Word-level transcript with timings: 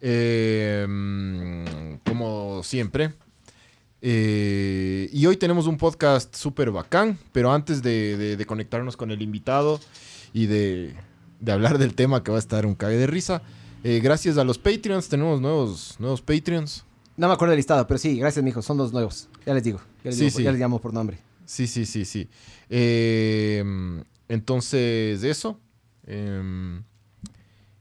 eh, 0.00 0.86
mm, 0.88 1.96
como 2.08 2.62
siempre. 2.62 3.12
Eh, 4.02 5.10
y 5.12 5.26
hoy 5.26 5.36
tenemos 5.36 5.66
un 5.66 5.76
podcast 5.76 6.34
súper 6.34 6.70
bacán, 6.70 7.18
pero 7.32 7.52
antes 7.52 7.82
de, 7.82 8.16
de- 8.16 8.36
de 8.36 8.46
conectarnos 8.46 8.96
con 8.96 9.10
el 9.10 9.20
invitado 9.22 9.78
y 10.32 10.46
de, 10.46 10.94
de 11.40 11.52
hablar 11.52 11.76
del 11.78 11.94
tema 11.94 12.22
que 12.24 12.30
va 12.30 12.38
a 12.38 12.40
estar 12.40 12.64
un 12.64 12.74
cague 12.74 12.96
de 12.96 13.06
risa, 13.06 13.42
eh, 13.84 14.00
gracias 14.02 14.38
a 14.38 14.44
los 14.44 14.58
Patreons, 14.58 15.08
tenemos 15.08 15.40
nuevos, 15.40 15.96
nuevos 15.98 16.22
Patreons. 16.22 16.84
No 17.16 17.28
me 17.28 17.34
acuerdo 17.34 17.50
del 17.50 17.58
listado, 17.58 17.86
pero 17.86 17.98
sí, 17.98 18.18
gracias, 18.18 18.42
mijo. 18.42 18.62
Son 18.62 18.78
dos 18.78 18.92
nuevos. 18.92 19.28
Ya 19.44 19.52
les 19.52 19.62
digo. 19.62 19.78
Ya 20.02 20.10
les, 20.10 20.14
Sí, 20.16 20.24
digo, 20.26 20.36
sí. 20.38 20.42
ya 20.44 20.52
les 20.52 20.60
llamo 20.60 20.80
por 20.80 20.94
nombre. 20.94 21.18
Sí, 21.44 21.66
sí, 21.66 21.84
sí, 21.84 22.06
sí. 22.06 22.28
Eh, 22.70 23.62
entonces, 24.28 25.22
eso. 25.24 25.60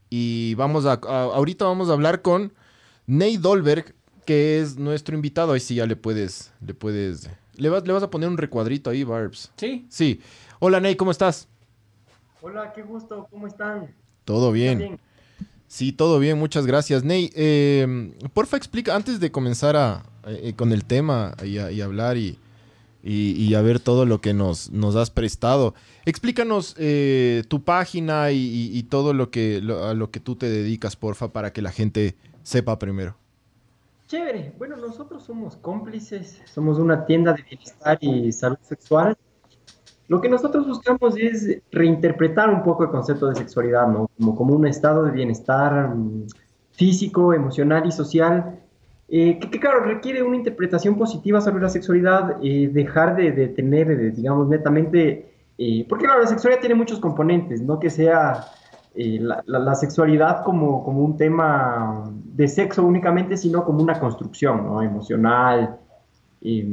Y 0.09 0.55
vamos 0.55 0.85
a, 0.85 0.93
a- 0.93 1.23
Ahorita 1.35 1.65
vamos 1.65 1.89
a 1.89 1.93
hablar 1.93 2.21
con 2.21 2.53
Ney 3.07 3.37
Dolberg, 3.37 3.93
que 4.25 4.59
es 4.59 4.77
nuestro 4.77 5.15
invitado. 5.15 5.53
Ahí 5.53 5.59
sí 5.59 5.75
ya 5.75 5.85
le 5.85 5.95
puedes. 5.95 6.51
Le 6.65 6.73
puedes. 6.73 7.29
Le 7.55 7.69
vas, 7.69 7.85
le 7.85 7.93
vas 7.93 8.03
a 8.03 8.09
poner 8.09 8.29
un 8.29 8.37
recuadrito 8.37 8.89
ahí, 8.89 9.03
Barbs. 9.03 9.51
Sí. 9.57 9.85
Sí. 9.89 10.21
Hola, 10.59 10.79
Ney, 10.79 10.95
¿cómo 10.95 11.11
estás? 11.11 11.47
Hola, 12.41 12.71
qué 12.73 12.81
gusto, 12.83 13.27
¿cómo 13.29 13.47
están? 13.47 13.93
Todo 14.25 14.51
bien. 14.51 14.77
Bien. 14.77 14.99
Sí, 15.67 15.91
todo 15.91 16.19
bien, 16.19 16.39
muchas 16.39 16.65
gracias. 16.65 17.03
Ney, 17.03 17.31
eh, 17.35 18.13
porfa, 18.33 18.57
explica, 18.57 18.95
antes 18.95 19.19
de 19.19 19.31
comenzar 19.31 19.75
a, 19.75 20.03
eh, 20.25 20.53
con 20.55 20.71
el 20.71 20.85
tema 20.85 21.35
y, 21.43 21.57
a, 21.59 21.69
y 21.71 21.81
hablar 21.81 22.17
y, 22.17 22.39
y- 23.03 23.31
y 23.31 23.53
a 23.55 23.61
ver 23.61 23.79
todo 23.79 24.05
lo 24.05 24.21
que 24.21 24.33
nos, 24.33 24.71
nos 24.71 24.95
has 24.95 25.09
prestado, 25.09 25.73
explícanos 26.05 26.75
eh, 26.77 27.43
tu 27.47 27.63
página 27.63 28.31
y, 28.31 28.83
todo 28.89 29.13
lo 29.13 29.29
que, 29.31 29.61
a 29.83 29.93
lo 29.93 30.11
que 30.11 30.19
tú 30.19 30.35
te 30.35 30.49
dedicas, 30.49 30.95
porfa, 30.95 31.29
para 31.29 31.53
que 31.53 31.61
la 31.61 31.71
gente 31.71 32.15
sepa 32.43 32.79
primero. 32.79 33.15
Chévere, 34.07 34.53
bueno, 34.57 34.75
nosotros 34.75 35.23
somos 35.23 35.55
cómplices, 35.55 36.41
somos 36.51 36.79
una 36.79 37.05
tienda 37.05 37.33
de 37.33 37.43
bienestar 37.43 37.97
y 38.01 38.31
salud 38.31 38.57
sexual. 38.63 39.15
Lo 40.07 40.19
que 40.19 40.27
nosotros 40.29 40.65
buscamos 40.65 41.15
es 41.17 41.59
reinterpretar 41.71 42.49
un 42.49 42.63
poco 42.63 42.83
el 42.83 42.89
concepto 42.89 43.27
de 43.27 43.35
sexualidad, 43.35 43.87
¿no? 43.87 44.09
Como, 44.17 44.35
como 44.35 44.55
un 44.55 44.65
estado 44.65 45.03
de 45.03 45.11
bienestar 45.11 45.95
mm, 45.95 46.25
físico, 46.71 47.35
emocional 47.35 47.85
y 47.87 47.91
social, 47.91 48.59
eh, 49.11 49.39
que, 49.39 49.59
claro, 49.59 49.81
requiere 49.81 50.21
una 50.21 50.37
interpretación 50.37 50.95
positiva 50.95 51.41
sobre 51.41 51.61
la 51.61 51.69
sexualidad, 51.69 52.37
eh, 52.43 52.69
dejar 52.71 53.15
de, 53.15 53.47
tener, 53.49 53.89
eh, 53.89 54.11
digamos, 54.11 54.47
netamente, 54.47 55.25
porque 55.89 56.05
claro, 56.05 56.21
la 56.21 56.27
sexualidad 56.27 56.61
tiene 56.61 56.75
muchos 56.75 56.99
componentes, 56.99 57.61
no 57.61 57.79
que 57.79 57.89
sea 57.89 58.45
la, 58.95 59.75
sexualidad 59.75 60.43
como, 60.43 60.83
como 60.83 61.03
un 61.03 61.17
tema 61.17 62.09
de 62.23 62.47
sexo 62.47 62.83
únicamente, 62.83 63.35
sino 63.35 63.65
como 63.65 63.81
una 63.83 63.99
construcción, 63.99 64.65
¿no? 64.65 64.81
Emocional, 64.81 65.77
eh, 66.41 66.65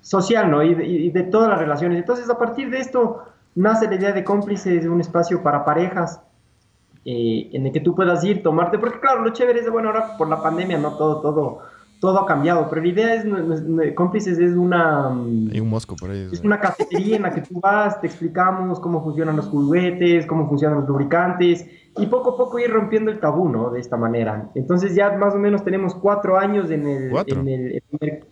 social, 0.00 0.50
¿no? 0.50 0.62
Y 0.62 0.74
de, 0.74 0.86
y 0.86 1.10
de 1.10 1.22
todas 1.24 1.48
las 1.50 1.58
relaciones. 1.58 1.98
Entonces, 1.98 2.28
a 2.30 2.38
partir 2.38 2.70
de 2.70 2.78
esto, 2.78 3.24
nace 3.54 3.88
la 3.88 3.96
idea 3.96 4.12
de 4.12 4.24
cómplices, 4.24 4.86
un 4.86 5.00
espacio 5.00 5.42
para 5.42 5.64
parejas, 5.64 6.20
eh, 7.10 7.48
en 7.52 7.64
el 7.66 7.72
que 7.72 7.80
tú 7.80 7.94
puedas 7.94 8.22
ir, 8.24 8.42
tomarte, 8.42 8.78
porque 8.78 9.00
claro, 9.00 9.22
lo 9.22 9.30
chévere 9.30 9.60
es, 9.60 9.64
de, 9.64 9.70
bueno, 9.70 9.88
ahora 9.88 10.16
por 10.18 10.28
la 10.28 10.42
pandemia, 10.42 10.76
¿no? 10.76 10.90
Todo, 10.98 11.20
todo, 11.22 11.58
todo 12.00 12.20
ha 12.20 12.26
cambiado, 12.26 12.68
pero 12.68 12.82
la 12.82 12.88
idea 12.88 13.14
es, 13.14 13.24
cómplices 13.94 14.38
es 14.38 14.54
una... 14.54 15.08
mm, 15.08 15.50
Hay 15.52 15.60
un 15.60 15.70
mosco 15.70 15.96
por 15.96 16.10
ahí. 16.10 16.28
es 16.30 16.40
una 16.44 16.60
cafetería 16.60 17.16
en 17.16 17.22
la 17.22 17.30
que 17.32 17.40
tú 17.40 17.60
vas, 17.60 17.98
te 18.00 18.06
explicamos 18.08 18.78
cómo 18.78 19.02
funcionan 19.02 19.36
los 19.36 19.46
juguetes, 19.48 20.26
cómo 20.26 20.46
funcionan 20.48 20.80
los 20.80 20.88
lubricantes 20.88 21.66
y 21.96 22.06
poco 22.06 22.34
a 22.34 22.36
poco 22.36 22.58
ir 22.58 22.70
rompiendo 22.70 23.10
el 23.10 23.18
tabú, 23.20 23.48
¿no? 23.48 23.70
De 23.70 23.80
esta 23.80 23.96
manera. 23.96 24.50
Entonces 24.54 24.94
ya 24.94 25.10
más 25.16 25.34
o 25.34 25.38
menos 25.38 25.64
tenemos 25.64 25.94
cuatro 25.94 26.36
años 26.38 26.70
en 26.70 26.86
el... 26.86 27.10
¿Cuatro? 27.10 27.40
en 27.40 27.48
el- 27.48 27.72
en 27.72 27.82
el- 28.00 28.24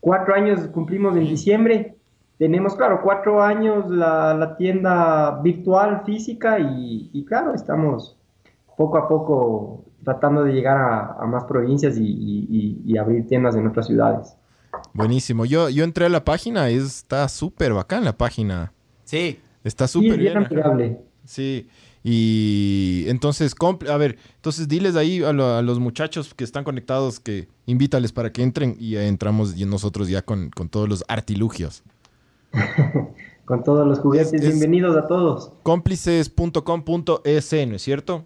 cuatro 0.00 0.34
años 0.34 0.60
cumplimos 0.72 1.16
en 1.16 1.24
diciembre. 1.24 1.94
Tenemos, 2.36 2.74
claro, 2.74 3.00
cuatro 3.02 3.40
años 3.42 3.88
la, 3.88 4.34
la 4.34 4.56
tienda 4.56 5.40
virtual 5.40 6.02
física 6.04 6.58
y, 6.58 7.08
y, 7.12 7.24
claro, 7.24 7.54
estamos 7.54 8.18
poco 8.76 8.98
a 8.98 9.08
poco 9.08 9.84
tratando 10.04 10.44
de 10.44 10.52
llegar 10.52 10.76
a, 10.76 11.22
a 11.22 11.26
más 11.26 11.44
provincias 11.44 11.96
y, 11.96 12.04
y- 12.04 12.46
y- 12.50 12.82
y 12.92 12.98
abrir 12.98 13.26
tiendas 13.26 13.56
en 13.56 13.66
otras 13.66 13.86
ciudades. 13.86 14.36
Buenísimo. 14.92 15.44
Yo, 15.44 15.68
yo 15.70 15.84
entré 15.84 16.06
a 16.06 16.08
la 16.08 16.24
página 16.24 16.70
y 16.70 16.74
está 16.76 17.28
súper 17.28 17.72
bacán 17.72 18.04
la 18.04 18.16
página. 18.16 18.72
Sí. 19.04 19.38
Está 19.62 19.86
Sí, 19.86 19.94
súper 19.94 20.12
es 20.12 20.18
bien 20.18 20.34
bien. 20.34 20.46
amigable. 20.46 20.98
Sí, 21.24 21.68
y 22.02 23.04
entonces, 23.08 23.54
a 23.88 23.96
ver, 23.96 24.18
entonces 24.36 24.68
diles 24.68 24.94
ahí 24.94 25.24
a, 25.24 25.32
lo- 25.32 25.54
a 25.54 25.62
los 25.62 25.80
muchachos 25.80 26.34
que 26.34 26.44
están 26.44 26.64
conectados 26.64 27.18
que 27.18 27.48
invítales 27.64 28.12
para 28.12 28.30
que 28.30 28.42
entren 28.42 28.76
y 28.78 28.90
ya 28.90 29.06
entramos 29.06 29.56
y 29.56 29.64
nosotros 29.64 30.08
ya 30.08 30.20
con, 30.20 30.50
con 30.50 30.68
todos 30.68 30.86
los 30.88 31.04
artilugios. 31.08 31.82
Con 33.46 33.62
todos 33.62 33.86
los 33.86 33.98
juguetes, 33.98 34.32
Es- 34.32 34.40
es- 34.42 34.48
bienvenidos 34.48 34.96
a 34.96 35.06
todos. 35.06 35.52
Cómplices.com.es, 35.64 37.52
¿no 37.68 37.76
es 37.76 37.82
cierto? 37.82 38.24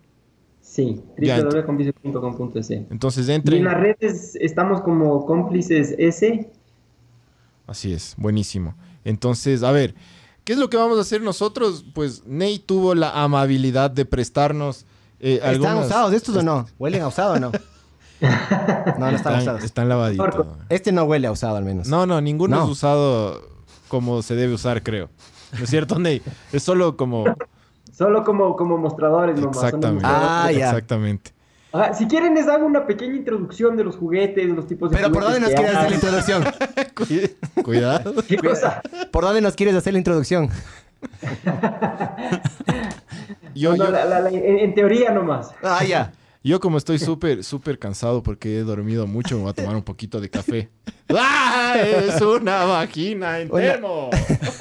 Sí, 0.78 1.02
www.cómplices.com.es. 1.18 2.70
Entonces 2.70 3.28
Y 3.28 3.32
entren. 3.32 3.58
en 3.58 3.64
las 3.64 3.74
redes 3.80 4.36
estamos 4.36 4.80
como 4.82 5.26
cómplices 5.26 5.92
S. 5.98 6.48
Así 7.66 7.92
es, 7.92 8.14
buenísimo. 8.16 8.76
Entonces, 9.04 9.64
a 9.64 9.72
ver, 9.72 9.96
¿qué 10.44 10.52
es 10.52 10.58
lo 10.60 10.70
que 10.70 10.76
vamos 10.76 10.96
a 10.98 11.00
hacer 11.00 11.20
nosotros? 11.20 11.84
Pues 11.94 12.24
Ney 12.26 12.60
tuvo 12.60 12.94
la 12.94 13.10
amabilidad 13.24 13.90
de 13.90 14.04
prestarnos 14.04 14.86
eh, 15.18 15.34
¿Están 15.34 15.50
algunas- 15.50 15.86
usados 15.86 16.12
estos 16.14 16.36
o 16.36 16.42
no? 16.44 16.66
¿Huelen 16.78 17.02
a 17.02 17.08
usado 17.08 17.32
o 17.34 17.40
no? 17.40 17.50
No, 18.20 18.30
no 18.30 19.08
están 19.10 19.14
Están, 19.16 19.40
usados. 19.40 19.64
están 19.64 19.88
lavaditos. 19.88 20.46
Este 20.68 20.92
no 20.92 21.02
huele 21.04 21.26
a 21.26 21.32
usado 21.32 21.56
al 21.56 21.64
menos. 21.64 21.88
No, 21.88 22.06
no, 22.06 22.20
ninguno 22.20 22.56
No. 22.56 22.64
es 22.66 22.70
usado 22.70 23.42
como 23.88 24.22
se 24.22 24.36
debe 24.36 24.54
usar, 24.54 24.82
creo. 24.84 25.08
¿No 25.58 25.64
es 25.64 25.70
cierto, 25.70 25.98
Ney? 25.98 26.22
Es 26.52 26.62
solo 26.62 26.96
como... 26.96 27.24
Solo 27.98 28.22
como, 28.22 28.54
como 28.54 28.78
mostradores 28.78 29.34
nomás. 29.40 29.56
Exactamente. 29.56 30.04
Ah, 30.08 30.50
ya. 30.52 30.66
Exactamente. 30.68 31.32
Ajá, 31.72 31.94
si 31.94 32.06
quieren 32.06 32.34
les 32.36 32.46
hago 32.46 32.64
una 32.64 32.86
pequeña 32.86 33.16
introducción 33.16 33.76
de 33.76 33.82
los 33.82 33.96
juguetes, 33.96 34.46
de 34.46 34.54
los 34.54 34.68
tipos 34.68 34.88
de 34.90 34.96
Pero 34.96 35.10
¿por 35.12 35.24
dónde 35.24 35.40
nos 35.40 35.50
quieres 35.50 35.74
hacer 35.74 35.90
la 35.90 35.94
introducción? 35.96 36.44
Cuida- 36.94 37.28
Cuidado. 37.64 38.14
¿Qué 38.28 38.36
cosa? 38.38 38.80
¿Por 39.10 39.24
dónde 39.24 39.40
nos 39.40 39.54
quieres 39.56 39.74
hacer 39.74 39.92
la 39.94 39.98
introducción? 39.98 40.48
Yo, 43.54 43.70
No, 43.76 43.84
yo, 43.84 43.90
la- 43.90 44.04
la- 44.04 44.20
la- 44.20 44.30
en, 44.30 44.58
en 44.60 44.74
teoría 44.74 45.10
nomás. 45.10 45.50
Ah, 45.62 45.84
ya. 45.84 46.12
yo 46.44 46.60
como 46.60 46.78
estoy 46.78 46.98
súper, 47.00 47.42
súper 47.42 47.78
cansado 47.80 48.22
porque 48.22 48.58
he 48.58 48.62
dormido 48.62 49.06
mucho, 49.08 49.36
me 49.36 49.42
voy 49.42 49.50
a 49.50 49.54
tomar 49.54 49.74
un 49.74 49.82
poquito 49.82 50.20
de 50.20 50.30
café. 50.30 50.68
¡Ah! 51.10 51.74
Es 51.76 52.20
una 52.22 52.64
vagina 52.64 53.40
en 53.40 53.50
termo. 53.50 54.10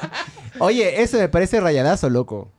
Oye, 0.60 1.02
eso 1.04 1.18
me 1.18 1.30
parece 1.30 1.60
rayadazo, 1.60 2.10
loco. 2.10 2.52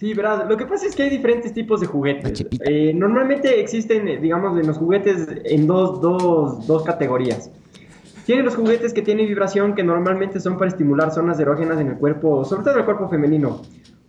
Sí, 0.00 0.14
verás, 0.14 0.48
lo 0.48 0.56
que 0.56 0.64
pasa 0.64 0.86
es 0.86 0.96
que 0.96 1.02
hay 1.02 1.10
diferentes 1.10 1.52
tipos 1.52 1.78
de 1.78 1.86
juguetes. 1.86 2.42
Eh, 2.64 2.94
normalmente 2.94 3.60
existen, 3.60 4.08
eh, 4.08 4.16
digamos, 4.16 4.58
en 4.58 4.66
los 4.66 4.78
juguetes 4.78 5.28
en 5.44 5.66
dos, 5.66 6.00
dos, 6.00 6.66
dos 6.66 6.84
categorías. 6.84 7.50
Tienen 8.24 8.46
los 8.46 8.56
juguetes 8.56 8.94
que 8.94 9.02
tienen 9.02 9.26
vibración, 9.26 9.74
que 9.74 9.82
normalmente 9.84 10.40
son 10.40 10.56
para 10.56 10.70
estimular 10.70 11.10
zonas 11.10 11.38
erógenas 11.38 11.78
en 11.80 11.88
el 11.88 11.96
cuerpo, 11.98 12.46
sobre 12.46 12.62
todo 12.62 12.72
en 12.72 12.78
el 12.80 12.84
cuerpo 12.86 13.10
femenino. 13.10 13.60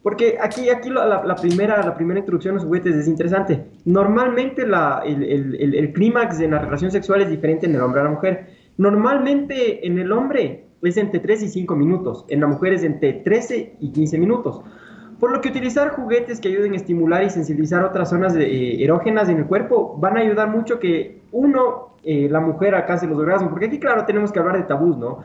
Porque 0.02 0.38
aquí, 0.40 0.70
aquí 0.70 0.90
la, 0.90 1.06
la- 1.06 1.26
la 1.26 1.36
primera, 1.36 1.86
la 1.86 1.94
primera 1.94 2.22
introducción 2.22 2.54
a 2.54 2.56
los 2.60 2.64
juguetes 2.66 2.96
es 2.96 3.10
interesante. 3.10 3.66
Normalmente 3.84 4.66
la- 4.66 5.02
el, 5.06 5.22
el- 5.24 5.56
el- 5.60 5.76
el 5.76 5.92
clímax 5.92 6.40
en 6.40 6.52
la 6.52 6.60
relación 6.60 6.90
sexual 6.92 7.22
es 7.22 7.30
diferente 7.30 7.66
en 7.66 7.76
el 7.76 7.82
hombre 7.82 8.00
a 8.00 8.06
la 8.06 8.12
mujer. 8.12 8.48
Normalmente 8.78 9.86
en 9.86 10.00
el 10.00 10.10
hombre 10.14 10.68
es 10.82 10.96
entre 10.96 11.20
3 11.20 11.44
y 11.44 11.50
5 11.50 11.76
minutos, 11.76 12.24
en 12.30 12.40
la 12.40 12.48
mujer 12.48 12.72
es 12.76 12.84
entre 12.84 13.12
13 13.12 13.76
y 13.82 13.92
15 13.92 14.18
minutos. 14.18 14.62
Por 15.22 15.32
lo 15.32 15.40
que 15.40 15.50
utilizar 15.50 15.92
juguetes 15.92 16.42
que 16.42 16.50
ayuden 16.50 16.74
a 16.74 16.78
estimular 16.78 17.24
y 17.24 17.30
sensibilizar 17.30 17.84
otras 17.86 18.10
zonas 18.10 18.36
eh, 18.36 18.84
erógenas 18.84 19.30
en 19.30 19.38
el 19.38 19.46
cuerpo 19.46 19.96
van 20.00 20.18
a 20.18 20.22
ayudar 20.22 20.50
mucho 20.50 20.80
que 20.80 21.22
uno, 21.32 21.90
eh, 22.04 22.28
la 22.30 22.40
mujer 22.42 22.74
alcance 22.76 23.08
los 23.08 23.18
orgasmos, 23.20 23.52
porque 23.52 23.68
aquí 23.68 23.80
claro 23.80 24.04
tenemos 24.06 24.32
que 24.32 24.40
hablar 24.40 24.58
de 24.58 24.64
tabús, 24.64 24.98
¿no? 24.98 25.20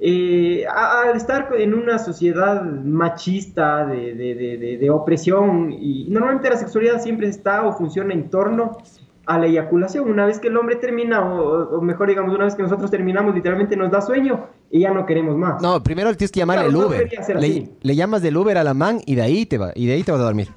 Eh, 0.00 0.64
al 0.66 1.14
estar 1.16 1.50
en 1.56 1.74
una 1.74 1.98
sociedad 1.98 2.64
machista 2.64 3.86
de- 3.86 4.14
de- 4.14 4.34
de- 4.34 4.78
de 4.78 4.90
opresión 4.90 5.70
y 5.70 6.08
normalmente 6.10 6.48
la 6.50 6.56
sexualidad 6.56 7.00
siempre 7.00 7.28
está 7.28 7.64
o 7.66 7.72
funciona 7.74 8.12
en 8.14 8.30
torno 8.30 8.78
a 9.26 9.38
la 9.38 9.46
eyaculación. 9.46 10.10
Una 10.10 10.26
vez 10.26 10.40
que 10.40 10.48
el 10.48 10.56
hombre 10.56 10.76
termina, 10.76 11.20
o, 11.24 11.76
o 11.78 11.80
mejor 11.82 12.08
digamos, 12.08 12.34
una 12.34 12.44
vez 12.46 12.56
que 12.56 12.62
nosotros 12.62 12.90
terminamos, 12.90 13.34
literalmente 13.34 13.76
nos 13.76 13.90
da 13.92 14.00
sueño 14.00 14.46
y 14.72 14.80
ya 14.80 14.90
no 14.90 15.04
queremos 15.06 15.36
más. 15.36 15.62
No, 15.62 15.80
primero 15.82 16.12
tienes 16.16 16.32
que 16.32 16.40
llamar 16.40 16.56
Claro, 16.64 16.70
el 16.70 16.76
Uber. 16.76 17.10
ser 17.22 17.36
Le, 17.82 17.94
llamas 17.94 18.22
del 18.22 18.36
Uber 18.36 18.56
a 18.58 18.64
la 18.64 18.72
man 18.74 19.00
y 19.06 19.14
de 19.14 19.22
ahí 19.22 19.46
te 19.46 19.58
va, 19.58 19.70
y 19.76 19.86
de 19.86 19.92
ahí 19.92 20.02
te 20.02 20.10
vas 20.10 20.20
a 20.20 20.24
dormir. 20.24 20.48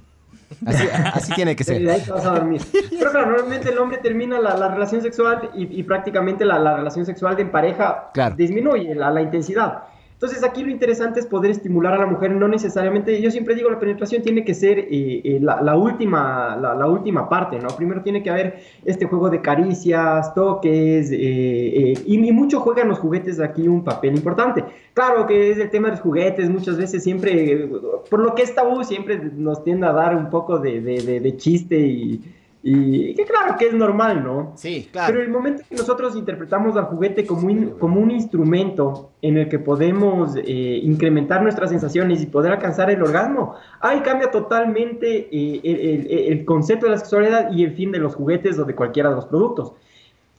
Así, 0.66 0.88
así 1.14 1.34
tiene 1.34 1.56
que 1.56 1.64
Y 1.64 1.66
de 1.74 1.80
ser. 1.80 1.90
ahí 1.90 2.02
te 2.02 2.12
vas 2.12 2.26
a 2.26 2.32
dormir. 2.36 2.62
Pero 2.72 3.12
claro, 3.12 3.26
normalmente 3.32 3.70
el 3.70 3.78
hombre 3.78 3.98
termina 3.98 4.40
la, 4.40 4.56
la 4.56 4.70
relación 4.70 5.02
sexual 5.02 5.50
y, 5.54 5.80
y 5.80 5.84
prácticamente 5.84 6.46
la, 6.46 6.58
la 6.60 6.78
relación 6.78 7.06
sexual 7.06 7.36
de 7.36 7.42
en 7.44 7.52
pareja 7.52 8.10
Claro. 8.14 8.36
disminuye 8.36 8.96
la, 8.96 9.12
la 9.12 9.22
intensidad. 9.22 9.84
Entonces 10.16 10.46
aquí 10.46 10.64
lo 10.64 10.72
interesante 10.72 11.20
es 11.20 11.26
poder 11.26 11.52
estimular 11.52 11.94
a 11.94 11.98
la 11.98 12.06
mujer, 12.06 12.32
no 12.32 12.48
necesariamente, 12.48 13.22
yo 13.22 13.30
siempre 13.30 13.54
digo, 13.54 13.70
la 13.70 13.80
penetración 13.80 14.24
tiene 14.24 14.46
que 14.46 14.54
ser 14.54 14.80
eh, 14.80 14.88
eh, 14.90 15.40
la, 15.42 15.62
la 15.62 15.76
última, 15.76 16.56
la, 16.56 16.74
la 16.74 16.88
última 16.88 17.28
parte, 17.28 17.60
¿no? 17.60 17.68
Primero 17.76 18.02
tiene 18.02 18.24
que 18.24 18.30
haber 18.30 18.60
este 18.86 19.06
juego 19.06 19.30
de 19.30 19.42
caricias, 19.42 20.34
toques, 20.34 21.12
eh, 21.12 21.18
eh, 21.20 21.94
y, 22.06 22.28
y 22.28 22.32
mucho 22.32 22.62
juegan 22.62 22.88
los 22.88 23.00
juguetes 23.00 23.42
aquí 23.42 23.68
un 23.68 23.84
papel 23.84 24.16
importante. 24.16 24.64
Claro 24.94 25.28
que 25.28 25.52
es 25.52 25.58
el 25.58 25.70
tema 25.70 25.90
de 25.90 25.96
los 25.96 26.02
juguetes, 26.02 26.50
muchas 26.50 26.78
veces 26.78 27.04
siempre, 27.04 27.52
eh, 27.52 27.70
por 28.10 28.20
lo 28.22 28.34
que 28.36 28.44
es 28.44 28.56
tabú, 28.56 28.86
siempre 28.86 29.20
nos 29.36 29.66
tiende 29.66 29.86
a 29.86 29.92
dar 29.92 30.16
un 30.16 30.30
poco 30.30 30.60
de, 30.60 30.80
de- 30.80 31.02
de- 31.02 31.20
de 31.20 31.38
chiste 31.38 31.78
y, 31.78 32.22
y 32.68 33.14
que 33.14 33.26
claro 33.26 33.56
que 33.60 33.68
es 33.68 33.74
normal, 33.76 34.24
¿no? 34.24 34.54
Sí, 34.56 34.90
Pero 34.92 35.22
el 35.22 35.30
momento 35.30 35.62
que 35.70 35.76
nosotros 35.76 36.16
interpretamos 36.16 36.76
al 36.76 36.86
juguete 36.86 37.24
como 37.26 37.46
un, 37.48 37.70
como 37.78 38.00
un 38.00 38.10
instrumento 38.10 39.12
en 39.22 39.38
el 39.38 39.48
que 39.50 39.60
podemos 39.60 40.36
eh, 40.36 40.80
incrementar 40.82 41.44
nuestras 41.44 41.70
sensaciones 41.70 42.24
y 42.24 42.26
poder 42.26 42.52
alcanzar 42.54 42.90
el 42.90 43.04
orgasmo, 43.04 43.54
ahí 43.82 44.00
cambia 44.02 44.32
totalmente 44.32 45.30
eh, 45.32 45.62
el, 45.64 45.80
el- 46.08 46.34
el 46.40 46.46
concepto 46.46 46.88
de 46.88 46.94
la 46.94 46.98
sexualidad 46.98 47.52
y 47.52 47.64
el 47.64 47.74
fin 47.76 47.92
de 47.92 48.00
los 48.00 48.16
juguetes 48.16 48.58
o 48.58 48.66
de 48.66 48.74
cualquiera 48.74 49.10
de 49.10 49.16
los 49.16 49.26
productos. 49.28 49.74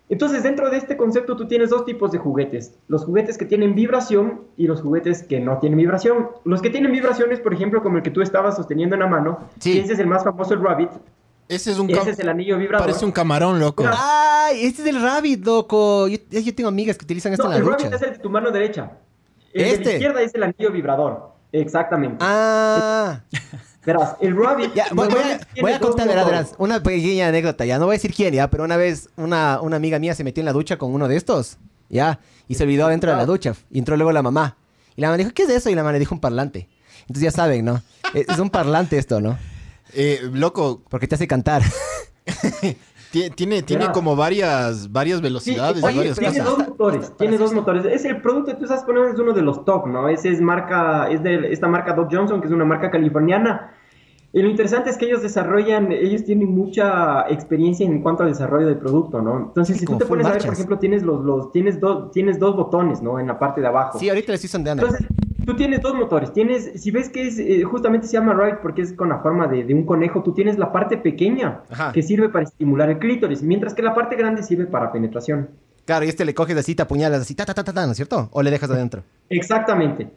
Entonces, 0.09 0.43
dentro 0.45 0.71
de 0.71 0.77
este 0.77 0.97
concepto 0.97 1.35
tú 1.37 1.49
tienes 1.49 1.71
dos 1.71 1.85
tipos 1.85 2.13
de 2.13 2.19
juguetes. 2.19 2.79
Los 2.87 3.05
juguetes 3.05 3.37
que 3.39 3.45
tienen 3.45 3.75
vibración 3.75 4.43
y 4.57 4.67
los 4.69 4.81
juguetes 4.81 5.25
que 5.25 5.41
no 5.41 5.59
tienen 5.59 5.79
vibración. 5.79 6.29
Los 6.45 6.63
que 6.63 6.71
tienen 6.71 6.93
vibraciones, 6.93 7.41
por 7.41 7.53
ejemplo, 7.53 7.83
como 7.83 7.97
el 7.97 8.03
que 8.05 8.11
tú 8.11 8.21
estabas 8.23 8.55
sosteniendo 8.57 8.95
en 8.95 9.01
la 9.01 9.09
mano, 9.09 9.39
Sí. 9.59 9.79
ese 9.79 9.95
es 9.95 9.99
el 9.99 10.07
más 10.07 10.23
famoso, 10.23 10.55
el 10.55 10.61
Rabbit. 10.61 10.91
Ese 11.49 11.71
es 11.71 11.79
un 11.79 11.89
Ese 11.91 12.11
es 12.11 12.19
el 12.19 12.29
anillo 12.29 12.59
vibrador. 12.59 12.87
Parece 12.87 13.05
un 13.05 13.13
camarón, 13.13 13.61
loco. 13.61 13.85
¡Ay! 13.87 14.67
Este 14.67 14.83
es 14.83 14.89
el 14.89 15.01
Rabbit, 15.01 15.45
loco. 15.45 16.09
Yo, 16.09 16.19
yo 16.31 16.55
tengo 16.55 16.69
amigas 16.69 16.97
que 16.99 17.05
utilizan 17.05 17.33
esto 17.33 17.45
No, 17.45 17.53
en 17.53 17.59
el 17.59 17.65
la 17.65 17.71
Rabbit 17.71 17.85
ducha. 17.87 17.97
es 17.97 18.03
el 18.03 18.13
de 18.15 18.19
tu 18.19 18.31
mano 18.31 18.51
derecha. 18.51 18.91
El 19.53 19.63
de 19.63 19.71
¿Este? 19.71 19.85
la 19.85 19.93
izquierda 19.93 20.23
es 20.23 20.35
el 20.35 20.43
anillo 20.43 20.73
vibrador. 20.73 21.33
Exactamente. 21.53 22.19
Ah. 22.21 23.21
Verás, 23.85 24.17
el 24.21 24.37
Rabbit. 24.37 24.75
Ya, 24.75 24.87
voy, 24.93 25.07
voy 25.09 25.21
a, 25.21 25.41
voy 25.61 25.79
contar, 25.79 26.09
verás, 26.09 26.55
una 26.59 26.83
pequeña 26.83 27.29
anécdota, 27.29 27.65
ya 27.65 27.79
no 27.79 27.85
voy 27.87 27.95
a 27.95 27.99
decir 27.99 28.13
quién, 28.13 28.35
ya, 28.35 28.51
pero 28.51 28.65
una 28.65 28.77
vez 28.77 29.09
una, 29.17 29.61
una 29.61 29.77
amiga 29.77 30.01
mía 30.01 30.13
se 30.17 30.25
metió 30.25 30.41
en 30.41 30.47
la 30.47 30.53
ducha 30.53 30.77
con 30.77 30.93
uno 30.93 31.07
de 31.07 31.17
estos, 31.17 31.57
ya, 31.89 32.19
y 32.49 32.57
se 32.57 32.65
olvidó 32.65 32.89
dentro 32.89 33.13
de 33.13 33.17
la 33.17 33.25
ducha, 33.27 33.55
y 33.71 33.79
entró 33.79 33.97
luego 33.97 34.11
la 34.11 34.23
mamá, 34.23 34.57
y 34.97 35.03
la 35.03 35.07
mamá 35.07 35.19
dijo, 35.19 35.31
¿qué 35.33 35.45
es 35.45 35.51
eso? 35.51 35.71
Y 35.71 35.77
la 35.77 35.85
mamá 35.85 35.93
le 35.93 36.01
dijo 36.01 36.17
un 36.17 36.21
parlante. 36.21 36.69
Entonces 37.03 37.23
ya 37.23 37.31
saben, 37.31 37.65
¿no? 37.65 37.81
Es, 38.13 38.29
es 38.29 38.39
un 38.41 38.51
parlante 38.51 38.99
esto, 38.99 39.21
¿no? 39.21 39.39
Eh, 39.97 40.21
loco, 40.33 40.83
Porque 40.89 41.07
te 41.09 41.15
hace 41.15 41.27
cantar. 41.27 41.63
ti- 43.13 43.31
tiene, 43.31 43.63
tiene 43.63 43.91
como 43.93 44.15
varias, 44.17 44.91
varias 44.93 45.19
Sí, 45.19 45.23
velocidades, 45.25 45.83
oye, 45.83 45.97
varias 45.97 46.19
tiene 46.19 46.39
cosas. 46.39 46.45
dos 46.59 46.69
motores, 46.69 47.13
tiene 47.17 47.39
dos 47.39 47.53
motores. 47.55 47.85
Es 47.87 48.05
el 48.05 48.21
producto 48.21 48.53
que 48.53 48.59
tú 48.59 48.65
estás 48.65 48.85
poniendo 48.85 49.11
es 49.13 49.19
uno 49.19 49.33
de 49.33 49.43
los 49.43 49.65
top, 49.65 49.87
¿no? 49.87 50.09
Ese 50.09 50.31
es 50.31 50.41
marca, 50.41 51.09
es 51.11 51.23
de 51.23 51.53
esta 51.53 51.69
marca 51.69 51.95
Doc 51.95 52.09
Johnson, 52.13 52.41
que 52.41 52.47
es 52.49 52.53
una 52.53 52.65
marca 52.65 52.91
californiana. 52.91 53.73
Y 54.33 54.43
lo 54.43 54.51
interesante 54.51 54.91
es 54.91 54.99
que 54.99 55.07
ellos 55.07 55.23
desarrollan, 55.23 55.93
ellos 55.93 56.25
tienen 56.25 56.49
mucha 56.55 57.27
experiencia 57.31 57.87
en 57.87 58.03
cuanto 58.03 58.23
al 58.25 58.29
desarrollo 58.29 58.67
del 58.67 58.77
producto, 58.77 59.23
¿no? 59.23 59.39
Entonces, 59.39 59.77
Sí, 59.77 59.81
si 59.81 59.87
tú 59.87 59.97
te 59.97 60.05
pones 60.05 60.27
a 60.27 60.33
ver, 60.33 60.45
por 60.45 60.53
ejemplo, 60.53 60.79
tienes 60.79 61.03
los, 61.05 61.25
los, 61.25 61.53
tienes 61.53 61.81
dos, 61.81 62.11
tienes 62.11 62.39
dos 62.39 62.55
botones, 62.55 63.01
¿no? 63.01 63.19
En 63.19 63.29
la 63.29 63.39
parte 63.39 63.63
de 63.63 63.69
abajo. 63.69 63.99
Sí, 63.99 64.11
ahorita 64.11 64.33
le 64.33 64.35
estoy 64.35 64.51
sondeando. 64.51 64.85
Entonces, 64.85 65.07
tú 65.47 65.55
tienes 65.57 65.81
dos 65.81 65.95
motores. 65.95 66.33
Tienes, 66.33 66.73
si 66.83 66.91
ves 66.91 67.09
que 67.09 67.27
es, 67.29 67.39
eh, 67.39 67.63
justamente 67.63 68.07
se 68.07 68.15
llama 68.15 68.35
Rabbit 68.35 68.57
porque 68.61 68.83
es 68.83 68.93
con 68.93 69.09
la 69.09 69.21
forma 69.21 69.47
de, 69.47 69.65
de 69.65 69.73
un 69.73 69.87
conejo, 69.87 70.23
tú 70.23 70.35
tienes 70.35 70.59
la 70.59 70.73
parte 70.73 70.97
pequeña 70.99 71.63
Ajá. 71.71 71.93
que 71.93 72.03
sirve 72.03 72.29
para 72.29 72.45
estimular 72.45 72.91
el 72.91 72.99
clítoris, 72.99 73.43
mientras 73.43 73.73
que 73.73 73.83
la 73.83 73.95
parte 73.95 74.17
grande 74.17 74.43
sirve 74.43 74.67
para 74.67 74.93
penetración. 74.93 75.49
Claro, 75.85 76.05
y 76.05 76.09
este 76.09 76.25
le 76.25 76.35
coges 76.35 76.57
así, 76.57 76.75
te 76.75 76.83
apuñalas 76.83 77.21
así, 77.21 77.35
ta, 77.35 77.47
ta, 77.47 77.55
ta, 77.55 77.63
ta, 77.63 77.73
ta, 77.73 77.87
¿no 77.87 77.93
es 77.93 77.97
cierto? 77.97 78.29
O 78.33 78.43
le 78.43 78.51
dejas 78.51 78.69
adentro. 78.71 79.03
Exactamente. 79.31 80.11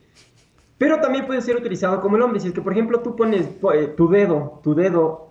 Pero 0.80 1.00
también 1.00 1.28
puede 1.28 1.42
ser 1.42 1.58
utilizado 1.58 2.02
como 2.02 2.16
el 2.16 2.22
hombre. 2.24 2.40
Si 2.40 2.48
es 2.48 2.54
que, 2.54 2.62
por 2.62 2.72
ejemplo, 2.74 3.02
tú 3.02 3.16
pones 3.16 3.46
po- 3.48 3.74
eh, 3.74 3.88
tu 3.88 4.10
dedo, 4.10 4.60
tu 4.64 4.74
dedo, 4.74 5.29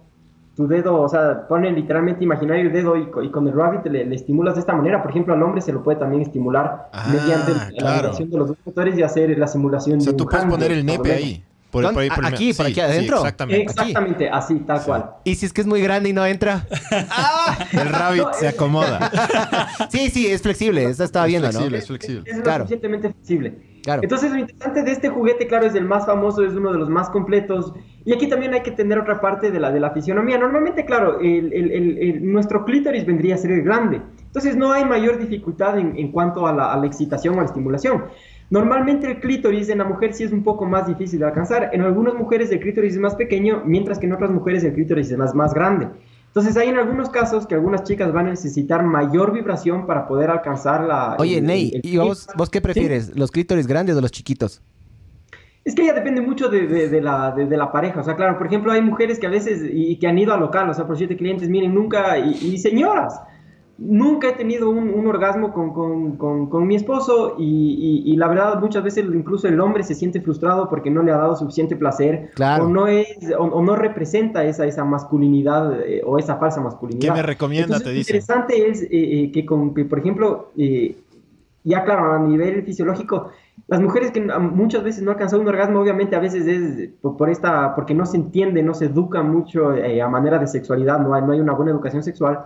tu 0.58 0.66
dedo, 0.66 1.00
o 1.00 1.08
sea, 1.08 1.46
ponen 1.46 1.76
literalmente 1.76 2.24
imaginario 2.24 2.64
el 2.66 2.72
dedo 2.72 2.96
y, 2.96 3.08
y 3.22 3.30
con 3.30 3.46
el 3.46 3.54
rabbit 3.54 3.86
le, 3.86 4.04
le 4.04 4.14
estimulas 4.16 4.54
de 4.54 4.60
esta 4.60 4.74
manera. 4.74 5.00
Por 5.00 5.12
ejemplo, 5.12 5.32
al 5.32 5.42
hombre 5.44 5.60
se 5.60 5.72
lo 5.72 5.84
puede 5.84 5.98
también 6.00 6.22
estimular 6.22 6.88
Ah, 6.92 7.06
mediante 7.12 7.52
la 7.54 7.68
claro. 7.78 7.96
vibración 8.02 8.30
de 8.30 8.36
los 8.38 8.48
dos 8.48 8.56
motores 8.66 8.98
y 8.98 9.02
hacer 9.04 9.38
la 9.38 9.46
simulación 9.46 9.98
O 9.98 10.00
sea, 10.00 10.10
de 10.12 10.18
tú 10.18 10.26
puedes 10.26 10.44
poner 10.46 10.72
el 10.72 10.84
por 10.84 10.96
nepe 10.98 11.12
ahí. 11.12 11.44
Por, 11.70 11.84
por 11.92 11.98
ahí, 12.02 12.08
por 12.08 12.24
el- 12.26 12.34
¿Aquí? 12.34 12.52
¿Por 12.54 12.64
sí, 12.66 12.72
aquí 12.72 12.80
adentro? 12.80 13.18
Sí, 13.18 13.22
exactamente. 13.22 13.62
Exactamente, 13.62 14.30
así, 14.30 14.54
tal 14.60 14.82
cual. 14.82 15.10
Y 15.24 15.34
si 15.36 15.46
es 15.46 15.52
que 15.52 15.60
es 15.60 15.66
muy 15.66 15.80
grande 15.82 16.08
y 16.08 16.12
no 16.12 16.24
entra. 16.26 16.66
El 17.72 17.88
rabbit 17.90 18.22
No, 18.22 18.32
se 18.32 18.48
es- 18.48 18.54
acomoda. 18.54 19.10
Sí, 19.90 20.10
sí, 20.10 20.26
es 20.26 20.42
flexible. 20.42 20.84
Esta 20.84 21.04
estaba 21.04 21.26
Es 21.26 21.30
viendo, 21.30 21.48
flexible, 21.48 21.76
¿no? 21.76 21.82
es 21.82 21.86
flexible. 21.86 22.22
Es 22.26 22.36
lo 22.38 22.42
Claro. 22.42 22.64
suficientemente 22.64 23.12
flexible. 23.12 23.78
Claro. 23.84 24.02
Entonces, 24.02 24.30
lo 24.32 24.38
interesante 24.38 24.82
de 24.82 24.92
este 24.92 25.08
juguete, 25.08 25.46
claro, 25.46 25.66
es 25.66 25.74
el 25.74 25.84
más 25.84 26.04
famoso, 26.04 26.42
es 26.44 26.52
uno 26.54 26.72
de 26.72 26.78
los 26.78 26.88
más 26.90 27.08
completos. 27.10 27.72
Y 28.08 28.14
aquí 28.14 28.26
también 28.26 28.54
hay 28.54 28.62
que 28.62 28.70
tener 28.70 28.98
otra 28.98 29.20
parte 29.20 29.50
de 29.50 29.60
la, 29.60 29.70
de 29.70 29.80
la 29.80 29.90
fisionomía. 29.90 30.38
Normalmente, 30.38 30.86
claro, 30.86 31.20
el- 31.20 31.52
el- 31.52 31.70
el- 31.72 31.98
el- 31.98 32.32
nuestro 32.32 32.64
clítoris 32.64 33.04
vendría 33.04 33.34
a 33.34 33.36
ser 33.38 33.50
el 33.52 33.62
grande. 33.62 34.00
Entonces, 34.24 34.56
no 34.56 34.72
hay 34.72 34.86
mayor 34.86 35.18
dificultad 35.18 35.78
en, 35.78 35.94
en 35.94 36.10
cuanto 36.10 36.46
a 36.46 36.54
la, 36.54 36.72
a 36.72 36.78
la 36.78 36.86
excitación 36.86 37.34
o 37.34 37.38
a 37.38 37.40
la 37.42 37.48
estimulación. 37.48 38.04
Normalmente 38.48 39.06
el 39.10 39.20
clítoris 39.20 39.68
en 39.68 39.76
la 39.76 39.84
mujer 39.84 40.14
sí 40.14 40.24
es 40.24 40.32
un 40.32 40.42
poco 40.42 40.64
más 40.64 40.86
difícil 40.86 41.18
de 41.20 41.26
alcanzar. 41.26 41.68
En 41.74 41.82
algunas 41.82 42.14
mujeres 42.14 42.50
el 42.50 42.60
clítoris 42.60 42.94
es 42.94 42.98
más 42.98 43.14
pequeño, 43.14 43.60
mientras 43.66 43.98
que 43.98 44.06
en 44.06 44.14
otras 44.14 44.30
mujeres 44.30 44.64
el 44.64 44.72
clítoris 44.72 45.10
es 45.10 45.18
más, 45.18 45.34
más 45.34 45.52
grande. 45.52 45.88
Entonces 46.28 46.56
hay 46.56 46.68
en 46.70 46.78
algunos 46.78 47.10
casos 47.10 47.46
que 47.46 47.54
algunas 47.56 47.82
chicas 47.84 48.10
van 48.10 48.28
a 48.28 48.30
necesitar 48.30 48.82
mayor 48.84 49.32
vibración 49.34 49.86
para 49.86 50.08
poder 50.08 50.30
alcanzar 50.30 50.84
la... 50.84 51.16
Oye, 51.18 51.38
el- 51.38 51.44
Ney, 51.44 51.72
el- 51.74 51.80
el- 51.84 51.94
¿y 51.94 51.98
vos, 51.98 52.26
vos 52.38 52.48
qué 52.48 52.58
Sí. 52.58 52.62
prefieres? 52.62 53.14
¿Los 53.18 53.30
clítoris 53.30 53.66
grandes 53.66 53.96
o 53.96 54.00
los 54.00 54.12
chiquitos? 54.12 54.62
Es 55.68 55.74
que 55.74 55.84
ya 55.84 55.92
depende 55.92 56.20
mucho 56.22 56.48
de, 56.48 56.66
de- 56.66 56.88
de 56.88 57.00
la, 57.02 57.30
de, 57.32 57.44
de 57.46 57.56
la 57.56 57.70
pareja. 57.70 58.00
O 58.00 58.04
sea, 58.04 58.16
claro, 58.16 58.38
por 58.38 58.46
ejemplo, 58.46 58.72
hay 58.72 58.80
mujeres 58.80 59.18
que 59.18 59.26
a 59.26 59.30
veces 59.30 59.60
y, 59.70 59.96
que 59.98 60.06
han 60.08 60.18
ido 60.18 60.32
al 60.32 60.40
local, 60.40 60.70
o 60.70 60.74
sea, 60.74 60.86
por 60.86 60.96
siete 60.96 61.16
clientes, 61.16 61.48
miren, 61.50 61.74
nunca, 61.74 62.18
y, 62.18 62.30
y 62.30 62.56
señoras, 62.58 63.20
nunca 63.76 64.30
he 64.30 64.32
tenido 64.32 64.70
un, 64.70 64.88
un 64.88 65.06
orgasmo 65.06 65.52
con, 65.52 65.72
con- 65.74 66.16
con- 66.16 66.48
con 66.48 66.66
mi 66.66 66.74
esposo 66.74 67.36
y, 67.38 67.44
y- 68.06 68.12
y 68.12 68.16
la 68.16 68.26
verdad 68.28 68.58
muchas 68.60 68.82
veces 68.82 69.04
incluso 69.12 69.46
el 69.46 69.60
hombre 69.60 69.82
se 69.84 69.94
siente 69.94 70.20
frustrado 70.22 70.68
porque 70.70 70.90
no 70.90 71.02
le 71.02 71.12
ha 71.12 71.16
dado 71.18 71.36
suficiente 71.36 71.76
placer 71.76 72.30
Claro. 72.34 72.64
o, 72.64 72.68
no 72.68 72.86
es, 72.88 73.06
o, 73.38 73.42
o 73.44 73.62
no 73.62 73.76
representa 73.76 74.44
esa, 74.44 74.64
esa 74.66 74.84
masculinidad 74.84 75.80
eh, 75.86 76.00
o 76.04 76.18
esa 76.18 76.36
falsa 76.38 76.60
masculinidad. 76.62 77.14
¿Qué 77.14 77.20
me 77.20 77.22
recomienda? 77.22 77.76
Entonces, 77.76 77.84
Te 77.84 77.90
lo 77.90 77.94
dice. 77.98 78.10
interesante 78.12 78.68
es 78.70 78.82
eh, 78.82 78.88
eh, 78.90 79.32
que, 79.32 79.44
con, 79.44 79.74
que, 79.74 79.84
por 79.84 79.98
ejemplo, 79.98 80.50
eh, 80.56 80.96
ya 81.62 81.84
claro, 81.84 82.14
a 82.14 82.18
nivel 82.18 82.62
fisiológico, 82.64 83.28
las 83.66 83.80
mujeres 83.80 84.10
que 84.12 84.20
muchas 84.20 84.84
veces 84.84 85.02
no 85.02 85.10
alcanzan 85.10 85.40
un 85.40 85.48
orgasmo, 85.48 85.80
obviamente 85.80 86.14
a 86.16 86.20
veces 86.20 86.46
es 86.46 86.90
por, 87.00 87.16
por 87.16 87.28
esta, 87.30 87.74
porque 87.74 87.94
no 87.94 88.06
se 88.06 88.16
entiende, 88.16 88.62
no 88.62 88.74
se 88.74 88.86
educa 88.86 89.22
mucho 89.22 89.74
eh, 89.74 90.00
a 90.00 90.08
manera 90.08 90.38
de 90.38 90.46
sexualidad, 90.46 91.00
no 91.00 91.14
hay, 91.14 91.22
no 91.22 91.32
hay 91.32 91.40
una 91.40 91.52
buena 91.54 91.72
educación 91.72 92.02
sexual, 92.02 92.38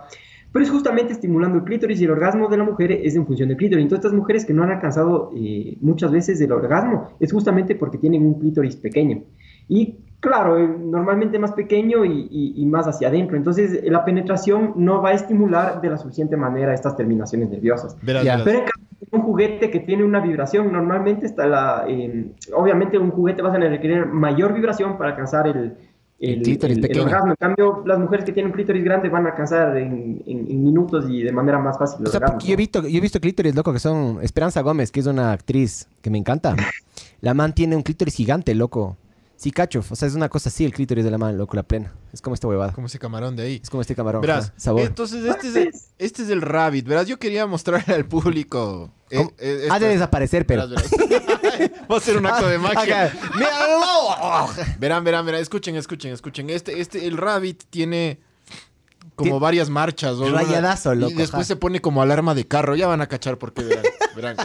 pero 0.51 0.63
es 0.65 0.71
justamente 0.71 1.13
estimulando 1.13 1.57
el 1.57 1.63
clítoris 1.63 1.99
y 2.01 2.05
el 2.05 2.11
orgasmo 2.11 2.47
de 2.47 2.57
la 2.57 2.63
mujer 2.63 2.91
es 2.91 3.15
en 3.15 3.25
función 3.25 3.49
del 3.49 3.57
clítoris. 3.57 3.83
Entonces 3.83 4.05
estas 4.05 4.17
mujeres 4.17 4.45
que 4.45 4.53
no 4.53 4.63
han 4.63 4.69
alcanzado 4.71 5.31
eh, 5.35 5.77
muchas 5.81 6.11
veces 6.11 6.39
el 6.41 6.51
orgasmo 6.51 7.09
es 7.19 7.31
justamente 7.33 7.75
porque 7.75 7.97
tienen 7.97 8.23
un 8.25 8.39
clítoris 8.39 8.75
pequeño. 8.75 9.23
Y 9.67 9.97
claro, 10.19 10.59
eh, 10.59 10.67
normalmente 10.67 11.39
más 11.39 11.53
pequeño 11.53 12.05
y, 12.05 12.27
y- 12.29 12.53
y 12.61 12.65
más 12.67 12.87
hacia 12.87 13.07
adentro. 13.07 13.35
Entonces 13.35 13.73
eh, 13.83 13.89
la 13.89 14.05
penetración 14.05 14.73
no 14.75 15.01
va 15.01 15.09
a 15.09 15.13
estimular 15.13 15.81
de 15.81 15.89
la 15.89 15.97
suficiente 15.97 16.37
manera 16.37 16.73
estas 16.73 16.95
terminaciones 16.95 17.49
nerviosas. 17.49 17.97
Verás, 18.03 18.23
Ya. 18.23 18.33
verás. 18.33 18.43
Pero 18.45 18.59
en 18.59 18.65
cambio, 18.65 18.82
un 19.13 19.21
juguete 19.21 19.69
que 19.69 19.79
tiene 19.79 20.03
una 20.03 20.19
vibración, 20.19 20.71
normalmente 20.71 21.25
está 21.25 21.45
la... 21.47 21.85
eh, 21.87 22.25
obviamente 22.55 22.97
un 22.97 23.11
juguete 23.11 23.41
vas 23.41 23.53
a 23.55 23.57
requerir 23.59 24.05
mayor 24.07 24.53
vibración 24.53 24.97
para 24.97 25.11
alcanzar 25.11 25.47
el, 25.47 25.75
El 26.19 26.41
clítoris 26.41 26.79
pequeño. 26.79 27.03
orgasmo. 27.03 27.29
En 27.31 27.35
cambio, 27.35 27.83
las 27.85 27.99
mujeres 27.99 28.25
que 28.25 28.31
tienen 28.31 28.51
un 28.51 28.55
clítoris 28.55 28.83
grande 28.83 29.09
van 29.09 29.25
a 29.25 29.29
alcanzar 29.29 29.77
en, 29.77 30.21
en- 30.25 30.47
en 30.49 30.63
minutos 30.63 31.05
y 31.09 31.21
de 31.23 31.31
manera 31.31 31.59
más 31.59 31.77
fácil 31.77 31.99
el 32.01 32.07
O 32.07 32.11
sea, 32.11 32.19
porque 32.21 32.47
yo 32.47 32.53
he 32.53 32.57
visto, 32.57 32.81
yo 32.87 32.97
he 32.97 33.01
visto 33.01 33.19
clítoris, 33.19 33.53
loco, 33.55 33.71
que 33.73 33.79
son 33.79 34.19
Esperanza 34.21 34.61
Gómez, 34.61 34.91
que 34.91 34.99
es 35.01 35.05
una 35.05 35.31
actriz 35.31 35.87
que 36.01 36.09
me 36.09 36.17
encanta. 36.17 36.55
La 37.21 37.33
man 37.33 37.53
tiene 37.53 37.75
un 37.75 37.83
clítoris 37.83 38.15
gigante, 38.15 38.53
loco. 38.55 38.97
Sí, 39.43 39.51
cacho. 39.51 39.83
O 39.89 39.95
sea, 39.97 40.07
es 40.07 40.15
una 40.15 40.29
cosa 40.29 40.47
así 40.47 40.63
el 40.63 40.71
clítoris 40.73 41.03
de 41.03 41.11
la 41.11 41.17
man, 41.17 41.37
loco, 41.37 41.53
la 41.57 41.63
plena. 41.63 41.91
Es 42.13 42.21
como 42.21 42.33
esta 42.33 42.47
huevada. 42.47 42.71
Como 42.71 42.87
ese 42.87 42.97
camarón 42.97 43.35
de 43.35 43.43
ahí. 43.43 43.59
Es 43.61 43.69
como 43.69 43.81
este 43.81 43.93
camarón. 43.93 44.21
Verás, 44.21 44.45
ajá, 44.51 44.53
sabor. 44.55 44.81
entonces 44.83 45.25
este 45.25 45.49
es, 45.49 45.55
el, 45.57 45.71
este 45.97 46.23
es 46.23 46.29
el 46.29 46.41
rabbit. 46.41 46.87
Verás, 46.87 47.07
yo 47.07 47.19
quería 47.19 47.45
mostrarle 47.45 47.93
al 47.93 48.05
público. 48.05 48.93
eh, 49.09 49.27
eh, 49.39 49.67
ha 49.69 49.79
de 49.79 49.89
desaparecer, 49.89 50.45
pero. 50.45 50.65
Verás, 50.69 50.89
verás. 50.89 51.71
Va 51.91 51.97
a 51.97 51.99
ser 51.99 52.15
un 52.17 52.25
acto 52.25 52.47
de 52.47 52.57
magia. 52.59 53.11
Verán, 54.79 55.03
verán, 55.03 55.25
verán. 55.25 55.41
Escuchen, 55.41 55.75
escuchen, 55.75 56.13
escuchen. 56.13 56.49
Este, 56.49 56.79
este, 56.79 57.05
el 57.05 57.17
rabbit 57.17 57.63
tiene. 57.69 58.21
como 59.15 59.41
varias 59.41 59.69
marchas. 59.69 60.13
o 60.13 60.23
una- 60.25 60.41
Rayadazo, 60.41 60.95
loco, 60.95 61.11
Y 61.11 61.15
después 61.15 61.41
ajá. 61.41 61.43
se 61.47 61.55
pone 61.57 61.81
como 61.81 62.01
alarma 62.01 62.33
de 62.33 62.47
carro. 62.47 62.77
Ya 62.77 62.87
van 62.87 63.01
a 63.01 63.07
cachar 63.07 63.37
porque 63.37 63.61
verán. 63.63 63.83
verán. 64.15 64.37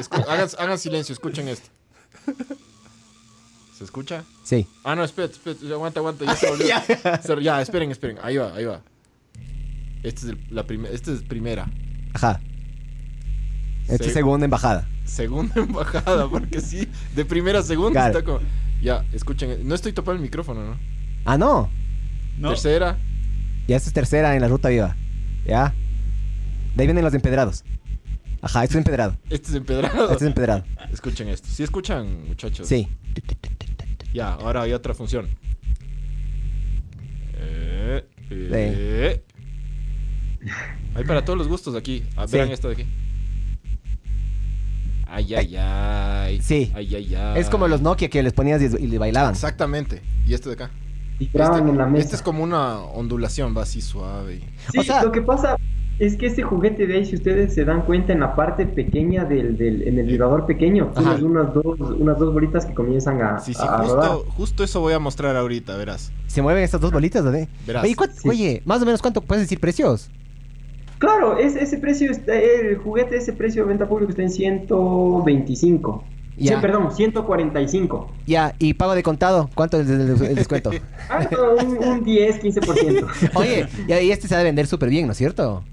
Hagan 0.58 0.78
silencio, 0.78 1.12
escuchen 1.12 1.46
esto. 1.46 1.68
¿Se 3.78 3.84
escucha? 3.84 4.24
Sí. 4.42 4.66
Ah, 4.82 4.96
no, 4.96 5.04
espera, 5.04 5.28
espera, 5.28 5.56
aguanta, 5.74 6.00
aguanta. 6.00 6.24
Ya 6.24 6.34
se 6.36 6.48
volvió. 6.50 6.66
Se- 7.22 7.42
ya, 7.44 7.62
esperen, 7.62 7.92
esperen. 7.92 8.18
Ahí 8.24 8.36
va, 8.36 8.52
ahí 8.54 8.64
va. 8.64 8.82
Esta 10.02 10.20
es, 10.22 10.26
el- 10.32 10.40
la 10.50 10.64
primera 10.66 10.92
esta 10.92 11.12
es 11.12 11.22
primera. 11.22 11.70
Ajá. 12.14 12.40
Esta 13.88 14.04
es 14.04 14.12
segunda 14.12 14.44
embajada. 14.46 14.88
Segunda 15.04 15.54
embajada, 15.62 16.28
porque 16.28 16.60
sí, 16.60 16.88
de 17.14 17.24
primera 17.24 17.60
a 17.60 17.62
segunda 17.62 17.92
Claro. 18.00 18.18
está 18.18 18.24
como. 18.24 18.40
Ya, 18.82 19.04
escuchen. 19.12 19.66
No 19.66 19.74
estoy 19.76 19.92
topando 19.92 20.16
el 20.16 20.22
micrófono, 20.22 20.64
¿no? 20.64 20.78
Ah, 21.24 21.38
no. 21.38 21.70
No. 22.36 22.48
Tercera. 22.50 22.98
Ya 23.68 23.76
esta 23.76 23.88
es 23.90 23.94
tercera 23.94 24.34
en 24.34 24.40
la 24.42 24.48
ruta 24.48 24.68
viva. 24.70 24.96
¿Ya? 25.46 25.72
De 26.74 26.82
ahí 26.82 26.86
vienen 26.88 27.04
los 27.04 27.14
empedrados. 27.14 27.64
Ajá, 28.42 28.64
esto 28.64 28.74
es 28.74 28.78
empedrado. 28.78 29.16
Este 29.30 29.48
es 29.50 29.54
empedrado. 29.54 30.04
Este 30.10 30.24
es 30.24 30.28
empedrado. 30.28 30.64
Escuchen 30.92 31.28
esto. 31.28 31.48
¿Sí 31.48 31.62
escuchan, 31.62 32.26
muchachos? 32.28 32.66
Sí. 32.68 32.88
Ya, 34.12 34.32
ahora 34.34 34.62
hay 34.62 34.72
otra 34.72 34.94
función. 34.94 35.28
Eh, 37.36 38.04
eh. 38.30 39.22
Hay 40.94 41.04
para 41.04 41.24
todos 41.24 41.38
los 41.38 41.48
gustos 41.48 41.74
aquí. 41.74 42.04
Ah, 42.16 42.26
Sí. 42.26 42.36
Vean 42.36 42.50
esta 42.50 42.68
de 42.68 42.74
aquí. 42.74 42.86
Ay, 45.06 45.34
ay, 45.34 45.56
ay. 45.56 46.40
Sí. 46.42 46.70
Ay, 46.74 46.94
ay, 46.94 47.14
ay. 47.14 47.40
Es 47.40 47.48
como 47.48 47.66
los 47.68 47.80
Nokia 47.80 48.08
que 48.10 48.22
les 48.22 48.32
ponías 48.32 48.60
y, 48.60 48.66
y 48.84 48.86
le 48.88 48.98
bailaban. 48.98 49.32
Exactamente. 49.32 50.02
Y 50.26 50.34
este 50.34 50.48
de 50.50 50.54
acá. 50.54 50.70
Vibraban 51.18 51.58
Este, 51.60 51.70
en 51.70 51.78
la 51.78 51.86
mesa. 51.86 52.04
este 52.04 52.16
es 52.16 52.22
como 52.22 52.44
una 52.44 52.78
ondulación, 52.80 53.56
va 53.56 53.62
así 53.62 53.80
suave. 53.80 54.40
Sí, 54.70 54.78
O 54.78 54.82
sea- 54.82 55.02
lo 55.02 55.10
que 55.10 55.22
pasa 55.22 55.56
es 55.98 56.16
que 56.16 56.26
este 56.26 56.42
juguete 56.42 56.86
de 56.86 56.94
ahí, 56.96 57.04
si 57.04 57.16
ustedes 57.16 57.54
se 57.54 57.64
dan 57.64 57.82
cuenta, 57.82 58.12
en 58.12 58.20
la 58.20 58.34
parte 58.36 58.66
pequeña 58.66 59.24
del, 59.24 59.56
del 59.56 59.86
en 59.88 59.98
el 59.98 60.06
vibrador 60.06 60.46
pequeño, 60.46 60.92
tienes 60.96 61.22
unas 61.22 61.52
dos, 61.52 61.64
unas 61.80 62.18
dos 62.18 62.32
bolitas 62.32 62.64
que 62.66 62.74
comienzan 62.74 63.20
a, 63.20 63.38
Sí, 63.40 63.52
sí, 63.54 63.60
a 63.62 63.78
rodar. 63.78 64.08
justo, 64.10 64.24
justo 64.36 64.64
eso 64.64 64.80
voy 64.80 64.92
a 64.92 64.98
mostrar 64.98 65.34
ahorita, 65.36 65.76
verás. 65.76 66.12
Se 66.28 66.40
mueven 66.42 66.62
estas 66.62 66.80
dos 66.80 66.92
bolitas, 66.92 67.24
¿no? 67.24 67.32
Verás. 67.66 67.82
Oye, 67.84 67.96
¿cuánto- 67.96 68.16
Sí. 68.16 68.28
oye, 68.28 68.62
más 68.64 68.80
o 68.82 68.84
menos 68.84 69.02
cuánto 69.02 69.20
puedes 69.20 69.42
decir 69.44 69.58
precios. 69.60 70.08
Claro, 70.98 71.36
es- 71.38 71.56
ese 71.56 71.78
precio, 71.78 72.10
está, 72.10 72.34
el 72.36 72.76
juguete, 72.76 73.16
ese 73.16 73.32
precio 73.32 73.62
de 73.62 73.68
venta 73.68 73.88
público 73.88 74.10
está 74.10 74.22
en 74.22 74.30
125. 74.30 76.04
Ya. 76.36 76.54
Sí, 76.54 76.60
perdón, 76.62 76.92
145. 76.94 78.12
Ya, 78.26 78.54
y 78.60 78.74
pago 78.74 78.94
de 78.94 79.02
contado, 79.02 79.50
¿cuánto 79.56 79.80
es 79.80 79.88
el, 79.90 80.34
descuento? 80.36 80.70
Ah, 81.10 81.26
un, 81.60 81.78
un 81.78 82.04
10, 82.04 82.40
15%. 82.40 83.06
Oye, 83.34 83.66
y 83.88 83.92
y 83.92 84.10
este 84.12 84.28
se 84.28 84.34
ha 84.34 84.38
de 84.38 84.44
vender 84.44 84.66
súper 84.68 84.88
bien, 84.88 85.06
¿no 85.06 85.12
es 85.12 85.18
cierto? 85.18 85.64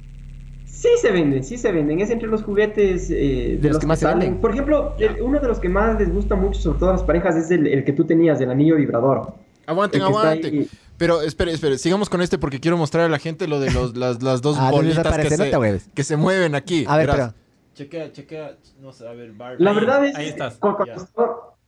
Sí 0.76 0.90
se 1.02 1.10
venden, 1.12 1.44
sí 1.44 1.58
se 1.58 1.72
venden. 1.72 2.02
Es 2.02 2.10
entre 2.10 2.28
los 2.28 2.44
juguetes 2.44 3.10
eh, 3.10 3.58
De 3.62 3.70
los 3.70 3.80
que 3.80 3.88
más 3.88 4.00
se 4.00 4.04
salen. 4.06 4.20
venden. 4.20 4.42
Por 4.42 4.52
ejemplo, 4.52 4.94
el- 5.00 5.22
uno 5.22 5.40
de 5.40 5.48
los 5.48 5.60
que 5.60 5.70
más 5.70 5.98
les 5.98 6.14
gusta 6.14 6.36
mucho, 6.36 6.60
sobre 6.60 6.80
todo 6.80 6.90
a 6.90 6.94
las 6.94 7.04
parejas, 7.04 7.36
es 7.38 7.50
el, 7.50 7.66
el 7.66 7.84
que 7.86 7.94
tú 7.94 8.04
tenías, 8.06 8.42
el 8.42 8.52
anillo 8.52 8.76
vibrador. 8.76 9.34
Aguanten, 9.66 10.02
aguanten. 10.02 10.68
Pero 10.98 11.22
espere, 11.22 11.54
espere, 11.54 11.78
sigamos 11.78 12.10
con 12.10 12.22
este 12.22 12.38
porque 12.38 12.60
quiero 12.60 12.78
mostrar 12.78 13.06
a 13.06 13.10
la 13.10 13.20
gente 13.20 13.48
lo 13.48 13.60
de 13.60 13.72
los, 13.72 13.96
las, 13.98 14.22
las 14.22 14.42
dos 14.42 14.58
Ah, 14.60 14.70
bolitas 14.72 15.04
que 15.18 15.38
no 15.38 15.70
se, 15.72 15.82
que 15.94 16.04
se 16.04 16.18
mueven 16.18 16.56
aquí. 16.56 16.84
A 16.88 16.98
ver, 16.98 17.10
pero... 17.10 17.34
Chequea, 17.74 18.12
chequea, 18.12 18.58
no 18.82 18.92
sé, 18.92 19.08
a 19.08 19.12
ver, 19.14 19.32
Bar- 19.34 19.56
La 19.60 19.72
Ahí- 19.72 19.76
verdad 19.76 20.06
es 20.06 20.16
ahí 20.16 20.28
estás, 20.28 20.60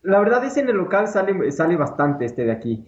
la 0.03 0.19
verdad 0.19 0.43
es 0.45 0.55
en 0.57 0.69
el 0.69 0.75
local 0.77 1.07
sale, 1.07 1.51
sale 1.51 1.75
bastante 1.75 2.23
este 2.25 2.43
de 2.45 2.51
aquí. 2.51 2.85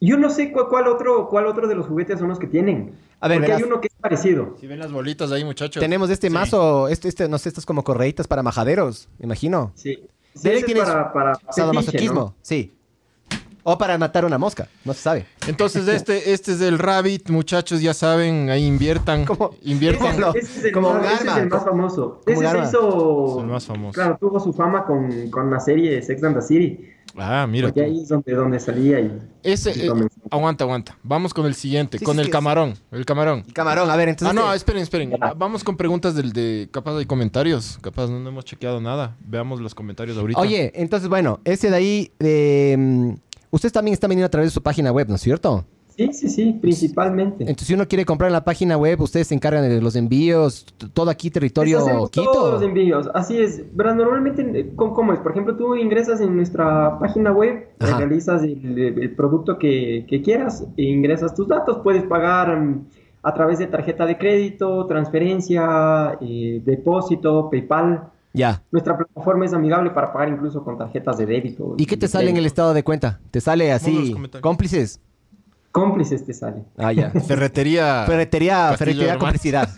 Yo 0.00 0.16
no 0.16 0.28
sé 0.30 0.52
cuál, 0.52 0.66
cuál 0.68 0.86
otro 0.88 1.28
cuál 1.28 1.46
otro 1.46 1.66
de 1.66 1.74
los 1.74 1.86
juguetes 1.86 2.18
son 2.18 2.28
los 2.28 2.38
que 2.38 2.46
tienen. 2.46 2.92
A 3.20 3.28
ver, 3.28 3.38
porque 3.38 3.52
hay 3.52 3.62
uno 3.62 3.80
que 3.80 3.88
es 3.88 3.94
parecido. 4.00 4.56
Si 4.60 4.66
ven 4.66 4.78
las 4.78 4.92
bolitas 4.92 5.32
ahí, 5.32 5.44
muchachos. 5.44 5.80
Tenemos 5.80 6.10
este 6.10 6.28
Sí. 6.28 6.32
mazo, 6.34 6.88
este, 6.88 7.08
este, 7.08 7.28
no 7.28 7.38
sé, 7.38 7.48
estos 7.48 7.64
como 7.66 7.82
correitas 7.84 8.26
para 8.28 8.42
majaderos, 8.42 9.08
me 9.18 9.24
imagino. 9.26 9.72
Sí. 9.74 10.02
Sí, 10.34 10.50
tienes 10.66 10.84
para, 10.84 11.12
para 11.12 11.38
Sadomasoquismo, 11.50 12.20
¿no? 12.20 12.34
sí. 12.42 12.72
O 13.66 13.78
para 13.78 13.96
matar 13.96 14.26
una 14.26 14.36
mosca, 14.36 14.68
no 14.84 14.92
se 14.92 15.00
sabe. 15.00 15.26
Entonces, 15.46 15.88
este, 15.88 16.34
este 16.34 16.52
es 16.52 16.60
el 16.60 16.78
Rabbit, 16.78 17.30
muchachos, 17.30 17.80
ya 17.80 17.94
saben, 17.94 18.50
ahí 18.50 18.66
inviertan. 18.66 19.24
¿Cómo? 19.26 19.54
Inviertan. 19.62 20.16
Ese 20.36 20.38
es 20.58 20.64
el, 20.66 20.72
Como 20.72 20.92
más, 20.92 20.98
un 21.00 21.04
ese 21.06 21.14
es 21.14 21.20
arma. 21.22 21.40
el 21.40 21.48
más 21.48 21.64
famoso. 21.64 22.20
Ese 22.26 22.40
se 22.46 22.58
hizo. 22.58 23.36
Es 23.38 23.42
el 23.42 23.46
más 23.46 23.64
famoso. 23.64 23.92
Claro, 23.94 24.18
tuvo 24.20 24.38
su 24.38 24.52
fama 24.52 24.84
con, 24.84 25.30
con 25.30 25.50
la 25.50 25.60
serie 25.60 26.02
Sex 26.02 26.22
and 26.24 26.36
the 26.36 26.42
City. 26.42 26.90
Ah, 27.16 27.46
mira. 27.48 27.68
Porque 27.68 27.82
ahí 27.84 28.00
es 28.02 28.08
donde, 28.08 28.32
donde 28.34 28.58
salía 28.58 29.00
y. 29.00 29.18
Ese, 29.42 29.72
y 29.76 29.86
eh, 29.86 30.08
aguanta, 30.30 30.64
aguanta. 30.64 30.98
Vamos 31.02 31.32
con 31.32 31.46
el 31.46 31.54
siguiente, 31.54 31.98
Sí, 31.98 32.04
con 32.04 32.14
sí, 32.16 32.20
el 32.20 32.26
sí, 32.26 32.32
camarón. 32.32 32.74
El 32.90 33.04
camarón. 33.04 33.42
Camarón, 33.52 33.90
a 33.90 33.96
ver, 33.96 34.08
Ah, 34.08 34.10
entonces... 34.10 34.34
no, 34.34 34.46
este- 34.46 34.56
esperen, 34.56 34.82
esperen. 34.82 35.12
Vamos 35.36 35.62
con 35.62 35.76
preguntas 35.76 36.14
del 36.14 36.32
de. 36.32 36.68
Capaz 36.72 36.96
hay 36.96 37.06
comentarios. 37.06 37.78
Capaz 37.80 38.08
no, 38.08 38.18
no 38.20 38.28
hemos 38.30 38.44
chequeado 38.44 38.80
nada. 38.80 39.16
Veamos 39.26 39.60
los 39.60 39.74
comentarios 39.74 40.16
ahorita. 40.18 40.40
Oye, 40.40 40.72
entonces, 40.74 41.08
bueno, 41.08 41.40
ese 41.44 41.70
de 41.70 41.76
ahí, 41.76 42.12
de, 42.18 42.74
mm, 42.78 43.10
ustedes 43.50 43.72
también 43.72 43.92
están 43.92 44.08
vendiendo 44.08 44.26
a 44.26 44.30
través 44.30 44.50
de 44.50 44.54
su 44.54 44.62
página 44.62 44.90
web, 44.90 45.08
¿no 45.08 45.14
es 45.14 45.20
cierto? 45.20 45.64
Sí, 45.96 46.12
sí, 46.12 46.28
sí, 46.28 46.58
principalmente. 46.60 47.44
Entonces, 47.44 47.68
si 47.68 47.74
uno 47.74 47.86
quiere 47.86 48.04
comprar 48.04 48.28
en 48.28 48.32
la 48.32 48.44
página 48.44 48.76
web, 48.76 49.00
ustedes 49.00 49.28
se 49.28 49.34
encargan 49.34 49.62
de 49.62 49.80
los 49.80 49.94
envíos, 49.94 50.66
todo 50.92 51.08
aquí, 51.08 51.30
territorio 51.30 52.08
Quito. 52.10 52.32
Todos 52.32 52.52
los 52.54 52.62
envíos, 52.62 53.08
así 53.14 53.38
es. 53.38 53.62
Pero 53.76 53.94
normalmente, 53.94 54.72
¿cómo, 54.74 55.12
es? 55.12 55.20
Por 55.20 55.30
ejemplo, 55.30 55.56
tú 55.56 55.76
ingresas 55.76 56.20
en 56.20 56.34
nuestra 56.34 56.98
página 56.98 57.30
web, 57.30 57.68
Ajá. 57.78 57.98
realizas 57.98 58.42
el, 58.42 58.76
el 58.78 59.14
producto 59.14 59.56
que, 59.56 60.04
que 60.08 60.20
quieras, 60.20 60.66
e 60.76 60.82
ingresas 60.82 61.34
tus 61.34 61.46
datos, 61.46 61.78
puedes 61.84 62.02
pagar 62.02 62.58
mm, 62.58 62.86
a 63.22 63.32
través 63.32 63.60
de 63.60 63.68
tarjeta 63.68 64.04
de 64.04 64.18
crédito, 64.18 64.86
transferencia, 64.86 66.18
eh, 66.20 66.60
depósito, 66.64 67.48
PayPal. 67.50 68.10
Ya. 68.32 68.62
Nuestra 68.72 68.96
plataforma 68.96 69.44
es 69.44 69.52
amigable 69.52 69.90
para 69.90 70.12
pagar 70.12 70.28
incluso 70.28 70.64
con 70.64 70.76
tarjetas 70.76 71.18
de 71.18 71.26
débito. 71.26 71.76
¿Y 71.78 71.86
qué 71.86 71.96
te 71.96 72.08
sale 72.08 72.30
en 72.30 72.36
el 72.36 72.46
estado 72.46 72.74
de 72.74 72.82
cuenta? 72.82 73.20
¿Te 73.30 73.40
sale 73.40 73.70
así, 73.70 74.12
cómplices? 74.40 75.00
Cómplices 75.74 76.24
te 76.24 76.32
sale. 76.32 76.62
Ah, 76.78 76.92
ya. 76.92 77.10
Ferretería. 77.26 78.04
Ferretería, 78.06 78.76
ferretería 78.78 79.18
complicidad. 79.18 79.68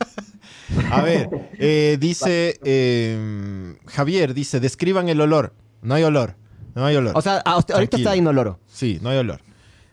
A 0.92 1.00
ver, 1.00 1.30
eh, 1.58 1.96
dice 1.98 2.60
eh, 2.64 3.78
Javier, 3.86 4.34
dice, 4.34 4.60
describan 4.60 5.08
el 5.08 5.22
olor. 5.22 5.54
No 5.80 5.94
hay 5.94 6.02
olor, 6.02 6.36
no 6.74 6.84
hay 6.84 6.96
olor. 6.96 7.16
O 7.16 7.22
sea, 7.22 7.38
ahorita 7.38 7.76
Tranquilo. 7.76 7.98
está 7.98 8.14
inoloro. 8.14 8.60
sí, 8.66 8.98
no 9.00 9.08
hay 9.08 9.16
olor. 9.16 9.40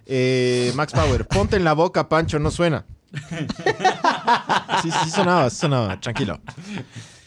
Eh, 0.05 0.73
Max 0.75 0.91
Power, 0.91 1.25
ponte 1.25 1.55
en 1.55 1.63
la 1.63 1.71
boca, 1.71 2.09
Pancho, 2.09 2.37
no 2.37 2.51
suena. 2.51 2.85
Sí, 4.81 4.91
sí 4.91 5.09
sonaba, 5.09 5.49
sí 5.49 5.55
sonaba, 5.55 5.97
tranquilo. 6.01 6.41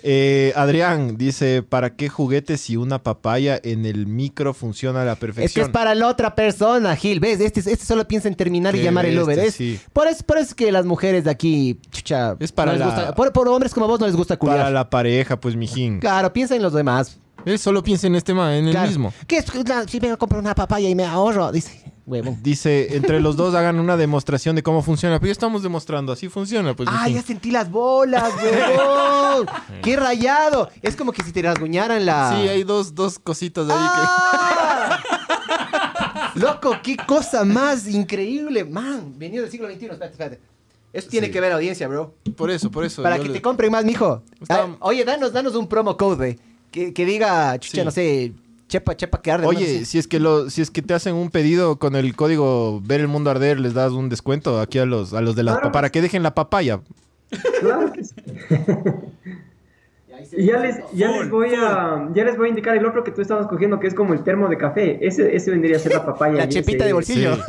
Eh, 0.09 0.53
Adrián 0.55 1.17
dice, 1.17 1.65
¿para 1.65 1.97
qué 1.97 2.09
juguetes 2.09 2.61
si 2.61 2.77
una 2.77 3.03
papaya 3.03 3.59
en 3.61 3.85
el 3.87 4.07
micro 4.07 4.55
funciona 4.55 5.03
a 5.03 5.05
la 5.05 5.13
Es 5.15 5.19
que 5.19 5.27
perfección? 5.27 5.67
es 5.67 5.73
para 5.73 5.97
la 5.97 6.07
otra 6.07 6.37
persona, 6.37 6.95
Gil. 6.95 7.19
¿Ves? 7.19 7.41
Este, 7.41 7.59
este 7.59 7.85
solo 7.85 8.07
piensa 8.07 8.29
en 8.29 8.37
terminar 8.37 8.77
y 8.77 8.83
llamar 8.83 9.07
el 9.07 9.19
Uber. 9.19 9.37
bestia, 9.37 9.49
Es, 9.49 9.55
sí. 9.55 9.81
por, 9.93 10.07
eso, 10.07 10.23
por 10.25 10.39
eso 10.39 10.51
es 10.51 10.55
que 10.55 10.71
las 10.71 10.87
mujeres 10.87 11.25
de 11.25 11.31
aquí, 11.33 11.81
chucha, 11.91 12.37
Es 12.39 12.53
para 12.53 12.73
no 12.73 12.79
les 12.79 12.87
la- 12.87 12.95
gusta- 12.95 13.15
por, 13.17 13.33
por 13.33 13.49
hombres 13.49 13.75
como 13.75 13.89
vos 13.89 13.99
no 13.99 14.07
les 14.07 14.15
gusta 14.15 14.37
culiar. 14.37 14.59
Para 14.59 14.71
la 14.71 14.89
pareja, 14.89 15.41
pues, 15.41 15.57
mijín. 15.57 15.99
Claro, 15.99 16.33
piensa 16.33 16.55
en 16.55 16.63
los 16.63 16.73
demás. 16.73 17.19
Él 17.47 17.59
solo 17.59 17.83
piensa 17.83 18.07
en 18.09 18.15
este 18.17 18.35
ma, 18.35 18.55
en 18.57 18.69
el 18.69 18.79
mismo. 18.87 19.13
¿Qué 19.27 19.39
es? 19.39 19.55
La- 19.67 19.87
Si 19.89 19.99
vengo 20.01 20.15
a 20.15 20.19
comprar 20.19 20.41
una 20.41 20.55
papaya 20.55 20.89
y 20.89 20.95
me 20.95 21.05
ahorro, 21.07 21.53
dice, 21.53 21.93
huevón. 22.05 22.39
Dice, 22.43 22.97
entre 22.97 23.21
los 23.21 23.37
dos 23.37 23.55
hagan 23.55 23.79
una 23.79 23.97
demostración 23.97 24.57
de 24.57 24.63
cómo 24.65 24.83
funciona. 24.83 25.19
Pero 25.21 25.29
ya 25.29 25.33
estamos 25.33 25.63
demostrando, 25.63 26.13
así 26.13 26.29
funciona. 26.29 26.75
Pues, 26.75 26.89
ah, 26.93 27.09
ya 27.09 27.23
sentí 27.23 27.51
las 27.53 27.71
bolas, 27.71 28.33
huevón. 28.43 29.47
¡Qué 29.83 29.97
rayado! 29.97 30.69
Es 30.83 30.97
como 30.97 31.13
que 31.13 31.23
si 31.23 31.31
te 31.33 31.41
rasguñaran 31.43 32.05
la... 32.05 32.33
Sí, 32.37 32.49
hay 32.49 32.65
dos, 32.65 32.95
dos 32.95 33.19
cositas 33.21 33.65
ahí 33.71 33.77
¡Ah! 33.79 34.99
Loco, 36.35 36.77
qué 36.83 36.97
cosa 36.97 37.45
más 37.45 37.87
increíble. 37.89 38.65
Man, 38.65 39.15
venido 39.17 39.43
del 39.43 39.51
siglo 39.51 39.69
XXI. 39.69 39.85
Espérate, 39.87 40.07
espérate. 40.13 40.41
Eso 40.93 41.09
tiene 41.09 41.27
Sí. 41.29 41.33
que 41.33 41.41
ver 41.41 41.53
audiencia, 41.53 41.89
bro. 41.89 42.15
que... 42.25 42.31
Por 42.33 42.51
eso, 42.51 42.71
por 42.71 42.85
eso. 42.85 43.03
Para 43.03 43.17
yo 43.19 43.23
que 43.23 43.29
le- 43.29 43.35
te 43.35 43.43
compren 43.43 43.71
más, 43.71 43.85
mijo. 43.85 44.23
Está- 44.41 44.63
Ah, 44.65 44.77
oye, 44.81 45.05
danos, 45.05 45.33
danos 45.33 45.55
un 45.55 45.69
promo 45.69 45.97
code, 45.97 46.17
güey. 46.17 46.39
Que, 46.77 46.93
que 46.93 47.07
diga, 47.07 47.59
chucha, 47.59 47.81
Sí. 47.81 47.85
no 47.87 47.91
sé, 47.91 48.33
chepa, 48.69 48.95
chepa 48.95 49.23
que 49.23 49.33
arde. 49.33 49.47
Oye, 49.47 49.87
si 49.87 49.99
es 49.99 50.07
que 50.07 50.21
lo, 50.21 50.51
si 50.51 50.61
es 50.61 50.71
que 50.71 50.83
te 50.83 50.93
hacen 50.93 51.15
un 51.15 51.31
pedido 51.31 51.79
con 51.79 51.97
el 51.97 52.15
código 52.15 52.83
ver 52.85 53.01
el 53.01 53.09
mundo 53.09 53.31
arder, 53.31 53.59
les 53.59 53.73
das 53.73 53.93
un 53.93 54.11
descuento 54.11 54.61
aquí 54.61 54.79
a 54.79 54.85
los, 54.85 55.15
a 55.15 55.23
los 55.23 55.35
de 55.37 55.43
la 55.43 55.53
Claro. 55.55 55.73
para 55.73 55.89
que 55.91 56.03
dejen 56.03 56.23
la 56.23 56.35
papaya. 56.35 56.81
Claro 57.61 57.93
que 57.93 58.05
sí. 58.05 58.15
Y 60.33 60.47
ya 60.47 60.59
les, 60.59 60.77
ya 60.95 61.11
les 61.11 61.31
voy 61.31 61.51
a 61.55 62.09
ya 62.15 62.25
les 62.25 62.37
voy 62.39 62.47
a 62.47 62.49
indicar 62.49 62.77
el 62.77 62.87
otro 62.87 63.05
que 63.05 63.11
tú 63.11 63.21
estabas 63.21 63.47
cogiendo 63.49 63.79
que 63.79 63.87
es 63.87 63.95
como 63.95 64.15
el 64.15 64.23
termo 64.25 64.49
de 64.49 64.57
café. 64.57 64.99
Ese, 65.07 65.37
ese 65.37 65.51
vendría 65.51 65.77
a 65.77 65.79
ser 65.79 65.93
la 65.93 66.07
papaya. 66.07 66.35
La 66.39 66.49
chepita 66.49 66.79
ese- 66.79 66.87
de 66.87 66.93
bolsillo. 66.95 67.37
Sí. 67.37 67.43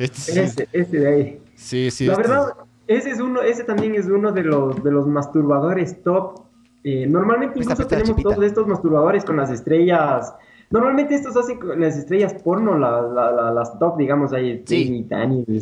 Este 0.00 0.20
sí. 0.32 0.38
Ese, 0.40 0.68
ese 0.72 0.96
de 0.98 1.08
ahí. 1.08 1.38
Sí, 1.54 1.90
sí, 1.90 2.06
la 2.06 2.12
este- 2.14 2.22
verdad, 2.22 2.46
ese 2.88 3.10
es 3.10 3.20
uno, 3.20 3.42
ese 3.42 3.62
también 3.64 3.94
es 3.94 4.06
uno 4.06 4.32
de 4.32 4.42
los 4.42 4.82
de 4.82 4.90
los 4.90 5.06
masturbadores 5.06 6.02
top. 6.02 6.40
Eh, 6.90 7.06
normalmente 7.06 7.58
incluso 7.58 7.86
tenemos 7.88 8.16
todos 8.22 8.44
estos 8.46 8.66
masturbadores 8.66 9.24
con 9.24 9.36
las 9.36 9.50
estrellas. 9.50 10.32
Normalmente 10.70 11.14
estos 11.14 11.36
hacen 11.36 11.58
con 11.58 11.80
las 11.80 11.96
estrellas 11.96 12.34
porno, 12.42 12.78
la- 12.78 13.02
la- 13.02 13.32
la- 13.32 13.50
las 13.50 13.78
top, 13.78 13.98
digamos 13.98 14.32
ahí, 14.32 14.62
Sí. 14.66 14.84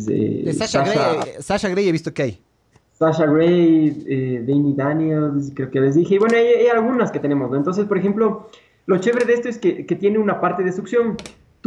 Eh, 0.09 0.43
De 0.45 0.53
Sasha, 0.53 0.85
Grey, 0.85 0.97
eh, 1.37 1.43
Sasha 1.43 1.69
Grey 1.69 1.89
he 1.89 1.93
visto 1.93 2.13
que 2.15 2.23
hay. 2.23 2.41
Sasha 2.93 3.27
Gray, 3.27 4.05
eh, 4.09 4.45
Danny 4.47 4.73
Daniels, 4.75 5.53
creo 5.55 5.71
que 5.71 5.81
les 5.81 5.95
dije. 5.97 6.15
Y 6.15 6.19
bueno, 6.19 6.37
hay, 6.37 6.47
hay 6.47 6.67
algunas 6.69 7.11
que 7.13 7.19
tenemos, 7.21 7.51
¿no? 7.51 7.57
Entonces, 7.57 7.85
por 7.87 7.99
ejemplo, 7.99 8.49
lo 8.87 8.99
chévere 8.99 9.25
de 9.27 9.35
esto 9.35 9.49
es 9.49 9.59
que, 9.59 9.85
que 9.85 9.97
tiene 9.97 10.19
una 10.19 10.41
parte 10.41 10.63
de 10.65 10.73
succión. 10.73 11.17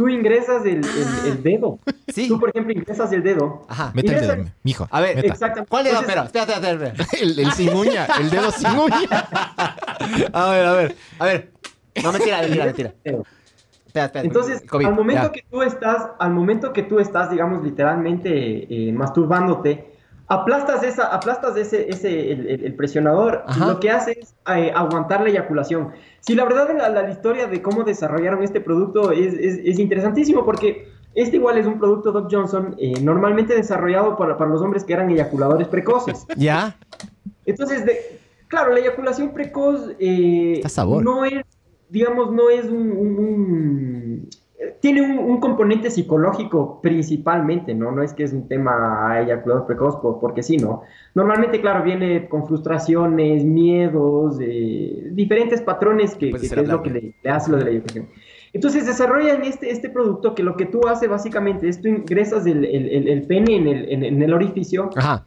Tú 0.00 0.08
ingresas 0.08 0.64
el, 0.64 0.76
el- 0.82 1.30
el 1.32 1.42
dedo. 1.42 1.78
Sí. 2.08 2.26
Tú, 2.26 2.40
por 2.40 2.48
ejemplo, 2.48 2.72
ingresas 2.72 3.12
el 3.12 3.22
dedo. 3.22 3.66
Ajá. 3.68 3.92
Meta 3.94 4.14
el 4.14 4.20
dedo, 4.26 4.44
mijo. 4.62 4.88
A 4.90 5.00
ver, 5.02 5.16
meta. 5.16 5.28
Exactamente. 5.28 5.68
¿Cuál 5.68 5.84
dedo? 5.84 6.00
Entonces, 6.00 6.16
Espera, 6.24 6.44
espera, 6.46 6.72
espera, 6.72 6.90
espera. 6.90 7.20
El, 7.20 7.38
el 7.38 7.52
sin 7.52 7.74
uña, 7.74 8.06
el 8.18 8.30
dedo 8.30 8.50
sin 8.50 8.70
uña. 8.78 8.96
A 10.32 10.50
ver, 10.50 10.64
a 10.66 10.72
ver, 10.72 10.96
a 11.18 11.24
ver. 11.26 11.50
No, 12.02 12.12
mentira, 12.12 12.40
mentira, 12.40 12.64
mentira. 12.64 12.94
Espera, 13.04 14.06
espera. 14.06 14.24
Entonces, 14.24 14.62
COVID, 14.66 14.86
al 14.86 14.94
momento 14.94 15.22
ya. 15.24 15.32
que 15.32 15.44
tú 15.50 15.60
estás, 15.62 16.06
al 16.18 16.30
momento 16.32 16.72
que 16.72 16.82
tú 16.84 16.98
estás, 16.98 17.30
digamos, 17.30 17.62
literalmente 17.62 18.88
eh, 18.88 18.92
masturbándote, 18.92 19.89
aplastas 20.30 20.82
esa, 20.84 21.06
aplastas 21.08 21.56
ese, 21.56 21.88
ese 21.90 22.32
el, 22.32 22.48
el- 22.48 22.64
el 22.64 22.74
presionador 22.74 23.42
Ajá. 23.46 23.64
y 23.64 23.68
lo 23.68 23.80
que 23.80 23.90
hace 23.90 24.12
es 24.20 24.34
eh, 24.56 24.72
aguantar 24.74 25.20
la 25.22 25.28
eyaculación. 25.28 25.90
Sí, 26.20 26.34
la 26.34 26.44
verdad, 26.44 26.68
la, 26.76 26.88
la 26.88 27.10
historia 27.10 27.46
de 27.48 27.60
cómo 27.60 27.82
desarrollaron 27.82 28.42
este 28.42 28.60
producto 28.60 29.10
es, 29.12 29.34
es, 29.34 29.58
es 29.64 29.78
interesantísimo 29.78 30.44
porque 30.44 30.88
este 31.14 31.36
igual 31.36 31.58
es 31.58 31.66
un 31.66 31.78
producto 31.80 32.12
Doc 32.12 32.28
Johnson 32.30 32.76
eh, 32.78 32.92
normalmente 33.02 33.54
desarrollado 33.54 34.16
para, 34.16 34.36
para 34.38 34.48
los 34.50 34.62
hombres 34.62 34.84
que 34.84 34.92
eran 34.92 35.10
eyaculadores 35.10 35.66
precoces. 35.66 36.24
¿Ya? 36.36 36.76
Entonces, 37.44 37.84
de- 37.84 38.20
claro, 38.46 38.72
la 38.72 38.78
eyaculación 38.80 39.30
precoz 39.34 39.90
eh, 39.98 40.62
no 41.02 41.24
es, 41.24 41.44
digamos, 41.88 42.30
no 42.32 42.48
es 42.50 42.66
un... 42.66 42.92
un- 42.92 43.18
un- 43.18 44.30
tiene 44.80 45.00
un, 45.02 45.18
un 45.18 45.40
componente 45.40 45.90
psicológico 45.90 46.80
principalmente, 46.82 47.74
¿no? 47.74 47.90
No 47.92 48.02
es 48.02 48.12
que 48.12 48.24
es 48.24 48.32
un 48.32 48.46
tema 48.46 49.18
eyaculador 49.20 49.66
precoz 49.66 49.96
por- 49.96 50.20
porque 50.20 50.42
sí, 50.42 50.56
¿no? 50.58 50.82
Normalmente, 51.14 51.60
claro, 51.60 51.82
viene 51.82 52.28
con 52.28 52.46
frustraciones, 52.46 53.44
miedos, 53.44 54.36
eh, 54.40 55.08
diferentes 55.12 55.62
patrones 55.62 56.14
que, 56.14 56.30
Puede 56.30 56.48
que- 56.48 56.54
que 56.54 56.60
es 56.60 56.68
lo 56.68 56.82
que 56.82 56.90
le, 56.90 57.14
le 57.22 57.30
hace 57.30 57.50
lo 57.50 57.56
de 57.56 57.64
la 57.64 57.70
eyaculación. 57.70 58.08
Entonces 58.52 58.84
desarrollan 58.84 59.44
este, 59.44 59.70
este 59.70 59.88
producto 59.88 60.34
que 60.34 60.42
lo 60.42 60.56
que 60.56 60.66
tú 60.66 60.86
haces 60.88 61.08
básicamente 61.08 61.68
es 61.68 61.80
tú 61.80 61.88
ingresas 61.88 62.44
el, 62.46 62.64
el- 62.64 62.88
el- 62.88 63.08
el 63.08 63.22
pene 63.22 63.56
en 63.56 63.66
el, 63.68 63.88
en- 63.92 64.04
en 64.04 64.20
el 64.22 64.34
orificio 64.34 64.90
Ajá. 64.96 65.24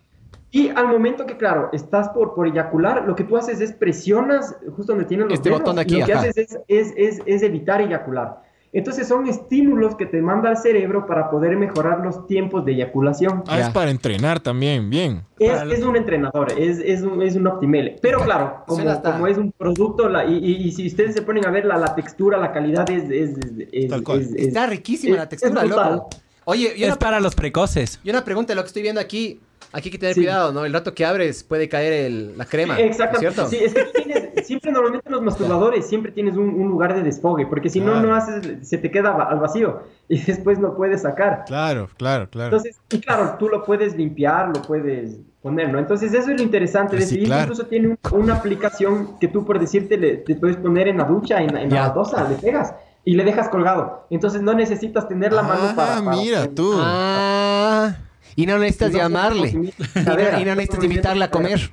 y 0.51 0.69
al 0.69 0.89
momento 0.89 1.25
que, 1.25 1.37
claro, 1.37 1.69
estás 1.73 2.09
por, 2.09 2.35
por 2.35 2.47
eyacular, 2.47 3.05
lo 3.07 3.15
que 3.15 3.23
tú 3.23 3.37
haces 3.37 3.61
es 3.61 3.71
presionas 3.71 4.57
justo 4.75 4.91
donde 4.91 5.05
tienen 5.05 5.27
los 5.27 5.35
Este 5.35 5.49
dedos, 5.49 5.61
botón 5.61 5.77
de 5.77 5.81
y 5.81 5.85
aquí, 5.85 5.99
lo 6.01 6.05
que 6.05 6.13
ajá. 6.13 6.21
haces 6.21 6.37
es, 6.37 6.59
es, 6.67 6.93
es, 6.97 7.21
es 7.25 7.43
evitar 7.43 7.81
eyacular. 7.81 8.43
Entonces 8.75 9.07
son 9.07 9.27
estímulos 9.27 9.95
que 9.95 10.07
te 10.07 10.19
manda 10.21 10.49
el 10.49 10.57
cerebro 10.57 11.05
para 11.05 11.29
poder 11.29 11.55
mejorar 11.57 11.99
los 12.03 12.25
tiempos 12.25 12.65
de 12.65 12.71
eyaculación. 12.73 13.43
Ah, 13.47 13.59
Ya. 13.59 13.67
es 13.67 13.69
para 13.69 13.91
entrenar 13.91 14.39
también, 14.39 14.89
bien. 14.89 15.21
Es, 15.37 15.83
un 15.83 15.95
entrenador, 15.95 16.51
es, 16.57 16.79
es, 16.79 17.03
un, 17.03 17.21
es 17.21 17.35
un 17.35 17.45
optimele. 17.45 17.97
Pero 18.01 18.19
claro, 18.21 18.63
como, 18.65 19.27
es 19.27 19.37
un 19.37 19.51
producto, 19.51 20.09
la- 20.09 20.25
y, 20.25 20.37
y- 20.37 20.67
y 20.67 20.71
si 20.71 20.87
ustedes 20.87 21.13
se 21.13 21.21
ponen 21.21 21.45
a 21.45 21.51
ver 21.51 21.65
la, 21.65 21.77
la 21.77 21.93
textura, 21.93 22.37
la 22.39 22.51
calidad 22.51 22.89
es... 22.89 23.03
es, 23.11 23.37
es- 23.37 23.67
es- 23.71 23.89
Tal 23.91 24.03
cual. 24.03 24.21
es- 24.21 24.31
es- 24.33 24.47
Está 24.47 24.65
riquísima 24.65 25.17
la 25.17 25.29
textura, 25.29 25.63
loco. 25.65 26.09
Oye, 26.45 26.73
y 26.75 26.81
Es 26.83 26.89
una, 26.89 26.95
para 26.97 27.19
los 27.19 27.35
precoces. 27.35 27.99
y 28.03 28.09
una 28.09 28.25
pregunta, 28.25 28.55
lo 28.55 28.61
que 28.63 28.67
estoy 28.67 28.81
viendo 28.81 28.99
aquí, 28.99 29.39
aquí 29.71 29.87
hay 29.89 29.91
que 29.91 29.97
tener 29.99 30.15
Sí. 30.15 30.21
cuidado, 30.21 30.51
¿no? 30.51 30.65
El 30.65 30.73
rato 30.73 30.93
que 30.93 31.05
abres 31.05 31.43
puede 31.43 31.69
caer 31.69 31.93
el- 31.93 32.37
la 32.37 32.45
crema. 32.45 32.79
Exactamente. 32.79 33.19
¿Cierto? 33.33 33.49
Sí, 33.49 33.57
es 33.63 33.73
que 33.73 33.83
tienes, 34.03 34.29
siempre 34.43 34.71
normalmente 34.71 35.09
los 35.09 35.21
masturbadores 35.21 35.87
siempre 35.87 36.11
tienes 36.11 36.35
un, 36.35 36.49
un 36.49 36.67
lugar 36.69 36.93
de 36.95 37.01
desfogue, 37.03 37.45
porque 37.47 37.69
si 37.69 37.79
no, 37.79 37.93
Claro. 37.93 38.07
no 38.09 38.15
haces, 38.15 38.67
se 38.67 38.77
te 38.77 38.91
queda 38.91 39.11
al 39.15 39.39
vacío 39.39 39.81
y 40.09 40.19
después 40.19 40.59
no 40.59 40.75
puedes 40.75 41.01
sacar. 41.03 41.43
Claro, 41.47 41.89
claro, 41.97 42.29
claro. 42.29 42.55
Entonces, 42.55 42.79
y 42.91 42.99
claro, 42.99 43.35
tú 43.39 43.47
lo 43.49 43.63
puedes 43.63 43.95
limpiar, 43.95 44.47
lo 44.55 44.61
puedes 44.61 45.17
poner, 45.41 45.71
¿no? 45.71 45.79
Entonces, 45.79 46.13
eso 46.13 46.29
es 46.31 46.37
lo 46.37 46.43
interesante 46.43 46.95
de 46.95 47.01
Reciclar. 47.01 47.39
este. 47.39 47.43
Incluso 47.51 47.65
tiene 47.69 47.87
un- 47.89 47.97
una 48.11 48.35
aplicación 48.35 49.17
que 49.19 49.27
tú, 49.27 49.45
por 49.45 49.59
decirte, 49.59 49.97
le, 49.97 50.17
te 50.17 50.35
puedes 50.35 50.57
poner 50.57 50.87
en 50.87 50.97
la 50.97 51.03
ducha, 51.05 51.41
en, 51.41 51.53
la- 51.53 51.61
en 51.63 51.69
Ya. 51.69 51.75
la 51.81 51.87
baldosa, 51.87 52.27
le 52.29 52.35
pegas 52.35 52.73
y 53.05 53.15
le 53.15 53.23
dejas 53.25 53.49
colgado. 53.49 54.07
Entonces, 54.09 54.41
no 54.41 54.53
necesitas 54.53 55.07
tener 55.09 55.33
la 55.33 55.41
mano 55.43 55.61
Ah, 55.69 55.73
para, 55.75 56.01
para- 56.03 56.15
mira 56.17 56.47
tú. 56.47 56.73
Ah, 56.77 57.95
y 58.35 58.45
no 58.45 58.57
necesitas 58.57 58.91
No, 58.93 58.97
llamarle. 58.99 59.49
Y 59.49 59.55
no, 59.57 60.39
y 60.39 60.45
no 60.45 60.55
necesitas 60.55 60.83
invitarla 60.83 61.25
a 61.25 61.29
comer. 61.31 61.69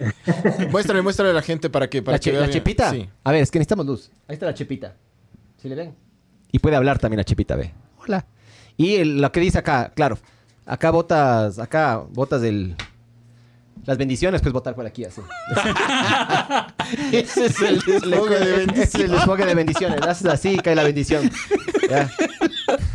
Muéstrale, 0.70 1.02
muéstrale 1.02 1.30
a 1.30 1.34
la 1.34 1.42
gente 1.42 1.68
para 1.70 1.88
que 1.90 2.02
para 2.02 2.14
¿La, 2.16 2.18
que 2.18 2.24
che- 2.24 2.30
vea 2.32 2.40
la 2.40 2.46
bien. 2.46 2.58
chepita? 2.58 2.90
Sí. 2.90 3.08
A 3.24 3.32
ver, 3.32 3.42
es 3.42 3.50
que 3.50 3.58
necesitamos 3.58 3.86
luz. 3.86 4.10
Ahí 4.28 4.34
está 4.34 4.46
la 4.46 4.54
chepita. 4.54 4.94
¿Sí 5.58 5.68
le 5.68 5.74
ven? 5.74 5.94
Y 6.52 6.58
puede 6.58 6.76
hablar 6.76 6.98
también 6.98 7.18
la 7.18 7.24
chepita, 7.24 7.56
ve. 7.56 7.72
Hola. 7.98 8.26
Y 8.76 8.94
el- 8.96 9.20
lo 9.20 9.30
que 9.32 9.40
dice 9.40 9.58
acá, 9.58 9.92
claro. 9.94 10.18
Acá 10.66 10.90
botas, 10.90 11.58
acá 11.58 11.98
botas 12.10 12.40
del... 12.42 12.76
Las 13.86 13.96
bendiciones, 13.96 14.42
pues 14.42 14.52
botar 14.52 14.74
por 14.74 14.84
aquí 14.86 15.04
así. 15.04 15.22
Ese 17.12 17.46
es 17.46 17.60
el 17.62 17.80
desfogue 17.80 18.38
de 18.38 18.82
Es 18.82 18.94
el 18.94 19.10
desfogue 19.10 19.46
de 19.46 19.54
bendiciones. 19.54 20.00
Haces 20.02 20.26
así 20.26 20.50
y 20.50 20.58
cae 20.58 20.74
la 20.74 20.82
bendición. 20.84 21.30
Ya. 21.88 22.10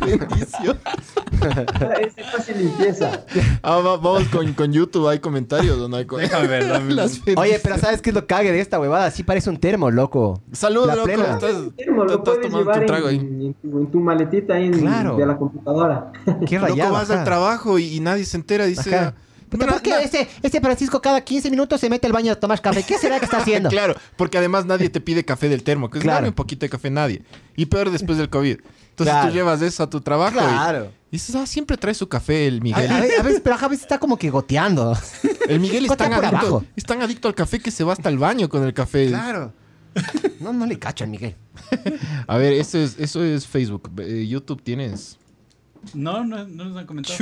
bendición. 0.00 0.78
Es 2.00 2.30
fácil 2.32 2.58
limpieza. 2.58 3.24
Ah, 3.62 3.76
va- 3.76 3.96
vamos 3.96 4.24
con, 4.28 4.52
con 4.54 4.72
YouTube, 4.72 5.08
hay 5.08 5.18
comentarios 5.18 5.78
donde 5.78 5.98
hay 5.98 6.04
co- 6.06 6.16
Déjame 6.18 6.46
ver, 6.48 6.66
dame 6.68 6.86
un- 6.90 6.96
Las 6.96 7.12
Oye, 7.12 7.22
bendiciones. 7.26 7.60
pero 7.62 7.78
¿sabes 7.78 8.02
qué 8.02 8.10
es 8.10 8.14
lo 8.14 8.26
cague 8.26 8.52
de 8.52 8.60
esta 8.60 8.80
huevada? 8.80 9.10
Sí 9.10 9.22
parece 9.22 9.50
un 9.50 9.58
termo, 9.58 9.90
loco. 9.90 10.40
Salud, 10.52 10.86
La 10.86 10.94
loco. 10.94 11.06
plena. 11.06 11.24
Estás, 11.34 11.54
Termo, 11.76 12.04
lo 12.04 12.10
estás 12.12 12.24
puedes 12.24 12.50
tomando 12.50 12.72
tu 12.72 12.78
en, 12.80 12.86
trago 12.86 13.06
ahí. 13.08 13.16
en 13.16 13.54
tu, 13.54 13.78
en 13.78 13.86
tu 13.90 14.00
maletita 14.00 14.54
ahí 14.54 14.66
en- 14.66 14.80
Claro. 14.80 15.16
de 15.16 15.26
la 15.26 15.36
computadora. 15.36 16.12
Qué 16.46 16.56
Loco, 16.58 16.68
rayado. 16.68 16.92
vas 16.92 17.10
ajá. 17.10 17.18
al 17.20 17.24
trabajo 17.24 17.78
y, 17.78 17.94
y 17.96 18.00
nadie 18.00 18.24
se 18.24 18.36
entera, 18.36 18.64
dice... 18.66 18.94
Ajá. 18.94 19.14
Puta, 19.48 19.64
"Mira, 19.64 19.72
¿por 19.74 19.82
qué 19.82 19.90
na- 19.90 20.00
ese, 20.02 20.26
ese 20.42 20.60
Francisco 20.60 21.00
cada 21.00 21.20
15 21.20 21.50
minutos 21.50 21.80
se 21.80 21.88
mete 21.88 22.08
al 22.08 22.12
baño 22.12 22.32
a 22.32 22.34
tomar 22.34 22.60
café? 22.60 22.82
¿Qué 22.82 22.98
será 22.98 23.20
que 23.20 23.26
está 23.26 23.38
haciendo? 23.38 23.68
Claro, 23.68 23.94
porque 24.16 24.38
además 24.38 24.66
nadie 24.66 24.90
te 24.90 25.00
pide 25.00 25.24
café 25.24 25.48
del 25.48 25.62
termo, 25.62 25.88
que 25.88 25.98
es 25.98 26.02
Claro. 26.02 26.16
dame 26.16 26.28
un 26.30 26.34
poquito 26.34 26.66
de 26.66 26.70
café 26.70 26.90
nadie. 26.90 27.22
Y 27.54 27.66
peor 27.66 27.90
después 27.90 28.18
del 28.18 28.28
COVID. 28.28 28.58
Entonces 28.96 29.12
Claro. 29.12 29.28
tú 29.28 29.34
llevas 29.34 29.60
eso 29.60 29.82
a 29.82 29.90
tu 29.90 30.00
trabajo 30.00 30.38
y- 30.38 30.40
Claro. 30.42 30.90
y, 31.10 31.16
dices, 31.16 31.34
ah, 31.36 31.44
siempre 31.44 31.76
trae 31.76 31.92
su 31.92 32.08
café 32.08 32.46
el 32.46 32.62
Miguel. 32.62 32.90
a 32.90 33.00
veces, 33.22 33.42
pero 33.44 33.56
a 33.56 33.68
veces 33.68 33.82
está 33.82 33.98
como 33.98 34.16
que 34.16 34.30
goteando. 34.30 34.96
El 35.50 35.60
Miguel 35.60 35.84
es 35.84 35.96
tan, 35.98 36.14
adicto, 36.14 36.36
abajo. 36.38 36.64
es 36.74 36.84
tan 36.84 37.02
adicto 37.02 37.28
al 37.28 37.34
café 37.34 37.58
que 37.60 37.70
se 37.70 37.84
va 37.84 37.92
hasta 37.92 38.08
el 38.08 38.16
baño 38.18 38.48
con 38.48 38.64
el 38.64 38.72
café. 38.72 39.08
Claro. 39.08 39.52
No, 40.40 40.52
no 40.54 40.64
le 40.66 40.78
cacho 40.78 41.04
al 41.04 41.10
Miguel. 41.10 41.36
A 42.26 42.36
ver, 42.38 42.54
eso 42.54 42.78
es, 42.78 42.98
eso 42.98 43.22
es 43.22 43.46
Facebook. 43.46 43.90
Eh, 43.98 44.26
YouTube 44.26 44.62
tienes. 44.62 45.18
No, 45.94 46.24
no, 46.24 46.44
no 46.46 46.64
nos 46.64 46.76
han 46.78 46.86
comentado. 46.86 47.16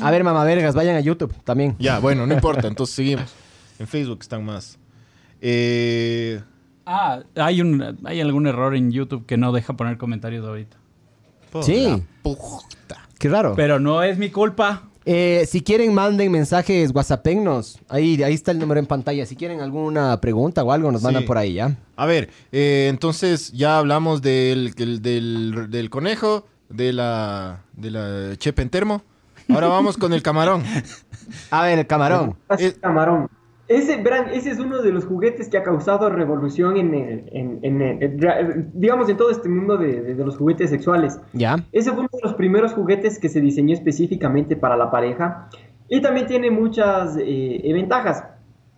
A 0.00 0.10
ver, 0.10 0.24
mamá 0.24 0.42
vergas, 0.44 0.74
vayan 0.74 0.96
a 0.96 1.00
YouTube 1.00 1.32
también. 1.44 1.76
Ya, 1.78 1.98
bueno, 2.00 2.26
no 2.26 2.32
importa, 2.34 2.66
entonces 2.68 2.96
seguimos. 2.96 3.30
En 3.78 3.86
Facebook 3.86 4.18
están 4.22 4.44
más. 4.46 4.78
Eh, 5.42 6.40
Ah, 6.84 7.20
hay, 7.36 7.60
un, 7.60 7.96
hay 8.04 8.20
algún 8.20 8.46
error 8.48 8.74
en 8.74 8.90
YouTube 8.90 9.24
que 9.24 9.36
no 9.36 9.52
deja 9.52 9.74
poner 9.76 9.98
comentarios 9.98 10.44
ahorita. 10.44 10.76
Por 11.52 11.62
Sí. 11.64 11.84
la 11.86 12.00
puta. 12.22 13.08
Qué 13.18 13.28
raro. 13.28 13.52
Pero 13.54 13.78
no 13.78 14.02
es 14.02 14.18
mi 14.18 14.30
culpa. 14.30 14.88
Eh, 15.04 15.46
si 15.48 15.62
quieren, 15.62 15.92
manden 15.94 16.30
mensajes, 16.32 16.92
whatsappennos. 16.94 17.78
Ahí, 17.88 18.22
ahí 18.22 18.34
está 18.34 18.52
el 18.52 18.58
número 18.60 18.78
en 18.80 18.86
pantalla. 18.86 19.26
Si 19.26 19.34
quieren 19.36 19.60
alguna 19.60 20.20
pregunta 20.20 20.62
o 20.64 20.70
algo, 20.72 20.90
nos 20.92 21.02
mandan 21.02 21.22
Sí. 21.22 21.26
por 21.26 21.38
ahí, 21.38 21.54
¿ya? 21.54 21.76
A 21.96 22.06
ver, 22.06 22.30
eh, 22.52 22.86
entonces 22.88 23.52
ya 23.52 23.78
hablamos 23.78 24.22
del, 24.22 24.72
del, 24.74 25.02
del- 25.02 25.66
del 25.70 25.90
conejo, 25.90 26.46
de 26.68 26.92
la, 26.92 27.62
de 27.76 27.90
la 27.90 28.36
chepe 28.36 28.62
en 28.62 28.70
termo. 28.70 29.02
Ahora 29.48 29.66
vamos 29.66 29.96
con 29.96 30.12
el 30.12 30.22
camarón. 30.22 30.62
A 31.50 31.64
ver, 31.64 31.80
el 31.80 31.86
camarón. 31.86 32.36
Eh, 32.58 32.72
camarón. 32.80 33.28
Ese, 33.78 33.96
verán, 34.02 34.26
ese 34.32 34.50
es 34.50 34.58
uno 34.58 34.82
de 34.82 34.92
los 34.92 35.04
juguetes 35.04 35.48
que 35.48 35.58
ha 35.58 35.62
causado 35.62 36.08
revolución 36.10 36.76
en, 36.76 36.94
el- 36.94 37.24
en- 37.32 37.58
en 37.62 37.82
el- 37.82 38.02
en- 38.02 38.70
digamos, 38.74 39.08
en 39.08 39.16
todo 39.16 39.30
este 39.30 39.48
mundo 39.48 39.76
de, 39.76 40.02
de- 40.02 40.14
de 40.14 40.24
los 40.24 40.36
juguetes 40.36 40.70
sexuales. 40.70 41.18
¿Ya? 41.32 41.56
Ese 41.72 41.90
fue 41.90 42.00
uno 42.00 42.08
de 42.12 42.20
los 42.22 42.34
primeros 42.34 42.72
juguetes 42.72 43.18
que 43.18 43.28
se 43.28 43.40
diseñó 43.40 43.74
específicamente 43.74 44.56
para 44.56 44.76
la 44.76 44.90
pareja 44.90 45.48
y 45.88 46.00
también 46.00 46.26
tiene 46.26 46.50
muchas 46.50 47.16
eh, 47.18 47.70
ventajas. 47.72 48.24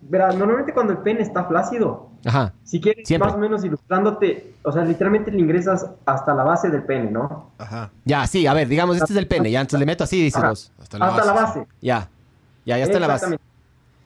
Verán, 0.01 0.37
normalmente 0.37 0.71
cuando 0.73 0.93
el 0.93 0.99
pene 0.99 1.21
está 1.21 1.45
flácido, 1.45 2.09
Ajá. 2.25 2.53
si 2.63 2.79
quieres 2.79 3.07
Siempre. 3.07 3.27
más 3.27 3.35
o 3.35 3.39
menos 3.39 3.63
ilustrándote, 3.65 4.53
o 4.63 4.71
sea, 4.71 4.83
literalmente 4.85 5.31
le 5.31 5.39
ingresas 5.39 5.89
hasta 6.05 6.33
la 6.35 6.43
base 6.43 6.69
del 6.69 6.83
pene, 6.83 7.09
¿no? 7.09 7.49
Ajá. 7.57 7.89
Ya, 8.03 8.27
sí, 8.27 8.45
a 8.45 8.53
ver, 8.53 8.67
digamos, 8.67 8.97
este 8.97 9.13
es 9.13 9.17
el 9.17 9.27
pene. 9.27 9.49
Ya, 9.49 9.61
entonces 9.61 9.79
le 9.79 9.85
meto 9.87 10.03
así, 10.03 10.21
dices 10.21 10.37
Ajá. 10.37 10.49
vos. 10.49 10.71
Hasta 10.79 10.99
la 10.99 11.07
hasta 11.07 11.25
la 11.25 11.33
base. 11.33 11.59
base. 11.59 11.71
Ya. 11.81 12.07
Ya, 12.65 12.77
ya 12.77 12.83
está 12.83 12.97
en 12.97 13.01
la 13.01 13.07
base. 13.07 13.37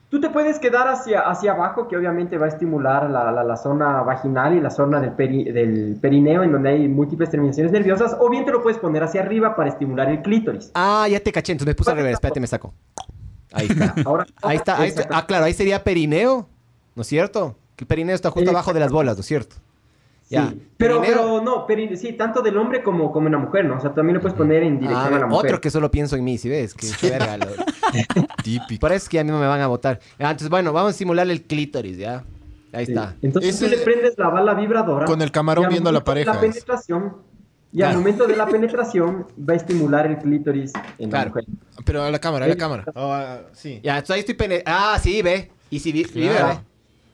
Tú 0.09 0.19
te 0.19 0.29
puedes 0.31 0.57
quedar 0.57 0.87
hacia, 0.87 1.21
hacia 1.21 1.51
abajo, 1.51 1.87
que 1.87 1.95
obviamente 1.95 2.37
va 2.39 2.47
a 2.47 2.49
estimular 2.49 3.09
la, 3.11 3.31
la- 3.31 3.43
la 3.43 3.55
zona 3.57 4.01
vaginal 4.01 4.55
y 4.55 4.59
la 4.59 4.71
zona 4.71 4.99
del, 4.99 5.15
peri- 5.15 5.51
del 5.53 5.97
perineo, 6.01 6.41
en 6.41 6.51
donde 6.51 6.69
hay 6.69 6.87
múltiples 6.87 7.29
terminaciones 7.29 7.71
nerviosas, 7.71 8.17
o 8.19 8.27
bien 8.29 8.43
te 8.43 8.51
lo 8.51 8.63
puedes 8.63 8.79
poner 8.79 9.03
hacia 9.03 9.21
arriba 9.21 9.55
para 9.55 9.69
estimular 9.69 10.09
el 10.09 10.21
clítoris. 10.23 10.71
Ah, 10.73 11.07
ya 11.09 11.19
te 11.19 11.31
caché. 11.31 11.51
Entonces 11.51 11.67
me 11.71 11.75
puse 11.75 11.91
al 11.91 11.97
revés. 11.97 12.13
Espérate, 12.13 12.39
me 12.39 12.47
saco. 12.47 12.73
Ahí 13.53 13.67
está. 13.69 13.93
Ahora, 14.05 14.25
Ahí 14.41 14.57
está, 14.57 14.79
ahí 14.81 14.89
está. 14.89 15.07
Ah, 15.11 15.25
claro, 15.27 15.45
ahí 15.45 15.53
sería 15.53 15.83
perineo, 15.83 16.47
¿no 16.95 17.01
es 17.03 17.07
cierto? 17.07 17.55
Que 17.75 17.83
el 17.83 17.87
perineo 17.87 18.15
está 18.15 18.31
justo 18.31 18.49
abajo 18.49 18.73
de 18.73 18.79
las 18.79 18.91
bolas, 18.91 19.15
¿no 19.15 19.21
es 19.21 19.27
cierto? 19.27 19.57
Ya. 20.29 20.49
Sí, 20.49 20.61
pero, 20.77 21.01
pero 21.01 21.41
no, 21.41 21.65
peri- 21.65 21.95
sí, 21.95 22.13
tanto 22.13 22.41
del 22.43 22.55
hombre 22.57 22.83
como, 22.83 23.11
como 23.11 23.27
en 23.27 23.33
la 23.33 23.39
mujer, 23.39 23.65
¿no? 23.65 23.77
O 23.77 23.79
sea, 23.81 23.93
también 23.93 24.15
lo 24.15 24.21
puedes 24.21 24.37
poner 24.37 24.61
en 24.63 24.79
dirección 24.79 25.13
Ah, 25.13 25.15
a 25.17 25.19
la 25.19 25.25
mujer. 25.27 25.45
otro 25.47 25.61
que 25.61 25.71
solo 25.71 25.89
pienso 25.89 26.15
en 26.15 26.23
mí, 26.23 26.37
si 26.37 26.49
ves, 26.49 26.73
que 26.75 26.87
qué 27.01 27.09
verga. 27.09 27.37
lo- 27.37 27.47
Típico. 28.43 28.79
Por 28.79 28.91
eso 28.91 29.03
es 29.05 29.09
que 29.09 29.19
a 29.19 29.23
mí 29.23 29.31
no 29.31 29.39
me 29.39 29.47
van 29.47 29.61
a 29.61 29.67
votar. 29.67 29.99
Ah, 30.19 30.31
Entonces, 30.31 30.49
bueno, 30.49 30.71
vamos 30.71 30.91
a 30.91 30.97
simular 30.97 31.27
el 31.29 31.41
clítoris, 31.43 31.97
¿ya? 31.97 32.23
Ahí 32.71 32.85
Sí. 32.85 32.91
está. 32.91 33.15
Entonces 33.21 33.55
Ese- 33.55 33.65
tú 33.65 33.71
le 33.71 33.77
prendes 33.77 34.13
la 34.17 34.29
bala 34.29 34.53
vibradora. 34.53 35.05
Con 35.05 35.21
el 35.21 35.31
camarón 35.31 35.67
viendo 35.69 35.89
a 35.89 35.93
la 35.93 36.03
pareja, 36.03 36.33
La 36.35 36.39
penetración, 36.39 37.15
y 37.71 37.81
al 37.81 37.95
momento 37.97 38.27
de 38.27 38.35
la 38.35 38.45
penetración 38.47 39.25
va 39.49 39.53
a 39.53 39.55
estimular 39.55 40.05
el 40.05 40.17
clítoris 40.19 40.73
en 40.99 41.09
Claro. 41.09 41.25
la 41.35 41.41
mujer. 41.41 41.45
Pero 41.85 42.03
a 42.03 42.11
la 42.11 42.19
cámara, 42.19 42.45
a 42.45 42.47
la 42.47 42.53
Sí. 42.53 42.59
cámara. 42.59 42.85
Ah, 42.95 43.39
sí. 43.53 43.79
Ya, 43.83 43.93
entonces 43.95 44.13
ahí 44.13 44.19
estoy 44.19 44.35
pene... 44.35 44.61
Ah, 44.65 44.97
sí, 45.01 45.21
ve. 45.23 45.51
Y 45.71 45.79
si 45.79 45.91
vi- 45.91 46.03
vibra, 46.13 46.35
Claro. 46.37 46.61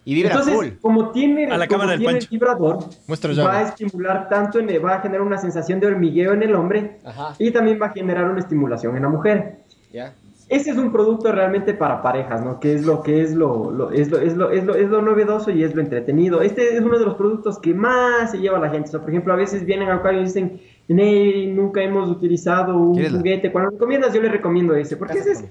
Y 0.08 0.14
vibra 0.14 0.30
Entonces, 0.32 0.54
full. 0.54 0.68
como 0.82 1.10
tiene, 1.12 1.46
A 1.48 1.58
la 1.58 1.68
como 1.68 1.80
cámara 1.82 1.98
tiene 1.98 2.20
el 2.20 2.28
vibrador, 2.30 2.78
Muestra 3.08 3.34
va 3.44 3.58
a 3.58 3.62
estimular 3.64 4.30
tanto, 4.30 4.60
en 4.60 4.68
va 4.86 4.96
a 4.96 5.02
generar 5.02 5.22
una 5.26 5.38
sensación 5.40 5.80
de 5.80 5.88
hormigueo 5.88 6.34
en 6.34 6.44
el 6.44 6.54
hombre 6.54 7.00
Ajá. 7.04 7.34
y 7.40 7.50
también 7.52 7.80
va 7.82 7.88
a 7.88 7.90
generar 7.90 8.26
una 8.30 8.40
estimulación 8.40 8.96
en 8.96 9.02
la 9.02 9.10
mujer. 9.10 9.58
Ya. 9.92 10.14
Ese 10.48 10.70
es 10.70 10.78
un 10.78 10.92
producto 10.92 11.32
realmente 11.32 11.74
para 11.74 12.04
parejas, 12.04 12.46
¿no? 12.46 12.60
Que 12.60 12.76
es 12.76 12.86
lo 12.86 13.02
que 13.02 13.24
es 13.24 13.34
lo, 13.34 13.72
lo- 13.72 13.90
es 13.90 14.12
lo, 14.12 14.20
es 14.20 14.38
lo, 14.38 14.52
es 14.52 14.64
lo, 14.64 14.76
es 14.76 14.88
lo 14.90 15.02
novedoso 15.02 15.50
y 15.50 15.64
es 15.64 15.74
lo 15.74 15.82
entretenido. 15.82 16.44
Este 16.44 16.76
es 16.78 16.82
uno 16.82 17.00
de 17.00 17.06
los 17.06 17.16
productos 17.16 17.58
que 17.58 17.74
más 17.74 18.30
se 18.30 18.38
lleva 18.38 18.60
la 18.60 18.70
gente. 18.70 18.90
O 18.90 18.92
sea, 18.92 19.00
por 19.02 19.10
ejemplo, 19.10 19.34
a 19.34 19.38
veces 19.38 19.66
vienen 19.66 19.90
al 19.90 20.02
cual 20.04 20.18
y 20.20 20.26
dicen, 20.26 20.62
Ney, 20.88 21.48
nunca 21.52 21.82
hemos 21.82 22.08
utilizado 22.12 22.78
un 22.78 22.94
¿Quieres 22.94 23.14
la- 23.14 23.18
juguete. 23.18 23.52
Cuando 23.52 23.72
lo 23.72 23.78
recomiendas, 23.78 24.14
yo 24.14 24.22
le 24.22 24.30
recomiendo 24.30 24.76
ese. 24.76 24.98
Porque 24.98 25.18
ese 25.18 25.32
es, 25.32 25.46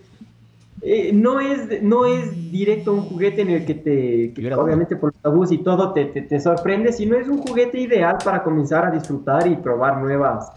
eh, 0.85 1.13
no, 1.15 1.41
es, 1.41 1.83
no 1.83 2.05
es 2.07 2.31
directo 2.53 2.93
un 2.93 3.01
juguete 3.03 3.43
en 3.43 3.49
el 3.51 3.65
que 3.65 3.75
te, 3.75 4.33
que 4.35 4.55
obviamente 4.55 4.97
por 4.97 5.13
los 5.13 5.23
tabús 5.23 5.51
y 5.53 5.59
todo 5.59 5.93
te, 5.93 6.05
te, 6.07 6.23
te 6.23 6.39
sorprende, 6.41 6.93
sino 6.93 7.17
es 7.17 7.27
un 7.29 7.39
juguete 7.39 7.81
ideal 7.81 8.19
para 8.25 8.43
comenzar 8.43 8.85
a 8.87 8.91
disfrutar 8.91 9.47
y 9.47 9.57
probar 9.57 10.01
nuevas, 10.03 10.51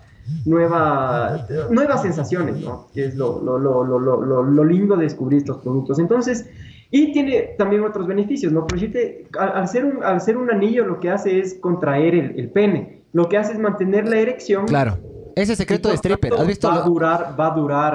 nuevas, 0.45 1.45
nuevas 1.71 2.01
sensaciones, 2.01 2.57
¿no? 2.57 2.87
Que 2.93 3.05
es 3.05 3.15
lo, 3.15 3.41
lo, 3.41 3.57
lo, 3.57 3.83
lo, 3.83 3.99
lo, 3.99 4.21
lo- 4.21 4.43
lo 4.43 4.63
lindo 4.63 4.95
de 4.97 5.03
descubrir 5.03 5.39
estos 5.39 5.57
productos. 5.57 5.99
Entonces, 5.99 6.49
y 6.91 7.11
tiene 7.11 7.55
también 7.57 7.83
otros 7.83 8.07
beneficios, 8.07 8.51
¿no? 8.53 8.61
Por 8.67 8.73
decirte, 8.79 9.25
al, 9.37 9.49
al 9.53 9.67
ser 9.67 9.85
un, 9.85 10.03
al 10.03 10.21
ser 10.21 10.37
un 10.37 10.49
anillo 10.51 10.85
lo 10.85 10.99
que 10.99 11.09
hace 11.09 11.39
es 11.39 11.55
contraer 11.55 12.15
el, 12.15 12.39
el 12.39 12.49
pene. 12.49 13.01
Lo 13.13 13.29
que 13.29 13.37
hace 13.37 13.53
es 13.53 13.59
mantener 13.59 14.07
la 14.07 14.17
erección. 14.19 14.65
Claro. 14.65 14.97
Ese 15.37 15.55
secreto 15.55 15.89
de 15.89 15.95
stripper. 15.95 16.33
¿Has 16.33 16.47
visto 16.47 16.67
Va 16.67 16.73
a 16.75 16.77
lo- 16.79 16.85
durar, 16.85 17.35
va 17.39 17.47
a 17.47 17.55
durar, 17.55 17.93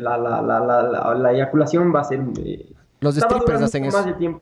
la, 0.00 0.16
la, 0.18 0.42
la, 0.42 0.60
la, 0.60 0.82
la, 0.82 1.14
la 1.14 1.32
eyaculación 1.32 1.92
va 1.94 2.00
a 2.00 2.04
ser... 2.04 2.20
eh, 2.44 2.66
los 3.00 3.16
strippers 3.16 3.62
hacen 3.62 3.84
eso? 3.86 4.02
de 4.04 4.12
tiempo. 4.14 4.40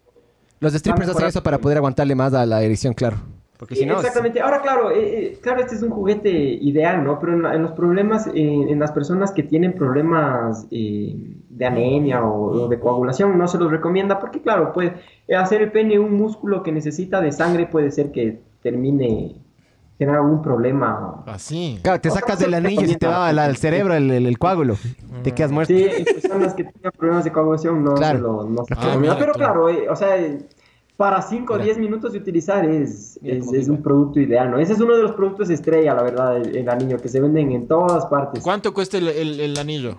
Los 0.61 0.73
strippers 0.75 1.09
hacen 1.09 1.27
eso 1.29 1.43
para 1.43 1.59
poder 1.59 1.79
aguantarle 1.79 2.15
más 2.15 2.35
a 2.35 2.45
la 2.45 2.63
erección, 2.63 2.93
claro. 2.93 3.17
Porque 3.57 3.77
si 3.77 3.85
no... 3.87 3.97
exactamente. 3.99 4.41
Ahora, 4.41 4.61
claro, 4.63 4.91
eh, 4.91 4.99
eh, 5.33 5.39
claro, 5.43 5.61
este 5.61 5.75
es 5.75 5.83
un 5.83 5.91
juguete 5.91 6.31
ideal, 6.31 7.05
¿no? 7.05 7.19
Pero 7.21 7.35
en, 7.35 7.43
la- 7.43 7.55
en 7.55 7.63
los 7.63 7.73
problemas, 7.73 8.27
eh, 8.27 8.33
en 8.35 8.79
las 8.81 8.91
personas 8.93 9.33
que 9.33 9.43
tienen 9.43 9.75
problemas 9.75 10.67
eh, 10.71 11.15
de 11.49 11.67
anemia 11.67 12.23
o, 12.25 12.65
o 12.65 12.69
de 12.69 12.79
coagulación, 12.81 13.37
no 13.39 13.49
se 13.49 13.59
los 13.59 13.71
recomienda 13.71 14.19
porque, 14.19 14.41
claro, 14.43 14.73
puede 14.73 14.95
hacer 15.39 15.63
el 15.63 15.73
pene 15.73 15.99
un 15.99 16.15
músculo 16.15 16.63
que 16.63 16.73
necesita 16.73 17.21
de 17.21 17.33
sangre 17.33 17.67
puede 17.67 17.91
ser 17.91 18.13
que 18.13 18.41
termine 18.63 19.37
tener 20.01 20.15
algún 20.17 20.41
problema. 20.41 21.23
Así. 21.27 21.79
Claro, 21.83 22.01
te 22.01 22.11
sacas 22.11 22.39
del 22.39 22.55
anillo 22.55 22.85
y 22.87 22.97
te 22.97 23.07
va 23.07 23.29
al, 23.29 23.57
cerebro 23.59 23.93
el, 23.95 24.11
el- 24.11 24.27
el 24.27 24.39
coágulo. 24.39 24.77
Te 25.23 25.33
quedas 25.33 25.53
muerto. 25.53 25.75
Sí, 25.75 25.89
personas 26.05 26.55
que 26.55 26.65
tengan 26.65 26.93
problemas 26.97 27.25
de 27.25 27.33
coagulación 27.33 27.85
no 27.85 27.95
Claro. 27.95 28.17
se 28.19 28.23
lo 28.23 28.45
no 28.45 28.65
se 28.65 28.75
Ah, 28.79 28.97
mira, 28.99 29.19
Pero 29.19 29.33
claro. 29.35 29.65
claro, 29.65 29.69
eh, 29.69 29.91
o 29.91 29.95
sea, 29.95 30.17
para 30.97 31.21
5 31.21 31.53
o 31.53 31.57
Mira. 31.57 31.67
10 31.67 31.79
minutos 31.79 32.13
de 32.15 32.19
utilizar 32.19 32.65
es, 32.65 33.19
Mira 33.21 33.37
es, 33.61 33.69
un 33.69 33.83
producto 33.83 34.21
ideal, 34.21 34.51
¿no? 34.51 34.59
Ese 34.59 34.73
es 34.73 34.81
uno 34.81 34.97
de 34.97 35.03
los 35.03 35.13
productos 35.13 35.49
estrella, 35.51 35.93
la 35.95 36.03
verdad, 36.03 36.37
el, 36.39 36.57
el 36.57 36.69
anillo, 36.71 36.97
que 36.97 37.09
se 37.09 37.21
venden 37.21 37.53
en 37.53 37.69
todas 37.69 38.07
partes. 38.07 38.43
¿Cuánto 38.43 38.73
cuesta 38.73 38.97
el, 38.97 39.09
el- 39.09 39.39
el 39.41 39.59
anillo? 39.59 39.99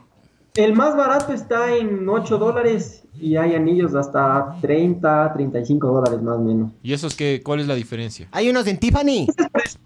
El 0.55 0.73
más 0.75 0.97
barato 0.97 1.31
está 1.31 1.73
en 1.75 2.07
8 2.09 2.37
dólares 2.37 3.03
y 3.19 3.37
hay 3.37 3.55
anillos 3.55 3.95
hasta 3.95 4.55
30, 4.61 5.31
35 5.33 5.87
dólares 5.87 6.21
más 6.21 6.35
o 6.37 6.41
menos. 6.41 6.71
¿Y 6.83 6.91
esos 6.91 7.15
qué? 7.15 7.41
¿Cuál 7.43 7.61
es 7.61 7.67
la 7.67 7.75
diferencia? 7.75 8.27
Hay 8.31 8.49
unos 8.49 8.67
en 8.67 8.77
Tiffany. 8.77 9.27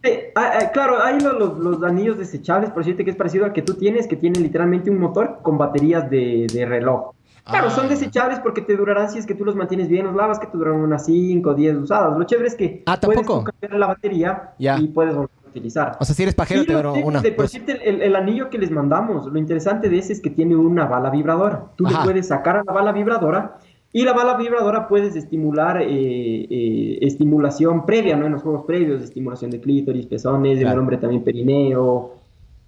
Eh, 0.01 0.32
ah, 0.36 0.51
ah, 0.62 0.71
claro, 0.71 1.04
hay 1.04 1.19
lo- 1.19 1.34
los, 1.34 1.60
los 1.60 1.84
anillos 1.84 2.17
desechables, 2.17 2.71
por 2.71 2.80
decirte 2.84 3.04
que 3.06 3.12
es 3.12 3.15
parecido 3.15 3.45
al 3.45 3.54
que 3.54 3.62
tú 3.62 3.75
tienes, 3.75 4.08
que 4.08 4.15
tienen 4.15 4.41
literalmente 4.41 4.89
un 4.89 4.97
motor 4.99 5.39
con 5.43 5.58
baterías 5.60 6.10
de, 6.10 6.47
de 6.51 6.65
reloj. 6.65 7.12
Claro, 7.43 7.67
Ah. 7.67 7.71
son 7.71 7.88
desechables 7.88 8.39
porque 8.39 8.62
te 8.62 8.75
durarán 8.75 9.12
si 9.12 9.19
es 9.19 9.28
que 9.28 9.36
tú 9.36 9.45
los 9.45 9.56
mantienes 9.56 9.88
bien, 9.88 10.08
los 10.08 10.15
lavas, 10.15 10.39
que 10.39 10.47
te 10.47 10.58
duran 10.58 10.75
unas 10.78 11.06
5 11.06 11.51
o 11.51 11.54
10 11.54 11.75
usadas. 11.78 12.17
Lo 12.17 12.23
chévere 12.23 12.47
es 12.47 12.56
que 12.56 12.82
Ah, 12.88 12.99
puedes 12.99 13.17
¿tampoco? 13.21 13.39
tú 13.45 13.51
cambiar 13.60 13.80
la 13.80 13.86
batería 13.88 14.54
Ya. 14.58 14.80
y 14.80 14.88
puedes 14.88 15.13
volver 15.15 15.30
utilizar. 15.59 15.97
O 15.99 16.05
sea, 16.05 16.15
si 16.15 16.23
eres 16.23 16.35
pajero, 16.35 16.61
te 16.61 16.67
chévere 16.67 16.89
una. 17.03 17.21
de- 17.21 17.31
por 17.31 17.45
decirte, 17.45 17.79
el, 17.87 18.01
el 18.01 18.15
anillo 18.15 18.49
que 18.49 18.57
les 18.57 18.71
mandamos, 18.71 19.25
lo 19.25 19.39
interesante 19.39 19.89
de 19.89 19.97
ese 19.97 20.13
es 20.13 20.19
que 20.21 20.29
tiene 20.29 20.55
una 20.55 20.85
bala 20.85 21.09
vibradora. 21.09 21.65
Tú 21.75 21.87
Ajá. 21.87 21.99
le 21.99 22.03
puedes 22.05 22.27
sacar 22.27 22.57
a 22.57 22.63
la 22.65 22.73
bala 22.73 22.91
vibradora 22.91 23.57
y 23.93 24.03
la 24.03 24.11
bala 24.13 24.35
vibradora 24.35 24.87
puedes 24.87 25.15
estimular 25.15 25.81
eh, 25.81 25.87
eh, 25.89 26.97
estimulación 27.01 27.85
previa, 27.85 28.15
¿no? 28.17 28.25
En 28.25 28.33
los 28.33 28.41
juegos 28.41 28.65
previos, 28.65 29.01
estimulación 29.01 29.51
de 29.51 29.61
clítoris, 29.61 30.05
pezones, 30.05 30.51
en 30.53 30.57
el 30.59 30.63
Claro. 30.65 30.81
hombre 30.81 30.97
también 30.97 31.23
perineo, 31.23 32.13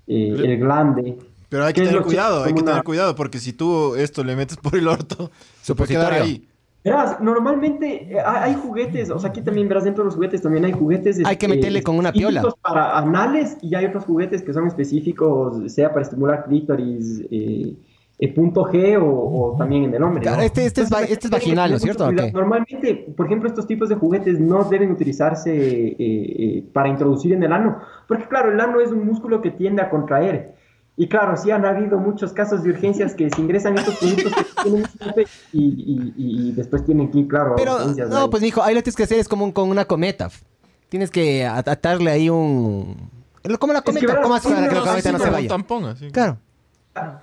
eh, 0.07 0.35
el 0.37 0.57
glande. 0.57 1.17
Pero 1.49 1.65
hay 1.65 1.73
que 1.73 1.81
¿Qué 1.81 1.85
es 1.87 1.89
tener 1.91 2.03
cuidado, 2.05 2.43
hay 2.43 2.53
que 2.53 2.61
una- 2.61 2.71
tener 2.71 2.83
cuidado, 2.83 3.15
porque 3.15 3.39
si 3.39 3.53
tú 3.53 3.95
esto 3.95 4.23
le 4.23 4.35
metes 4.35 4.57
por 4.57 4.75
el 4.75 4.87
orto, 4.87 5.29
se 5.61 5.75
puede 5.75 5.93
quedar 5.93 6.13
ahí. 6.13 6.45
Verás, 6.91 7.19
normalmente 7.21 8.07
eh, 8.11 8.19
hay 8.25 8.55
juguetes, 8.55 9.09
o 9.09 9.19
sea, 9.19 9.29
aquí 9.29 9.41
también 9.41 9.67
verás 9.67 9.83
dentro 9.83 10.03
de 10.03 10.07
los 10.07 10.15
juguetes 10.15 10.41
también 10.41 10.65
hay 10.65 10.71
juguetes. 10.71 11.17
Hay 11.25 11.37
que 11.37 11.45
este, 11.45 11.47
meterle 11.47 11.83
con 11.83 11.97
una 11.97 12.11
piola. 12.11 12.43
Para 12.61 12.97
anales 12.97 13.57
y 13.61 13.75
hay 13.75 13.85
otros 13.85 14.05
juguetes 14.05 14.41
que 14.41 14.53
son 14.53 14.67
específicos, 14.67 15.71
sea 15.71 15.89
para 15.89 16.01
estimular 16.01 16.45
clítoris, 16.45 17.21
eh, 17.31 17.75
eh, 18.19 18.33
punto 18.33 18.65
G 18.65 18.97
o, 18.99 19.05
o 19.05 19.55
también 19.57 19.83
en 19.83 19.93
el 19.93 20.01
hombre. 20.01 20.25
este- 20.43 20.65
este 20.65 20.81
es 20.81 20.91
este 20.91 21.27
es 21.27 21.29
vaginal, 21.29 21.69
¿no 21.69 21.77
es 21.77 21.83
cierto? 21.83 22.11
Normalmente, 22.11 23.13
por 23.15 23.27
ejemplo, 23.27 23.47
estos 23.47 23.67
tipos 23.67 23.89
de 23.89 23.95
juguetes 23.95 24.39
no 24.39 24.63
deben 24.63 24.91
utilizarse 24.91 25.51
eh, 25.55 26.63
para 26.73 26.89
introducir 26.89 27.33
en 27.33 27.43
el 27.43 27.53
ano, 27.53 27.77
porque 28.07 28.25
claro, 28.27 28.51
el 28.51 28.59
ano 28.59 28.79
es 28.81 28.91
un 28.91 29.05
músculo 29.05 29.39
que 29.41 29.51
tiende 29.51 29.83
a 29.83 29.89
contraer. 29.89 30.56
Y 30.99 31.07
claro, 31.07 31.37
sí 31.37 31.51
han 31.51 31.63
habido 31.63 31.99
muchos 31.99 32.33
casos 32.33 32.63
de 32.63 32.71
urgencias 32.71 33.13
que 33.13 33.29
se 33.29 33.39
ingresan 33.39 33.77
estos 33.77 33.95
productos 33.97 34.33
que 34.33 34.63
tienen 34.63 34.83
y, 35.53 35.63
y- 35.63 36.13
y- 36.17 36.51
después 36.53 36.83
tienen 36.85 37.11
que 37.11 37.19
ir, 37.19 37.27
claro, 37.27 37.53
a 37.53 37.55
Pero, 37.55 37.75
urgencias, 37.75 38.09
no, 38.09 38.17
ahí. 38.23 38.27
pues 38.31 38.41
mijo, 38.41 38.63
ahí 38.63 38.73
lo 38.73 38.81
tienes 38.81 38.95
que 38.95 39.03
hacer 39.03 39.19
es 39.19 39.27
como 39.27 39.45
un- 39.45 39.51
con 39.51 39.69
una 39.69 39.85
cometa. 39.85 40.29
Tienes 40.89 41.11
que 41.11 41.45
at- 41.45 41.67
atarle 41.67 42.09
ahí 42.11 42.29
un... 42.31 43.11
Como 43.59 43.73
la 43.73 43.81
cometa, 43.81 44.07
verás, 44.07 44.23
¿cómo 44.23 44.35
haces 44.35 44.51
para 44.51 44.63
sí, 44.63 44.69
que 44.69 44.75
la 44.75 44.81
cometa 44.81 45.01
sí, 45.01 45.11
no 45.11 45.17
se 45.19 45.23
como 45.23 45.27
un 45.29 45.33
vaya? 45.37 45.47
tampón, 45.47 45.85
así. 45.85 46.11
Claro. 46.11 46.37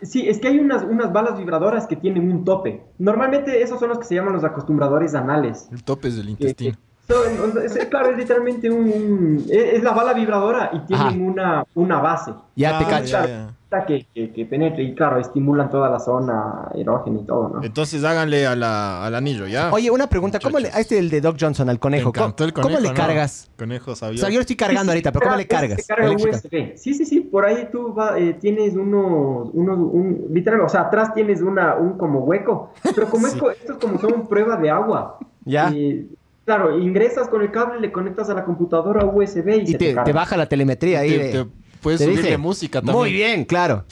Sí, 0.02 0.28
es 0.28 0.38
que 0.38 0.46
hay 0.48 0.58
unas, 0.60 0.84
unas 0.84 1.12
balas 1.12 1.36
vibradoras 1.36 1.88
que 1.88 1.96
tienen 1.96 2.30
un 2.30 2.44
tope. 2.44 2.84
Normalmente 2.98 3.60
esos 3.60 3.80
son 3.80 3.88
los 3.88 3.98
que 3.98 4.04
se 4.04 4.14
llaman 4.14 4.32
los 4.34 4.44
acostumbradores 4.44 5.16
anales. 5.16 5.68
El 5.72 5.82
tope 5.82 6.06
es 6.08 6.16
del 6.16 6.26
Que- 6.26 6.30
intestino. 6.30 6.76
Es- 7.08 7.86
claro, 7.86 8.10
es 8.10 8.16
literalmente 8.16 8.70
un, 8.70 8.84
un- 8.90 9.44
es, 9.50 9.74
es 9.74 9.82
la 9.82 9.92
bala 9.92 10.14
vibradora 10.14 10.70
y 10.72 10.78
tienen 10.86 11.20
una, 11.22 11.64
una 11.74 12.00
base. 12.00 12.32
Ya 12.56 12.78
te 12.78 12.84
Ah, 12.84 12.88
cacho. 12.88 13.06
ya, 13.06 13.26
ya. 13.26 13.50
Que, 13.88 14.06
que, 14.14 14.32
que 14.32 14.46
penetre 14.46 14.84
y 14.84 14.94
claro, 14.94 15.18
estimulan 15.18 15.68
toda 15.68 15.90
la 15.90 15.98
zona 15.98 16.68
erógena 16.76 17.18
y 17.20 17.24
todo, 17.24 17.48
¿no? 17.48 17.64
Entonces 17.64 18.04
háganle 18.04 18.46
a 18.46 18.54
la- 18.54 19.04
al 19.04 19.16
anillo, 19.16 19.48
¿ya? 19.48 19.72
Oye, 19.72 19.90
una 19.90 20.06
pregunta. 20.08 20.38
¿Cómo 20.40 20.60
le... 20.60 20.68
A 20.68 20.78
este 20.78 20.96
el 20.96 21.10
de 21.10 21.20
Doc 21.20 21.36
Johnson, 21.40 21.68
al 21.68 21.80
conejo. 21.80 22.12
¿Cómo, 22.12 22.36
cómo 22.54 22.78
le 22.78 22.88
¿no? 22.90 22.94
cargas? 22.94 23.50
Conejo 23.58 23.90
O 23.90 23.96
sabio. 23.96 24.16
sea, 24.18 24.28
yo 24.28 24.36
lo 24.36 24.42
estoy 24.42 24.54
cargando 24.54 24.92
ahorita, 24.92 25.10
pero 25.10 25.24
¿cómo 25.24 25.36
le 25.36 25.48
Carga- 25.48 25.70
cargas? 25.76 25.86
carga. 25.88 26.10
USB. 26.12 26.76
Sí, 26.76 26.94
sí, 26.94 27.04
sí, 27.04 27.18
por 27.20 27.44
ahí 27.44 27.68
tú 27.72 27.92
va- 27.92 28.16
eh, 28.16 28.34
tienes 28.34 28.74
unos, 28.76 29.50
unos 29.52 29.76
un, 29.76 30.26
literal, 30.30 30.60
o 30.60 30.68
sea, 30.68 30.82
atrás 30.82 31.12
tienes 31.12 31.42
una, 31.42 31.74
un 31.74 31.98
como 31.98 32.20
hueco, 32.20 32.70
pero 32.94 33.08
como 33.08 33.26
es 33.26 33.34
co- 33.34 33.50
estos 33.50 33.76
como 33.78 33.98
son 33.98 34.28
prueba 34.28 34.56
de 34.56 34.70
agua. 34.70 35.18
Ya. 35.44 35.72
eh, 35.74 36.06
claro, 36.44 36.78
ingresas 36.78 37.28
con 37.28 37.42
el 37.42 37.50
cable, 37.50 37.80
le 37.80 37.90
conectas 37.92 38.30
a 38.30 38.34
la 38.34 38.44
computadora 38.44 39.04
USB 39.04 39.48
y, 39.48 39.60
Y 39.62 39.66
se 39.68 39.78
te, 39.78 40.12
baja 40.12 40.36
la 40.36 40.46
telemetría 40.46 41.00
ahí. 41.00 41.10
Te- 41.10 41.18
de- 41.18 41.32
te 41.44 41.50
puedes 41.82 41.98
te 41.98 42.04
subirle 42.06 42.22
dice, 42.22 42.38
música 42.38 42.80
también. 42.80 42.96
Muy 42.96 43.12
bien, 43.12 43.44
claro. 43.44 43.84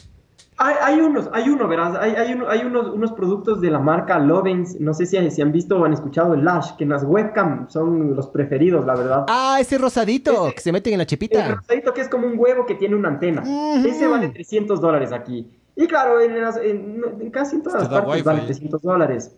Hay, 0.59 0.75
hay 0.81 1.01
unos, 1.01 1.29
hay 1.33 1.49
uno, 1.49 1.67
verás, 1.67 1.97
hay, 1.99 2.13
hay, 2.13 2.35
uno- 2.35 2.49
hay 2.49 2.61
unos, 2.61 2.91
unos 2.95 3.13
productos 3.13 3.61
de 3.61 3.71
la 3.71 3.81
marca 3.81 4.19
Lovens, 4.21 4.79
no 4.79 4.95
sé 4.95 5.07
si, 5.07 5.31
si 5.31 5.43
han 5.43 5.51
visto 5.51 5.77
o 5.79 5.85
han 5.85 5.93
escuchado 5.93 6.35
el 6.35 6.45
Lash, 6.45 6.77
que 6.77 6.85
en 6.85 6.91
las 6.91 7.03
webcam 7.03 7.69
son 7.69 8.15
los 8.15 8.29
preferidos, 8.29 8.85
la 8.87 8.95
verdad. 8.95 9.25
Ah, 9.29 9.57
ese 9.61 9.79
rosadito 9.79 10.47
Ese- 10.47 10.55
que 10.55 10.61
se 10.61 10.71
meten 10.71 10.93
en 10.93 10.99
la 10.99 11.03
El 11.03 11.07
chepita. 11.09 11.55
rosadito 11.57 11.93
que 11.93 12.03
es 12.03 12.09
como 12.09 12.27
un 12.29 12.39
huevo 12.39 12.65
que 12.67 12.75
tiene 12.77 12.95
una 12.95 13.09
antena. 13.09 13.43
Ese 13.85 14.07
vale 14.07 14.29
300 14.29 14.81
dólares 14.81 15.11
aquí. 15.11 15.51
Y 15.75 15.87
claro, 15.87 16.21
en, 16.21 16.41
las- 16.41 16.59
en- 16.59 17.03
en 17.21 17.31
casi 17.31 17.57
en 17.57 17.63
todas 17.63 17.91
da 17.91 18.05
partes 18.05 18.23
vale 18.23 18.43
300 18.43 18.83
dólares. 18.83 19.35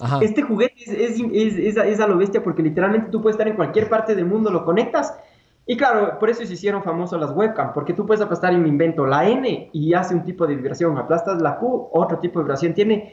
Ajá. 0.00 0.18
Este 0.22 0.42
juguete 0.42 0.74
es, 0.78 0.88
es, 1.20 1.20
es, 1.58 1.76
es 1.76 2.00
a- 2.00 2.06
lo 2.06 2.16
bestia 2.18 2.42
porque 2.42 2.62
literalmente 2.62 3.10
tú 3.10 3.20
puedes 3.20 3.34
estar 3.34 3.48
en 3.48 3.56
cualquier 3.56 3.88
parte 3.88 4.14
del 4.14 4.26
mundo, 4.26 4.50
lo 4.50 4.64
conectas. 4.64 5.18
Y 5.66 5.76
claro, 5.76 6.18
por 6.18 6.30
eso 6.30 6.44
se 6.46 6.54
hicieron 6.54 6.82
famosos 6.82 7.20
las 7.20 7.30
webcam, 7.32 7.72
porque 7.74 7.92
tú 7.92 8.06
puedes 8.06 8.22
aplastar 8.22 8.54
en 8.54 8.62
mi 8.62 8.70
invento 8.70 9.04
la 9.06 9.28
N 9.28 9.68
y 9.72 9.92
hace 9.92 10.14
un 10.14 10.24
tipo 10.24 10.46
de 10.46 10.56
vibración. 10.56 10.96
Aplastas 10.96 11.42
la 11.42 11.56
Q, 11.58 11.88
otro 11.92 12.18
tipo 12.20 12.38
de 12.38 12.44
vibración. 12.44 12.72
Tiene, 12.72 13.12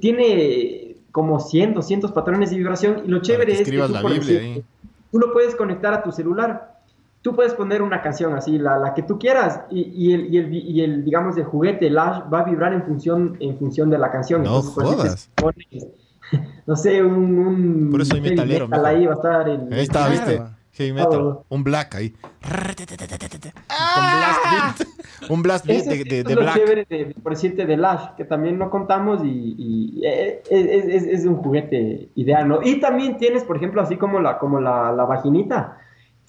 tiene 0.00 0.96
como 1.12 1.38
100, 1.40 1.74
200 1.74 2.12
patrones 2.12 2.50
de 2.50 2.56
vibración. 2.56 3.02
Y 3.04 3.08
lo 3.08 3.20
chévere 3.20 3.52
es 3.52 3.58
que 3.58 3.64
tú, 3.88 3.92
la 3.92 4.02
Biblia 4.34 4.40
ahí. 4.40 4.64
tú 5.12 5.18
lo 5.18 5.32
puedes 5.32 5.54
conectar 5.54 5.94
a 5.94 6.02
tu 6.02 6.10
celular. 6.12 6.80
Tú 7.22 7.34
puedes 7.36 7.54
poner 7.54 7.82
una 7.82 8.02
canción 8.02 8.34
así, 8.34 8.58
la, 8.58 8.78
la 8.78 8.94
que 8.94 9.02
tú 9.02 9.16
quieras, 9.18 9.60
y, 9.70 9.80
y 9.94 10.12
el, 10.12 10.34
y, 10.34 10.38
el, 10.38 10.52
y 10.54 10.80
el, 10.82 11.04
digamos, 11.04 11.36
el 11.36 11.44
juguete, 11.44 11.86
el 11.86 11.96
Ash, 11.98 12.22
va 12.32 12.40
a 12.40 12.44
vibrar 12.44 12.72
en 12.72 12.82
función, 12.82 13.36
en 13.38 13.56
función 13.58 13.90
de 13.90 13.98
la 13.98 14.10
canción. 14.10 14.42
No 14.42 14.58
ejemplo, 14.58 14.96
jodas. 14.96 15.30
pones, 15.36 15.86
no 16.66 16.74
sé, 16.76 17.02
un, 17.02 17.38
un 17.38 17.88
Por 17.92 18.00
eso 18.02 18.16
metalero, 18.20 18.66
metal 18.66 18.86
ahí 18.86 19.06
va 19.06 19.12
a 19.12 19.16
estar 19.16 19.48
el... 19.48 19.72
Ahí 19.72 19.82
está, 19.82 20.06
Claro. 20.06 20.10
¿viste? 20.12 20.42
Heavy 20.74 20.92
metal. 20.94 21.20
Oh. 21.20 21.44
Un 21.50 21.62
black 21.64 21.94
ahí. 21.96 22.14
Un 22.42 24.18
blast 24.18 24.40
beat. 24.50 25.30
Un 25.30 25.42
blast 25.42 25.66
beat 25.66 25.80
Eso, 25.82 25.90
de, 25.90 26.04
de, 26.04 26.24
de 26.24 26.34
black. 26.34 26.54
chévere 26.56 26.86
de, 26.88 27.14
por 27.22 27.32
decirte, 27.32 27.66
de 27.66 27.76
Lash, 27.76 28.14
que 28.16 28.24
también 28.24 28.58
no 28.58 28.70
contamos 28.70 29.20
y, 29.22 29.54
y, 29.58 30.02
eh, 30.06 30.42
es, 30.50 30.84
es- 30.86 31.06
es 31.20 31.26
un 31.26 31.36
juguete 31.36 32.08
ideal, 32.14 32.48
¿no? 32.48 32.60
Y 32.62 32.80
también 32.80 33.16
tienes, 33.18 33.44
por 33.44 33.56
ejemplo, 33.56 33.80
así 33.82 33.96
como 33.96 34.18
la, 34.20 34.38
como 34.38 34.60
la, 34.60 34.92
la 34.92 35.04
vaginita, 35.04 35.78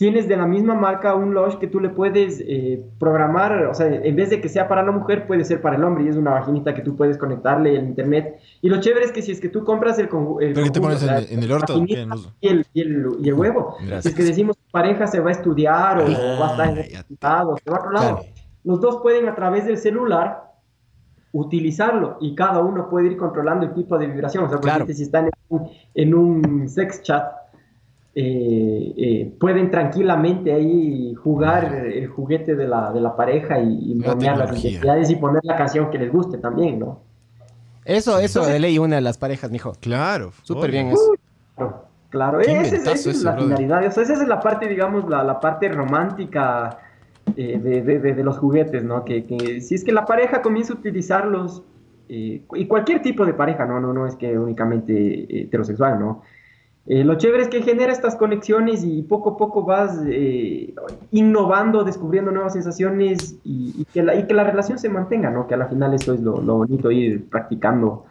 tienes 0.04 0.28
de 0.28 0.36
la 0.36 0.46
misma 0.46 0.74
marca 0.76 1.16
un 1.16 1.34
Lush 1.34 1.56
que 1.60 1.68
tú 1.68 1.80
le 1.80 1.88
puedes 1.88 2.44
eh, 2.46 2.84
programar, 3.00 3.68
o 3.68 3.74
sea, 3.74 3.88
en 3.88 4.16
vez 4.18 4.32
de 4.32 4.42
que 4.42 4.50
sea 4.50 4.68
para 4.68 4.84
la 4.84 4.92
mujer, 4.92 5.26
puede 5.28 5.46
ser 5.46 5.62
para 5.62 5.78
el 5.78 5.84
hombre 5.86 6.04
y 6.04 6.10
es 6.10 6.18
una 6.18 6.32
vaginita 6.32 6.74
que 6.74 6.82
tú 6.82 6.98
puedes 6.98 7.18
conectarle 7.18 7.78
el 7.78 7.86
internet. 7.86 8.38
Y 8.62 8.68
lo 8.68 8.82
chévere 8.82 9.06
es 9.06 9.14
que 9.14 9.22
si 9.22 9.32
es 9.32 9.40
que 9.40 9.48
tú 9.48 9.64
compras 9.64 9.98
el, 10.00 10.10
el 10.42 10.54
¿Pero 10.54 10.64
qué 10.66 10.72
te 10.72 10.82
pones 10.82 11.02
en- 11.04 11.08
la- 11.08 11.20
en 11.22 11.42
el 11.42 11.50
orto? 11.54 11.82
Y 11.88 11.94
el, 11.94 12.66
y, 12.74 12.82
el, 12.82 13.08
y 13.22 13.30
el 13.30 13.34
huevo. 13.34 13.78
Gracias. 13.80 14.04
Si 14.04 14.10
es 14.10 14.16
que 14.16 14.24
decimos 14.24 14.58
pareja 14.72 15.08
se 15.08 15.22
va 15.22 15.30
a 15.30 15.32
estudiar 15.32 16.00
o, 16.00 16.04
o 16.04 16.40
va 16.40 16.48
a 16.50 16.52
estar 16.52 16.68
en 16.70 16.80
Ah, 16.80 16.86
ya. 16.92 17.06
lado, 17.22 17.56
se 17.64 17.72
va 17.72 17.78
a 17.78 17.80
otro 17.80 17.92
lado. 17.94 18.16
Claro. 18.18 18.30
Los 18.66 18.82
dos 18.82 18.98
pueden 19.02 19.30
a 19.30 19.36
través 19.36 19.66
del 19.66 19.78
celular 19.78 20.52
utilizarlo 21.32 22.18
y 22.20 22.36
cada 22.36 22.60
uno 22.60 22.90
puede 22.90 23.08
ir 23.08 23.18
controlando 23.18 23.66
el 23.66 23.74
tipo 23.74 23.98
de 23.98 24.08
vibración. 24.08 24.44
O 24.44 24.50
sea, 24.50 24.58
por 24.58 24.66
Claro. 24.70 24.86
si 24.86 25.02
están 25.04 25.26
en 25.26 25.32
en 25.96 26.14
un 26.14 26.68
sex 26.68 27.02
chat, 27.04 27.24
eh, 28.16 28.94
eh, 28.96 29.34
pueden 29.40 29.72
tranquilamente 29.72 30.54
ahí 30.54 31.14
jugar 31.16 31.74
el 31.74 32.08
juguete 32.08 32.56
de 32.56 32.68
la, 32.68 32.92
de 32.92 33.02
la 33.02 33.16
pareja 33.16 33.60
y, 33.60 33.92
y 33.92 33.96
bromear 33.96 34.38
las 34.38 34.56
intensidades 34.56 35.10
y 35.10 35.16
poner 35.16 35.42
la 35.44 35.56
canción 35.56 35.90
que 35.90 35.98
les 35.98 36.12
guste 36.12 36.38
también, 36.38 36.80
¿no? 36.80 37.00
Eso, 37.86 38.20
eso, 38.20 38.46
de 38.46 38.60
ley 38.60 38.78
una 38.78 38.96
de 38.96 39.02
las 39.02 39.18
parejas, 39.18 39.52
mijo. 39.52 39.74
Claro. 39.80 40.32
Súper 40.44 40.72
bien 40.72 40.88
eso. 40.90 41.16
Claro, 41.56 41.86
claro. 42.10 42.40
Esa 42.40 42.52
es, 42.62 42.68
inventazo 42.68 42.92
esa 42.94 43.10
es 43.10 43.16
ese, 43.18 43.26
la 43.26 43.32
brother. 43.32 43.58
finalidad. 43.58 43.88
O 43.88 43.92
sea, 43.92 44.04
esa 44.04 44.14
es 44.14 44.28
la 44.28 44.40
parte, 44.40 44.68
digamos, 44.68 45.10
la, 45.10 45.24
la 45.24 45.40
parte 45.40 45.68
romántica 45.70 46.78
eh, 47.36 47.60
de, 47.60 47.82
de- 47.82 48.00
de- 48.00 48.14
de 48.14 48.24
los 48.24 48.38
juguetes, 48.38 48.84
¿no? 48.84 49.04
Que, 49.04 49.26
que 49.26 49.60
si 49.60 49.76
es 49.76 49.84
que 49.84 49.92
la 49.92 50.06
pareja 50.06 50.42
comienza 50.42 50.74
a 50.74 50.78
utilizarlos, 50.78 51.64
eh, 52.10 52.44
y 52.54 52.66
cualquier 52.68 53.02
tipo 53.02 53.26
de 53.26 53.34
pareja, 53.34 53.66
¿no? 53.66 53.80
No, 53.82 53.92
no 53.92 54.06
es 54.08 54.16
que 54.16 54.38
únicamente 54.38 55.42
heterosexual, 55.42 56.00
¿no? 56.00 56.22
Eh, 56.86 57.06
lo 57.06 57.18
chévere 57.18 57.44
es 57.44 57.50
que 57.50 57.62
genera 57.62 57.94
estas 57.94 58.16
conexiones 58.16 58.84
y 58.84 59.04
poco 59.04 59.32
a 59.32 59.38
poco 59.38 59.64
vas 59.64 60.02
eh, 60.06 60.74
innovando, 61.12 61.86
descubriendo 61.86 62.32
nuevas 62.32 62.54
sensaciones 62.54 63.36
y, 63.46 63.74
y 63.78 63.86
que 63.86 64.04
la, 64.04 64.16
y 64.16 64.28
que 64.28 64.34
la 64.34 64.44
relación 64.44 64.78
se 64.78 64.90
mantenga, 64.90 65.30
¿no? 65.30 65.48
Que 65.48 65.54
a 65.54 65.58
la 65.58 65.68
final 65.68 65.94
eso 65.94 66.14
es 66.14 66.20
lo, 66.20 66.42
lo 66.42 66.56
bonito, 66.58 66.92
ir 66.92 67.30
practicando, 67.30 68.06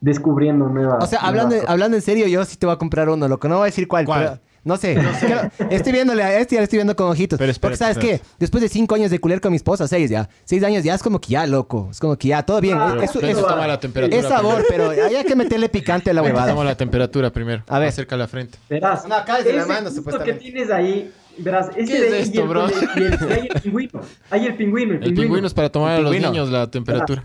descubriendo 0.00 0.68
nuevas 0.68 1.02
O 1.02 1.06
sea, 1.08 1.20
hablando, 1.20 1.56
hablando 1.66 1.96
en 1.96 2.02
serio, 2.02 2.28
yo 2.28 2.44
sí 2.44 2.56
te 2.56 2.66
voy 2.66 2.74
a 2.74 2.78
comprar 2.78 3.08
uno, 3.08 3.26
loco. 3.26 3.48
No 3.48 3.56
voy 3.56 3.64
a 3.64 3.66
decir 3.66 3.88
cuál, 3.88 4.04
¿Cuál? 4.04 4.20
pero 4.20 4.40
no 4.64 4.76
sé. 4.76 4.96
Estoy 5.70 5.92
viéndole 5.92 6.22
a 6.22 6.38
este, 6.38 6.54
ya 6.56 6.60
le 6.60 6.64
estoy 6.64 6.78
viendo 6.78 6.96
con 6.96 7.08
ojitos. 7.10 7.38
Pero 7.38 7.50
espérate, 7.50 7.78
Porque, 7.78 7.94
¿sabes 7.94 7.98
qué? 7.98 8.26
Después 8.38 8.62
de 8.62 8.68
cinco 8.68 8.94
años 8.94 9.10
de 9.10 9.18
culer 9.18 9.40
con 9.40 9.50
mi 9.52 9.56
esposa, 9.56 9.86
seis 9.88 10.10
ya. 10.10 10.28
Seis 10.44 10.62
años 10.64 10.82
ya 10.84 10.94
es 10.94 11.02
como 11.02 11.20
que 11.20 11.28
ya, 11.28 11.46
loco. 11.46 11.88
Es 11.90 12.00
como 12.00 12.16
que 12.16 12.28
ya, 12.28 12.42
todo 12.44 12.60
bien. 12.60 12.78
Ah, 12.78 12.96
es, 13.02 13.10
Pero 13.12 13.26
es- 13.26 13.38
eso 13.38 13.46
toma 13.46 13.66
la 13.66 13.78
temperatura. 13.80 14.20
es 14.20 14.26
sabor, 14.28 14.64
pero 14.68 14.90
hay 14.90 15.24
que 15.24 15.36
meterle 15.36 15.68
picante 15.68 16.10
a 16.10 16.14
la 16.14 16.22
huevada. 16.22 16.52
Toma 16.52 16.64
la 16.64 16.76
temperatura 16.76 17.30
primero. 17.30 17.62
A 17.68 17.78
ver. 17.78 17.88
Acerca 17.88 18.16
la 18.16 18.26
frente. 18.28 18.58
Verás, 18.68 19.06
No, 19.06 19.14
acá 19.14 19.38
es 19.38 19.44
de 19.44 19.52
la 19.52 19.66
mano, 19.66 19.90
supuestamente. 19.90 20.38
que 20.44 20.50
tienes 20.50 20.70
ahí, 20.70 21.10
verás, 21.38 21.68
ese 21.76 21.92
¿Qué 21.92 22.00
de 22.00 22.06
es 22.20 22.26
esto, 22.28 22.38
y 22.38 22.42
el, 22.42 22.48
bro? 22.48 22.66
y 22.68 23.02
el- 23.02 23.12
y 23.28 23.32
hay 23.32 23.48
el 23.54 23.60
pingüino, 23.60 24.00
hay 24.30 24.46
el 24.46 24.56
pingüino, 24.56 24.90
el 24.90 24.96
El 24.96 25.00
pingüino. 25.04 25.22
pingüino 25.22 25.46
es 25.46 25.54
para 25.54 25.68
tomar 25.70 25.92
a 25.96 26.00
los 26.00 26.12
niños 26.12 26.50
la 26.50 26.70
temperatura. 26.70 27.22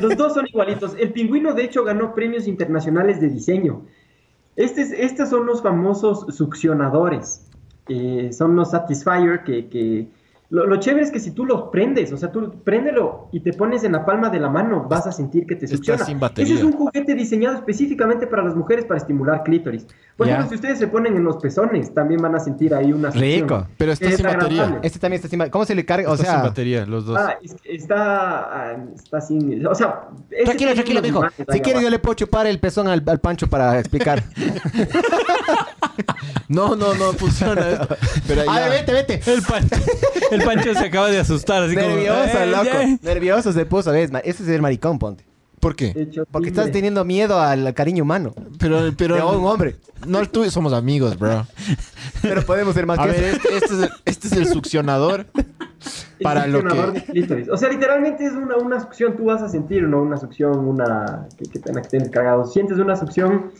Los 0.00 0.16
dos 0.16 0.34
son 0.34 0.46
igualitos. 0.46 0.92
El 0.98 1.12
pingüino, 1.12 1.54
de 1.54 1.64
hecho, 1.64 1.84
ganó 1.84 2.14
premios 2.14 2.46
internacionales 2.46 3.20
de 3.20 3.28
diseño. 3.28 3.86
Este 4.56 4.82
es- 4.82 4.92
estos 4.92 5.28
son 5.30 5.46
los 5.46 5.62
famosos 5.62 6.26
succionadores. 6.34 7.46
Eh, 7.88 8.30
son 8.32 8.54
los 8.56 8.70
Satisfyer 8.70 9.42
que... 9.44 9.68
que- 9.68 10.08
Lo, 10.50 10.66
lo 10.66 10.76
chévere 10.76 11.02
es 11.02 11.10
que 11.10 11.18
si 11.18 11.30
tú 11.30 11.46
los 11.46 11.70
prendes, 11.70 12.12
o 12.12 12.18
sea, 12.18 12.30
tú 12.30 12.52
préndelo 12.62 13.28
y 13.32 13.40
te 13.40 13.54
pones 13.54 13.84
en 13.84 13.92
la 13.92 14.04
palma 14.04 14.28
de 14.28 14.38
la 14.38 14.50
mano, 14.50 14.86
vas 14.86 15.06
a 15.06 15.12
sentir 15.12 15.46
que 15.46 15.56
te 15.56 15.64
Está 15.64 15.76
succiona. 15.78 16.04
sin. 16.04 16.20
Ese 16.44 16.54
es 16.54 16.62
un 16.62 16.72
juguete 16.72 17.14
diseñado 17.14 17.56
específicamente 17.56 18.26
para 18.26 18.44
las 18.44 18.54
mujeres 18.54 18.84
para 18.84 18.98
estimular 18.98 19.44
clítoris. 19.44 19.86
Por 20.16 20.26
Ya. 20.26 20.34
ejemplo, 20.34 20.50
si 20.50 20.54
ustedes 20.56 20.78
se 20.78 20.86
ponen 20.88 21.16
en 21.16 21.24
los 21.24 21.38
pezones, 21.38 21.92
también 21.94 22.20
van 22.20 22.34
a 22.34 22.38
sentir 22.40 22.74
ahí 22.74 22.92
una 22.92 23.10
succión. 23.10 23.40
Rico. 23.42 23.66
Pero 23.78 23.92
está 23.92 24.08
Es 24.08 24.16
sin 24.16 24.26
batería. 24.26 24.78
Este 24.82 24.98
también 24.98 25.22
está 25.22 25.28
sin... 25.28 25.48
¿Cómo 25.50 25.64
se 25.64 25.74
le 25.74 25.84
carga? 25.86 26.10
O 26.10 26.14
Está 26.14 26.26
sin 26.26 26.34
sea... 26.34 26.42
batería, 26.42 26.86
los 26.86 27.06
dos. 27.06 27.18
Ah, 27.18 27.38
es 27.42 27.56
está, 27.64 28.40
ah, 28.72 28.76
está 28.94 29.20
sin... 29.22 29.66
O 29.66 29.74
sea... 29.74 30.08
este 30.30 30.44
Tranquilo, 30.44 30.72
tiene 30.72 30.74
tranquilo, 30.74 31.00
unos 31.00 31.08
mijo. 31.10 31.18
imanes 31.20 31.38
ahí 31.40 31.44
Si 31.48 31.60
quieres, 31.60 31.72
abajo. 31.72 31.82
yo 31.84 31.90
le 31.90 31.98
puedo 31.98 32.14
chupar 32.14 32.46
el 32.46 32.58
pezón 32.60 32.88
al, 32.88 33.02
al 33.06 33.20
Pancho 33.20 33.46
para 33.48 33.78
explicar. 33.78 34.22
No, 36.48 36.76
no, 36.76 36.94
no 36.94 37.12
funciona 37.14 37.66
esto. 37.70 37.96
Pero 38.26 38.50
A 38.50 38.60
ver, 38.60 38.70
vete, 38.86 38.92
vete. 38.92 39.20
El 39.32 39.42
Pancho, 39.42 39.76
el 40.30 40.42
Pancho 40.42 40.74
se 40.74 40.86
acaba 40.86 41.08
de 41.08 41.18
asustar, 41.18 41.62
así 41.62 41.74
como... 41.76 41.86
Nervioso, 41.88 42.38
"Eh, 42.38 42.46
loco. 42.46 42.64
ya". 42.64 42.98
Nervioso 43.02 43.52
se 43.52 43.64
puso, 43.66 43.90
¿ves? 43.92 44.10
ma- 44.12 44.18
Ese 44.20 44.42
es 44.42 44.48
el 44.50 44.60
maricón, 44.62 44.98
ponte. 44.98 45.24
¿Por 45.62 45.76
qué? 45.76 45.92
Hecho, 45.94 46.24
Porque 46.28 46.48
estás 46.48 46.72
teniendo 46.72 47.04
miedo 47.04 47.40
al 47.40 47.72
cariño 47.72 48.02
humano. 48.02 48.34
Pero, 48.58 48.80
pero. 48.98 49.14
De 49.14 49.22
un 49.22 49.44
hombre. 49.46 49.76
No, 50.08 50.18
el 50.18 50.28
tuyo 50.28 50.50
somos 50.50 50.72
amigos, 50.72 51.16
bro. 51.16 51.46
Pero 52.20 52.42
podemos 52.42 52.74
ser 52.74 52.84
más 52.84 52.98
A 52.98 53.04
que 53.04 53.10
ver, 53.12 53.24
eso. 53.24 53.36
este, 53.36 53.54
este 53.56 53.66
es 53.74 53.80
el, 53.82 53.90
este 54.04 54.26
es 54.26 54.32
el 54.32 54.46
succionador. 54.48 55.26
El 56.18 56.24
para 56.24 56.48
lo 56.48 56.64
que- 56.64 56.90
de 57.00 57.04
clítoris. 57.04 57.48
O 57.48 57.56
sea, 57.56 57.68
literalmente 57.68 58.24
es 58.24 58.32
una, 58.32 58.56
una 58.56 58.80
succión, 58.80 59.16
tú 59.16 59.26
vas 59.26 59.40
a 59.40 59.48
sentir, 59.48 59.84
¿no? 59.84 60.02
Una 60.02 60.16
succión, 60.16 60.58
una... 60.66 61.28
Que, 61.38 61.44
que 61.44 61.60
que 61.60 61.78
estés 61.80 62.10
cargado. 62.10 62.44
Sientes 62.44 62.78
una 62.78 62.96
succión 62.96 63.52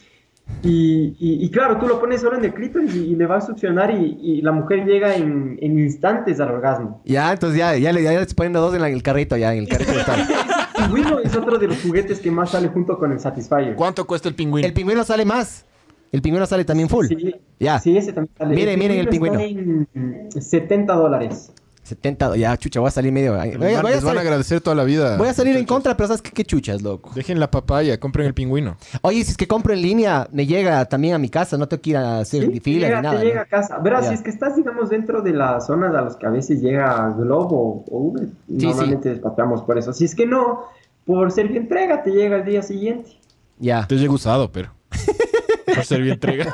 y, 0.64 1.14
y- 1.20 1.44
y 1.44 1.50
claro, 1.50 1.78
tú 1.78 1.86
lo 1.86 2.00
pones 2.00 2.20
solo 2.20 2.36
en 2.36 2.44
el 2.44 2.52
clítoris 2.52 2.92
y, 2.96 2.98
y 3.12 3.14
le 3.14 3.26
va 3.26 3.36
a 3.36 3.40
succionar 3.40 3.92
y, 3.92 4.18
y 4.20 4.42
la 4.42 4.50
mujer 4.50 4.84
llega 4.84 5.14
en, 5.14 5.56
en 5.62 5.78
instantes 5.78 6.40
al 6.40 6.50
orgasmo. 6.50 7.00
Ya, 7.04 7.32
entonces 7.32 7.58
ya, 7.58 7.76
ya, 7.76 7.92
le, 7.92 8.02
ya 8.02 8.26
poniendo 8.34 8.60
dos 8.60 8.74
en 8.74 8.80
la- 8.82 8.88
el 8.88 9.02
carrito, 9.04 9.36
ya, 9.36 9.54
en 9.54 9.60
el 9.60 9.68
carrito 9.68 9.92
pingüino 10.86 11.18
es 11.20 11.36
otro 11.36 11.58
de 11.58 11.68
los 11.68 11.82
juguetes 11.82 12.18
que 12.20 12.30
más 12.30 12.50
sale 12.50 12.68
junto 12.68 12.98
con 12.98 13.12
el 13.12 13.20
Satisfyer. 13.20 13.74
¿Cuánto 13.76 14.06
cuesta 14.06 14.28
el 14.28 14.34
pingüino? 14.34 14.66
El 14.66 14.74
pingüino 14.74 15.04
sale 15.04 15.24
más. 15.24 15.64
El 16.12 16.20
pingüino 16.20 16.46
sale 16.46 16.64
también 16.64 16.88
full. 16.88 17.06
Sí, 17.06 17.34
Ya. 17.58 17.78
sí, 17.78 17.96
ese 17.96 18.12
también 18.12 18.36
sale. 18.36 18.54
Miren, 18.54 18.78
miren 18.78 18.98
el 18.98 19.08
está 19.08 19.42
en 19.42 20.28
70 20.30 20.94
dólares. 20.94 21.52
70, 21.82 22.36
ya, 22.36 22.56
chucha, 22.56 22.78
voy 22.80 22.88
a 22.88 22.90
salir 22.92 23.10
medio. 23.12 23.32
Voy, 23.32 23.40
a- 23.40 23.44
Les 23.46 23.58
voy 23.58 23.72
a 23.74 23.82
van- 23.82 23.92
a 23.92 24.00
salir, 24.00 24.18
agradecer 24.20 24.60
toda 24.60 24.76
la 24.76 24.84
vida. 24.84 25.16
voy 25.16 25.28
a 25.28 25.34
salir 25.34 25.56
en 25.56 25.66
contra, 25.66 25.96
pero 25.96 26.06
¿sabes 26.08 26.22
qué, 26.22 26.30
qué 26.30 26.44
chuchas, 26.44 26.80
loco? 26.80 27.10
Dejen 27.14 27.40
la 27.40 27.50
papaya, 27.50 27.98
compren 27.98 28.26
el 28.26 28.34
pingüino. 28.34 28.76
Oye, 29.02 29.24
si 29.24 29.32
es 29.32 29.36
que 29.36 29.48
compro 29.48 29.72
en 29.74 29.82
línea, 29.82 30.28
me 30.32 30.46
llega 30.46 30.84
también 30.84 31.14
a 31.14 31.18
mi 31.18 31.28
casa, 31.28 31.58
no 31.58 31.66
tengo 31.66 31.80
que 31.82 31.90
ir 31.90 31.96
a 31.96 32.20
hacer 32.20 32.50
Sí, 32.52 32.60
fila 32.60 32.86
llega, 32.86 33.00
ni 33.00 33.06
nada. 33.08 33.18
te 33.18 33.24
llega 33.26 33.36
¿no? 33.36 33.42
a 33.42 33.46
casa. 33.46 33.78
Verás, 33.78 34.06
si 34.08 34.14
es 34.14 34.22
que 34.22 34.30
estás, 34.30 34.54
digamos, 34.56 34.90
dentro 34.90 35.22
de 35.22 35.32
las 35.32 35.66
zonas 35.66 35.92
a 35.94 36.02
las 36.02 36.16
que 36.16 36.26
a 36.26 36.30
veces 36.30 36.60
llega 36.62 37.10
Globo 37.18 37.84
o 37.90 37.98
Uber, 37.98 38.26
sí. 38.46 38.66
normalmente 38.66 39.08
despachamos 39.10 39.62
por 39.62 39.76
eso. 39.76 39.92
Si 39.92 40.04
es 40.04 40.14
que 40.14 40.24
no, 40.26 40.60
por 41.04 41.32
servir 41.32 41.56
entrega 41.56 42.02
te 42.04 42.10
llega 42.12 42.36
el 42.36 42.44
día 42.44 42.62
siguiente. 42.62 43.10
Ya. 43.58 43.86
Te 43.88 43.96
llega 43.96 44.12
usado, 44.12 44.52
pero. 44.52 44.70
Por 45.64 45.84
ser 45.84 46.02
bien 46.02 46.14
entrega. 46.14 46.52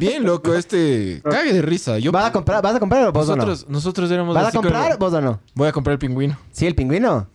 bien, 0.00 0.24
loco, 0.24 0.54
este. 0.54 1.20
Cague 1.22 1.52
de 1.52 1.62
risa. 1.62 1.98
Yo, 1.98 2.12
¿Vas 2.12 2.26
a 2.26 2.32
comprar, 2.32 2.62
vas 2.62 2.74
a 2.76 2.80
comprar 2.80 3.12
vos 3.12 3.28
nosotros, 3.28 3.66
nosotros 3.68 4.10
o 4.10 4.14
éramos 4.14 4.34
no? 4.34 4.40
¿Vas 4.40 4.44
a 4.46 4.48
así 4.48 4.56
comprar 4.56 4.98
como- 4.98 5.10
vos 5.10 5.14
o 5.14 5.20
no? 5.20 5.40
Voy 5.54 5.68
a 5.68 5.72
comprar 5.72 5.92
el 5.92 5.98
pingüino. 5.98 6.36
Sí, 6.52 6.66
el 6.66 6.74
pingüino. 6.74 7.28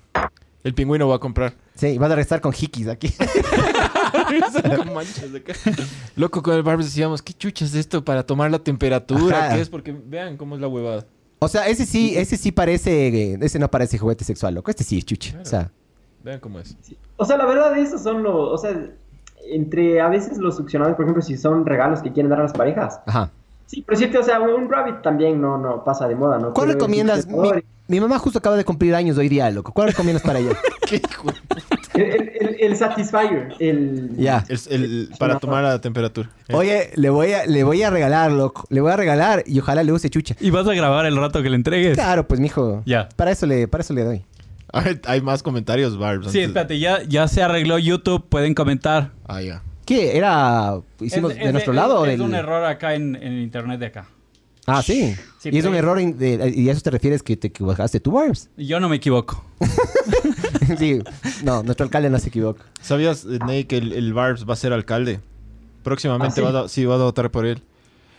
El 0.64 0.74
pingüino 0.74 1.08
va 1.08 1.16
a 1.16 1.20
comprar. 1.20 1.54
Sí, 1.76 1.98
vas 1.98 2.10
a 2.12 2.16
restar 2.16 2.42
con 2.42 2.54
hikis 2.60 2.88
aquí. 2.88 3.14
Con 4.78 4.94
manchas 4.94 5.32
de 5.32 5.40
acá. 5.40 5.54
Loco, 6.16 6.42
con 6.42 6.56
el 6.56 6.64
Barbs 6.64 6.86
decíamos, 6.86 7.22
¿qué 7.22 7.34
chucha 7.34 7.66
es 7.66 7.76
esto 7.76 8.04
para 8.04 8.26
tomar 8.26 8.50
la 8.50 8.60
temperatura? 8.60 9.48
Ajá. 9.48 9.56
¿Qué 9.56 9.62
es? 9.62 9.70
Porque 9.70 9.92
vean 9.92 10.38
cómo 10.38 10.56
es 10.56 10.62
la 10.62 10.68
huevada. 10.68 11.06
O 11.40 11.48
sea, 11.48 11.68
ese 11.68 11.86
sí, 11.86 12.18
ese 12.18 12.38
sí 12.38 12.52
parece, 12.52 13.08
eh, 13.34 13.38
ese 13.42 13.60
no 13.60 13.70
parece 13.70 13.98
juguete 13.98 14.24
sexual, 14.24 14.56
loco. 14.56 14.72
Este 14.72 14.84
sí 14.84 14.98
es 14.98 15.06
chucha. 15.06 15.38
O 15.42 15.46
sea, 15.46 15.72
Vean 16.24 16.40
cómo 16.40 16.60
es. 16.60 16.76
O 17.18 17.26
sea, 17.26 17.38
la 17.38 17.46
verdad, 17.46 17.78
esos 17.78 18.02
son 18.02 18.24
los. 18.24 18.34
O 18.36 18.58
sea, 18.58 18.72
entre 19.52 20.02
a 20.02 20.08
veces 20.10 20.38
los 20.38 20.56
succionadores, 20.58 20.96
por 20.96 21.06
ejemplo, 21.06 21.22
si 21.22 21.38
son 21.38 21.66
regalos 21.66 22.02
que 22.02 22.12
quieren 22.12 22.30
dar 22.30 22.40
a 22.40 22.44
las 22.44 22.54
parejas. 22.54 23.00
ajá. 23.06 23.30
Sí, 23.68 23.84
pero 23.86 23.98
sí, 23.98 24.06
o 24.16 24.22
sea, 24.24 24.40
un 24.40 24.70
rabbit 24.70 25.02
también 25.02 25.42
no, 25.42 25.58
no 25.58 25.84
pasa 25.84 26.08
de 26.08 26.14
moda, 26.14 26.38
¿no? 26.38 26.54
¿Cuál 26.54 26.70
recomiendas? 26.74 27.28
Mi, 27.88 28.00
mamá 28.00 28.20
justo 28.20 28.38
acaba 28.38 28.56
de 28.58 28.64
cumplir 28.64 28.94
años 28.94 29.18
hoy 29.18 29.28
día, 29.28 29.50
loco. 29.50 29.72
¿Cuál 29.72 29.88
recomiendas 29.88 30.22
para 30.22 30.38
ella? 30.38 30.52
¿Qué 30.88 30.98
hijo? 30.98 31.30
El, 31.96 32.02
el, 32.04 32.32
el- 32.42 32.56
el 32.60 32.78
Satisfyer, 32.78 33.54
el... 33.60 34.16
Ya. 34.18 34.44
Es 34.50 34.68
el, 34.68 35.10
para 35.18 35.40
tomar 35.40 35.64
la 35.64 35.82
temperatura. 35.82 36.30
Oye, 36.54 36.92
le 36.96 37.10
voy 37.10 37.34
a, 37.34 37.48
le 37.48 37.64
voy 37.64 37.82
a 37.82 37.90
regalar, 37.90 38.32
loco. 38.32 38.66
Le 38.70 38.82
voy 38.82 38.92
a 38.92 38.98
regalar 38.98 39.44
y 39.48 39.60
ojalá 39.60 39.82
le 39.84 39.92
use 39.92 40.10
chucha. 40.12 40.36
¿Y 40.40 40.52
vas 40.52 40.68
a 40.68 40.74
grabar 40.76 41.08
el 41.08 41.16
rato 41.18 41.42
que 41.42 41.50
le 41.50 41.56
entregues? 41.56 41.96
Claro, 41.96 42.28
pues, 42.28 42.40
mijo. 42.40 42.84
Ya. 42.86 43.10
Para 43.16 43.32
eso 43.32 43.46
le, 43.48 43.68
para 43.68 43.82
eso 43.84 43.94
le 43.96 44.04
doy. 44.04 44.26
A 44.76 44.82
ver, 44.82 45.02
hay 45.06 45.22
más 45.22 45.42
comentarios, 45.42 45.98
Barbs. 45.98 46.26
Sí, 46.32 46.40
antes- 46.40 46.48
espérate, 46.48 46.80
ya, 46.80 47.02
ya 47.04 47.28
se 47.28 47.42
arregló 47.42 47.78
YouTube, 47.80 48.26
pueden 48.28 48.54
comentar. 48.54 49.12
Ah, 49.28 49.42
ya. 49.42 49.62
¿Qué? 49.86 50.18
¿Era. 50.18 50.80
hicimos 51.00 51.32
Es- 51.32 51.38
de 51.40 51.46
es- 51.46 51.52
nuestro 51.52 51.74
es- 51.74 51.78
lado 51.78 52.00
o 52.02 52.06
Es 52.06 52.12
del.? 52.12 52.22
un 52.22 52.36
error 52.36 52.64
acá 52.66 52.94
en, 52.96 53.16
en 53.16 53.34
internet 53.40 53.80
de 53.80 53.86
acá. 53.88 54.08
Ah, 54.68 54.82
sí. 54.82 55.16
Sí, 55.40 55.50
y 55.52 55.58
es 55.60 55.66
un 55.66 55.76
error. 55.76 56.00
in- 56.02 56.18
de- 56.18 56.52
¿Y 56.56 56.68
a 56.70 56.72
eso 56.72 56.82
te 56.82 56.90
refieres 56.90 57.22
que 57.24 57.38
te 57.38 57.48
equivocaste 57.48 58.00
tú, 58.00 58.12
Barbs? 58.14 58.50
Yo 58.58 58.80
no 58.80 58.90
me 58.90 58.96
equivoco. 58.96 59.46
sí. 60.80 61.00
No, 61.44 61.62
nuestro 61.64 61.84
alcalde 61.86 62.10
no 62.10 62.18
se 62.20 62.30
equivoca. 62.30 62.64
¿Sabías, 62.82 63.26
eh, 63.26 63.40
Ney, 63.46 63.66
que 63.66 63.78
el, 63.78 63.94
el 63.94 64.14
Barbs 64.14 64.46
va 64.50 64.54
a 64.54 64.58
ser 64.58 64.74
alcalde? 64.74 65.20
Próximamente 65.84 66.42
¿Ah, 66.42 66.48
sí? 66.48 66.54
va 66.54 66.60
a, 66.62 66.68
sí, 66.68 66.86
va 66.86 66.96
a 66.96 66.98
votar 66.98 67.30
por 67.32 67.46
él. 67.46 67.62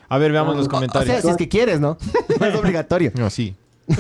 A 0.09 0.19
ver, 0.19 0.31
veamos 0.31 0.55
Ah, 0.55 0.59
los 0.59 0.67
o- 0.67 0.69
O 0.69 0.71
comentarios. 0.71 1.11
sea, 1.13 1.21
si 1.23 1.29
es 1.29 1.37
que 1.37 1.49
quieres, 1.49 1.81
¿no? 1.81 1.99
No 2.41 2.47
es 2.47 2.55
obligatorio. 2.55 3.11
No, 3.17 3.29
sí. 3.29 3.55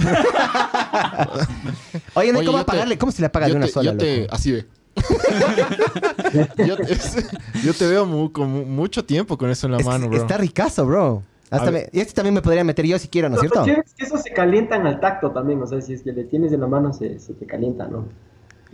Oye, 2.14 2.32
no 2.32 2.38
hay 2.40 2.46
Oye, 2.46 2.46
cómo 2.46 2.58
yo 2.58 2.64
te-. 2.64 2.98
¿Cómo 2.98 3.12
se 3.12 3.22
le 3.22 3.28
paga 3.28 3.46
de 3.48 3.54
una 3.54 3.66
te, 3.66 3.72
sola? 3.72 3.92
yo 3.92 3.98
te- 3.98 4.20
loco? 4.22 4.34
así 4.34 4.52
ve. 4.52 4.66
yo, 6.66 6.76
te, 6.76 6.94
yo 7.64 7.74
te 7.74 7.86
veo 7.86 8.32
con 8.32 8.70
mucho 8.70 9.04
tiempo 9.04 9.36
con 9.36 9.50
eso 9.50 9.66
en 9.66 9.72
la 9.72 9.78
Es 9.78 9.86
mano, 9.86 10.08
bro. 10.08 10.16
Está 10.16 10.38
ricazo, 10.38 10.86
bro. 10.86 11.22
Hasta 11.50 11.70
me- 11.70 11.88
y 11.92 12.00
este 12.00 12.12
también 12.14 12.34
me 12.34 12.42
podría 12.42 12.64
meter 12.64 12.86
yo 12.86 12.98
si 12.98 13.08
quiero, 13.08 13.28
¿no 13.28 13.36
es 13.36 13.40
cierto? 13.40 13.64
es 13.64 13.94
que 13.94 14.04
eso 14.04 14.16
se 14.18 14.32
calientan 14.32 14.86
al 14.86 14.98
tacto 15.00 15.30
también, 15.30 15.62
o 15.62 15.66
sea, 15.66 15.80
si 15.80 15.92
es 15.92 16.02
que 16.02 16.12
le 16.12 16.24
tienes 16.24 16.52
en 16.52 16.60
la 16.60 16.66
mano 16.66 16.92
se, 16.92 17.18
se 17.20 17.34
te 17.34 17.46
calienta, 17.46 17.86
¿no? 17.86 18.04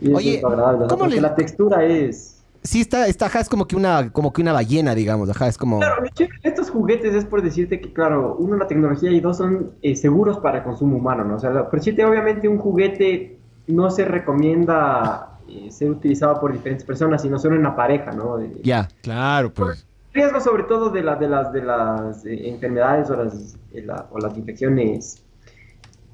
Y 0.01 0.11
Oye, 0.13 0.35
es 0.37 0.41
¿cómo 0.41 1.05
le- 1.07 1.21
la 1.21 1.35
textura 1.35 1.83
es... 1.85 2.42
Sí, 2.63 2.81
está, 2.81 3.07
está, 3.07 3.25
ajá, 3.25 3.41
es 3.41 3.49
como 3.49 3.67
que 3.67 3.75
una, 3.75 4.11
como 4.11 4.31
que 4.31 4.41
una 4.41 4.53
ballena, 4.53 4.95
digamos, 4.95 5.29
ajá, 5.29 5.47
es 5.47 5.57
como... 5.57 5.79
Claro, 5.79 6.03
estos 6.43 6.69
juguetes 6.69 7.13
es 7.13 7.25
por 7.25 7.41
decirte 7.41 7.81
que, 7.81 7.91
claro, 7.91 8.37
uno, 8.39 8.55
la 8.55 8.67
tecnología 8.67 9.11
y 9.11 9.19
dos, 9.19 9.37
son 9.37 9.71
eh, 9.81 9.95
seguros 9.97 10.39
para 10.39 10.59
el 10.59 10.63
consumo 10.63 10.97
humano, 10.97 11.25
¿no? 11.25 11.35
O 11.35 11.39
sea, 11.39 11.51
por 11.69 11.79
decirte, 11.79 12.05
obviamente, 12.05 12.47
un 12.47 12.57
juguete 12.59 13.37
no 13.67 13.91
se 13.91 14.05
recomienda 14.05 15.39
eh, 15.49 15.69
ser 15.71 15.89
utilizado 15.91 16.39
por 16.39 16.53
diferentes 16.53 16.85
personas, 16.85 17.21
sino 17.21 17.37
solo 17.37 17.55
en 17.57 17.63
la 17.63 17.75
pareja, 17.75 18.11
¿no? 18.11 18.39
Eh, 18.39 18.51
Ya. 18.63 18.87
Claro, 19.01 19.51
pues. 19.53 19.85
riesgo 20.13 20.39
sobre 20.39 20.63
todo 20.63 20.89
de, 20.89 21.01
la, 21.03 21.15
de 21.17 21.27
las, 21.27 21.51
de 21.51 21.61
las 21.63 22.25
eh, 22.25 22.47
enfermedades 22.49 23.09
o 23.09 23.17
las, 23.23 23.55
eh, 23.73 23.81
la- 23.81 24.07
o 24.11 24.19
las 24.19 24.37
infecciones 24.37 25.21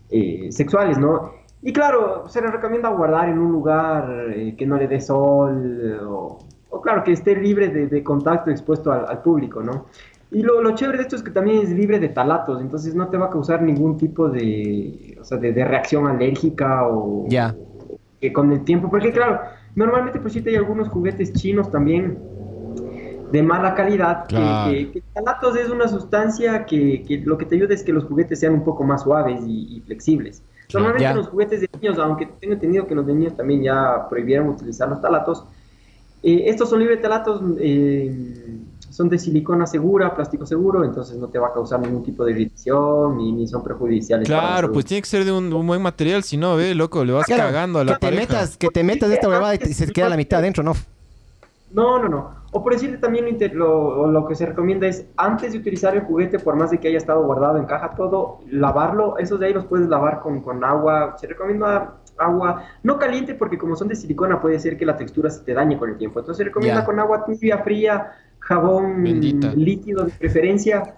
eh, 0.10 0.48
sexuales, 0.52 0.98
¿no? 0.98 1.32
Y 1.62 1.74
claro, 1.74 2.28
se 2.30 2.42
le 2.42 2.48
recomienda 2.52 2.90
guardar 2.90 3.30
en 3.30 3.38
un 3.40 3.52
lugar 3.52 4.32
eh, 4.34 4.56
que 4.58 4.66
no 4.66 4.78
le 4.78 4.88
dé 4.88 5.02
sol 5.02 5.82
eh, 5.84 6.00
o, 6.02 6.40
o 6.70 6.82
claro, 6.82 7.04
que 7.04 7.12
esté 7.12 7.36
libre 7.36 7.68
de, 7.70 7.88
de 7.88 8.04
contacto 8.04 8.50
expuesto 8.50 8.92
al, 8.92 9.06
al 9.08 9.22
público, 9.22 9.62
¿no? 9.62 9.86
Y 10.32 10.42
lo, 10.44 10.62
lo 10.62 10.74
chévere 10.76 11.00
de 11.00 11.04
esto 11.04 11.16
es 11.18 11.24
que 11.24 11.32
también 11.32 11.62
es 11.64 11.70
libre 11.72 12.00
de 12.00 12.10
talatos, 12.10 12.62
entonces 12.62 12.96
no 12.96 13.10
te 13.10 13.18
va 13.18 13.26
a 13.26 13.30
causar 13.30 13.62
ningún 13.62 13.98
tipo 13.98 14.30
de, 14.30 15.18
o 15.20 15.24
sea, 15.24 15.38
de, 15.38 15.52
de 15.52 15.66
reacción 15.66 16.08
alérgica 16.08 16.88
o 16.88 17.26
Ya. 17.30 17.56
que 18.22 18.32
con 18.32 18.52
el 18.54 18.64
tiempo, 18.64 18.90
porque 18.90 19.12
claro, 19.12 19.42
normalmente 19.76 20.20
pues 20.20 20.34
sí 20.34 20.44
hay 20.46 20.56
algunos 20.56 20.88
juguetes 20.90 21.34
chinos 21.34 21.72
también 21.72 22.20
de 23.32 23.44
mala 23.44 23.76
calidad, 23.76 24.26
que- 24.28 24.36
Claro. 24.36 24.72
que, 24.72 24.92
que 24.92 25.04
talatos 25.14 25.56
es 25.58 25.70
una 25.70 25.88
sustancia 25.88 26.66
que, 26.66 27.04
que 27.08 27.18
lo 27.20 27.38
que 27.38 27.46
te 27.46 27.56
ayuda 27.56 27.74
es 27.74 27.84
que 27.84 27.94
los 27.94 28.06
juguetes 28.06 28.40
sean 28.40 28.54
un 28.54 28.64
poco 28.64 28.84
más 28.84 29.04
suaves 29.04 29.42
y, 29.48 29.78
y 29.78 29.82
flexibles. 29.82 30.44
Normalmente 30.72 31.04
Ya. 31.04 31.14
los 31.14 31.28
juguetes 31.30 31.62
de 31.62 31.70
niños, 31.82 31.98
aunque 31.98 32.28
tengo 32.40 32.54
entendido 32.54 32.86
que 32.86 32.96
los 32.96 33.06
de 33.06 33.14
niños 33.14 33.36
también 33.36 33.64
ya 33.64 34.08
prohibieron 34.10 34.50
utilizar 34.50 34.88
los 34.90 35.02
talatos, 35.02 35.44
eh, 36.22 36.44
estos 36.48 36.70
son 36.70 36.80
libres 36.80 36.98
de 37.00 37.02
talatos, 37.02 37.42
eh, 37.60 38.12
son 38.90 39.10
de 39.10 39.18
silicona 39.18 39.66
segura, 39.66 40.14
plástico 40.16 40.46
seguro, 40.46 40.84
entonces 40.84 41.18
no 41.18 41.28
te 41.28 41.40
va 41.40 41.48
a 41.48 41.54
causar 41.54 41.80
ningún 41.80 42.04
tipo 42.04 42.26
de 42.26 42.32
irritación 42.34 43.18
ni, 43.18 43.32
ni 43.32 43.48
son 43.48 43.64
perjudiciales. 43.64 44.28
Claro, 44.28 44.72
pues 44.72 44.86
tiene 44.86 45.02
que 45.02 45.08
ser 45.08 45.26
de 45.26 45.32
un, 45.32 45.52
un 45.54 45.66
buen 45.66 45.82
material, 45.82 46.24
si 46.24 46.38
no, 46.38 46.56
ve, 46.56 46.76
loco, 46.76 47.04
le 47.06 47.14
vas 47.14 47.26
Claro, 47.26 47.44
cagando 47.44 47.80
a 47.80 47.84
la 47.86 47.94
que 47.96 48.00
te 48.08 48.12
metas, 48.12 48.58
que 48.58 48.70
te 48.70 48.84
metas 48.84 49.10
de 49.10 49.16
esta 49.16 49.30
huevada 49.30 49.56
y, 49.56 49.58
te- 49.60 49.70
y 49.70 49.74
se 49.74 49.92
queda 49.92 50.10
la 50.10 50.18
mitad 50.18 50.40
adentro, 50.40 50.62
¿no? 50.64 50.74
No, 51.72 52.00
no, 52.00 52.10
no. 52.10 52.40
O 52.52 52.64
por 52.64 52.74
decirte 52.74 52.98
también 52.98 53.38
lo, 53.54 54.08
lo, 54.08 54.28
que 54.28 54.34
se 54.34 54.46
recomienda 54.46 54.88
es 54.88 55.06
antes 55.18 55.54
de 55.54 55.60
utilizar 55.60 55.96
el 55.96 56.02
juguete, 56.02 56.40
por 56.40 56.56
más 56.56 56.72
de 56.72 56.80
que 56.80 56.88
haya 56.88 56.98
estado 56.98 57.24
guardado 57.24 57.58
en 57.58 57.66
caja 57.66 57.92
todo, 57.96 58.40
lavarlo. 58.50 59.18
Esos 59.20 59.40
de 59.40 59.48
ahí 59.48 59.54
los 59.54 59.66
puedes 59.66 59.88
lavar 59.88 60.22
con, 60.22 60.42
con 60.42 60.64
agua. 60.64 61.16
Se 61.20 61.28
recomienda 61.28 62.00
agua 62.18 62.64
no 62.84 62.98
caliente 62.98 63.36
porque 63.36 63.58
como 63.58 63.76
son 63.76 63.88
de 63.88 63.96
silicona 63.96 64.42
puede 64.42 64.60
ser 64.60 64.78
que 64.78 64.86
la 64.86 64.98
textura 64.98 65.30
se 65.30 65.44
te 65.44 65.54
dañe 65.54 65.78
con 65.78 65.90
el 65.90 65.98
tiempo. 65.98 66.20
Entonces 66.20 66.40
se 66.40 66.44
recomienda 66.46 66.84
con 66.84 67.00
agua 67.00 67.24
tibia, 67.24 67.60
fría, 67.60 68.12
jabón 68.40 69.04
Bendita. 69.04 69.54
líquido 69.54 70.06
de 70.06 70.12
preferencia. 70.12 70.96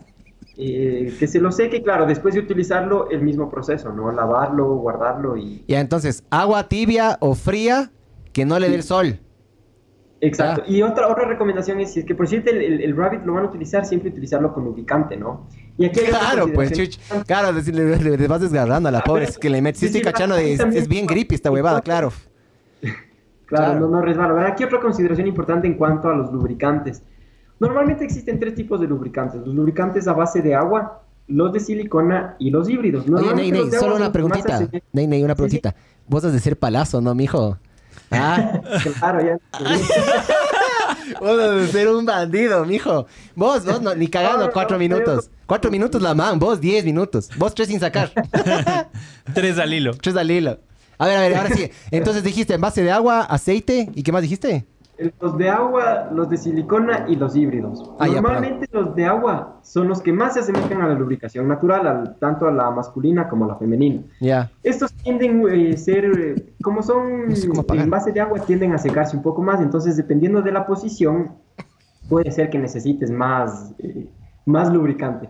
eh, 0.58 1.16
que 1.18 1.28
se 1.28 1.40
lo 1.40 1.52
seque, 1.52 1.82
claro, 1.82 2.06
después 2.06 2.34
de 2.36 2.42
utilizarlo, 2.42 3.10
el 3.10 3.22
mismo 3.22 3.50
proceso, 3.50 3.92
¿no? 3.94 4.12
Lavarlo, 4.12 4.76
guardarlo 4.76 5.38
y... 5.38 5.64
Ya, 5.68 5.80
entonces, 5.80 6.24
agua 6.30 6.68
tibia 6.68 7.18
o 7.20 7.36
fría 7.36 7.92
que 8.34 8.46
no 8.46 8.60
le 8.60 8.70
dé 8.70 8.76
el 8.76 8.84
sol. 8.84 9.20
Exacto. 10.22 10.64
Y 10.68 10.82
otra, 10.84 11.08
otra 11.08 11.26
recomendación 11.28 11.80
es, 11.80 11.94
si 11.94 12.02
es 12.02 12.06
que 12.06 12.14
por 12.14 12.28
cierto 12.28 12.52
el, 12.52 12.62
el, 12.62 12.82
el 12.82 12.96
Rabbit 12.96 13.24
lo 13.26 13.34
van 13.34 13.46
a 13.46 13.48
utilizar, 13.50 13.86
siempre 13.86 14.10
utilizarlo 14.12 14.54
con 14.54 14.64
lubricante, 14.64 15.18
¿no? 15.18 15.48
Y 15.78 15.86
aquí 15.86 16.00
Claro, 16.02 16.48
pues, 16.54 16.72
chuch. 16.74 16.98
Claro, 17.26 17.52
le, 17.52 17.62
le- 17.64 17.98
le- 17.98 18.18
le 18.18 18.28
vas 18.28 18.40
desgarrando 18.42 18.88
a 18.90 18.92
la 18.92 19.02
pobre. 19.02 19.24
Es 19.26 19.38
que 19.40 19.50
le 19.50 19.62
metes. 19.62 19.80
Sí, 19.80 19.88
Sí, 19.88 19.98
estoy 19.98 20.02
sí, 20.02 20.14
cachando 20.14 20.36
de. 20.36 20.54
Es, 20.54 20.88
bien 20.88 21.08
creepy 21.08 21.34
esta 21.36 21.50
huevada, 21.52 21.82
claro. 21.82 22.12
Claro, 22.82 23.74
Claro. 23.74 23.80
no, 23.82 23.88
no 23.90 24.02
resbala. 24.02 24.32
¿verdad? 24.34 24.52
Aquí 24.52 24.64
otra 24.64 24.80
consideración 24.80 25.28
importante 25.28 25.68
en 25.68 25.74
cuanto 25.74 26.08
a 26.08 26.16
los 26.16 26.32
lubricantes. 26.32 27.04
Normalmente 27.60 28.06
existen 28.06 28.40
tres 28.40 28.56
tipos 28.56 28.80
de 28.80 28.88
lubricantes. 28.88 29.42
Los 29.46 29.54
lubricantes 29.54 30.08
a 30.08 30.14
base 30.14 30.42
de 30.42 30.56
agua, 30.56 31.02
los 31.28 31.52
de 31.52 31.60
silicona 31.60 32.36
y 32.40 32.50
los 32.50 32.70
híbridos. 32.70 33.10
Oye, 33.10 33.34
Ney, 33.36 33.52
Ney, 33.52 33.70
solo 33.72 33.96
una 33.98 34.12
preguntita. 34.12 34.60
Ney, 34.94 35.06
Ney, 35.08 35.22
una 35.24 35.34
Sí, 35.34 35.36
sí. 35.36 35.60
preguntita. 35.60 35.76
Vos 36.08 36.24
has 36.24 36.32
de 36.34 36.40
ser 36.40 36.58
palazo, 36.58 37.02
¿no, 37.02 37.14
mijo? 37.14 37.58
Ah, 38.12 38.60
Claro, 39.00 39.20
ya. 39.26 39.38
vos 41.20 41.38
de 41.38 41.68
ser 41.68 41.88
un 41.88 42.06
bandido, 42.06 42.66
mijo. 42.66 43.06
Vos, 43.36 43.66
vos, 43.66 43.82
no, 43.82 43.96
ni 43.96 44.08
cagando 44.08 44.48
No, 44.48 44.52
cuatro 44.52 44.76
no, 44.76 44.80
minutos. 44.80 45.26
pero- 45.28 45.42
Cuatro 45.46 45.72
minutos 45.72 46.02
la 46.02 46.14
man, 46.14 46.40
vos 46.40 46.62
diez 46.62 46.86
minutos. 46.86 47.30
Vos 47.38 47.54
tres 47.54 47.68
sin 47.68 47.80
sacar. 47.80 48.12
Tres 49.34 49.58
al 49.60 49.74
hilo. 49.74 49.94
tres 49.96 50.16
al 50.16 50.30
hilo. 50.32 50.60
A 50.98 51.06
ver, 51.08 51.18
a 51.18 51.22
ver, 51.22 51.36
ahora 51.36 51.50
sí. 51.56 51.70
Entonces 51.90 52.24
dijiste 52.24 52.54
en 52.54 52.62
base 52.62 52.84
de 52.84 52.92
agua, 52.92 53.22
aceite 53.22 53.90
y 53.96 54.04
¿qué 54.04 54.12
más 54.12 54.22
dijiste? 54.22 54.66
Los 55.20 55.38
de 55.38 55.50
agua, 55.50 56.10
los 56.14 56.30
de 56.30 56.38
silicona 56.38 57.06
y 57.08 57.16
los 57.16 57.36
híbridos. 57.36 57.92
Ah, 58.00 58.08
ya, 58.08 58.16
Normalmente 58.22 58.68
los 58.72 58.96
de 58.96 59.06
agua 59.06 59.60
son 59.64 59.88
los 59.88 60.02
que 60.02 60.12
más 60.14 60.34
se 60.36 60.42
asemejan 60.42 60.82
a 60.82 60.88
la 60.88 60.94
lubricación 60.94 61.48
natural, 61.48 61.88
al- 61.88 62.16
tanto 62.20 62.48
a 62.48 62.52
la 62.52 62.70
masculina 62.72 63.28
como 63.30 63.46
a 63.46 63.50
la 63.50 63.56
femenina. 63.56 64.02
Ya. 64.20 64.52
Estos 64.64 64.94
tienden 64.94 65.44
a 65.74 65.78
ser, 65.78 66.06
eh, 66.06 66.54
como 66.62 66.84
son 66.84 67.30
No 67.30 67.36
sé 67.36 67.48
en 67.82 67.90
base 67.90 68.12
de 68.12 68.22
agua, 68.22 68.40
tienden 68.40 68.74
a 68.74 68.78
secarse 68.78 69.16
un 69.18 69.24
poco 69.24 69.42
más. 69.42 69.60
Entonces, 69.62 69.98
dependiendo 69.98 70.42
de 70.42 70.52
la 70.52 70.66
posición, 70.66 71.32
puede 72.10 72.32
ser 72.32 72.50
que 72.50 72.60
necesites 72.60 73.10
más, 73.10 73.74
eh, 73.80 74.08
más 74.46 74.72
lubricante. 74.72 75.30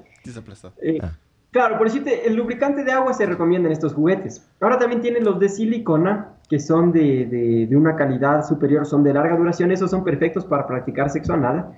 Eh, 0.82 0.98
Ah. 1.02 1.12
Claro, 1.52 1.78
por 1.78 1.88
decirte, 1.88 2.26
el 2.28 2.36
lubricante 2.36 2.84
de 2.86 2.94
agua 2.94 3.14
se 3.14 3.26
recomienda 3.26 3.68
en 3.68 3.74
estos 3.74 3.94
juguetes. 3.94 4.50
Ahora 4.62 4.80
también 4.80 5.02
tienen 5.02 5.26
los 5.26 5.38
de 5.38 5.50
silicona, 5.50 6.30
que 6.52 6.60
son 6.60 6.92
de, 6.92 7.26
de- 7.28 7.66
de 7.70 7.76
una 7.78 7.96
calidad 7.96 8.46
superior, 8.46 8.86
son 8.86 9.04
de 9.04 9.14
larga 9.14 9.38
duración, 9.38 9.72
esos 9.72 9.90
son 9.90 10.04
perfectos 10.04 10.44
para 10.44 10.68
practicar 10.68 11.10
sexo 11.10 11.34
anal. 11.34 11.72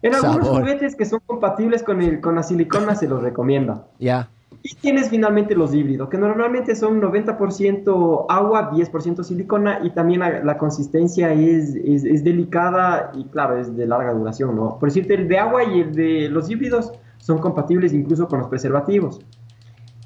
En 0.00 0.14
algunos 0.14 0.46
Sabor. 0.46 0.60
juguetes 0.62 0.96
que 0.96 1.04
son 1.04 1.20
compatibles 1.26 1.82
con, 1.82 2.00
el, 2.00 2.22
con 2.22 2.34
la 2.34 2.42
silicona 2.42 2.94
se 2.94 3.06
los 3.06 3.22
recomienda. 3.22 3.84
Ya. 3.98 4.30
Y 4.62 4.74
tienes 4.76 5.10
finalmente 5.10 5.54
los 5.54 5.74
híbridos, 5.74 6.08
que 6.08 6.16
normalmente 6.16 6.74
son 6.74 7.02
90% 7.02 8.24
agua, 8.30 8.70
10% 8.72 9.22
silicona 9.22 9.80
y 9.82 9.90
también 9.90 10.20
la, 10.20 10.42
la 10.42 10.56
consistencia 10.56 11.32
es, 11.34 11.74
es- 11.74 12.04
es 12.04 12.24
delicada 12.24 13.12
y 13.14 13.24
claro, 13.24 13.58
es 13.58 13.76
de 13.76 13.86
larga 13.86 14.14
duración, 14.14 14.56
¿no? 14.56 14.78
Por 14.78 14.88
decirte, 14.88 15.14
el 15.14 15.28
de 15.28 15.38
agua 15.38 15.64
y 15.64 15.80
el 15.80 15.94
de 15.94 16.28
los 16.30 16.48
híbridos 16.50 16.92
son 17.18 17.38
compatibles 17.38 17.92
incluso 17.92 18.26
con 18.26 18.38
los 18.38 18.48
preservativos. 18.48 19.20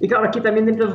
Y 0.01 0.07
claro, 0.07 0.27
aquí 0.29 0.41
también 0.41 0.67
dentro 0.67 0.87
de 0.87 0.91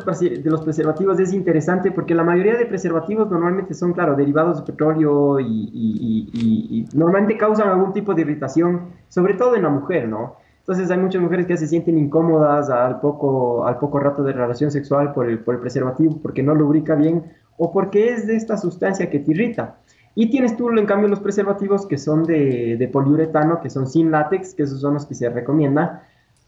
los, 0.49 0.63
preservativos 0.63 1.19
es 1.19 1.33
interesante 1.33 1.91
porque 1.91 2.15
la 2.15 2.23
mayoría 2.23 2.55
de 2.55 2.65
preservativos 2.65 3.29
normalmente 3.29 3.73
son, 3.73 3.91
claro, 3.91 4.15
derivados 4.15 4.59
de 4.59 4.71
petróleo 4.71 5.39
y, 5.41 5.45
y- 5.45 6.29
y- 6.33 6.79
y- 6.79 6.97
normalmente 6.97 7.37
causan 7.37 7.67
algún 7.67 7.91
tipo 7.91 8.13
de 8.13 8.21
irritación, 8.21 8.87
sobre 9.09 9.33
todo 9.33 9.55
en 9.55 9.63
la 9.63 9.69
mujer, 9.69 10.07
¿no? 10.07 10.35
Entonces 10.59 10.89
hay 10.89 10.97
muchas 10.97 11.21
mujeres 11.21 11.45
que 11.45 11.57
se 11.57 11.67
sienten 11.67 11.97
incómodas 11.97 12.69
al 12.69 13.01
poco, 13.01 13.67
al 13.67 13.77
poco 13.79 13.99
rato 13.99 14.23
de 14.23 14.31
relación 14.31 14.71
sexual 14.71 15.11
por 15.11 15.29
el, 15.29 15.39
por 15.39 15.55
el 15.55 15.59
preservativo, 15.61 16.19
porque 16.21 16.41
no 16.41 16.55
lubrica 16.55 16.95
bien 16.95 17.23
o 17.57 17.73
porque 17.73 18.13
es 18.13 18.25
de 18.25 18.37
esta 18.37 18.55
sustancia 18.55 19.09
que 19.09 19.19
te 19.19 19.31
irrita. 19.31 19.75
Y 20.15 20.29
tienes 20.29 20.55
tú, 20.55 20.69
en 20.69 20.85
cambio, 20.85 21.09
los 21.09 21.19
preservativos 21.19 21.85
que 21.85 21.97
son 21.97 22.23
de, 22.23 22.77
de 22.77 22.87
poliuretano, 22.87 23.59
que 23.61 23.69
son 23.69 23.87
sin 23.87 24.11
látex, 24.11 24.53
que 24.53 24.63
esos 24.63 24.79
son 24.79 24.93
los 24.93 25.05
que 25.05 25.15
se 25.15 25.27
recomiendan, 25.27 25.99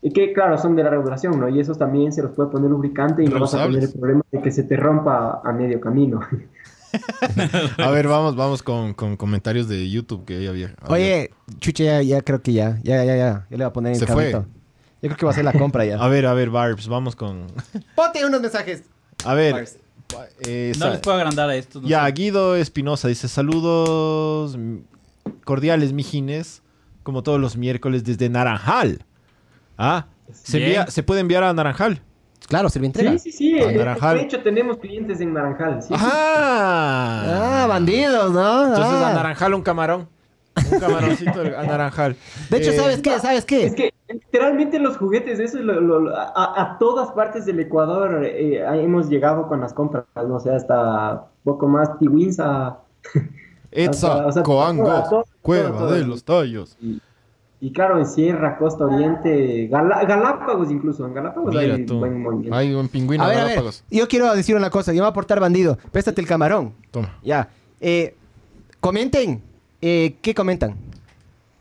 y 0.07 0.11
que, 0.11 0.33
claro, 0.33 0.55
son 0.59 0.75
de 0.75 0.83
larga 0.83 1.01
duración, 1.01 1.39
¿no? 1.39 1.49
Y 1.49 1.59
esos 1.59 1.79
también 1.79 2.13
se 2.13 2.21
los 2.21 2.31
puede 2.31 2.49
poner 2.51 2.69
lubricante 2.69 3.23
y 3.23 3.27
no 3.27 3.39
vas 3.39 3.55
a 3.55 3.65
tener 3.65 3.83
el 3.85 3.91
problema 3.91 4.21
de 4.31 4.39
que 4.41 4.51
se 4.51 4.61
te 4.63 4.77
rompa 4.77 5.41
a 5.43 5.51
medio 5.51 5.81
camino. 5.81 6.19
A 7.77 7.89
ver, 7.89 8.07
vamos, 8.07 8.35
vamos 8.35 8.63
con, 8.63 8.93
con 8.93 9.17
comentarios 9.17 9.67
de 9.67 9.89
YouTube 9.89 10.23
que 10.25 10.41
ya 10.43 10.49
había. 10.51 10.75
Oye, 10.87 11.31
chuche, 11.59 11.83
ya, 11.85 12.01
ya 12.01 12.21
creo 12.21 12.41
que 12.41 12.53
ya. 12.53 12.79
Ya, 12.83 13.03
ya, 13.03 13.17
ya. 13.17 13.47
Yo 13.49 13.57
le 13.57 13.63
voy 13.65 13.69
a 13.69 13.73
poner 13.73 13.93
en 13.93 13.99
Se 13.99 14.07
fue. 14.07 14.31
Yo 14.31 14.45
creo 15.01 15.17
que 15.17 15.25
va 15.25 15.31
a 15.31 15.35
ser 15.35 15.43
la 15.43 15.53
compra 15.53 15.83
ya. 15.85 15.97
A 16.01 16.07
ver, 16.07 16.25
a 16.25 16.33
ver, 16.33 16.49
Barbs, 16.51 16.87
vamos 16.87 17.15
con. 17.15 17.47
Ponte 17.95 18.25
unos 18.25 18.39
mensajes. 18.41 18.83
A 19.25 19.33
ver. 19.33 19.67
Eh, 20.45 20.71
No 20.79 20.89
les 20.91 20.99
puedo 20.99 21.17
agrandar 21.17 21.49
a 21.49 21.55
estos. 21.55 21.81
no 21.81 21.87
Ya, 21.87 22.05
sé. 22.05 22.11
Guido 22.13 22.55
Espinosa 22.55 23.07
dice: 23.07 23.27
Saludos 23.27 24.57
cordiales, 25.43 25.91
mijines. 25.93 26.61
como 27.03 27.23
todos 27.23 27.39
los 27.41 27.57
miércoles 27.57 28.03
desde 28.05 28.29
Naranjal. 28.29 29.03
¿Ah? 29.77 30.05
Se, 30.31 30.57
envía- 30.57 30.87
se 30.87 31.03
puede 31.03 31.21
enviar 31.21 31.43
a 31.43 31.53
Naranjal. 31.53 32.01
Claro, 32.47 32.69
Servientrega. 32.69 33.11
Sí, 33.17 33.31
sí, 33.31 33.37
sí. 33.37 33.59
A 33.59 33.71
eh, 33.71 33.75
Naranjal. 33.77 34.17
De 34.17 34.23
hecho, 34.23 34.41
tenemos 34.41 34.77
clientes 34.77 35.19
en 35.21 35.33
Naranjal. 35.33 35.81
sí, 35.81 35.87
sí. 35.89 35.93
¡Ajá! 35.95 37.63
Ah, 37.63 37.67
bandidos, 37.67 38.31
¿no? 38.31 38.63
Entonces 38.67 38.93
Ah. 38.93 39.09
a 39.09 39.13
Naranjal 39.13 39.53
un 39.53 39.61
camarón. 39.61 40.07
Un 40.71 40.79
camaroncito 40.79 41.41
a 41.41 41.63
Naranjal. 41.63 42.15
De 42.49 42.57
hecho, 42.57 42.71
Eh, 42.71 42.77
¿sabes 42.77 43.01
qué? 43.01 43.19
¿Sabes 43.19 43.45
qué? 43.45 43.65
Es 43.65 43.75
que 43.75 43.93
literalmente 44.07 44.79
los 44.79 44.95
juguetes, 44.97 45.39
eso 45.39 45.57
es 45.59 45.65
lo- 45.65 45.81
lo- 45.81 45.99
lo- 45.99 46.15
a, 46.15 46.61
a 46.61 46.77
todas 46.77 47.11
partes 47.11 47.45
del 47.45 47.59
Ecuador 47.59 48.23
eh, 48.23 48.63
hemos 48.81 49.09
llegado 49.09 49.47
con 49.47 49.59
las 49.59 49.73
compras, 49.73 50.05
no 50.15 50.39
sé, 50.39 50.51
hasta 50.51 51.25
poco 51.43 51.67
más 51.67 51.97
Tiwins 51.99 52.39
a... 52.39 52.77
Etza, 53.71 54.25
o 54.27 54.31
sea, 54.31 54.43
Coango, 54.43 55.25
Cueva 55.41 55.69
todo, 55.71 55.77
todo. 55.79 55.91
de 55.91 56.05
los 56.05 56.23
Tallos. 56.23 56.77
Y, 56.81 57.01
y 57.67 57.71
claro, 57.73 57.97
en 57.99 58.05
Sierra, 58.05 58.57
Costa 58.57 58.85
Oriente, 58.85 59.67
Gala- 59.69 60.03
Galápagos 60.05 60.69
incluso, 60.71 61.05
en 61.05 61.13
Galápagos 61.13 61.53
Mira 61.55 61.75
hay 61.75 61.85
tú. 61.85 61.99
buen 61.99 62.21
movimiento. 62.21 62.55
Hay 62.55 62.73
un 62.73 62.87
pingüino 62.89 63.25
ver, 63.25 63.35
ver. 63.35 63.43
Galápagos. 63.45 63.83
Yo 63.89 64.07
quiero 64.07 64.33
decir 64.35 64.55
una 64.55 64.69
cosa. 64.69 64.91
Yo 64.91 64.97
me 64.97 65.01
voy 65.01 65.07
a 65.07 65.09
aportar 65.09 65.39
bandido. 65.39 65.77
Préstate 65.91 66.21
el 66.21 66.27
camarón. 66.27 66.73
Toma. 66.91 67.17
Ya. 67.23 67.49
Eh, 67.81 68.15
comenten. 68.79 69.41
Eh, 69.81 70.15
¿Qué 70.21 70.33
comentan? 70.35 70.75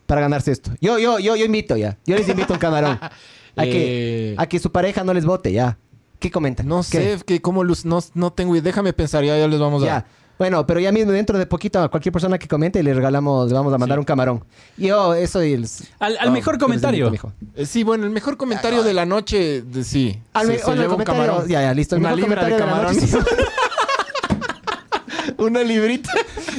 Para 0.07 0.21
ganarse 0.21 0.53
esto. 0.53 0.71
Yo, 0.81 0.99
yo, 0.99 1.19
yo, 1.19 1.37
yo 1.37 1.45
invito 1.45 1.77
ya. 1.77 1.97
Yo 2.07 2.17
les 2.17 2.29
invito 2.29 2.53
un 2.53 2.59
camarón. 2.59 2.99
A, 3.57 3.63
que, 3.63 4.33
Eh. 4.33 4.35
a 4.37 4.47
que 4.49 4.59
su 4.59 4.73
pareja 4.73 5.05
no 5.05 5.15
les 5.15 5.25
vote 5.25 5.53
ya. 5.53 5.79
¿Qué 6.19 6.29
comentan? 6.31 6.67
No 6.67 6.79
¿Qué? 6.79 7.19
sé, 7.19 7.25
que 7.25 7.41
cómo 7.41 7.63
luz, 7.63 7.85
no, 7.85 8.01
no 8.15 8.33
tengo 8.33 8.55
idea. 8.55 8.63
Déjame 8.65 8.93
pensar, 8.93 9.23
ya, 9.25 9.39
ya 9.39 9.47
les 9.47 9.61
vamos 9.61 9.85
a... 9.85 10.05
Bueno, 10.39 10.67
pero 10.67 10.81
ya 10.81 10.91
mismo 10.91 11.13
dentro 11.13 11.39
de 11.39 11.47
poquito 11.47 11.81
a 11.81 11.89
cualquier 11.89 12.13
persona 12.13 12.39
que 12.39 12.49
comente 12.49 12.83
le 12.83 12.93
regalamos, 12.93 13.49
le 13.49 13.55
vamos 13.55 13.73
a 13.73 13.79
mandar 13.79 14.01
un 14.01 14.05
camarón. 14.05 14.45
Yo, 14.77 15.15
eso 15.15 15.45
y 15.45 15.53
el... 15.53 15.69
Al, 16.01 16.17
al 16.19 16.29
Ah, 16.29 16.31
mejor 16.33 16.59
comentario. 16.59 17.13
Eh, 17.55 17.67
sí, 17.67 17.85
bueno, 17.85 18.05
el 18.05 18.11
mejor 18.11 18.37
comentario 18.37 18.83
de 18.83 18.95
la 18.95 19.07
noche, 19.07 19.63
de, 19.63 19.85
sí. 19.85 20.19
Al 20.33 20.47
se- 20.49 20.53
lleva 20.55 20.73
un 20.73 20.79
comentario- 20.91 21.05
camarón. 21.05 21.49
Ya, 21.49 21.63
ya, 21.63 21.73
listo. 21.73 21.95
El 21.95 22.03
Una 22.03 22.17
libra 22.17 22.45
de 22.47 22.95
sí. 23.01 23.17
Una 25.39 25.63
librita. 25.63 26.11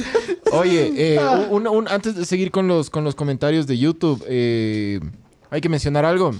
Oye, 0.52 0.92
eh, 0.96 1.20
un- 1.50 1.66
un- 1.66 1.88
antes 1.88 2.14
de 2.14 2.24
seguir 2.24 2.50
con 2.50 2.68
los, 2.68 2.90
con 2.90 3.04
los 3.04 3.14
comentarios 3.14 3.66
de 3.66 3.78
YouTube, 3.78 4.24
eh, 4.28 5.00
hay 5.50 5.60
que 5.60 5.68
mencionar 5.68 6.04
algo. 6.04 6.32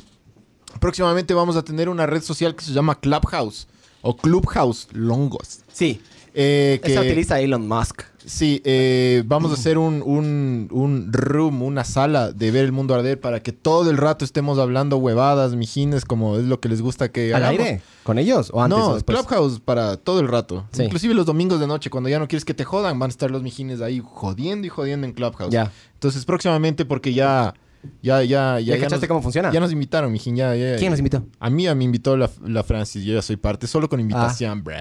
Próximamente 0.81 1.35
vamos 1.35 1.57
a 1.57 1.63
tener 1.63 1.89
una 1.89 2.07
red 2.07 2.23
social 2.23 2.55
que 2.55 2.65
se 2.65 2.73
llama 2.73 2.99
Clubhouse 3.01 3.67
o 4.03 4.17
Clubhouse 4.17 4.89
Longos. 4.93 5.61
Sí. 5.73 6.01
Eh, 6.39 6.81
que, 6.83 6.93
Esa 6.93 7.01
utiliza 7.01 7.41
Elon 7.41 7.67
Musk. 7.67 8.03
Sí, 8.27 8.61
eh, 8.65 9.23
vamos 9.25 9.53
a 9.53 9.55
hacer 9.55 9.79
un, 9.79 10.03
un, 10.05 10.69
un 10.71 11.11
room, 11.13 11.63
una 11.63 11.83
sala 11.85 12.31
de 12.31 12.51
ver 12.51 12.67
el 12.67 12.73
mundo 12.73 12.95
arder 12.95 13.19
para 13.19 13.41
que 13.43 13.53
todo 13.53 13.91
el 13.91 13.97
rato 13.97 14.23
estemos 14.25 14.59
hablando 14.59 14.99
huevadas, 14.99 15.55
mijines, 15.55 16.05
como 16.05 16.37
es 16.37 16.45
lo 16.45 16.61
que 16.61 16.69
les 16.69 16.83
gusta 16.83 17.11
que 17.11 17.33
¿Al 17.33 17.43
hagamos. 17.45 17.61
aire? 17.67 17.81
¿Con 18.03 18.19
ellos? 18.19 18.51
¿O 18.53 18.63
antes 18.63 18.79
o 18.79 18.89
No, 18.89 18.95
después? 18.97 19.17
Clubhouse 19.19 19.61
para 19.61 19.97
todo 19.97 20.21
el 20.21 20.29
rato. 20.29 20.67
Sí. 20.73 20.83
Inclusive 20.83 21.15
los 21.15 21.25
domingos 21.25 21.59
de 21.59 21.67
noche, 21.69 21.89
cuando 21.89 22.11
ya 22.11 22.19
no 22.19 22.29
quieres 22.29 22.45
que 22.45 22.53
te 22.53 22.65
jodan, 22.65 22.99
van 22.99 23.09
a 23.09 23.13
estar 23.13 23.31
los 23.31 23.43
mijines 23.43 23.81
ahí 23.81 24.03
jodiendo 24.05 24.67
y 24.67 24.71
jodiendo 24.71 25.07
en 25.07 25.15
Clubhouse. 25.15 25.51
Ya. 25.51 25.73
Entonces, 25.95 26.25
próximamente, 26.27 26.85
porque 26.85 27.15
ya... 27.15 27.55
Ya, 28.03 28.21
ya, 28.25 28.59
ya. 28.59 28.75
¿Ya 28.75 28.81
cachaste 28.81 29.07
nos- 29.07 29.09
cómo 29.09 29.23
funciona? 29.23 29.53
Ya 29.53 29.61
nos 29.61 29.71
invitaron, 29.71 30.11
mijín. 30.13 30.35
Ya, 30.35 30.55
ya, 30.57 30.77
¿Quién 30.77 30.91
nos 30.91 30.99
invitó? 30.99 31.25
A 31.39 31.49
mí 31.49 31.63
ya 31.65 31.75
me 31.77 31.85
invitó 31.85 32.17
la, 32.17 32.29
la 32.45 32.65
Francis. 32.65 33.05
Yo 33.05 33.15
ya 33.15 33.23
soy 33.23 33.37
parte. 33.37 33.69
Solo 33.69 33.89
con 33.89 34.01
invitación, 34.01 34.65
bro. 34.65 34.75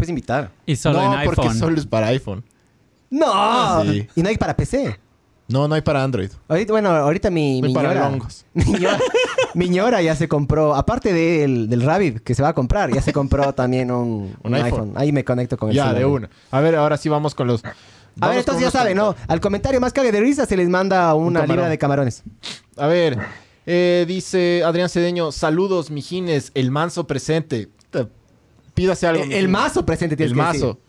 Puedes 0.00 0.08
invitar. 0.10 0.50
Y 0.66 0.76
solo 0.76 1.02
no, 1.02 1.18
en 1.20 1.24
porque 1.24 1.42
iPhone. 1.42 1.58
solo 1.58 1.76
es 1.78 1.86
para 1.86 2.06
iPhone. 2.08 2.42
¡No! 3.10 3.82
Sí. 3.84 4.06
Y 4.16 4.22
no 4.22 4.28
hay 4.28 4.36
para 4.36 4.56
PC. 4.56 4.98
No, 5.48 5.66
no 5.66 5.74
hay 5.74 5.80
para 5.80 6.02
Android. 6.04 6.30
Ahorita, 6.48 6.72
bueno, 6.72 6.90
ahorita 6.90 7.28
mi, 7.30 7.60
No 7.60 7.68
mi 7.68 7.74
para 7.74 7.92
ñora, 7.92 8.08
longos. 8.08 8.44
mi 8.54 8.64
ñora, 8.64 8.98
mi 9.54 9.68
ñora 9.68 10.00
ya 10.00 10.14
se 10.14 10.28
compró, 10.28 10.76
aparte 10.76 11.12
del, 11.12 11.68
del 11.68 11.82
Rabbit 11.82 12.20
que 12.22 12.36
se 12.36 12.42
va 12.42 12.50
a 12.50 12.54
comprar, 12.54 12.92
ya 12.94 13.02
se 13.02 13.12
compró 13.12 13.52
también 13.54 13.90
un, 13.90 14.36
un 14.44 14.54
iPhone. 14.54 14.64
iPhone. 14.72 14.92
Ahí 14.94 15.10
me 15.10 15.24
conecto 15.24 15.56
con 15.56 15.70
el 15.70 15.74
Ya, 15.74 15.84
celular. 15.88 15.98
de 16.00 16.06
una. 16.06 16.30
A 16.52 16.60
ver, 16.60 16.76
ahora 16.76 16.96
sí 16.96 17.08
vamos 17.08 17.34
con 17.34 17.48
los... 17.48 17.62
A 18.20 18.28
ver, 18.28 18.38
entonces 18.38 18.62
ya 18.62 18.70
saben, 18.70 18.96
¿no? 18.96 19.14
Al 19.28 19.40
comentario 19.40 19.80
más 19.80 19.92
cague 19.92 20.12
de 20.12 20.20
risa 20.20 20.46
se 20.46 20.56
les 20.56 20.68
manda 20.68 21.12
una 21.14 21.40
camarón. 21.40 21.56
libra 21.56 21.68
de 21.70 21.78
camarones. 21.78 22.22
A 22.76 22.86
ver, 22.86 23.18
eh, 23.66 24.04
dice 24.06 24.62
Adrián 24.64 24.88
Cedeño, 24.88 25.32
saludos, 25.32 25.90
mijines, 25.90 26.52
el 26.54 26.70
manso 26.70 27.06
presente. 27.08 27.68
Pídase 28.80 29.06
algo. 29.06 29.22
El, 29.22 29.28
mijín. 29.28 29.40
el 29.44 29.48
mazo 29.48 29.84
presente 29.84 30.16
tienes 30.16 30.32
El 30.32 30.36
que 30.36 30.42
mazo. 30.42 30.66
decir. 30.66 30.80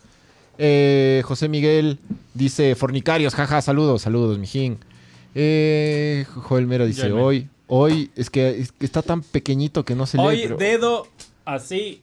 Eh, 0.57 1.21
José 1.25 1.49
Miguel 1.49 1.99
dice, 2.33 2.75
fornicarios, 2.75 3.33
jaja, 3.35 3.61
saludos, 3.61 4.01
saludos, 4.03 4.37
mijín. 4.39 4.77
Eh, 5.35 6.25
Joel 6.35 6.67
Mera 6.67 6.85
dice, 6.85 7.01
Joel 7.01 7.13
Mera. 7.13 7.25
hoy, 7.25 7.49
hoy, 7.67 8.11
es 8.15 8.29
que, 8.29 8.59
es 8.59 8.71
que 8.71 8.85
está 8.85 9.01
tan 9.01 9.21
pequeñito 9.21 9.83
que 9.85 9.95
no 9.95 10.05
se 10.05 10.17
lee. 10.17 10.23
Hoy 10.23 10.39
pero- 10.43 10.57
dedo 10.57 11.07
así. 11.45 12.01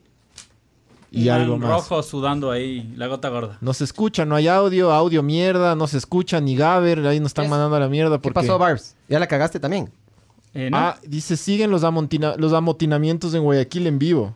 y 1.11 1.29
algo 1.31 1.57
más. 1.57 1.71
rojo 1.71 2.03
sudando 2.03 2.51
ahí, 2.51 2.93
la 2.97 3.07
gota 3.07 3.29
gorda. 3.31 3.57
No 3.63 3.73
se 3.73 3.85
escucha, 3.85 4.25
no 4.27 4.35
hay 4.35 4.47
audio, 4.49 4.93
audio 4.93 5.23
mierda, 5.23 5.75
no 5.75 5.87
se 5.87 5.97
escucha 5.99 6.39
ni 6.41 6.55
Gaber, 6.57 7.07
ahí 7.07 7.19
nos 7.21 7.29
están 7.31 7.47
Es- 7.47 7.51
mandando 7.51 7.77
a 7.77 7.81
la 7.81 7.89
mierda. 7.89 8.17
¿Qué 8.17 8.23
Porque... 8.31 8.35
pasó, 8.47 8.59
Barbs? 8.59 8.95
¿Ya 9.09 9.19
la 9.19 9.27
cagaste 9.27 9.59
también? 9.61 9.91
Eh, 10.55 10.69
¿no? 10.71 10.77
Ah, 10.77 10.99
dice, 11.07 11.37
siguen 11.37 11.71
los, 11.71 11.83
amontina- 11.85 12.35
los 12.37 12.53
amotinamientos 12.53 13.33
en 13.35 13.43
Guayaquil 13.43 13.87
en 13.87 13.99
vivo. 13.99 14.35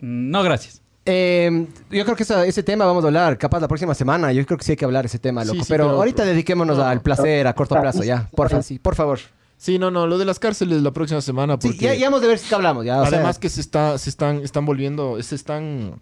no, 0.00 0.42
gracias. 0.42 0.80
Eh, 1.06 1.66
yo 1.90 2.04
creo 2.04 2.16
que 2.16 2.22
esa- 2.22 2.46
ese 2.46 2.62
tema 2.62 2.86
vamos 2.86 3.04
a 3.04 3.08
hablar 3.08 3.36
capaz 3.36 3.60
la 3.60 3.68
próxima 3.68 3.94
semana. 3.94 4.32
Yo 4.32 4.44
creo 4.46 4.56
que 4.58 4.64
sí 4.64 4.72
hay 4.72 4.76
que 4.76 4.84
hablar 4.84 5.04
ese 5.06 5.18
tema, 5.18 5.44
loco. 5.44 5.58
sí, 5.62 5.64
pero, 5.68 5.84
pero- 5.86 5.96
ahorita 5.98 6.24
dediquémonos 6.24 6.78
al 6.78 7.02
placer 7.02 7.46
a 7.46 7.54
corto 7.54 7.78
plazo, 7.80 8.02
ya. 8.04 8.28
Por 8.34 8.48
favor, 8.48 8.64
sí, 8.64 8.78
por 8.78 8.94
favor. 8.94 9.18
Sí, 9.56 9.78
no, 9.78 9.90
no, 9.90 10.06
lo 10.06 10.18
de 10.18 10.24
las 10.24 10.38
cárceles 10.38 10.82
la 10.82 10.90
próxima 10.92 11.20
semana. 11.20 11.58
Porque... 11.58 11.78
Sí, 11.78 11.84
ya, 11.84 11.94
ya 11.94 12.06
hemos 12.08 12.20
de 12.20 12.28
ver 12.28 12.38
si 12.38 12.52
hablamos, 12.54 12.84
ya. 12.84 13.00
o 13.00 13.06
sea, 13.06 13.18
Además 13.18 13.38
que 13.38 13.48
se 13.48 13.60
está, 13.60 13.96
se 13.98 14.10
están, 14.10 14.38
están 14.42 14.66
volviendo, 14.66 15.22
se 15.22 15.34
están 15.34 16.00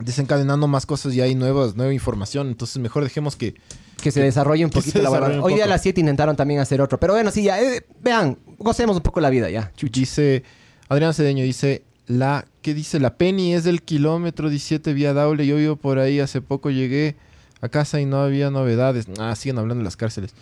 desencadenando 0.00 0.68
más 0.68 0.86
cosas 0.86 1.12
y 1.14 1.20
hay 1.20 1.34
nuevas, 1.34 1.76
nueva 1.76 1.92
información. 1.92 2.48
Entonces 2.48 2.78
mejor 2.78 3.04
dejemos 3.04 3.36
que. 3.36 3.54
que 4.02 4.10
se 4.12 4.20
desarrolle 4.22 4.64
un 4.64 4.70
poquito 4.70 5.02
la 5.02 5.10
un 5.10 5.40
Hoy 5.40 5.54
día 5.54 5.64
a 5.64 5.68
las 5.68 5.82
7 5.82 6.00
intentaron 6.00 6.36
también 6.36 6.60
hacer 6.60 6.80
otro. 6.80 6.98
Pero 7.00 7.12
bueno, 7.14 7.30
sí, 7.30 7.42
ya. 7.42 7.60
eh, 7.60 7.84
vean, 8.00 8.38
gocemos 8.58 8.96
un 8.96 9.02
poco 9.02 9.20
la 9.20 9.30
vida, 9.30 9.50
ya. 9.50 9.72
Dice 9.80 10.44
Adrián 10.88 11.12
Cedeño 11.14 11.42
dice 11.44 11.82
la 12.08 12.46
¿qué 12.62 12.74
dice? 12.74 13.00
La 13.00 13.16
Penny 13.16 13.54
es 13.54 13.64
del 13.64 13.82
kilómetro 13.82 14.48
17 14.50 14.92
vía 14.92 15.14
Daule. 15.14 15.46
Yo 15.46 15.56
vivo 15.56 15.76
por 15.76 15.98
ahí. 15.98 16.20
Hace 16.20 16.40
poco 16.40 16.70
llegué 16.70 17.16
a 17.60 17.68
casa 17.68 18.00
y 18.00 18.06
no 18.06 18.20
había 18.20 18.50
novedades. 18.50 19.06
Ah, 19.18 19.34
siguen 19.36 19.58
hablando 19.58 19.80
de 19.80 19.84
las 19.84 19.96
cárceles. 19.96 20.34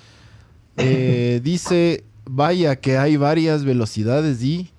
Eh, 0.76 1.40
dice 1.44 2.04
vaya 2.28 2.76
que 2.76 2.98
hay 2.98 3.16
varias 3.16 3.64
velocidades 3.64 4.42
y 4.42 4.70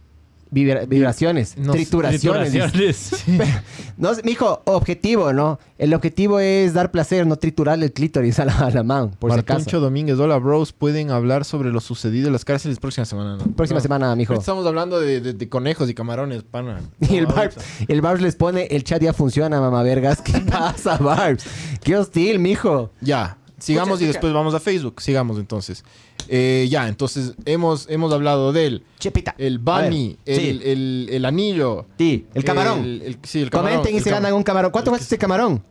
Vibra- 0.50 0.86
vibraciones, 0.88 1.58
No 1.58 1.74
trituraciones. 1.74 2.52
Trituraciones. 2.52 3.24
No, 3.98 4.12
mijo, 4.24 4.62
objetivo, 4.66 5.34
¿no? 5.34 5.60
El 5.80 5.94
objetivo 5.96 6.40
es 6.40 6.74
dar 6.76 6.92
placer, 6.92 7.26
no 7.26 7.36
triturar 7.38 7.82
el 7.82 7.92
clítoris 7.92 8.38
a 8.40 8.46
la, 8.46 8.54
a 8.60 8.70
la 8.70 8.84
man, 8.84 9.10
por 9.18 9.32
si. 9.32 9.82
Domínguez, 9.82 10.20
hola 10.20 10.38
bros, 10.38 10.72
pueden 10.72 11.10
hablar 11.10 11.46
sobre 11.46 11.72
lo 11.72 11.80
sucedido 11.82 12.28
en 12.28 12.34
las 12.34 12.46
cárceles 12.46 12.80
próxima 12.80 13.06
semana. 13.06 13.38
¿no? 13.38 13.46
Próxima 13.56 13.80
No. 13.80 13.82
semana, 13.84 14.16
mijo. 14.16 14.36
Estamos 14.36 14.68
hablando 14.68 15.00
de, 15.00 15.20
de- 15.20 15.34
de 15.34 15.50
conejos 15.50 15.90
y 15.90 15.96
camarones, 15.96 16.44
pana. 16.44 16.80
Y 17.10 17.16
el 17.18 17.26
Barbs, 17.26 17.56
el 17.88 18.02
Barbs 18.02 18.22
les 18.22 18.36
pone, 18.36 18.68
el 18.70 18.84
chat 18.84 19.02
ya 19.02 19.14
funciona, 19.14 19.60
mamá 19.60 19.82
vergas. 19.82 20.22
¿Qué 20.22 20.40
pasa, 20.42 20.98
Barbs? 20.98 21.46
Qué 21.84 21.96
hostil, 21.98 22.38
mijo. 22.38 22.92
Ya, 23.02 23.38
sigamos 23.60 23.96
Escucha, 23.96 24.04
y 24.04 24.08
después 24.08 24.34
vamos 24.34 24.54
a 24.54 24.60
Facebook. 24.60 25.02
Sigamos 25.02 25.38
entonces. 25.38 25.84
Eh, 26.28 26.68
ya, 26.70 26.88
entonces 26.88 27.34
hemos, 27.46 27.88
hemos 27.90 28.12
hablado 28.14 28.52
del 28.52 28.84
Chepita. 29.00 29.36
el 29.38 29.60
bunny, 29.60 30.18
el, 30.26 30.40
sí. 30.40 30.62
el, 30.64 31.10
el 31.12 31.26
anillo. 31.26 31.86
Sí, 31.98 32.26
el 32.34 32.44
camarón. 32.44 33.00
Sí, 33.24 33.42
el 33.42 33.50
camarón. 33.50 33.78
Comenten 33.78 33.96
y 33.96 34.02
se 34.02 34.10
ganan 34.10 34.34
un 34.34 34.44
camarón. 34.44 34.72
¿Cuánto 34.72 34.92
cuesta 34.92 35.04
este 35.04 35.18
camarón? 35.18 35.64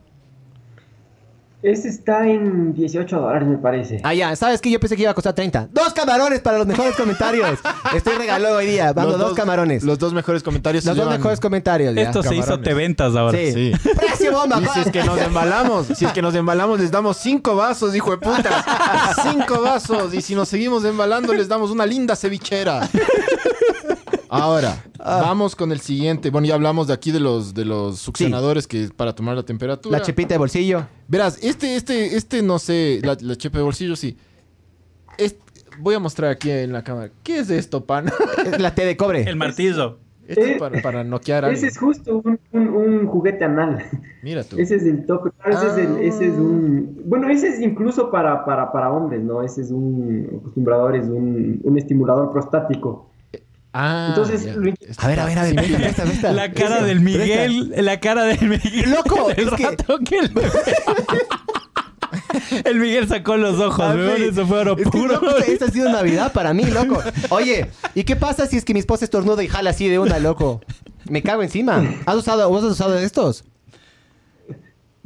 Ese 1.67 1.89
está 1.89 2.25
en 2.25 2.73
18 2.73 3.19
dólares, 3.19 3.45
me 3.45 3.57
parece. 3.57 3.99
Ah, 4.03 4.13
ya. 4.13 4.33
¿Sabes 4.37 4.61
qué? 4.61 4.71
Yo 4.71 4.79
pensé 4.79 4.95
que 4.95 5.01
iba 5.01 5.11
a 5.11 5.13
costar 5.13 5.33
30. 5.33 5.67
¡Dos 5.73 5.93
camarones 5.93 6.39
para 6.39 6.57
los 6.59 6.65
mejores 6.65 6.95
comentarios! 6.95 7.59
Estoy 7.95 8.15
regalón 8.15 8.53
hoy 8.53 8.67
día. 8.67 8.93
Mando 8.93 9.11
Los 9.17 9.19
dos, 9.19 9.33
camarones. 9.33 9.83
Los, 9.83 9.89
Los 9.89 9.99
dos 9.99 10.13
mejores 10.13 10.43
comentarios 10.43 10.85
se 10.85 10.91
dos 10.91 10.97
llevan- 10.99 11.17
mejores 11.17 11.41
comentarios, 11.41 11.93
ya. 11.93 12.03
Esto 12.03 12.23
se 12.23 12.35
hizo 12.37 12.59
te 12.61 12.73
ventas 12.73 13.13
ahora. 13.17 13.37
Sí. 13.37 13.51
Sí. 13.51 13.89
¡Precio 13.97 14.31
bomba! 14.31 14.61
Y 14.61 14.65
si 14.67 14.79
es 14.79 14.91
que 14.91 15.03
nos 15.03 15.19
embalamos, 15.19 15.87
si 15.87 16.05
es 16.05 16.11
que 16.13 16.21
nos 16.21 16.33
embalamos, 16.35 16.79
les 16.79 16.89
damos 16.89 17.17
cinco 17.17 17.55
vasos, 17.57 17.93
hijo 17.93 18.11
de 18.11 18.17
puta. 18.17 18.63
Cinco 19.23 19.61
vasos. 19.61 20.13
Y 20.13 20.21
si 20.21 20.35
nos 20.35 20.47
seguimos 20.47 20.85
embalando, 20.85 21.33
les 21.33 21.49
damos 21.49 21.69
una 21.71 21.85
linda 21.85 22.15
cevichera. 22.15 22.87
Ahora, 24.29 24.83
Ah. 24.99 25.21
vamos 25.23 25.55
con 25.55 25.71
el 25.71 25.79
siguiente. 25.79 26.29
Bueno, 26.29 26.47
ya 26.47 26.55
hablamos 26.55 26.87
de 26.87 26.93
aquí 26.93 27.11
de 27.11 27.19
los, 27.19 27.53
de 27.53 27.65
los 27.65 27.99
succionadores 27.99 28.67
que 28.67 28.83
es 28.83 28.91
para 28.91 29.13
tomar 29.13 29.35
la 29.35 29.43
temperatura. 29.43 29.97
La 29.99 30.03
chepita 30.03 30.33
de 30.33 30.37
bolsillo. 30.39 30.85
Verás, 31.07 31.39
este, 31.41 31.75
este, 31.75 32.15
este, 32.15 32.41
no 32.41 32.59
sé, 32.59 32.99
la, 33.03 33.17
la 33.21 33.35
chepa 33.35 33.57
de 33.59 33.63
bolsillo, 33.63 33.95
sí. 33.95 34.17
Es- 35.17 35.35
voy 35.79 35.95
a 35.95 35.99
mostrar 35.99 36.31
aquí 36.31 36.49
en 36.49 36.73
la 36.73 36.83
cámara. 36.83 37.11
¿Qué 37.23 37.39
es 37.39 37.49
esto, 37.49 37.85
pan? 37.85 38.07
Es 38.45 38.59
La 38.59 38.73
T 38.75 38.85
de 38.85 38.97
cobre. 38.97 39.23
El 39.23 39.35
martillo. 39.35 39.99
Esto 40.27 40.41
es 40.41 40.47
Eh, 40.49 40.59
para, 40.59 40.81
para 40.81 41.03
noquear 41.05 41.45
a 41.45 41.51
Ese 41.51 41.67
es 41.67 41.77
justo 41.77 42.17
un, 42.21 42.37
un- 42.51 42.67
un 42.67 43.07
juguete 43.07 43.45
anal. 43.45 43.85
Mira 44.21 44.43
tú. 44.43 44.57
Ese 44.59 44.75
es 44.75 44.83
el 44.83 45.05
toque. 45.05 45.29
claro, 45.41 45.57
ese, 45.57 45.67
es 45.83 45.87
el- 45.87 45.97
ese 46.01 46.25
es 46.27 46.33
Ah. 46.35 46.41
un. 46.41 47.01
Bueno, 47.05 47.29
ese 47.29 47.47
es 47.47 47.61
incluso 47.61 48.11
para, 48.11 48.43
para, 48.43 48.69
para 48.73 48.91
hombres, 48.91 49.23
¿no? 49.23 49.41
Ese 49.41 49.61
es 49.61 49.71
un 49.71 50.27
acostumbrador, 50.41 50.97
es 50.97 51.05
un, 51.07 51.61
un 51.63 51.77
estimulador 51.77 52.33
prostático. 52.33 53.09
Ah, 53.79 54.07
Entonces, 54.09 54.55
lo- 54.55 54.69
Esto 54.71 55.05
A 55.05 55.07
ver, 55.07 55.19
a 55.19 55.25
ver, 55.25 55.37
a 55.37 55.43
ver, 55.43 55.51
está- 55.51 55.61
presta, 55.61 55.77
presta, 55.77 56.03
presta. 56.03 56.31
La 56.31 56.51
cara 56.51 56.81
del 56.83 56.99
Miguel, 57.01 57.71
la 57.77 57.99
cara 57.99 58.23
del 58.23 58.41
Miguel. 58.49 58.89
Loco, 58.89 59.29
el 59.35 59.49
es 59.49 59.53
que- 59.53 60.17
el... 60.17 60.31
el 62.65 62.79
Miguel 62.79 63.07
sacó 63.07 63.37
los 63.37 63.59
ojos, 63.59 63.85
Ah, 63.87 63.93
weón, 63.95 64.17
sí. 64.17 64.23
eso 64.31 64.47
fue 64.47 64.59
oro 64.59 64.77
Es 64.77 64.83
que, 64.85 64.89
puro. 64.89 65.13
loco, 65.13 65.37
esta, 65.37 65.51
esta 65.51 65.65
ha 65.65 65.69
sido 65.69 65.89
Navidad 65.91 66.31
para 66.33 66.53
mí, 66.53 66.63
loco. 66.65 67.01
Oye, 67.29 67.67
¿y 67.93 68.03
qué 68.03 68.15
pasa 68.15 68.47
si 68.47 68.57
es 68.57 68.65
que 68.65 68.73
mi 68.73 68.79
esposa 68.79 69.05
estornuda 69.05 69.43
y 69.43 69.47
jala 69.47 69.69
así 69.71 69.87
de 69.87 69.99
una, 69.99 70.19
loco? 70.19 70.61
Me 71.09 71.21
cago 71.23 71.43
encima. 71.43 71.83
¿Has 72.05 72.15
usado, 72.15 72.49
vos 72.49 72.63
has 72.63 72.71
usado 72.71 72.91
de 72.93 73.05
estos? 73.05 73.43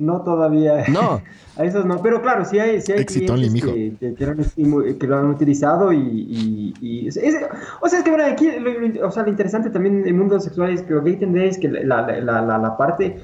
No 0.02 0.22
todavía. 0.22 0.84
No. 0.92 1.22
A 1.58 1.66
esos 1.66 1.86
no, 1.86 2.02
pero 2.02 2.22
claro, 2.22 2.46
sí 2.46 2.58
hay, 2.60 2.80
sí 2.82 2.94
hay 2.94 3.06
clientes 3.06 3.54
que, 3.62 3.94
que, 4.00 4.14
que 4.16 4.26
lo 4.26 4.32
han 4.32 4.38
estimu- 4.40 4.98
que 4.98 5.06
lo 5.08 5.18
han 5.18 5.26
utilizado 5.28 5.92
y... 5.92 5.98
y- 6.00 6.74
y- 6.80 7.08
es- 7.08 7.18
es- 7.18 7.36
o 7.82 7.88
sea, 7.90 8.00
es 8.00 8.06
que 8.06 8.10
bueno, 8.10 8.26
aquí, 8.26 8.50
lo, 8.58 8.72
lo- 8.72 9.08
o 9.08 9.12
sea, 9.12 9.24
lo 9.24 9.30
interesante 9.30 9.70
también 9.70 10.00
en 10.02 10.08
el 10.08 10.14
mundo 10.14 10.40
sexual 10.40 10.72
es 10.72 10.82
que 10.82 10.94
lo 10.94 11.04
que 11.04 11.10
entender 11.12 11.44
es 11.48 11.58
que 11.58 11.68
la, 11.68 12.02
la, 12.22 12.58
la, 12.58 12.78
parte... 12.78 13.18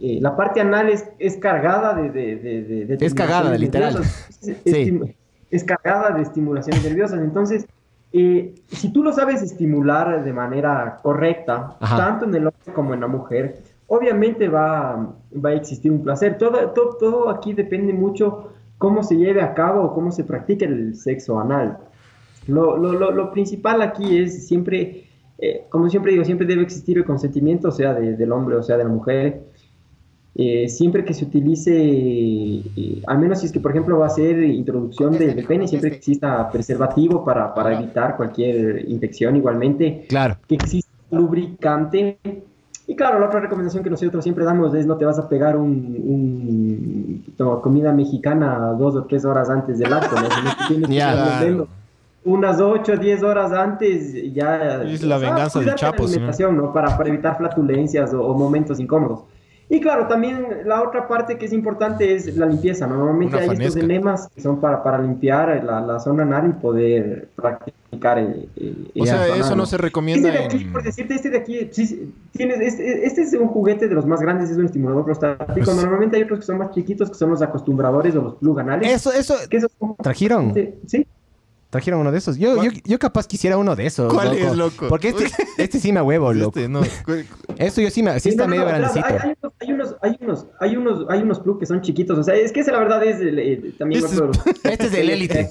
eh, 0.00 0.18
la 0.20 0.36
parte 0.36 0.60
anal 0.60 0.88
es, 0.90 1.04
es 1.18 1.36
cargada 1.36 1.94
de, 1.94 2.10
de, 2.10 2.36
de, 2.36 2.62
de- 2.62 2.96
de 2.96 3.06
Es 3.06 3.14
cagada, 3.14 3.56
literal. 3.58 3.96
Es, 4.00 4.30
Sí. 4.64 5.00
es 5.50 5.64
cargada 5.64 6.12
de 6.12 6.22
estimulaciones 6.22 6.84
nerviosas. 6.84 7.18
Entonces, 7.20 7.66
eh, 8.12 8.54
si 8.68 8.92
tú 8.92 9.02
lo 9.02 9.12
sabes 9.12 9.42
estimular 9.42 10.22
de 10.24 10.32
manera 10.32 10.98
correcta, 11.02 11.76
Ajá. 11.80 11.96
tanto 11.96 12.26
en 12.26 12.34
el 12.36 12.46
hombre 12.46 12.72
como 12.74 12.94
en 12.94 13.00
la 13.00 13.08
mujer, 13.08 13.56
obviamente 13.86 14.48
va, 14.48 15.14
va 15.44 15.50
a 15.50 15.54
existir 15.54 15.90
un 15.92 16.02
placer. 16.02 16.38
Todo, 16.38 16.70
todo, 16.70 16.96
todo 16.98 17.28
aquí 17.30 17.52
depende 17.52 17.92
mucho 17.92 18.48
cómo 18.78 19.02
se 19.02 19.16
lleve 19.16 19.40
a 19.42 19.54
cabo 19.54 19.82
o 19.84 19.94
cómo 19.94 20.10
se 20.10 20.24
practica 20.24 20.64
el 20.66 20.94
sexo 20.96 21.38
anal. 21.38 21.78
Lo, 22.48 22.76
lo, 22.76 22.92
lo, 22.94 23.12
lo 23.12 23.30
principal 23.30 23.82
aquí 23.82 24.18
es 24.18 24.46
siempre, 24.48 25.04
eh, 25.38 25.66
como 25.68 25.88
siempre 25.88 26.12
digo, 26.12 26.24
siempre 26.24 26.46
debe 26.46 26.62
existir 26.62 26.98
el 26.98 27.04
consentimiento, 27.04 27.68
o 27.68 27.72
sea, 27.72 27.94
de- 27.94 28.16
del 28.16 28.32
hombre 28.32 28.56
o 28.56 28.62
sea, 28.62 28.76
de 28.76 28.84
la 28.84 28.90
mujer. 28.90 29.42
Eh, 30.34 30.66
siempre 30.70 31.04
que 31.04 31.12
se 31.12 31.26
utilice, 31.26 31.72
eh, 31.76 33.02
al 33.06 33.18
menos 33.18 33.40
si 33.40 33.46
es 33.46 33.52
que, 33.52 33.60
por 33.60 33.70
ejemplo, 33.70 33.98
va 33.98 34.06
a 34.06 34.08
ser 34.08 34.42
introducción 34.42 35.12
de, 35.18 35.34
de 35.34 35.42
pene, 35.42 35.68
siempre 35.68 35.90
que 35.90 35.96
exista 35.96 36.50
preservativo 36.50 37.22
para, 37.22 37.52
para 37.54 37.74
evitar 37.78 38.16
cualquier 38.16 38.88
infección, 38.88 39.36
igualmente 39.36 40.06
Claro. 40.08 40.38
que 40.48 40.54
exista 40.54 40.90
lubricante. 41.10 42.18
Y 42.86 42.96
claro, 42.96 43.20
la 43.20 43.26
otra 43.26 43.40
recomendación 43.40 43.84
que 43.84 43.90
nosotros 43.90 44.24
siempre 44.24 44.44
damos 44.44 44.74
es 44.74 44.86
no 44.86 44.96
te 44.96 45.04
vas 45.04 45.18
a 45.18 45.28
pegar 45.28 45.56
un, 45.56 47.24
comida 47.62 47.92
mexicana 47.92 48.74
dos 48.78 48.96
o 48.96 49.04
tres 49.04 49.24
horas 49.24 49.48
antes 49.50 49.78
del 49.78 49.92
acto, 49.92 50.16
¿no? 50.16 50.28
Lo 50.78 50.88
Claro. 50.88 51.68
unas 52.24 52.60
8 52.60 52.92
o 52.92 52.96
10 52.96 53.22
horas 53.22 53.52
antes 53.52 54.32
ya... 54.32 54.82
Es 54.82 55.02
la 55.02 55.16
o 55.16 55.20
sea, 55.20 55.30
venganza 55.30 55.58
del 55.58 55.68
la 55.68 55.74
Chapo, 55.74 56.02
¿no? 56.02 56.08
alimentación, 56.08 56.56
¿no? 56.56 56.72
Para, 56.72 56.96
para 56.96 57.08
evitar 57.08 57.36
flatulencias 57.36 58.14
o, 58.14 58.22
o 58.22 58.36
momentos 58.36 58.78
incómodos. 58.78 59.24
Y 59.74 59.80
claro, 59.80 60.06
también 60.06 60.46
la 60.66 60.82
otra 60.82 61.08
parte 61.08 61.38
que 61.38 61.46
es 61.46 61.52
importante 61.54 62.14
es 62.14 62.36
la 62.36 62.44
limpieza. 62.44 62.86
¿no? 62.86 62.96
Normalmente 62.96 63.36
Una 63.38 63.44
hay 63.52 63.56
estos 63.58 63.76
enemas 63.76 64.28
que 64.34 64.42
son 64.42 64.60
para, 64.60 64.82
para 64.82 64.98
limpiar 64.98 65.64
la, 65.64 65.80
la 65.80 65.98
zona 65.98 66.24
anal 66.24 66.50
y 66.50 66.60
poder 66.60 67.28
practicar 67.34 68.18
el, 68.18 68.50
el- 68.56 68.90
O 68.94 69.02
el 69.02 69.06
sea, 69.06 69.24
eso 69.28 69.44
anal, 69.46 69.56
no 69.56 69.64
se 69.64 69.78
recomienda 69.78 70.28
este 70.28 70.38
de 70.40 70.44
aquí, 70.44 70.64
en... 70.64 70.72
por 70.72 70.82
decirte, 70.82 71.14
este 71.14 71.30
de 71.30 71.38
aquí, 71.38 71.68
sí, 71.72 72.12
tienes, 72.32 72.60
este, 72.60 73.06
este 73.06 73.22
es 73.22 73.32
un 73.32 73.48
juguete 73.48 73.88
de 73.88 73.94
los 73.94 74.04
más 74.04 74.20
grandes, 74.20 74.50
es 74.50 74.58
un 74.58 74.66
estimulador 74.66 75.06
prostático. 75.06 75.52
Pues- 75.54 75.74
Normalmente 75.74 76.18
hay 76.18 76.24
otros 76.24 76.40
que 76.40 76.44
son 76.46 76.58
más 76.58 76.70
chiquitos, 76.72 77.08
que 77.08 77.14
son 77.14 77.30
los 77.30 77.40
acostumbradores 77.40 78.14
o 78.14 78.20
los 78.20 78.34
plug 78.34 78.60
anales. 78.60 78.92
Eso, 78.92 79.10
eso. 79.10 79.36
que 79.48 79.56
esos 79.56 79.70
¿Trajeron? 80.02 80.52
Sí, 80.86 81.06
Trajeron 81.72 82.00
uno 82.00 82.12
de 82.12 82.18
esos. 82.18 82.36
Yo, 82.36 82.62
yo, 82.62 82.70
yo 82.84 82.98
capaz 82.98 83.26
quisiera 83.26 83.56
uno 83.56 83.74
de 83.74 83.86
esos. 83.86 84.12
¿Cuál 84.12 84.34
es, 84.36 84.54
loco? 84.54 84.88
Porque 84.90 85.08
este, 85.08 85.24
este 85.56 85.80
sí 85.80 85.90
me 85.90 86.02
huevo, 86.02 86.30
loco. 86.34 86.58
Este, 86.58 86.68
no. 86.68 86.82
Esto 87.56 87.80
yo 87.80 87.88
sí 87.88 88.02
me. 88.02 88.12
Sí 88.20 88.20
Sí, 88.20 88.28
está 88.28 88.44
no, 88.44 88.50
medio 88.50 88.62
no, 88.64 88.68
grandecito. 88.68 89.06
hay, 89.06 89.14
hay 89.14 89.32
unos, 89.32 89.54
hay, 89.58 89.70
unos, 89.72 89.96
hay, 90.02 90.18
unos, 90.20 90.46
hay, 90.60 90.76
unos, 90.76 91.06
hay 91.08 91.22
unos 91.22 91.40
plug 91.40 91.58
que 91.58 91.64
son 91.64 91.80
chiquitos. 91.80 92.18
O 92.18 92.22
sea, 92.22 92.34
es 92.34 92.52
que 92.52 92.60
esa 92.60 92.72
la 92.72 92.78
verdad 92.80 93.02
es 93.04 93.20
el- 93.22 93.38
el- 93.38 93.74
también 93.78 94.04
Este 94.04 94.16
otro- 94.22 94.32
Este 94.64 94.84
es 94.84 94.92
del 94.92 95.08
élite. 95.08 95.48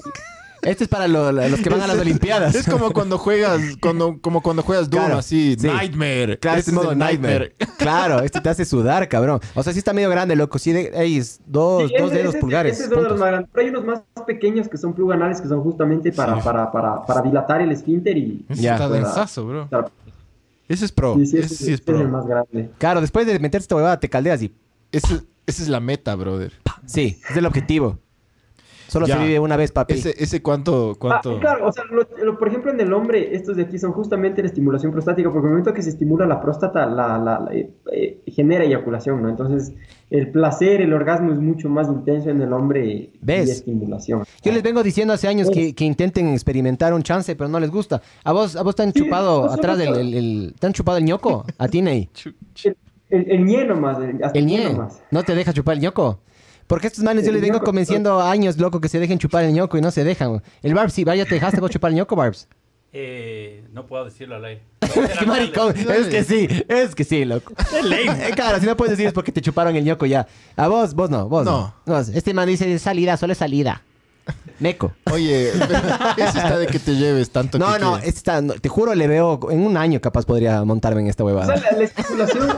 Este 0.62 0.84
es 0.84 0.88
para 0.88 1.08
lo- 1.08 1.32
los 1.32 1.60
que 1.60 1.68
van 1.68 1.80
a 1.80 1.88
las 1.88 1.98
Olimpiadas. 1.98 2.54
Es 2.54 2.68
como 2.68 2.92
cuando 2.92 3.18
juegas, 3.18 3.60
cuando, 3.80 4.18
como 4.20 4.42
cuando 4.42 4.62
juegas 4.62 4.88
Doom, 4.88 5.02
Claro, 5.04 5.18
así, 5.18 5.56
sí. 5.58 5.66
Nightmare. 5.66 6.38
Claro, 6.38 6.58
Este 6.58 6.70
este 6.70 6.70
es 6.70 6.74
modo 6.86 6.94
nightmare. 6.94 7.56
Claro, 7.78 8.20
este 8.20 8.40
te 8.40 8.48
hace 8.48 8.64
sudar, 8.64 9.08
cabrón. 9.08 9.40
O 9.56 9.62
sea, 9.64 9.72
sí 9.72 9.80
está 9.80 9.92
medio 9.92 10.08
grande, 10.08 10.36
loco. 10.36 10.58
Sí, 10.60 10.70
de, 10.72 10.92
es 11.16 11.40
dos, 11.46 11.88
Sí, 11.90 11.96
dos 11.98 12.10
ese- 12.12 12.18
dedos 12.18 12.34
ese- 12.34 12.40
pulgares. 12.40 12.74
ese 12.74 12.84
es 12.84 12.88
uno 12.90 12.96
de 12.96 13.02
los 13.02 13.08
puntos. 13.10 13.20
más 13.20 13.28
grandes. 13.30 13.50
Pero 13.52 13.64
hay 13.66 13.70
unos 13.70 13.84
más 13.84 14.24
pequeños 14.24 14.68
que 14.68 14.78
son 14.78 14.92
plug 14.94 15.12
anales 15.12 15.40
que 15.40 15.48
son 15.48 15.60
justamente 15.62 16.12
para, 16.12 16.36
Sí. 16.36 16.40
para, 16.44 16.70
para, 16.70 17.02
para 17.06 17.22
dilatar 17.22 17.60
el 17.60 17.72
esfínter 17.72 18.16
y... 18.16 18.46
Ese 18.48 18.62
Ya. 18.62 18.74
está 18.74 18.88
densazo, 18.88 19.44
bro. 19.46 19.68
Ese 20.68 20.84
es 20.84 20.92
pro. 20.92 21.16
Sí, 21.16 21.26
sí, 21.26 21.36
ese 21.38 21.46
ese, 21.46 21.54
sí 21.56 21.72
es 21.72 21.80
ese 21.80 21.90
es 21.92 21.98
el 21.98 22.06
pro. 22.06 22.08
más 22.08 22.26
grande. 22.26 22.70
Claro, 22.78 23.00
después 23.00 23.26
de 23.26 23.32
meterte 23.40 23.58
esta 23.64 23.74
huevada, 23.74 23.98
te 23.98 24.08
caldeas 24.08 24.40
y. 24.42 24.54
Ese, 24.92 25.20
esa 25.44 25.62
es 25.62 25.68
la 25.68 25.80
meta, 25.80 26.14
brother. 26.14 26.52
Sí, 26.86 27.18
es 27.28 27.36
el 27.36 27.46
objetivo. 27.46 27.98
Solo 28.92 29.06
Ya. 29.06 29.16
se 29.16 29.24
vive 29.24 29.38
una 29.40 29.56
vez, 29.56 29.72
papi. 29.72 29.94
Ese, 29.94 30.14
ese 30.18 30.42
cuánto, 30.42 30.96
cuánto... 30.98 31.36
Ah, 31.36 31.40
claro, 31.40 31.66
o 31.68 31.72
sea, 31.72 31.84
lo- 31.90 32.06
lo- 32.24 32.38
por 32.38 32.48
ejemplo, 32.48 32.70
en 32.70 32.78
el 32.80 32.92
hombre, 32.92 33.34
estos 33.34 33.56
de 33.56 33.62
aquí 33.62 33.78
son 33.78 33.92
justamente 33.92 34.42
la 34.42 34.48
estimulación 34.48 34.92
prostática, 34.92 35.30
porque 35.30 35.46
el 35.46 35.50
momento 35.50 35.72
que 35.72 35.80
se 35.82 35.88
estimula 35.88 36.26
la 36.26 36.40
próstata, 36.42 36.84
la, 36.86 37.16
la- 37.18 37.40
la- 37.40 37.54
eh, 37.54 37.70
eh, 37.90 38.20
genera 38.26 38.64
eyaculación, 38.64 39.22
¿no? 39.22 39.30
Entonces, 39.30 39.72
el 40.10 40.30
placer, 40.30 40.82
el 40.82 40.92
orgasmo 40.92 41.32
es 41.32 41.38
mucho 41.38 41.70
más 41.70 41.88
intenso 41.88 42.28
en 42.28 42.42
el 42.42 42.52
hombre 42.52 43.12
¿Ves? 43.22 43.48
y 43.48 43.50
estimulación. 43.52 44.24
Yo 44.44 44.52
les 44.52 44.62
vengo 44.62 44.82
diciendo 44.82 45.14
hace 45.14 45.26
años 45.26 45.48
que, 45.50 45.74
que 45.74 45.84
intenten 45.86 46.28
experimentar 46.28 46.92
un 46.92 47.02
chance, 47.02 47.34
pero 47.34 47.48
no 47.48 47.58
les 47.58 47.70
gusta. 47.70 48.02
¿A 48.24 48.32
vos, 48.32 48.56
a 48.56 48.62
vos 48.62 48.76
te 48.76 48.82
han 48.82 48.92
Sí, 48.92 49.00
chupado 49.00 49.50
atrás 49.50 49.78
del... 49.78 49.94
el- 49.96 50.14
el- 50.14 50.54
¿Te 50.58 50.66
han 50.66 50.74
chupado 50.74 50.98
el 50.98 51.04
ñoco? 51.04 51.46
A 51.56 51.68
ti, 51.68 51.80
Ney. 51.80 52.10
El, 52.64 52.76
el, 53.08 53.30
el 53.30 53.44
ñe 53.44 53.64
nomás, 53.64 53.98
el, 54.02 54.22
hasta 54.22 54.38
El 54.38 54.46
ñe 54.46 54.58
ñe. 54.58 54.72
nomás. 54.72 55.02
¿No 55.10 55.22
te 55.22 55.34
deja 55.34 55.52
chupar 55.52 55.74
el 55.76 55.80
ñoco? 55.80 56.20
Porque 56.72 56.86
estos 56.86 57.04
manes 57.04 57.26
yo 57.26 57.32
les 57.32 57.42
vengo 57.42 57.56
ñoco, 57.56 57.66
convenciendo 57.66 58.22
años, 58.22 58.56
loco, 58.56 58.80
que 58.80 58.88
se 58.88 58.98
dejen 58.98 59.18
chupar 59.18 59.44
el 59.44 59.52
ñoco 59.52 59.76
y 59.76 59.82
no 59.82 59.90
se 59.90 60.04
dejan. 60.04 60.42
El 60.62 60.72
Barbs, 60.72 60.94
sí, 60.94 61.04
vaya, 61.04 61.26
te 61.26 61.34
dejaste 61.34 61.60
vos 61.60 61.70
chupar 61.70 61.90
el 61.90 61.98
ñoco, 61.98 62.16
Barbs. 62.16 62.48
Eh, 62.94 63.64
no 63.72 63.86
puedo 63.86 64.04
decirlo 64.04 64.36
al 64.36 64.44
aire. 64.44 64.62
Qué 65.18 65.24
maricón. 65.24 65.74
Es 65.74 66.08
que 66.08 66.24
sí, 66.24 66.46
es 66.68 66.94
que 66.94 67.04
sí, 67.04 67.24
loco. 67.24 67.54
Eh, 67.90 68.32
claro, 68.34 68.60
si 68.60 68.66
no 68.66 68.76
puedes 68.76 68.90
decir 68.90 69.06
es 69.06 69.14
porque 69.14 69.32
te 69.32 69.40
chuparon 69.40 69.74
el 69.76 69.84
ñoco 69.84 70.04
ya. 70.04 70.26
A 70.56 70.68
vos, 70.68 70.92
vos 70.92 71.08
no, 71.08 71.26
vos 71.26 71.46
no. 71.46 71.74
No. 71.86 71.98
Este 71.98 72.34
man 72.34 72.46
dice 72.46 72.78
salida, 72.78 73.16
solo 73.16 73.32
es 73.32 73.38
salida. 73.38 73.82
Meco. 74.60 74.92
Oye, 75.10 75.48
ese 75.48 76.38
está 76.38 76.58
de 76.58 76.66
que 76.66 76.78
te 76.78 76.94
lleves 76.94 77.30
tanto 77.30 77.58
No, 77.58 77.72
que 77.72 77.78
no, 77.80 77.96
este 77.96 78.10
está, 78.10 78.42
no, 78.42 78.54
te 78.54 78.68
juro, 78.68 78.94
le 78.94 79.08
veo, 79.08 79.40
en 79.50 79.60
un 79.60 79.76
año 79.76 80.00
capaz 80.00 80.24
podría 80.26 80.62
montarme 80.64 81.00
en 81.00 81.06
esta 81.08 81.24
O 81.24 81.28
sea, 81.28 81.36
huevada. 81.36 81.62
la, 81.72 81.78
la 81.78 81.84
estimulación, 81.84 82.48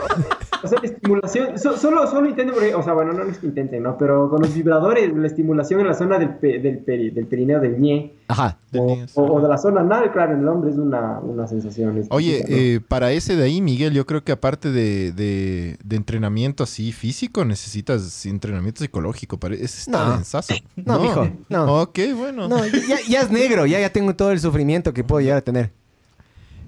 o 0.64 0.68
sea, 0.68 0.78
la 0.82 0.88
estimulación, 0.88 1.58
so- 1.58 1.76
solo, 1.76 2.06
solo 2.06 2.28
intenten, 2.28 2.54
porque- 2.54 2.74
o 2.74 2.82
sea, 2.82 2.92
bueno, 2.94 3.12
no 3.12 3.22
es 3.24 3.38
que 3.38 3.46
intenten, 3.46 3.82
¿no? 3.82 3.96
Pero 3.98 4.28
con 4.30 4.40
los 4.42 4.54
vibradores, 4.54 5.14
la 5.14 5.26
estimulación 5.26 5.80
en 5.80 5.86
la 5.88 5.94
zona 5.94 6.18
del, 6.18 6.30
pe- 6.36 6.58
del, 6.58 6.84
peri- 6.84 7.12
del 7.12 7.26
perineo 7.26 7.60
del 7.60 7.80
ñe, 7.80 8.12
Ajá. 8.28 8.58
o, 8.68 8.70
Tenías- 8.72 9.12
o- 9.16 9.22
o 9.24 9.40
de 9.40 9.48
la 9.48 9.58
zona 9.58 9.82
anal, 9.82 10.10
claro, 10.12 10.32
en 10.34 10.40
el 10.40 10.48
hombre 10.48 10.70
es 10.70 10.76
una, 10.76 11.20
una 11.20 11.46
sensación. 11.46 12.02
Oye, 12.10 12.44
¿no? 12.48 12.56
eh, 12.56 12.80
para 12.86 13.12
ese 13.12 13.36
de 13.36 13.44
ahí, 13.44 13.60
Miguel, 13.60 13.92
yo 13.92 14.06
creo 14.06 14.24
que 14.24 14.32
aparte 14.32 14.70
de, 14.72 15.12
de- 15.12 15.76
de 15.84 15.96
entrenamiento 15.96 16.64
así 16.64 16.92
físico, 16.92 17.44
necesitas 17.44 18.24
entrenamiento 18.26 18.80
psicológico. 18.80 19.38
Ese 19.50 19.64
está 19.90 20.06
No. 20.08 20.14
densazo. 20.16 20.54
No, 20.76 20.98
mijo, 21.00 21.28
no. 21.48 21.82
Ok, 21.82 21.98
bueno. 22.16 22.48
No, 22.48 22.64
ya, 22.66 22.96
ya 23.08 23.20
es 23.20 23.30
negro, 23.30 23.66
ya, 23.66 23.80
ya 23.80 23.90
tengo 23.92 24.14
todo 24.16 24.32
el 24.32 24.40
sufrimiento 24.40 24.92
que 24.92 25.04
puedo 25.04 25.20
llegar 25.20 25.38
a 25.38 25.42
tener. 25.42 25.70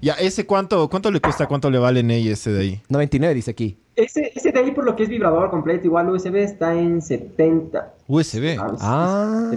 Ya, 0.00 0.14
ese 0.14 0.46
cuánto, 0.46 0.88
cuánto 0.88 1.10
le 1.10 1.20
cuesta, 1.20 1.46
cuánto 1.46 1.70
le 1.70 1.78
vale 1.78 2.02
Ney 2.02 2.28
ese 2.28 2.52
de 2.52 2.60
ahí. 2.60 2.82
99 2.88 3.34
dice 3.34 3.50
aquí. 3.50 3.78
Ese, 3.96 4.30
ese 4.34 4.52
de 4.52 4.58
ahí, 4.60 4.70
por 4.72 4.84
lo 4.84 4.94
que 4.94 5.04
es 5.04 5.08
vibrador 5.08 5.50
completo, 5.50 5.86
igual 5.86 6.10
USB, 6.10 6.36
está 6.36 6.74
en 6.74 7.00
70. 7.00 7.94
USB. 8.06 8.56
Ah, 8.60 8.76
Ah, 8.80 9.52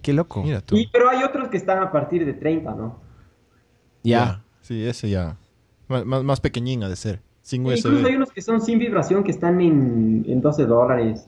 qué 0.00 0.12
loco. 0.12 0.42
Mira 0.42 0.60
tú. 0.62 0.76
Y, 0.76 0.86
pero 0.88 1.10
hay 1.10 1.22
otros 1.22 1.48
que 1.48 1.58
están 1.58 1.78
a 1.82 1.92
partir 1.92 2.24
de 2.24 2.32
30, 2.32 2.74
¿no? 2.74 2.98
Ya. 4.02 4.42
Sí, 4.62 4.84
ese 4.86 5.10
ya. 5.10 5.36
Más, 5.88 6.04
más, 6.06 6.24
más 6.24 6.40
pequeñín 6.40 6.82
ha 6.84 6.88
de 6.88 6.96
ser. 6.96 7.20
Sin 7.42 7.66
E 7.66 7.76
Incluso 7.76 7.88
hay 7.88 8.04
USB. 8.12 8.16
unos 8.16 8.32
que 8.32 8.40
son 8.40 8.60
sin 8.62 8.78
vibración 8.78 9.22
que 9.24 9.32
están 9.32 9.60
en, 9.60 10.24
en 10.28 10.40
12 10.40 10.64
dólares. 10.64 11.26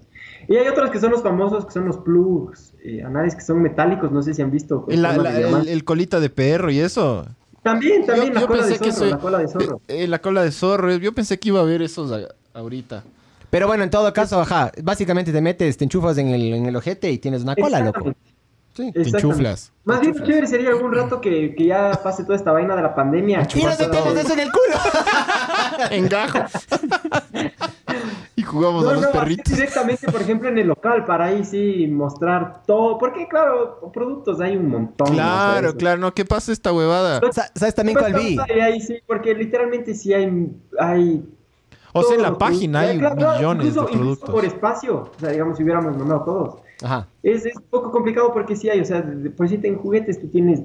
Y 0.49 0.57
hay 0.57 0.69
otros 0.69 0.91
que 0.91 1.01
son 1.01 1.11
los 1.11 1.23
famosos, 1.23 1.67
que 1.67 1.73
son 1.73 1.87
los 1.87 1.99
plugs 1.99 2.73
eh, 2.85 3.03
anales, 3.03 3.35
que 3.35 3.41
son 3.43 3.61
metálicos, 3.61 4.13
no 4.13 4.23
sé 4.23 4.33
si 4.35 4.43
han 4.43 4.51
visto. 4.51 4.87
La- 4.89 5.17
la- 5.17 5.61
el 5.61 5.85
colita 5.85 6.21
de 6.21 6.31
perro 6.31 6.71
y 6.71 6.79
eso. 6.79 7.27
También, 7.65 8.07
también, 8.07 8.29
Yo- 8.29 8.35
la 8.35 8.41
yo 8.43 8.47
cola 8.47 8.67
de 8.67 8.79
que 8.79 8.93
zorro, 8.93 8.95
soy- 8.99 9.11
la 9.11 9.19
cola 9.19 9.39
de 9.39 9.49
zorro. 9.49 9.81
Eh, 9.89 10.05
eh, 10.05 10.07
la 10.07 10.19
cola 10.21 10.43
de 10.45 10.53
zorro. 10.53 10.93
Yo 10.97 11.13
pensé 11.13 11.39
que 11.41 11.49
iba 11.49 11.59
a 11.59 11.63
haber 11.63 11.83
esos 11.83 12.13
a- 12.13 12.29
ahorita. 12.57 13.03
Pero 13.51 13.67
bueno, 13.67 13.83
en 13.85 13.91
todo 13.91 14.13
caso, 14.13 14.41
ajá, 14.41 14.71
básicamente 14.83 15.33
te 15.33 15.41
metes, 15.41 15.77
te 15.77 15.85
enchufas 15.85 16.17
en 16.19 16.29
el, 16.29 16.55
en 16.55 16.67
el 16.67 16.77
ojete 16.77 17.11
y 17.11 17.19
tienes 17.19 17.43
una 17.43 17.57
cola, 17.57 17.81
loco. 17.81 17.99
Exactamente. 18.77 19.03
Te 19.11 19.17
enchuflas. 19.17 19.71
Más 19.85 20.01
bien 20.01 20.15
chévere 20.15 20.47
sería 20.49 20.71
algún 20.71 20.93
rato 20.93 21.21
que, 21.21 21.55
que 21.55 21.67
ya 21.67 21.93
pase 22.03 22.25
toda 22.25 22.35
esta 22.37 22.51
vaina 22.53 22.75
de 22.75 22.83
la 22.83 22.95
pandemia. 22.95 23.47
Y 23.55 23.63
nos 23.63 23.79
metemos 23.79 24.17
eso 24.17 24.33
en 24.33 24.41
el 24.41 24.49
culo. 24.51 24.77
Engajo. 25.91 26.39
jugamos 28.55 28.85
No, 28.85 28.91
a 28.91 28.93
los 28.95 29.03
no, 29.03 29.11
perritos. 29.13 29.53
directamente, 29.55 30.11
por 30.11 30.23
ejemplo, 30.23 30.49
en 30.49 30.57
el 30.59 30.67
local, 30.69 31.05
para 31.05 31.27
ahí 31.27 31.45
sí 31.45 31.87
mostrar 31.89 32.63
todo. 32.67 32.97
Porque, 32.99 33.29
claro, 33.29 33.81
productos 33.93 34.41
hay 34.41 34.57
un 34.57 34.69
montón. 34.71 35.09
Claro, 35.13 35.75
claro. 35.77 36.01
No, 36.01 36.15
¿qué 36.15 36.25
pasa 36.25 36.53
esta 36.53 36.73
huevada? 36.73 37.21
Sa- 37.33 37.51
¿Sabes 37.55 37.75
también 37.75 37.99
cuál 37.99 38.15
vi? 38.15 38.39
Ahí, 38.49 38.61
ahí 38.61 38.81
sí, 38.81 38.97
porque 39.07 39.35
literalmente 39.35 39.95
sí 39.95 40.15
hay. 40.15 40.57
hay 40.79 41.23
O 41.93 42.03
sea, 42.03 42.17
en 42.17 42.23
la 42.23 42.39
página 42.39 42.81
hay. 42.81 42.99
Claro, 42.99 43.17
millones 43.17 43.67
incluso- 43.67 43.87
de 43.87 43.93
incluso 43.93 44.21
productos. 44.21 44.31
por 44.31 44.45
espacio. 44.45 45.11
O 45.17 45.21
sea, 45.21 45.31
digamos, 45.31 45.57
si 45.59 45.63
hubiéramos 45.63 45.97
mandado 45.97 46.23
todos. 46.25 46.55
Ajá. 46.83 47.07
Es, 47.23 47.47
es 47.47 47.57
un 47.57 47.63
poco 47.71 47.91
complicado 47.93 48.33
porque 48.33 48.57
sí 48.57 48.69
hay, 48.71 48.81
o 48.81 48.85
sea, 48.85 49.05
por 49.37 49.49
si 49.49 49.61
en 49.63 49.77
juguetes 49.77 50.21
tú 50.21 50.29
tienes 50.29 50.63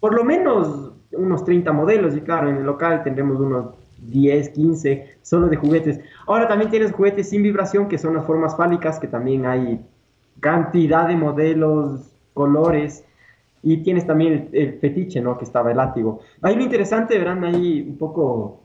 por 0.00 0.14
lo 0.14 0.24
menos 0.24 0.92
unos 1.12 1.44
30 1.44 1.72
modelos 1.72 2.16
y 2.16 2.20
claro, 2.22 2.48
en 2.48 2.56
el 2.56 2.64
local 2.64 3.02
tendremos 3.04 3.38
unos 3.38 3.66
10, 4.08 4.48
15 4.50 5.16
solo 5.22 5.48
de 5.48 5.56
juguetes. 5.56 6.00
Ahora 6.26 6.48
también 6.48 6.70
tienes 6.70 6.92
juguetes 6.92 7.28
sin 7.30 7.42
vibración 7.42 7.88
que 7.88 7.98
son 7.98 8.14
las 8.14 8.24
formas 8.26 8.56
fálicas, 8.56 8.98
que 8.98 9.06
también 9.08 9.46
hay 9.46 9.80
cantidad 10.40 11.08
de 11.08 11.16
modelos, 11.16 12.12
colores. 12.34 13.04
Y 13.62 13.78
tienes 13.84 14.06
también 14.06 14.48
el, 14.52 14.58
el 14.60 14.78
fetiche, 14.80 15.20
¿no? 15.20 15.38
Que 15.38 15.44
estaba 15.44 15.70
el 15.70 15.76
látigo. 15.76 16.18
Ahí 16.40 16.56
lo 16.56 16.62
interesante, 16.62 17.16
verán, 17.16 17.44
ahí 17.44 17.86
un 17.88 17.96
poco 17.96 18.60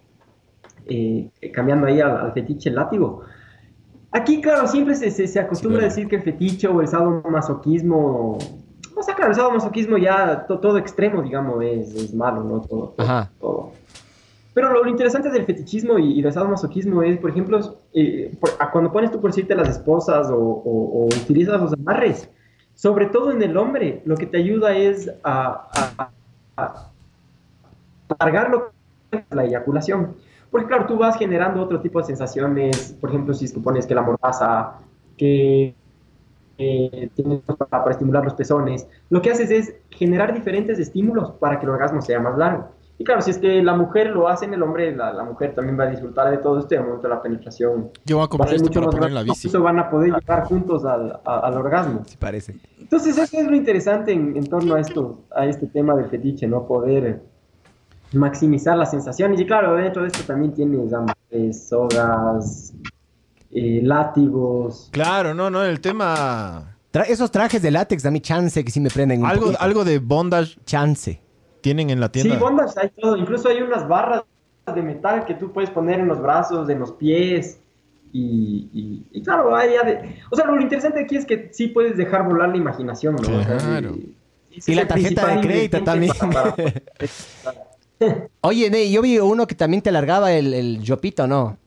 eh, 0.88 1.30
cambiando 1.54 1.86
ahí 1.88 2.02
al, 2.02 2.18
al 2.18 2.34
fetiche, 2.34 2.70
el 2.70 2.76
látigo. 2.76 3.22
Aquí, 4.12 4.42
claro, 4.42 4.66
siempre 4.68 4.96
se, 4.96 5.12
se, 5.12 5.28
se 5.28 5.40
acostumbra 5.40 5.82
a 5.82 5.86
decir 5.86 6.08
que 6.08 6.16
el 6.16 6.24
fetiche 6.24 6.68
o 6.68 6.82
el 6.82 6.88
sadomasoquismo, 6.88 8.38
o 8.96 9.04
sea, 9.04 9.14
claro, 9.14 9.32
el 9.32 9.36
sadomasoquismo 9.36 9.98
ya 9.98 10.46
to- 10.48 10.60
todo 10.60 10.78
extremo, 10.78 11.22
digamos, 11.22 11.62
es, 11.64 11.94
es 11.94 12.14
malo, 12.16 12.44
¿no? 12.44 12.62
Todo, 12.62 12.94
todo, 12.98 13.06
Ajá. 13.06 13.30
todo. 13.40 13.72
Pero 14.58 14.74
lo, 14.74 14.90
interesante 14.90 15.30
del 15.30 15.46
fetichismo 15.46 16.00
y, 16.00 16.18
y 16.18 16.22
del 16.24 16.34
sadomasoquismo 16.34 17.04
es, 17.04 17.20
por 17.20 17.30
ejemplo, 17.30 17.60
eh, 17.94 18.36
por- 18.40 18.50
a 18.58 18.72
cuando 18.72 18.92
pones 18.92 19.12
tú 19.12 19.22
por 19.22 19.30
decirte 19.30 19.54
las 19.54 19.70
esposas 19.70 20.32
o, 20.32 20.36
o- 20.36 21.04
o 21.04 21.06
utilizas 21.06 21.62
los 21.62 21.74
amarres, 21.74 22.28
sobre 22.74 23.06
todo 23.06 23.32
en 23.32 23.44
el 23.44 23.56
hombre, 23.56 24.02
lo 24.06 24.16
que 24.18 24.26
te 24.26 24.38
ayuda 24.38 24.76
es 24.76 25.12
a, 25.24 25.70
a, 25.76 26.10
a- 26.58 26.64
a 26.66 26.92
alargar 28.18 28.50
lo 28.50 28.72
que 29.12 29.18
es 29.18 29.24
la 29.30 29.46
eyaculación. 29.46 30.16
Porque 30.50 30.66
claro, 30.66 30.88
tú 30.88 30.98
vas 30.98 31.18
generando 31.20 31.62
otro 31.62 31.80
tipo 31.80 32.00
de 32.00 32.06
sensaciones, 32.06 32.98
por 33.00 33.12
ejemplo, 33.12 33.36
si 33.36 33.46
es 33.46 33.54
que 33.54 33.60
pones 33.60 33.86
que 33.86 33.94
la 33.94 34.02
mordaza, 34.02 34.80
que 35.18 35.76
eh, 36.58 37.10
para, 37.46 37.70
para 37.84 37.92
estimular 37.92 38.24
los 38.24 38.34
pezones, 38.34 38.88
lo 39.12 39.22
que 39.22 39.30
haces 39.30 39.52
es 39.52 39.76
generar 39.92 40.34
diferentes 40.34 40.80
estímulos 40.80 41.34
para 41.34 41.60
que 41.60 41.66
el 41.68 41.74
orgasmo 41.74 42.02
sea 42.02 42.20
más 42.20 42.36
largo. 42.40 42.77
Y 43.00 43.04
claro, 43.04 43.22
si 43.22 43.30
es 43.30 43.38
que 43.38 43.62
la 43.62 43.76
mujer 43.76 44.08
lo 44.10 44.28
hace 44.28 44.46
en 44.46 44.56
el 44.56 44.64
hombre, 44.64 44.96
la, 44.96 45.14
la 45.14 45.24
mujer 45.24 45.54
también 45.54 45.80
va 45.80 45.84
a 45.84 45.88
disfrutar 45.92 46.32
de 46.32 46.38
todo 46.40 46.58
esto 46.60 46.74
y 46.74 46.78
al 46.78 46.86
momento 46.86 47.08
de 47.08 47.14
la 47.14 47.22
penetración 47.22 47.92
Yo 48.06 48.16
voy 48.18 48.22
a 48.22 48.22
va 48.22 48.26
a 48.26 48.28
comprar 48.30 48.54
esto 48.56 48.64
mucho 48.68 48.80
para 48.80 48.86
más 48.88 48.96
poner 48.96 49.10
en 49.10 49.14
la 49.16 49.24
bici. 49.24 49.50
van 49.58 49.80
a 49.80 49.90
poder 49.90 50.14
llegar 50.14 50.44
juntos 50.46 50.84
al, 50.84 51.20
a- 51.24 51.40
al 51.40 51.54
orgasmo. 51.54 52.02
Sí 52.08 52.18
parece. 52.18 52.56
Entonces 52.80 53.16
eso 53.18 53.38
es 53.40 53.46
lo 53.48 53.56
interesante 53.56 54.12
en, 54.14 54.36
en 54.36 54.48
torno 54.48 54.74
a 54.76 54.80
esto, 54.80 55.22
a 55.36 55.46
este 55.46 55.68
tema 55.68 55.94
del 55.96 56.08
fetiche, 56.10 56.48
¿no? 56.48 56.66
Poder 56.66 57.22
maximizar 58.14 58.76
las 58.78 58.90
sensaciones. 58.92 59.40
Y 59.42 59.46
claro, 59.46 59.76
dentro 59.76 60.02
de 60.02 60.08
esto 60.08 60.24
también 60.26 60.54
tienes 60.54 60.92
amarres, 60.94 61.68
sogas, 61.68 62.74
eh, 63.52 63.82
látigos. 63.84 64.90
Claro, 64.92 65.34
no, 65.34 65.50
no, 65.50 65.64
el 65.64 65.80
tema... 65.82 66.76
Tra- 66.92 67.06
esos 67.08 67.30
trajes 67.30 67.62
de 67.62 67.70
látex, 67.70 68.06
a 68.06 68.12
mí 68.12 68.22
chance 68.22 68.64
que 68.64 68.72
sí 68.72 68.80
me 68.80 68.90
prenden 68.90 69.20
un 69.22 69.28
Algo, 69.28 69.46
poquito. 69.48 69.62
algo 69.62 69.84
de 69.86 70.00
bondage 70.00 70.58
Chance. 70.66 71.22
Tienen 71.68 71.90
en 71.90 72.00
la 72.00 72.08
Sí, 72.08 72.12
tienda. 72.14 72.40
bondage 72.40 72.74
hay 72.82 72.90
todo. 72.90 73.18
Incluso 73.18 73.50
hay 73.50 73.62
unas 73.62 73.88
barras 73.88 74.24
de 74.74 74.82
metal 74.82 75.26
que 75.26 75.34
tú 75.34 75.52
puedes 75.52 75.70
poner 75.70 76.00
en 76.00 76.08
los 76.08 76.22
brazos, 76.22 76.70
en 76.70 76.80
los 76.80 76.92
pies. 76.94 77.60
Y, 78.14 78.70
y- 78.74 79.06
y 79.12 79.22
claro, 79.22 79.54
hay 79.56 79.74
ya 79.74 79.84
de- 79.84 80.16
O 80.32 80.36
sea, 80.36 80.46
lo 80.46 80.60
interesante 80.62 81.02
aquí 81.02 81.18
es 81.18 81.26
que 81.26 81.50
sí 81.52 81.68
puedes 81.68 81.98
dejar 81.98 82.24
volar 82.26 82.50
la 82.50 82.58
imaginación, 82.58 83.16
¿no? 83.16 83.22
O 83.22 83.44
sea, 83.44 83.58
Claro. 83.58 83.96
ese 84.56 84.72
Y 84.72 84.76
la 84.76 84.88
tarjeta 84.88 85.28
de 85.36 85.42
crédito 85.42 85.84
también. 85.84 86.14
para- 86.32 86.56
para- 87.44 87.68
Oye, 88.42 88.70
Ney, 88.70 88.92
yo 88.92 89.02
vi 89.02 89.20
uno 89.20 89.46
que 89.48 89.56
también 89.56 89.82
te 89.82 89.90
alargaba 89.90 90.32
el, 90.32 90.54
el 90.54 90.82
yopito, 90.82 91.28
¿no? 91.28 91.58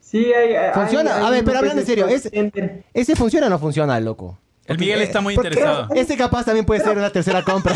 Sí, 0.00 0.32
hay, 0.32 0.54
hay- 0.54 0.72
Funciona. 0.74 1.16
hay 1.16 1.24
A 1.24 1.30
ver, 1.30 1.44
pero 1.44 1.58
hablando 1.58 1.80
en 1.80 1.86
serio, 1.86 2.06
el 2.06 2.12
es- 2.14 2.26
Extender. 2.26 2.84
¿Ese 2.94 3.16
funciona 3.16 3.46
o 3.46 3.50
no 3.50 3.58
funciona, 3.58 3.98
loco? 4.00 4.38
El 4.70 4.78
Miguel 4.78 5.00
está 5.02 5.20
muy 5.20 5.34
interesado. 5.34 5.88
Este 5.94 6.16
capaz 6.16 6.44
también 6.44 6.64
puede 6.64 6.80
ser 6.80 6.96
una 6.96 7.10
tercera 7.10 7.42
compra. 7.42 7.74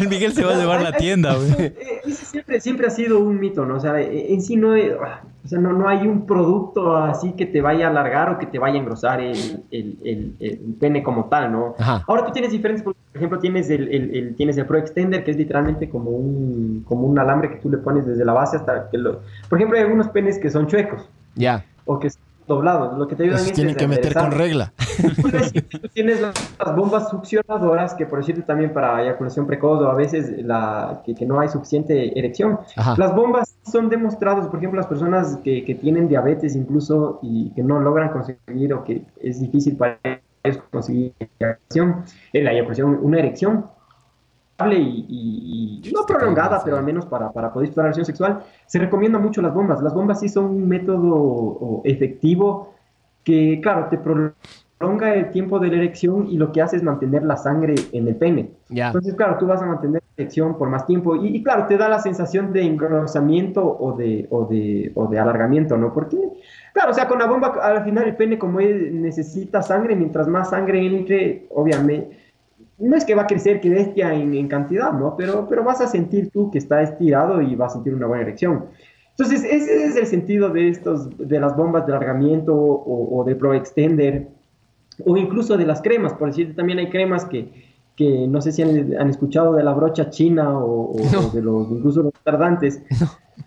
El 0.00 0.08
Miguel 0.08 0.32
se 0.32 0.44
va 0.44 0.52
a 0.54 0.56
llevar 0.56 0.82
la 0.82 0.92
tienda, 0.92 1.34
güey. 1.36 1.50
Eh, 1.66 2.00
ese 2.06 2.24
siempre, 2.24 2.60
siempre 2.60 2.86
ha 2.86 2.90
sido 2.90 3.18
un 3.20 3.38
mito, 3.40 3.64
¿no? 3.66 3.76
O 3.76 3.80
sea, 3.80 4.00
eh, 4.00 4.32
en 4.32 4.42
sí 4.42 4.56
no, 4.56 4.70
o 4.72 5.48
sea, 5.48 5.58
no, 5.58 5.72
no 5.72 5.88
hay 5.88 6.06
un 6.06 6.26
producto 6.26 6.96
así 6.96 7.32
que 7.32 7.46
te 7.46 7.60
vaya 7.60 7.86
a 7.86 7.90
alargar 7.90 8.30
o 8.30 8.38
que 8.38 8.46
te 8.46 8.58
vaya 8.58 8.76
a 8.76 8.78
engrosar 8.78 9.20
el, 9.20 9.64
el, 9.70 9.98
el- 10.04 10.36
el 10.40 10.58
pene 10.78 11.02
como 11.02 11.24
tal, 11.26 11.50
¿no? 11.52 11.74
Ajá. 11.78 12.04
Ahora 12.06 12.24
tú 12.26 12.32
tienes 12.32 12.52
diferentes, 12.52 12.84
por 12.84 12.94
ejemplo, 13.14 13.38
tienes 13.38 13.68
el, 13.70 13.88
el- 13.92 14.14
el- 14.16 14.36
tienes 14.36 14.56
el 14.58 14.66
Pro 14.66 14.78
Extender, 14.78 15.24
que 15.24 15.30
es 15.32 15.36
literalmente 15.36 15.88
como 15.88 16.10
un, 16.10 16.84
como 16.86 17.06
un 17.06 17.18
alambre 17.18 17.50
que 17.50 17.56
tú 17.56 17.70
le 17.70 17.78
pones 17.78 18.06
desde 18.06 18.24
la 18.24 18.32
base 18.32 18.56
hasta 18.56 18.88
que 18.90 18.98
lo... 18.98 19.20
Por 19.48 19.58
ejemplo, 19.58 19.76
hay 19.78 19.84
algunos 19.84 20.08
penes 20.08 20.38
que 20.38 20.50
son 20.50 20.66
chuecos 20.66 21.08
Ya. 21.34 21.64
o 21.86 21.98
que 21.98 22.10
son 22.10 22.20
doblados, 22.46 22.98
lo 22.98 23.06
que 23.08 23.16
te 23.16 23.24
ayudan 23.24 23.38
Esos 23.38 23.50
es 23.50 23.54
tienen 23.54 23.74
que 23.74 23.86
meter 23.86 24.14
con 24.14 24.32
regla. 24.32 24.72
Tú 25.70 25.88
tienes 25.94 26.20
las, 26.20 26.34
bombas 26.76 27.10
succionadoras 27.10 27.94
que 27.94 28.06
por 28.06 28.18
decirte 28.18 28.42
también 28.42 28.72
para 28.72 29.02
eyaculación 29.02 29.46
precoz 29.46 29.80
o 29.80 29.88
a 29.88 29.94
veces 29.94 30.44
la, 30.44 31.02
que, 31.04 31.14
que 31.14 31.26
no 31.26 31.40
hay 31.40 31.48
suficiente 31.48 32.18
erección. 32.18 32.60
Ajá. 32.76 32.94
Las 32.98 33.14
bombas 33.14 33.56
son 33.64 33.88
demostradas, 33.88 34.46
por 34.48 34.58
ejemplo, 34.58 34.78
las 34.78 34.86
personas 34.86 35.38
que, 35.44 35.64
que 35.64 35.74
tienen 35.74 36.08
diabetes 36.08 36.56
incluso 36.56 37.18
y 37.22 37.50
que 37.50 37.62
no 37.62 37.80
logran 37.80 38.10
conseguir 38.10 38.74
o 38.74 38.84
que 38.84 39.02
es 39.20 39.40
difícil 39.40 39.76
para 39.76 39.98
ellos 40.42 40.62
conseguir 40.70 41.12
eyaculación, 41.38 42.04
eh, 42.32 42.42
la 42.42 42.52
eyaculación, 42.52 42.98
una 43.02 43.18
erección 43.18 43.66
y, 44.70 45.06
y- 45.08 45.80
y 45.88 45.92
no 45.92 46.04
prolongada, 46.06 46.62
pero 46.64 46.76
al 46.76 46.84
menos 46.84 47.06
para, 47.06 47.32
para 47.32 47.52
poder 47.52 47.70
la 47.74 47.82
relación 47.84 48.04
sexual, 48.04 48.40
se 48.66 48.78
recomienda 48.78 49.18
mucho 49.18 49.42
las 49.42 49.52
bombas. 49.54 49.82
Las 49.82 49.94
bombas 49.94 50.20
sí 50.20 50.28
son 50.28 50.44
un 50.46 50.68
método 50.68 51.80
efectivo 51.84 52.74
que, 53.24 53.60
claro, 53.62 53.86
te 53.90 53.98
prolonga 53.98 55.14
el 55.14 55.30
tiempo 55.30 55.58
de 55.58 55.68
la 55.68 55.76
erección 55.76 56.26
y 56.28 56.36
lo 56.36 56.52
que 56.52 56.60
hace 56.62 56.76
es 56.76 56.82
mantener 56.82 57.22
la 57.24 57.36
sangre 57.36 57.74
en 57.92 58.08
el 58.08 58.16
pene. 58.16 58.50
Ya. 58.68 58.86
Entonces, 58.88 59.14
claro, 59.14 59.36
tú 59.38 59.46
vas 59.46 59.62
a 59.62 59.66
mantener 59.66 60.02
la 60.02 60.22
erección 60.22 60.58
por 60.58 60.68
más 60.68 60.86
tiempo 60.86 61.16
y, 61.16 61.36
y, 61.36 61.42
claro, 61.42 61.66
te 61.66 61.76
da 61.76 61.88
la 61.88 62.00
sensación 62.00 62.52
de 62.52 62.62
engrosamiento 62.64 63.64
o 63.64 63.92
de, 63.96 64.26
o 64.30 64.44
de, 64.46 64.92
o 64.94 65.06
de 65.06 65.18
alargamiento, 65.18 65.76
¿no? 65.76 65.92
Porque, 65.94 66.18
claro, 66.74 66.90
o 66.90 66.94
sea, 66.94 67.06
con 67.08 67.18
la 67.18 67.26
bomba 67.26 67.48
al 67.62 67.84
final 67.84 68.04
el 68.08 68.16
pene 68.16 68.38
como 68.38 68.60
él 68.60 69.00
necesita 69.00 69.62
sangre, 69.62 69.94
mientras 69.96 70.26
más 70.28 70.50
sangre 70.50 70.84
entre, 70.84 71.46
obviamente, 71.50 72.18
no 72.88 72.96
es 72.96 73.04
que 73.04 73.14
va 73.14 73.22
a 73.22 73.26
crecer 73.26 73.60
que 73.60 73.70
bestia 73.70 74.12
en, 74.14 74.34
en 74.34 74.48
cantidad, 74.48 74.92
¿no? 74.92 75.16
Pero, 75.16 75.46
pero 75.48 75.62
vas 75.64 75.80
a 75.80 75.86
sentir 75.86 76.30
tú 76.30 76.50
que 76.50 76.58
está 76.58 76.82
estirado 76.82 77.40
y 77.40 77.54
vas 77.56 77.72
a 77.72 77.74
sentir 77.74 77.94
una 77.94 78.06
buena 78.06 78.22
erección. 78.22 78.66
Entonces, 79.10 79.44
ese 79.44 79.84
es 79.84 79.96
el 79.96 80.06
sentido 80.06 80.48
de 80.50 80.68
estos, 80.68 81.08
de 81.18 81.38
las 81.38 81.56
bombas 81.56 81.86
de 81.86 81.92
alargamiento 81.92 82.54
o, 82.54 83.20
o 83.20 83.24
de 83.24 83.36
Pro 83.36 83.52
Extender, 83.54 84.28
o 85.04 85.16
incluso 85.16 85.56
de 85.56 85.66
las 85.66 85.80
cremas, 85.82 86.12
por 86.14 86.28
decirte, 86.28 86.54
también 86.54 86.78
hay 86.78 86.88
cremas 86.90 87.24
que, 87.26 87.50
que 87.94 88.26
no 88.26 88.40
sé 88.40 88.52
si 88.52 88.62
han, 88.62 88.94
han 88.98 89.10
escuchado 89.10 89.54
de 89.54 89.62
la 89.62 89.74
brocha 89.74 90.08
china 90.10 90.58
o, 90.58 90.92
o- 90.92 91.10
No. 91.12 91.28
o 91.28 91.30
de 91.30 91.42
los, 91.42 91.70
incluso 91.70 92.02
los 92.02 92.12
tardantes. 92.24 92.82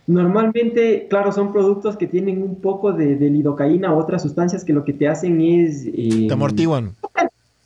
Normalmente, 0.07 1.07
claro, 1.09 1.31
son 1.31 1.51
productos 1.51 1.97
que 1.97 2.07
tienen 2.07 2.41
un 2.41 2.55
poco 2.61 2.93
de, 2.93 3.15
de 3.15 3.29
lidocaína 3.29 3.93
u 3.93 3.97
otras 3.97 4.21
sustancias 4.21 4.63
que 4.63 4.73
lo 4.73 4.83
que 4.83 4.93
te 4.93 5.07
hacen 5.07 5.41
es... 5.41 5.85
eh, 5.87 6.25
Te 6.27 6.33
amortiguan. 6.33 6.91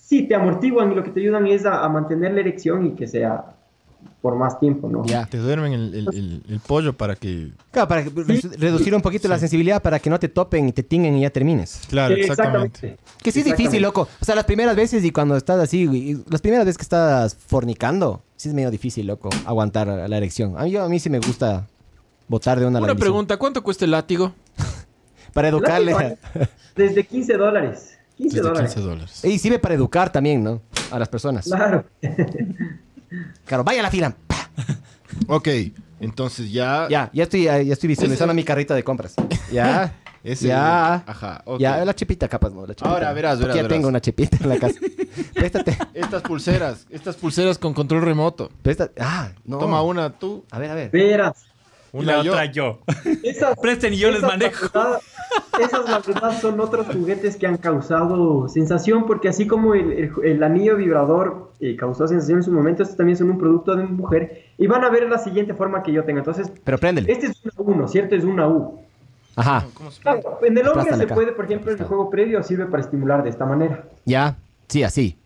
Sí, 0.09 0.23
te 0.23 0.33
amortiguan 0.33 0.91
y 0.91 0.95
lo 0.95 1.03
que 1.03 1.11
te 1.11 1.19
ayudan 1.19 1.45
es 1.45 1.67
a, 1.67 1.83
a 1.85 1.89
mantener 1.89 2.33
la 2.33 2.39
erección 2.39 2.83
y 2.87 2.91
que 2.95 3.05
sea 3.05 3.45
por 4.21 4.35
más 4.35 4.59
tiempo, 4.59 4.89
¿no? 4.89 5.05
Ya. 5.05 5.27
Te 5.27 5.37
duermen 5.37 5.71
el, 5.71 5.93
el- 5.93 6.07
el- 6.13 6.43
el 6.49 6.59
pollo 6.61 6.93
para 6.93 7.15
que... 7.15 7.51
Claro, 7.69 7.87
para 7.87 8.03
que- 8.03 8.09
re- 8.09 8.41
reducir 8.57 8.95
un 8.95 9.01
poquito 9.03 9.27
la 9.27 9.37
sensibilidad 9.37 9.83
para 9.83 9.99
que 9.99 10.09
no 10.09 10.19
te 10.19 10.27
topen 10.27 10.67
y 10.67 10.71
te 10.71 10.81
tinguen 10.81 11.15
y 11.15 11.21
ya 11.21 11.29
termines. 11.29 11.81
Claro, 11.89 12.15
Sí, 12.15 12.21
exactamente. 12.21 12.97
Que 13.21 13.31
sí 13.31 13.39
es 13.41 13.45
difícil, 13.45 13.83
loco. 13.83 14.07
O 14.19 14.25
sea, 14.25 14.33
las 14.33 14.45
primeras 14.45 14.75
veces 14.75 15.05
y 15.05 15.11
cuando 15.11 15.37
estás 15.37 15.59
así, 15.59 15.83
y 15.83 16.23
las 16.27 16.41
primeras 16.41 16.65
veces 16.65 16.77
que 16.79 16.83
estás 16.83 17.35
fornicando, 17.35 18.23
sí 18.35 18.49
es 18.49 18.55
medio 18.55 18.71
difícil, 18.71 19.05
loco, 19.05 19.29
aguantar 19.45 19.87
la 19.87 20.17
erección. 20.17 20.57
A 20.57 20.63
mí, 20.63 20.71
yo- 20.71 20.83
a 20.83 20.89
mí 20.89 20.99
sí 20.99 21.11
me 21.11 21.19
gusta 21.19 21.67
botar 22.27 22.59
de 22.59 22.65
una 22.65 22.79
Una 22.79 22.95
pregunta, 22.95 23.37
¿cuánto 23.37 23.61
cuesta 23.63 23.85
el 23.85 23.91
látigo? 23.91 24.33
Para 25.33 25.49
educarle. 25.49 25.91
Látigo, 25.93 26.17
Desde 26.75 27.05
15 27.05 27.33
dólares. 27.37 27.98
15 28.19 28.35
Desde 28.35 28.47
dólares. 28.49 28.73
15 28.73 28.87
dólares. 28.89 29.25
Y 29.25 29.39
sirve 29.39 29.59
para 29.59 29.73
educar 29.75 30.11
también, 30.11 30.43
¿no? 30.43 30.61
A 30.91 30.99
las 30.99 31.07
personas. 31.09 31.45
Claro. 31.45 31.85
Claro, 33.45 33.63
vaya 33.63 33.79
a 33.79 33.83
la 33.83 33.89
fila. 33.91 34.15
Ok, 35.27 35.47
entonces 35.99 36.51
ya... 36.51 36.87
Ya, 36.89 37.09
ya 37.11 37.23
estoy, 37.23 37.43
ya 37.45 37.55
estoy 37.57 37.87
visualizando 37.87 38.33
mi 38.33 38.43
carrito 38.43 38.75
de 38.75 38.83
compras. 38.83 39.15
Ya. 39.51 39.95
Ese- 40.23 40.47
Ya. 40.47 41.03
Ajá. 41.07 41.43
Ya, 41.57 41.83
la 41.83 41.95
chepita 41.95 42.27
capaz, 42.27 42.51
no, 42.51 42.61
la 42.61 42.75
chepita. 42.75 42.89
Ahora, 42.89 43.11
verás, 43.13 43.39
verás, 43.39 43.55
ya 43.55 43.63
verás. 43.63 43.75
tengo 43.75 43.87
una 43.87 43.99
chepita 44.01 44.37
en 44.41 44.49
la 44.49 44.57
casa. 44.59 44.79
Préstate. 45.33 45.77
Estas 45.95 46.21
pulseras, 46.21 46.85
estas 46.89 47.15
pulseras 47.15 47.57
con 47.57 47.73
control 47.73 48.03
remoto. 48.03 48.49
Préstate. 48.61 49.01
Ah, 49.01 49.31
no. 49.45 49.57
Toma 49.57 49.81
una 49.81 50.11
tú, 50.11 50.45
A 50.51 50.59
ver, 50.59 50.69
a 50.71 50.75
ver. 50.75 50.91
Veras. 50.91 51.45
Una 51.91 52.17
la 52.17 52.23
yo. 52.23 52.31
otra 52.31 52.45
yo. 52.45 52.79
Esas, 53.23 53.57
Presten 53.59 53.93
y 53.93 53.97
yo 53.97 54.11
les 54.11 54.21
manejo. 54.21 54.67
la 54.73 54.83
verdad- 54.83 54.99
esas, 55.59 55.89
la 55.89 55.99
verdad, 55.99 56.39
son 56.41 56.59
otros 56.59 56.87
juguetes 56.87 57.35
que 57.37 57.45
han 57.45 57.57
causado 57.57 58.47
sensación, 58.49 59.05
porque 59.05 59.29
así 59.29 59.45
como 59.47 59.73
el, 59.75 59.91
el- 59.91 60.11
el 60.23 60.43
anillo 60.43 60.75
vibrador 60.77 61.51
eh, 61.59 61.75
causó 61.75 62.07
sensación 62.07 62.39
en 62.39 62.43
su 62.43 62.51
momento, 62.51 62.81
estos 62.83 62.97
también 62.97 63.17
son 63.17 63.29
un 63.29 63.37
producto 63.37 63.75
de 63.75 63.83
mujer. 63.83 64.45
Y 64.57 64.67
van 64.67 64.83
a 64.83 64.89
ver 64.89 65.07
la 65.09 65.17
siguiente 65.19 65.53
forma 65.53 65.83
que 65.83 65.91
yo 65.91 66.03
tenga. 66.03 66.19
Entonces, 66.19 66.51
Pero 66.63 66.77
préndele. 66.77 67.11
este 67.11 67.27
es 67.27 67.41
una 67.43 67.53
U, 67.57 67.75
¿no 67.75 67.85
es 67.85 67.91
cierto? 67.91 68.15
Es 68.15 68.23
una 68.23 68.47
U. 68.47 68.79
Ajá. 69.35 69.65
¿Cómo 69.73 69.91
se 69.91 70.01
Claro, 70.01 70.39
en 70.41 70.57
el 70.57 70.67
hombre 70.67 70.81
Aplástale 70.81 70.97
se 70.97 71.03
acá. 71.05 71.15
puede, 71.15 71.31
por 71.33 71.45
ejemplo, 71.45 71.71
en 71.71 71.77
el 71.79 71.85
juego 71.85 72.09
previo 72.09 72.41
sirve 72.43 72.65
para 72.65 72.81
estimular 72.83 73.23
de 73.23 73.29
esta 73.29 73.45
manera. 73.45 73.83
Ya. 74.05 74.35
Sí, 74.67 74.83
así. 74.83 75.17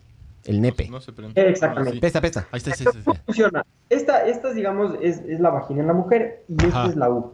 El 0.44 0.60
nepe. 0.60 0.88
No 0.90 1.00
se 1.00 1.12
prende. 1.12 1.48
Exactamente. 1.48 2.00
Pesta, 2.00 2.20
pesta. 2.20 2.46
Ahí 2.52 2.58
está, 2.58 2.72
sí, 2.72 2.84
sí, 2.84 2.90
sí. 2.92 3.04
¿Cómo 3.04 3.18
funciona? 3.26 3.64
Esta, 3.88 4.24
esta 4.26 4.52
digamos, 4.52 4.94
es, 5.00 5.20
es 5.26 5.40
la 5.40 5.50
vagina 5.50 5.80
en 5.80 5.86
la 5.86 5.92
mujer 5.94 6.44
y 6.48 6.66
esta 6.66 6.80
Ajá. 6.82 6.88
es 6.90 6.96
la 6.96 7.10
U. 7.10 7.32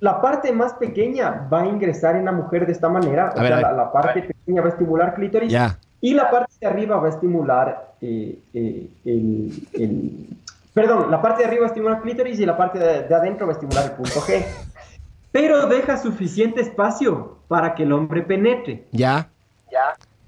La 0.00 0.20
parte 0.20 0.52
más 0.52 0.74
pequeña 0.74 1.48
va 1.52 1.62
a 1.62 1.66
ingresar 1.66 2.16
en 2.16 2.24
la 2.26 2.32
mujer 2.32 2.66
de 2.66 2.72
esta 2.72 2.88
manera. 2.88 3.32
O 3.36 3.40
ver, 3.40 3.48
sea. 3.48 3.60
La, 3.60 3.72
la 3.72 3.92
parte 3.92 4.22
pequeña 4.22 4.60
va 4.62 4.68
a 4.68 4.70
estimular 4.70 5.14
clítoris 5.14 5.50
Ya. 5.50 5.78
y 6.00 6.14
la 6.14 6.30
parte 6.30 6.52
de 6.60 6.66
arriba 6.66 6.96
va 6.96 7.06
a 7.06 7.10
estimular 7.10 7.94
eh, 8.00 8.38
eh, 8.54 8.88
el, 9.04 9.68
el- 9.72 10.26
Perdón, 10.74 11.10
la 11.10 11.22
parte 11.22 11.40
de 11.42 11.48
arriba 11.48 11.62
va 11.62 11.66
a 11.68 11.70
estimular 11.70 12.02
clítoris 12.02 12.38
y 12.38 12.44
la 12.44 12.54
parte 12.56 12.78
de, 12.78 13.02
de 13.04 13.14
adentro 13.14 13.46
va 13.46 13.52
a 13.52 13.56
estimular 13.56 13.84
el 13.86 13.92
punto 13.92 14.20
G. 14.20 14.44
Pero 15.32 15.66
deja 15.66 15.96
suficiente 15.96 16.60
espacio 16.60 17.38
para 17.48 17.74
que 17.74 17.82
el 17.84 17.92
hombre 17.92 18.22
penetre. 18.22 18.86
Ya. 18.92 19.28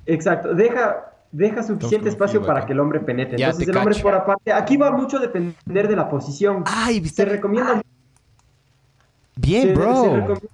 Exacto, 0.06 0.54
deja, 0.54 1.07
deja 1.32 1.62
suficiente 1.62 2.08
espacio 2.08 2.42
para 2.44 2.64
que 2.66 2.72
el 2.72 2.80
hombre 2.80 3.00
penetre. 3.00 3.36
Ya 3.38 3.46
Entonces 3.46 3.68
el 3.68 3.76
hombre 3.76 3.94
cacho. 3.94 4.02
por 4.04 4.14
aparte, 4.14 4.52
aquí 4.52 4.76
va 4.76 4.90
mucho 4.90 5.18
a 5.18 5.20
depender 5.20 5.88
de 5.88 5.96
la 5.96 6.08
posición. 6.08 6.64
Ay, 6.66 6.94
Se 6.96 7.00
viste. 7.00 7.24
recomienda. 7.24 7.82
Bien, 9.36 9.62
se- 9.62 9.68
se 9.68 9.74
bro. 9.74 10.04
recomienda- 10.16 10.48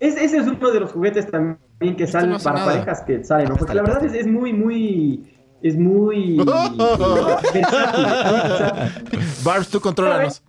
es- 0.00 0.16
ese 0.16 0.38
es 0.38 0.46
uno 0.46 0.70
de 0.70 0.80
los 0.80 0.92
juguetes 0.92 1.30
también 1.30 1.96
que 1.96 2.06
salen 2.06 2.30
no 2.30 2.38
para 2.38 2.58
nada. 2.60 2.72
parejas 2.72 3.02
que 3.02 3.22
salen, 3.24 3.48
¿no? 3.48 3.56
Porque 3.56 3.74
la 3.74 3.82
verdad 3.82 4.04
es, 4.04 4.12
es 4.14 4.26
muy, 4.26 4.52
muy, 4.52 5.30
es 5.62 5.76
muy 5.78 6.36
Barbs, 9.44 9.68
tú 9.68 9.80
controlanos. 9.80 10.42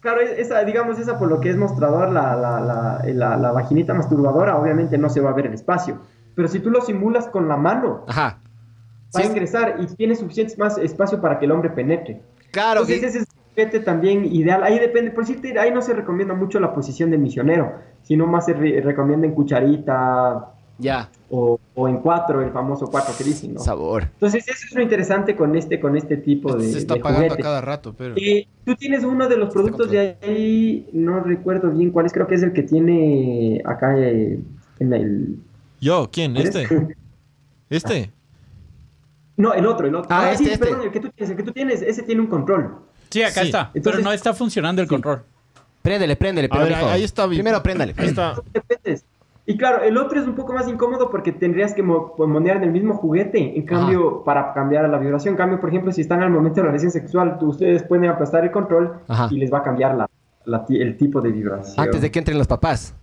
Claro, 0.00 0.20
esa, 0.20 0.62
digamos, 0.64 0.98
esa 0.98 1.18
por 1.18 1.28
lo 1.28 1.40
que 1.40 1.50
es 1.50 1.56
mostrador, 1.56 2.10
la, 2.12 2.36
la, 2.36 2.60
la, 2.60 3.00
la, 3.06 3.36
la 3.38 3.52
vaginita 3.52 3.94
masturbadora, 3.94 4.56
obviamente 4.58 4.98
no 4.98 5.08
se 5.08 5.20
va 5.20 5.30
a 5.30 5.32
ver 5.34 5.46
el 5.46 5.54
espacio. 5.54 5.98
Pero 6.34 6.48
si 6.48 6.60
tú 6.60 6.70
lo 6.70 6.80
simulas 6.82 7.26
con 7.28 7.48
la 7.48 7.56
mano, 7.56 8.04
Ajá. 8.08 8.38
Va 9.16 9.20
a 9.20 9.26
ingresar 9.26 9.76
y 9.80 9.86
tiene 9.94 10.14
suficiente 10.14 10.54
más 10.58 10.78
espacio 10.78 11.20
para 11.20 11.38
que 11.38 11.44
el 11.46 11.52
hombre 11.52 11.70
penetre. 11.70 12.20
Claro. 12.50 12.80
Entonces 12.82 13.02
ese 13.02 13.18
es 13.20 13.26
juguete 13.50 13.80
también 13.80 14.24
ideal. 14.24 14.62
Ahí 14.64 14.78
depende, 14.78 15.10
por 15.10 15.24
decirte, 15.26 15.58
ahí 15.58 15.70
no 15.72 15.80
se 15.82 15.92
recomienda 15.94 16.34
mucho 16.34 16.58
la 16.60 16.72
posición 16.74 17.10
del 17.10 17.20
misionero, 17.20 17.72
sino 18.02 18.26
más 18.26 18.46
se 18.46 18.52
re- 18.54 18.80
recomienda 18.80 19.26
en 19.26 19.32
cucharita 19.34 20.52
Ya. 20.78 21.08
o, 21.30 21.58
o 21.74 21.88
en 21.88 21.98
cuatro, 21.98 22.42
el 22.42 22.50
famoso 22.50 22.86
cuatro 22.88 23.14
que 23.16 23.22
dicen, 23.24 23.54
¿no? 23.54 23.60
Sabor. 23.60 24.04
Entonces 24.14 24.46
eso 24.48 24.66
es 24.68 24.74
lo 24.74 24.82
interesante 24.82 25.36
con 25.36 25.54
este, 25.56 25.78
con 25.78 25.96
este 25.96 26.16
tipo 26.16 26.56
de, 26.56 26.64
se 26.68 26.78
está 26.78 26.94
de 26.94 27.00
apagando 27.00 27.26
a 27.26 27.28
juguete. 27.28 27.42
cada 27.42 27.60
rato, 27.60 27.94
pero. 27.96 28.14
Eh, 28.16 28.46
tú 28.64 28.74
tienes 28.74 29.04
uno 29.04 29.28
de 29.28 29.36
los 29.36 29.52
productos 29.52 29.90
de 29.90 30.16
ahí, 30.22 30.88
no 30.92 31.20
recuerdo 31.20 31.70
bien 31.70 31.90
cuál 31.90 32.06
es, 32.06 32.12
creo 32.12 32.26
que 32.26 32.34
es 32.34 32.42
el 32.42 32.52
que 32.52 32.62
tiene 32.64 33.62
acá 33.64 33.96
eh, 33.98 34.40
en 34.80 34.92
el... 34.92 35.38
Yo, 35.80 36.08
¿quién? 36.12 36.36
¿Este? 36.36 36.66
¿Este? 37.70 38.10
No, 39.36 39.52
el 39.52 39.66
otro, 39.66 39.86
el 39.86 39.94
otro. 39.94 40.08
Ah, 40.10 40.30
este, 40.32 40.44
sí, 40.44 40.50
este. 40.52 40.64
perdón, 40.66 40.82
el 40.86 40.90
que 40.92 41.00
tú 41.00 41.08
tienes, 41.10 41.30
el 41.30 41.36
que 41.36 41.42
tú 41.42 41.52
tienes, 41.52 41.82
ese 41.82 42.02
tiene 42.02 42.20
un 42.20 42.28
control. 42.28 42.76
Sí, 43.10 43.22
acá 43.22 43.40
Sí. 43.42 43.46
está. 43.48 43.70
Entonces- 43.74 43.92
pero 44.00 44.04
no 44.04 44.12
está 44.12 44.32
funcionando 44.34 44.80
el 44.82 44.88
control. 44.88 45.22
Préndele, 45.82 46.16
préndele. 46.16 46.48
Pero, 46.48 46.64
ver, 46.64 46.74
ahí 46.74 47.04
está 47.04 47.26
bien. 47.26 47.40
Primero 47.42 47.62
préndale. 47.62 47.94
Ahí 47.98 48.06
está. 48.08 48.34
Y 49.46 49.58
claro, 49.58 49.82
el 49.82 49.98
otro 49.98 50.18
es 50.18 50.26
un 50.26 50.34
poco 50.34 50.54
más 50.54 50.66
incómodo 50.68 51.10
porque 51.10 51.30
tendrías 51.30 51.74
que 51.74 51.82
mo- 51.82 52.14
monear 52.16 52.56
en 52.56 52.62
el 52.64 52.70
mismo 52.70 52.94
juguete. 52.94 53.58
En 53.58 53.66
cambio, 53.66 54.22
para 54.24 54.54
cambiar 54.54 54.86
a 54.86 54.88
la 54.88 54.96
vibración. 54.96 55.34
En 55.34 55.38
cambio, 55.38 55.60
por 55.60 55.68
ejemplo, 55.68 55.92
si 55.92 56.00
están 56.00 56.22
al 56.22 56.30
momento 56.30 56.56
de 56.56 56.62
la 56.62 56.68
relación 56.68 56.90
sexual, 56.90 57.36
tú- 57.38 57.48
ustedes 57.48 57.82
pueden 57.82 58.08
aplastar 58.08 58.42
el 58.44 58.50
control 58.50 59.00
Ajá. 59.06 59.28
y 59.30 59.36
les 59.36 59.52
va 59.52 59.58
a 59.58 59.62
cambiar 59.62 59.94
la, 60.46 60.64
el 60.70 60.96
tipo 60.96 61.20
de 61.20 61.30
vibración. 61.30 61.74
Antes 61.78 62.00
de 62.00 62.10
que 62.10 62.18
entren 62.20 62.38
los 62.38 62.46
papás. 62.46 62.94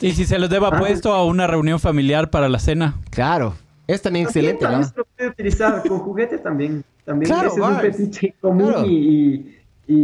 Y 0.00 0.12
si 0.12 0.24
se 0.24 0.38
los 0.38 0.48
deba 0.48 0.68
Ah. 0.72 0.78
puesto 0.78 1.12
a 1.12 1.24
una 1.26 1.46
reunión 1.46 1.78
familiar 1.78 2.30
para 2.30 2.48
la 2.48 2.58
cena. 2.58 2.94
Claro. 3.10 3.52
Es 3.94 4.02
también 4.02 4.26
excelente, 4.26 4.62
También 4.62 4.82
¿no? 4.82 4.86
se 4.88 4.94
lo 4.96 5.04
puede 5.04 5.30
utilizar 5.30 5.82
con 5.86 5.98
juguetes 6.00 6.42
también. 6.42 6.84
También 7.04 7.30
Claro, 7.32 7.48
ese 7.48 7.60
es 7.60 7.66
un 7.66 7.76
fetiche 7.76 8.34
común 8.40 8.68
Claro. 8.72 8.86
y, 8.86 9.56
y, 9.86 9.94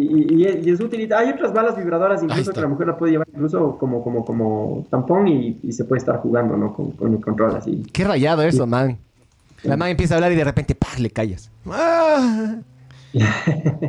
y- 0.45 0.71
es 0.71 0.81
útil. 0.81 1.13
Hay 1.13 1.31
otras 1.31 1.53
balas 1.53 1.77
vibradoras 1.77 2.23
incluso 2.23 2.53
que 2.53 2.61
la 2.61 2.67
mujer 2.69 2.89
la 2.89 2.97
puede 2.99 3.13
llevar 3.13 3.29
incluso 3.33 3.79
como, 3.79 4.03
como, 4.03 4.25
como 4.25 4.87
tampón 4.91 5.29
y, 5.29 5.61
y 5.63 5.73
se 5.73 5.85
puede 5.85 5.99
estar 6.01 6.17
jugando 6.19 6.57
¿no? 6.57 6.75
con, 6.75 6.91
con 6.93 7.13
el 7.15 7.21
control 7.21 7.55
así. 7.57 7.83
Qué 7.93 8.03
rayado 8.05 8.43
eso, 8.43 8.67
man. 8.67 8.99
La 9.63 9.77
man 9.77 9.89
empieza 9.91 10.15
a 10.15 10.17
hablar 10.19 10.33
y 10.33 10.37
de 10.37 10.45
repente, 10.45 10.75
¡pah! 10.75 10.99
le 10.99 11.11
callas. 11.11 11.51
Ah, 11.71 12.57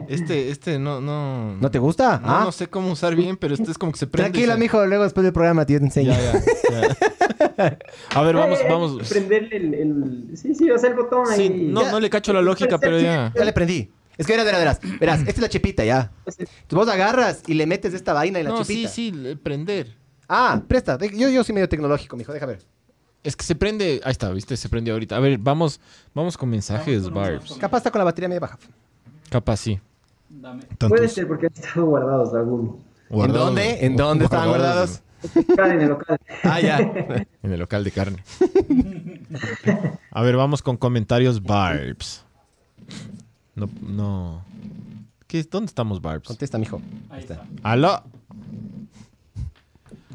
Este, 0.08 0.50
este, 0.52 0.80
no, 0.80 1.02
no. 1.02 1.56
¿No 1.58 1.72
te 1.72 1.80
gusta? 1.80 2.20
No, 2.20 2.30
ah, 2.30 2.42
no 2.46 2.52
sé 2.52 2.68
cómo 2.68 2.92
usar 2.92 3.16
bien, 3.16 3.38
pero 3.38 3.54
este 3.54 3.72
es 3.72 3.78
como 3.78 3.92
que 3.92 3.98
se 4.00 4.08
prende. 4.08 4.30
y 4.30 4.32
tranquila, 4.32 4.54
se- 4.54 4.60
mijo. 4.60 4.86
Luego 4.86 5.04
después 5.04 5.24
del 5.24 5.34
programa 5.34 5.66
te 5.66 5.76
enseño. 5.76 6.12
Ya, 6.14 6.34
ya, 6.34 6.42
ya. 7.58 7.78
A 8.14 8.22
ver, 8.22 8.36
vamos, 8.36 8.60
Eh, 8.60 8.66
vamos. 8.70 9.10
Prenderle 9.10 9.58
el, 9.58 9.74
el- 9.74 10.38
Sí, 10.38 10.54
sí, 10.56 10.70
o 10.72 10.78
sea, 10.78 10.90
el 10.90 10.96
botón 10.96 11.26
Sí, 11.28 11.42
ahí. 11.44 11.50
no, 11.72 11.90
no 11.92 12.00
le 12.00 12.10
cacho 12.10 12.34
la 12.34 12.42
lógica, 12.42 12.78
pero 12.78 13.00
ya. 13.00 13.32
Ya 13.36 13.46
le 13.46 13.54
prendí. 13.54 13.92
Es 14.18 14.26
que 14.26 14.34
verás, 14.34 14.46
verás, 14.46 14.60
verás. 14.82 15.00
Verás, 15.00 15.20
esta 15.20 15.32
es 15.32 15.40
la 15.42 15.50
chipita, 15.50 15.86
ya. 15.86 16.12
Tú 16.68 16.76
vos 16.76 16.88
agarras 16.88 17.44
y 17.48 17.54
le 17.54 17.68
metes 17.68 17.94
esta 17.94 18.14
vaina 18.14 18.40
en 18.40 18.46
la 18.46 18.52
No, 18.52 18.64
sí, 18.64 18.74
chipita. 18.74 18.90
sí, 18.90 19.12
le- 19.12 19.36
prender. 19.36 19.96
Ah, 20.28 20.62
presta. 20.68 20.98
Yo, 21.00 21.30
yo 21.30 21.44
soy 21.44 21.54
medio 21.54 21.70
tecnológico, 21.70 22.18
mijo. 22.18 22.34
Deja 22.34 22.46
ver. 22.46 22.60
Es 23.24 23.36
que 23.36 23.44
se 23.44 23.56
prende. 23.56 24.02
Ahí 24.04 24.12
está, 24.12 24.32
¿viste? 24.32 24.56
Se 24.58 24.70
prendió 24.70 24.94
ahorita. 24.94 25.18
A 25.18 25.20
ver, 25.20 25.38
vamos, 25.38 25.80
vamos 26.14 26.38
con 26.38 26.50
mensajes, 26.50 27.10
Barbs. 27.10 27.58
Capaz 27.60 27.78
está 27.80 27.92
con 27.92 28.00
la 28.00 28.06
batería 28.06 28.28
medio 28.30 28.42
baja. 28.42 28.58
Capaz 29.30 29.58
sí. 29.58 29.80
Dame. 30.30 30.64
Puede 30.90 31.08
ser 31.08 31.28
porque 31.28 31.48
han 31.48 31.54
estado 31.54 31.86
guardados 31.86 32.34
algunos. 32.34 32.76
guardados- 33.10 33.50
¿En 33.50 33.56
dónde? 33.56 33.86
¿En 33.86 33.96
dónde 33.96 34.26
estaban 34.26 34.50
guardados? 34.50 35.02
En 35.34 35.82
el 35.82 35.90
local. 35.90 36.18
Ah, 36.44 36.62
ya. 36.62 36.78
En 37.44 37.52
el 37.52 37.60
local 37.60 37.84
de 37.84 37.92
carne. 37.92 38.24
A 40.12 40.22
ver, 40.22 40.36
vamos 40.36 40.62
con 40.62 40.78
comentarios, 40.78 41.42
Barbs. 41.42 42.24
No, 43.56 43.68
no. 43.82 44.44
¿Qué? 45.26 45.44
¿Dónde 45.44 45.68
estamos, 45.68 46.02
Barbs? 46.02 46.28
Contesta, 46.28 46.58
mijo. 46.58 46.82
Ahí 47.10 47.22
está. 47.22 47.44
¡Aló! 47.64 48.04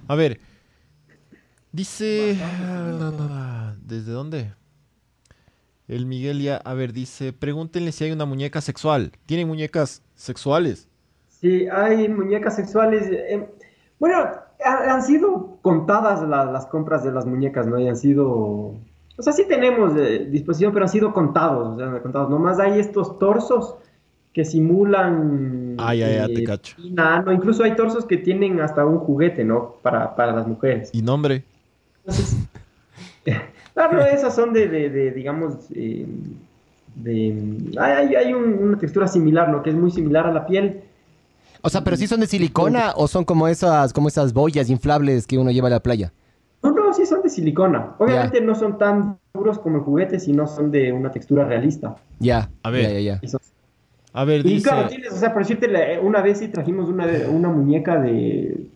A 0.08 0.14
ver. 0.14 0.40
Dice. 1.72 2.36
¿Desde 3.82 4.12
dónde? 4.12 4.52
El 5.94 6.06
Miguel 6.06 6.40
ya. 6.40 6.56
A 6.56 6.74
ver, 6.74 6.92
dice. 6.92 7.32
Pregúntenle 7.32 7.92
si 7.92 8.04
hay 8.04 8.12
una 8.12 8.24
muñeca 8.24 8.60
sexual. 8.60 9.12
¿Tienen 9.26 9.48
muñecas 9.48 10.02
sexuales? 10.14 10.88
Sí, 11.28 11.66
hay 11.68 12.08
muñecas 12.08 12.56
sexuales. 12.56 13.08
eh, 13.10 13.46
bueno, 13.98 14.16
ha- 14.64 14.94
han 14.94 15.02
sido 15.02 15.58
contadas 15.62 16.22
la- 16.28 16.44
las 16.46 16.66
compras 16.66 17.04
de 17.04 17.12
las 17.12 17.26
muñecas, 17.26 17.66
¿no? 17.66 17.78
Y 17.78 17.88
han 17.88 17.96
sido. 17.96 18.26
O 19.18 19.22
sea, 19.22 19.32
sí 19.32 19.44
tenemos 19.46 19.92
eh, 19.96 20.26
disposición, 20.30 20.72
pero 20.72 20.84
han 20.86 20.90
sido 20.90 21.12
contados. 21.12 21.74
O 21.74 21.78
sea, 21.78 22.00
contados. 22.02 22.30
Nomás 22.30 22.58
hay 22.58 22.80
estos 22.80 23.18
torsos 23.18 23.74
que 24.32 24.44
simulan. 24.44 25.76
Ya, 25.78 25.94
ya, 25.94 26.24
eh, 26.24 26.34
te 26.34 26.44
cacho. 26.44 26.74
vagina, 26.78 27.20
¿no? 27.20 27.32
Incluso 27.32 27.64
hay 27.64 27.76
torsos 27.76 28.06
que 28.06 28.16
tienen 28.16 28.60
hasta 28.60 28.84
un 28.86 28.98
juguete, 28.98 29.44
¿no? 29.44 29.76
Para, 29.82 30.16
para 30.16 30.32
las 30.32 30.46
mujeres. 30.46 30.90
¿Y 30.92 31.02
nombre? 31.02 31.44
Entonces, 31.98 32.36
claro, 33.74 34.04
esas 34.04 34.34
son 34.34 34.52
de, 34.52 34.68
de- 34.68 34.90
de, 34.90 35.10
digamos, 35.12 35.54
eh, 35.74 36.06
de, 36.96 37.70
hay, 37.80 38.14
hay 38.14 38.32
un- 38.34 38.54
una 38.62 38.78
textura 38.78 39.06
similar, 39.08 39.48
¿no? 39.48 39.62
Que 39.62 39.70
es 39.70 39.76
muy 39.76 39.90
similar 39.90 40.26
a 40.26 40.32
la 40.32 40.46
piel. 40.46 40.82
O 41.62 41.68
sea, 41.70 41.82
pero 41.84 41.96
sí 41.96 42.06
son 42.06 42.20
de 42.20 42.26
silicona 42.26 42.92
o 42.96 43.06
son 43.08 43.24
como 43.24 43.46
esas, 43.48 43.92
como 43.92 44.08
esas 44.08 44.32
boyas 44.32 44.68
inflables 44.68 45.26
que 45.26 45.38
uno 45.38 45.50
lleva 45.50 45.68
a 45.68 45.70
la 45.70 45.80
playa. 45.80 46.12
No, 46.62 46.70
no, 46.72 46.92
sí 46.92 47.06
son 47.06 47.22
de 47.22 47.28
silicona. 47.28 47.94
Obviamente 47.98 48.40
no 48.40 48.54
son 48.54 48.78
tan 48.78 49.18
duros 49.34 49.58
como 49.58 49.76
el 49.78 49.82
juguete, 49.82 50.18
sino 50.20 50.46
son 50.46 50.70
de 50.70 50.92
una 50.92 51.10
textura 51.10 51.44
realista. 51.44 51.96
Ya. 52.18 52.50
A 52.62 52.70
ver. 52.70 52.82
Ya, 52.82 52.90
ya, 52.90 53.00
ya. 53.00 53.18
Y, 53.22 53.28
son- 53.28 53.40
A 54.12 54.24
ver, 54.24 54.40
y 54.44 54.54
dice. 54.54 54.68
claro, 54.68 54.88
tienes, 54.88 55.12
o 55.12 55.16
sea, 55.16 55.32
por 55.32 55.42
decirte, 55.42 55.68
la- 55.68 56.00
una 56.00 56.20
vez 56.20 56.38
sí 56.38 56.48
trajimos 56.48 56.88
una, 56.88 57.06
de- 57.06 57.26
una 57.28 57.48
muñeca 57.48 57.98
de, 58.00 58.66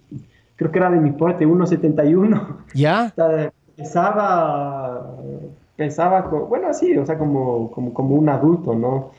creo 0.57 0.71
que 0.73 0.79
era 0.79 0.91
de 0.91 0.99
mi 1.01 1.11
porte, 1.11 1.45
1.71. 1.47 2.57
¿Ya? 2.75 3.13
Sea, 3.15 3.53
pesaba, 3.77 5.17
pesaba, 5.77 6.23
bueno, 6.23 6.73
sí, 6.73 6.97
o 6.97 7.05
sea, 7.07 7.19
como, 7.19 7.71
como, 7.71 7.93
como 7.93 8.15
un 8.15 8.29
adulto, 8.29 8.75
¿no? 8.75 9.13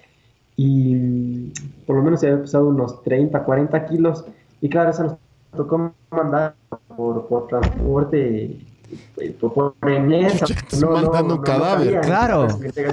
Y 0.55 1.51
por 1.86 1.97
lo 1.97 2.03
menos 2.03 2.20
se 2.20 2.28
había 2.28 2.41
pesado 2.41 2.68
unos 2.68 3.03
30, 3.03 3.43
40 3.43 3.86
kilos. 3.86 4.26
Y 4.60 4.70
claro, 4.70 4.89
esa 4.89 5.03
nos 5.03 5.18
tocó 5.55 5.93
mandar 6.10 6.55
por, 6.95 7.28
por 7.28 7.47
transporte 7.47 8.58
eh, 9.18 9.36
por 9.39 9.53
por 9.53 9.91
inmensa. 9.91 10.45
Estás 10.45 10.84
mandando 10.84 11.36
un 11.36 11.41
cadáver. 11.41 12.01
Claro. 12.01 12.47
que 12.60 12.84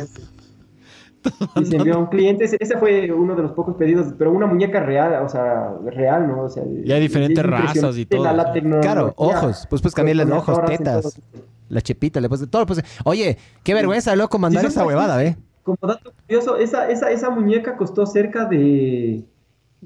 Y 1.61 1.65
se 1.65 1.77
envió 1.77 1.95
a 1.95 1.99
un 1.99 2.07
cliente, 2.07 2.45
ese, 2.45 2.57
ese 2.61 2.77
fue 2.79 3.11
uno 3.13 3.35
de 3.35 3.43
los 3.43 3.53
pocos 3.53 3.77
pedidos, 3.77 4.09
pero 4.19 4.31
una 4.33 4.47
muñeca 4.47 4.81
real, 4.81 5.25
o 5.25 5.29
sea, 5.29 5.73
real, 5.85 6.27
¿no? 6.29 6.43
O 6.43 6.49
sea, 6.49 6.63
Y 6.65 6.91
hay 6.93 7.01
diferentes 7.01 7.45
razas 7.45 7.97
y 7.97 8.07
todo, 8.07 8.25
La, 8.25 8.33
la. 8.33 8.53
Claro, 8.81 9.13
ojos. 9.17 9.67
Pues 9.71 9.81
puedes 9.83 9.95
cambiarle 9.95 10.25
los 10.25 10.39
ojos, 10.39 10.61
tetas. 10.67 11.21
La 11.69 11.81
chepita, 11.81 12.21
le 12.21 12.29
puedes 12.29 12.49
todo. 12.51 12.67
Pues, 12.67 12.83
oye, 13.05 13.39
qué 13.63 13.73
vergüenza, 13.75 14.15
loco, 14.17 14.39
mandar 14.39 14.63
Sí, 14.63 14.69
esa 14.69 14.85
huevada, 14.85 15.23
¿eh? 15.25 15.37
Como 15.63 15.79
dato 15.81 16.13
curioso, 16.27 16.59
esa, 16.59 16.91
esa, 16.91 17.11
esa 17.11 17.31
muñeca 17.31 17.77
costó 17.79 18.05
cerca 18.05 18.45
de, 18.45 19.25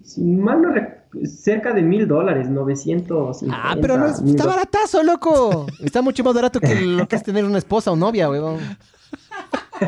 si 0.03 0.21
mal 0.23 0.61
no 0.61 0.71
rec- 0.71 0.97
cerca 1.25 1.73
de 1.73 1.83
mil 1.83 2.09
dólares, 2.09 2.49
950. 2.51 3.57
Ah, 3.57 3.77
pero 3.81 3.97
no 3.97 4.07
es, 4.07 4.19
está 4.21 4.45
baratazo, 4.45 5.05
loco. 5.05 5.67
Está 5.81 6.03
mucho 6.03 6.25
más 6.25 6.35
barato 6.35 6.59
que 6.59 6.75
lo 6.75 7.07
que 7.07 7.15
es 7.15 7.23
tener 7.23 7.45
una 7.45 7.59
esposa 7.59 7.93
o 7.93 7.97
novia, 7.97 8.29
huevón. 8.29 8.59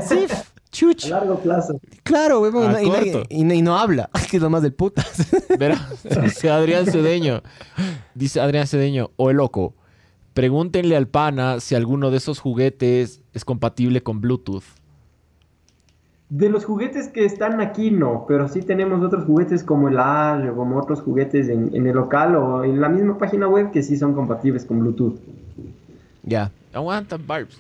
Sí, 0.09 0.25
f- 0.73 0.87
A 0.87 0.95
chuch. 0.95 1.07
largo 1.09 1.39
plazo. 1.41 1.81
Claro, 2.03 2.41
huevón. 2.41 2.75
A 2.75 2.83
y, 2.83 2.87
y 3.29 3.45
no- 3.45 3.55
y 3.55 3.63
no 3.63 3.77
habla. 3.79 4.09
Que 4.31 4.37
es 4.37 4.43
lo 4.43 4.51
más 4.51 4.63
del 4.63 4.73
puta. 4.73 5.05
Verá, 5.59 5.89
dice 6.23 6.51
Adrián 6.51 6.87
Cedeño. 6.87 7.43
Dice 8.15 8.41
Adrián 8.41 8.67
Cedeño, 8.67 9.11
o 9.17 9.31
el 9.31 9.37
loco. 9.39 9.75
Pregúntenle 10.35 10.97
al 10.97 11.09
pana 11.09 11.59
si 11.61 11.75
alguno 11.75 12.11
de 12.13 12.19
esos 12.19 12.39
juguetes 12.39 13.21
es 13.35 13.45
compatible 13.45 14.03
con 14.03 14.21
Bluetooth. 14.21 14.63
De 16.29 16.49
los 16.49 16.65
juguetes 16.65 17.09
que 17.09 17.25
están 17.25 17.61
aquí, 17.61 17.91
no, 17.91 18.25
pero 18.29 18.49
sí 18.49 18.63
tenemos 18.63 19.03
otros 19.03 19.25
juguetes 19.25 19.65
como 19.65 19.89
el 19.89 19.99
AL 19.99 20.49
o 20.51 20.55
como 20.55 20.79
otros 20.79 21.01
juguetes 21.01 21.49
en, 21.49 21.75
en 21.75 21.89
el 21.89 21.97
local 21.97 22.37
o 22.37 22.63
en 22.63 22.81
la 22.81 22.89
misma 22.89 23.19
página 23.19 23.49
web 23.49 23.73
que 23.73 23.83
sí 23.83 23.97
son 23.97 24.15
compatibles 24.15 24.65
con 24.65 24.79
Bluetooth. 24.79 25.17
ya. 26.23 26.53
Aguanta, 26.73 27.17
Barbs. 27.17 27.59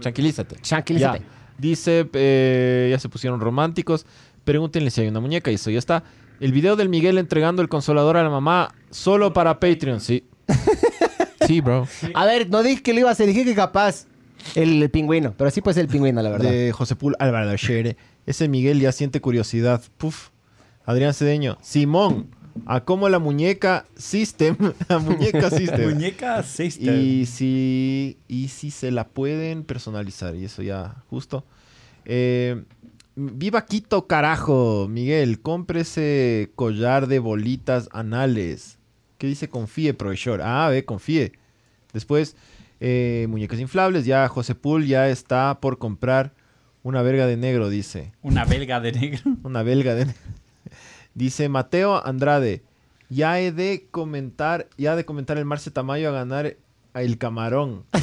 Tranquilízate. 0.00 0.56
Tranquilízate. 0.66 1.18
Ya. 1.18 1.24
Dice, 1.58 2.08
eh, 2.12 2.88
ya 2.90 2.98
se 2.98 3.08
pusieron 3.08 3.40
románticos. 3.40 4.06
Pregúntenle 4.44 4.90
si 4.90 5.00
hay 5.02 5.08
una 5.08 5.20
muñeca 5.20 5.50
y 5.50 5.54
eso 5.54 5.70
ya 5.70 5.78
está. 5.78 6.04
El 6.40 6.52
video 6.52 6.76
del 6.76 6.88
Miguel 6.88 7.18
entregando 7.18 7.62
el 7.62 7.68
consolador 7.68 8.16
a 8.16 8.22
la 8.22 8.30
mamá 8.30 8.74
solo 8.90 9.32
para 9.32 9.60
Patreon, 9.60 10.00
sí. 10.00 10.24
Sí, 11.46 11.60
bro. 11.60 11.86
A 12.14 12.24
ver, 12.24 12.48
no 12.48 12.62
dije 12.62 12.82
que 12.82 12.94
lo 12.94 13.00
iba 13.00 13.10
a 13.10 13.12
hacer, 13.12 13.26
dije 13.26 13.44
que 13.44 13.54
capaz 13.54 14.06
el, 14.54 14.82
el 14.82 14.90
pingüino. 14.90 15.34
Pero 15.36 15.50
sí 15.50 15.60
puede 15.60 15.74
ser 15.74 15.82
el 15.82 15.90
pingüino, 15.90 16.22
la 16.22 16.30
verdad. 16.30 16.50
De 16.50 16.72
José 16.72 16.96
Pul 16.96 17.14
Álvaro 17.18 17.54
Shere. 17.56 17.98
Ese 18.24 18.48
Miguel 18.48 18.80
ya 18.80 18.92
siente 18.92 19.20
curiosidad. 19.20 19.82
Puf. 19.98 20.30
Adrián 20.86 21.12
Cedeño. 21.14 21.58
Simón. 21.60 22.28
A 22.66 22.84
cómo 22.84 23.08
la 23.08 23.18
muñeca 23.18 23.84
System. 23.96 24.56
La 24.88 24.98
muñeca 24.98 25.50
System. 25.50 25.90
Muñeca 25.90 26.42
Sister. 26.42 26.98
Y 26.98 27.26
si, 27.26 28.18
y 28.28 28.48
si 28.48 28.70
se 28.70 28.90
la 28.90 29.08
pueden 29.08 29.64
personalizar. 29.64 30.34
Y 30.34 30.44
eso 30.44 30.62
ya, 30.62 31.02
justo. 31.10 31.44
Eh, 32.04 32.62
viva 33.16 33.66
Quito, 33.66 34.06
carajo. 34.06 34.86
Miguel, 34.88 35.40
compre 35.40 35.80
ese 35.80 36.52
collar 36.54 37.06
de 37.06 37.18
bolitas 37.18 37.88
anales. 37.92 38.78
¿Qué 39.18 39.26
dice 39.26 39.48
confíe, 39.48 39.94
profesor? 39.94 40.40
Ah, 40.42 40.68
ve, 40.68 40.84
confíe. 40.84 41.32
Después, 41.92 42.36
eh, 42.80 43.26
muñecas 43.28 43.60
inflables. 43.60 44.04
Ya 44.04 44.28
José 44.28 44.54
Pool 44.54 44.86
ya 44.86 45.08
está 45.08 45.60
por 45.60 45.78
comprar 45.78 46.32
una 46.82 47.02
verga 47.02 47.26
de 47.26 47.36
negro, 47.36 47.68
dice. 47.70 48.12
Una 48.22 48.44
belga 48.44 48.80
de 48.80 48.92
negro. 48.92 49.36
Una 49.42 49.62
belga 49.62 49.94
de... 49.94 50.06
Dice 51.14 51.48
Mateo 51.48 52.04
Andrade, 52.04 52.62
ya 53.08 53.38
he 53.40 53.52
de 53.52 53.86
comentar, 53.90 54.68
ya 54.76 54.96
de 54.96 55.04
comentar 55.04 55.38
el 55.38 55.44
Marce 55.44 55.70
Tamayo 55.70 56.08
a 56.08 56.12
ganar 56.12 56.56
a 56.92 57.02
el 57.02 57.18
camarón. 57.18 57.84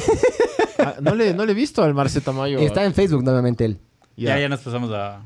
Ah, 0.78 0.96
no, 1.00 1.14
le, 1.14 1.32
no 1.32 1.44
le 1.46 1.52
he 1.52 1.54
visto 1.54 1.84
al 1.84 1.94
Marce 1.94 2.20
Tamayo. 2.20 2.58
Está 2.58 2.84
en 2.84 2.92
Facebook 2.92 3.22
nuevamente 3.22 3.64
él. 3.64 3.78
Ya, 4.16 4.30
Ya. 4.34 4.40
ya 4.40 4.48
nos 4.48 4.60
pasamos 4.60 4.90
a. 4.90 5.22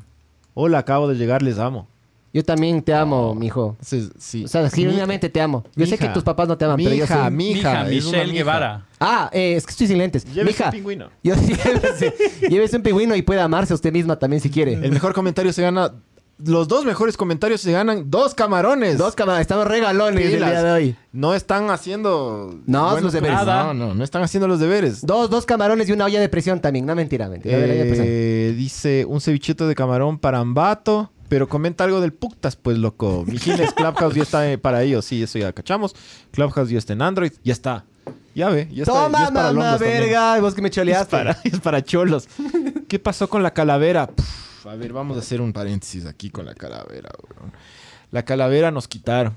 Hola, 0.53 0.79
acabo 0.79 1.09
de 1.09 1.15
llegar, 1.15 1.41
les 1.41 1.59
amo. 1.59 1.89
Yo 2.35 2.45
también 2.45 2.83
te 2.83 2.93
amo, 2.93 3.35
mijo. 3.35 3.71
Entonces, 3.81 4.11
sí. 4.19 4.45
O 4.45 4.49
sea, 4.49 4.69
genuinamente 4.69 5.31
te 5.31 5.41
amo. 5.41 5.65
Yo 5.75 5.87
sé 5.87 5.93
Mija. 5.93 6.09
que 6.09 6.13
tus 6.13 6.23
papás 6.25 6.47
no 6.49 6.59
te 6.59 6.67
aman, 6.67 6.77
pero 6.77 6.95
yo 6.95 7.07
sí. 7.07 7.15
mi 7.31 7.55
Mija, 7.55 7.71
una 7.71 7.85
Michelle 7.85 8.25
mija. 8.25 8.33
Guevara. 8.35 8.87
Ah, 9.01 9.31
eh, 9.33 9.55
es 9.57 9.65
que 9.65 9.71
estoy 9.71 9.87
sin 9.87 9.97
lentes. 9.97 10.27
Llévese 10.27 10.45
Mija, 10.59 10.65
un 10.67 10.71
pingüino. 10.73 11.09
yo 11.23 11.35
llévese, 11.65 12.15
llévese 12.51 12.77
un 12.77 12.83
pingüino 12.83 13.17
y 13.17 13.23
puede 13.23 13.41
amarse 13.41 13.73
a 13.73 13.77
usted 13.77 13.91
misma 13.95 14.19
también 14.19 14.43
si 14.43 14.51
quiere. 14.51 14.75
El 14.75 14.93
mejor 14.93 15.15
comentario 15.15 15.55
se 15.55 15.63
gana... 15.63 15.95
Los 16.39 16.69
dos 16.69 16.85
mejores 16.85 17.17
comentarios 17.17 17.63
se 17.63 17.73
ganan 17.73 18.11
dos 18.11 18.35
camarones. 18.35 18.99
Dos 18.99 19.15
cámaras, 19.15 19.41
estamos 19.41 19.67
regalones 19.67 20.33
el 20.35 20.39
día 20.39 20.63
de 20.63 20.71
hoy. 20.71 20.97
No 21.13 21.35
están 21.35 21.71
haciendo... 21.71 22.55
No, 22.67 23.01
los 23.01 23.13
deberes. 23.15 23.47
No, 23.47 23.73
no, 23.73 23.95
no 23.95 24.05
están 24.05 24.23
haciendo 24.23 24.47
los 24.47 24.61
deberes. 24.61 25.01
Dos, 25.07 25.31
dos 25.31 25.47
camarones 25.47 25.89
y 25.89 25.93
una 25.93 26.05
olla 26.05 26.21
de 26.21 26.29
presión 26.29 26.61
también. 26.61 26.85
No, 26.85 26.95
mentira, 26.95 27.29
mentira. 27.31 27.57
Eh, 27.59 28.55
dice 28.57 29.07
un 29.07 29.21
cevichito 29.23 29.67
de 29.67 29.75
camarón 29.75 30.19
para 30.19 30.39
Ambato. 30.39 31.11
Pero 31.29 31.49
comenta 31.49 31.83
algo 31.83 32.01
del 32.01 32.13
Puctas, 32.13 32.55
pues, 32.55 32.79
loco. 32.79 33.25
Mijines, 33.27 33.73
Clubhouse 33.73 34.15
ya 34.15 34.23
está 34.23 34.49
eh, 34.53 34.59
para 34.59 34.83
ellos. 34.85 35.05
Sí, 35.05 35.23
eso 35.25 35.39
ya 35.41 35.53
cachamos. 35.53 35.97
Clubhouse 36.31 36.71
ya 36.71 36.79
está 36.79 36.93
en 36.93 37.03
Android. 37.03 37.33
Ya 37.43 37.53
está. 37.53 37.85
Ya 38.35 38.49
ve. 38.51 38.69
Ya 38.71 38.83
está. 38.85 38.95
ya 38.95 39.05
Toma, 39.07 39.19
es 39.25 39.31
para 39.33 39.33
mamá, 39.33 39.53
longos 39.53 39.81
también. 39.81 40.01
verga. 40.03 40.39
Vos 40.41 40.55
que 40.55 40.63
me 40.63 40.69
Es 40.69 40.75
choleaste. 40.75 41.11
para, 41.11 41.37
es 41.43 41.59
para 41.59 41.83
cholos. 41.83 42.29
¿Qué 42.87 42.99
pasó 43.01 43.29
con 43.29 43.43
la 43.43 43.53
calavera? 43.53 44.09
A 44.69 44.75
ver, 44.77 44.93
vamos 44.93 45.17
a 45.17 45.21
hacer 45.21 45.41
un 45.41 45.53
paréntesis 45.53 46.07
aquí 46.07 46.31
con 46.31 46.45
la 46.47 46.55
calavera. 46.55 47.11
weón. 47.39 47.53
La 48.11 48.25
calavera 48.25 48.71
nos 48.71 48.89
quitaron. 48.89 49.37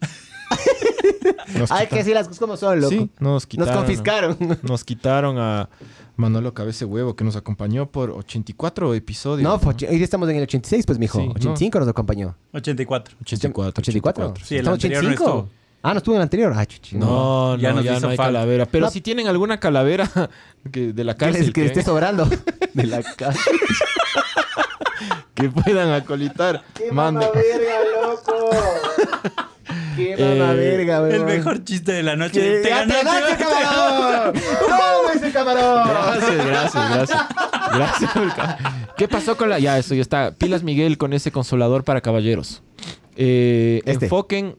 Nos 1.58 1.70
Hay 1.70 1.86
que 1.86 1.96
decir 1.96 2.14
las 2.14 2.26
cosas 2.26 2.40
como 2.40 2.56
son, 2.56 2.80
loco. 2.80 2.90
Sí, 2.90 3.10
nos 3.20 3.46
quitaron. 3.46 3.72
Nos 3.74 3.84
confiscaron. 3.84 4.36
Nos 4.62 4.84
quitaron 4.84 5.38
a 5.38 5.68
Manolo 6.16 6.52
Cabece 6.54 6.84
Huevo, 6.84 7.14
que 7.16 7.24
nos 7.24 7.36
acompañó 7.36 7.86
por 7.90 8.10
84 8.10 8.94
episodios. 8.94 9.42
No, 9.42 9.54
hoy 9.88 10.02
estamos 10.02 10.28
en 10.28 10.36
el 10.36 10.42
86, 10.44 10.84
pues, 10.86 10.98
mijo. 10.98 11.18
Sí, 11.20 11.26
no. 11.26 11.32
85 11.32 11.80
nos 11.80 11.88
acompañó. 11.88 12.34
84. 12.52 13.16
84. 13.22 13.82
84. 13.82 14.34
Sí, 14.42 14.56
el 14.56 14.68
anterior 14.68 15.02
no 15.04 15.10
85. 15.10 15.24
estuvo. 15.24 15.48
Ah, 15.82 15.92
no 15.92 15.98
estuvo 15.98 16.14
en 16.14 16.20
el 16.20 16.22
anterior. 16.22 16.52
Ah, 16.56 16.64
chuchi. 16.66 16.96
No, 16.96 17.56
no, 17.56 17.56
Ya 17.58 17.68
ya, 17.68 17.74
nos 17.74 17.84
no 17.84 18.08
hay 18.08 18.16
falta. 18.16 18.32
calavera. 18.32 18.66
Pero 18.66 18.86
No. 18.86 18.90
si 18.90 19.00
tienen 19.00 19.26
alguna 19.28 19.60
calavera 19.60 20.10
que, 20.72 20.92
de 20.92 21.04
la 21.04 21.14
cárcel 21.14 21.52
que 21.52 21.60
le 21.60 21.66
que, 21.66 21.72
esté 21.72 21.82
sobrando. 21.82 22.28
De 22.72 22.86
la 22.86 23.02
casa. 23.02 23.38
Que 25.34 25.48
puedan 25.50 25.90
acolitar, 25.92 26.62
manden. 26.92 27.28
verga, 27.34 27.74
loco! 28.02 28.50
¡Qué 29.96 30.14
Eh, 30.18 30.38
mamá 30.38 30.52
verga, 30.54 31.00
weón! 31.02 31.14
El 31.14 31.24
mejor 31.24 31.64
chiste 31.64 31.92
de 31.92 32.02
la 32.02 32.16
noche. 32.16 32.40
¡Que 32.40 32.60
Te 32.62 32.68
ya 32.68 32.86
te 32.86 32.92
ganaste, 32.94 33.04
ganaste, 33.20 33.44
camarón! 33.44 34.34
¡Toma 34.60 35.12
ese 35.14 35.32
camarón! 35.32 35.88
Gracias, 35.88 36.46
gracias, 36.46 36.90
gracias. 36.94 37.22
Gracias. 37.72 38.10
¿Qué 38.96 39.08
pasó 39.08 39.36
con 39.36 39.48
la.? 39.50 39.58
Ya, 39.58 39.78
eso 39.78 39.94
ya 39.94 40.02
está. 40.02 40.32
Pilas 40.32 40.62
Miguel 40.62 40.98
con 40.98 41.12
ese 41.12 41.30
consolador 41.32 41.84
para 41.84 42.00
caballeros. 42.00 42.62
Eh, 43.16 43.82
Este. 43.86 44.06
Enfoquen 44.06 44.56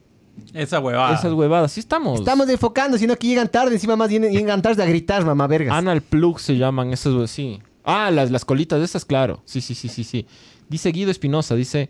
Esa 0.54 0.80
huevada. 0.80 1.16
esas 1.16 1.32
huevadas. 1.34 1.72
Sí 1.74 1.80
estamos. 1.82 2.20
Estamos 2.20 2.50
enfocando, 2.50 2.98
sino 2.98 3.16
que 3.18 3.28
llegan 3.28 3.50
tarde, 3.50 3.74
encima 3.74 3.96
más 3.96 4.10
vienen- 4.10 4.32
llegan 4.32 4.62
tarde 4.62 4.84
a 4.84 4.86
gritar, 4.86 5.24
mamá 5.26 5.48
vergas. 5.48 5.76
Anal 5.76 6.02
plug 6.02 6.40
se 6.40 6.58
llaman 6.58 6.92
esas, 6.94 7.30
sí. 7.30 7.62
Ah, 7.84 8.10
las, 8.10 8.32
las 8.32 8.44
colitas 8.46 8.80
de 8.80 8.86
esas, 8.86 9.06
claro. 9.06 9.42
Sí, 9.46 9.62
sí, 9.62 9.76
sí, 9.76 9.90
sí, 9.90 10.04
sí. 10.04 10.26
Dice 10.70 10.92
Guido 10.92 11.12
Espinosa, 11.12 11.56
dice, 11.56 11.90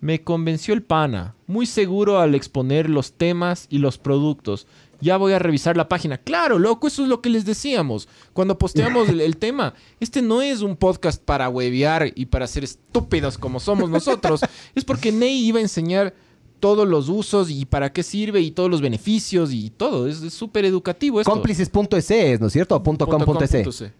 me 0.00 0.22
convenció 0.22 0.74
el 0.74 0.82
pana, 0.82 1.36
muy 1.46 1.64
seguro 1.64 2.18
al 2.18 2.34
exponer 2.34 2.90
los 2.90 3.12
temas 3.12 3.66
y 3.70 3.78
los 3.78 3.98
productos. 3.98 4.66
Ya 5.00 5.16
voy 5.16 5.32
a 5.32 5.38
revisar 5.38 5.76
la 5.76 5.88
página. 5.88 6.18
Claro, 6.18 6.58
loco, 6.58 6.86
eso 6.86 7.02
es 7.02 7.08
lo 7.08 7.20
que 7.20 7.28
les 7.28 7.44
decíamos 7.44 8.08
cuando 8.32 8.58
posteamos 8.58 9.08
el, 9.08 9.20
el 9.20 9.36
tema. 9.36 9.74
Este 9.98 10.22
no 10.22 10.42
es 10.42 10.60
un 10.60 10.76
podcast 10.76 11.22
para 11.22 11.48
huevear 11.48 12.12
y 12.14 12.26
para 12.26 12.46
ser 12.46 12.64
estúpidos 12.64 13.38
como 13.38 13.58
somos 13.58 13.90
nosotros. 13.90 14.40
es 14.74 14.84
porque 14.84 15.10
Ney 15.10 15.44
iba 15.44 15.58
a 15.58 15.62
enseñar 15.62 16.14
todos 16.62 16.86
los 16.86 17.08
usos 17.08 17.50
y 17.50 17.64
para 17.64 17.92
qué 17.92 18.04
sirve 18.04 18.40
y 18.40 18.52
todos 18.52 18.70
los 18.70 18.80
beneficios 18.80 19.52
y 19.52 19.70
todo. 19.70 20.06
Es 20.06 20.18
súper 20.32 20.64
educativo 20.64 21.20
esto. 21.20 21.32
Cómplices.es, 21.32 22.40
¿no 22.40 22.46
es 22.46 22.52
cierto? 22.52 22.80
Punto 22.80 23.04
com. 23.04 23.24
Punto 23.24 23.40
punto 23.40 23.72
C. 23.72 23.92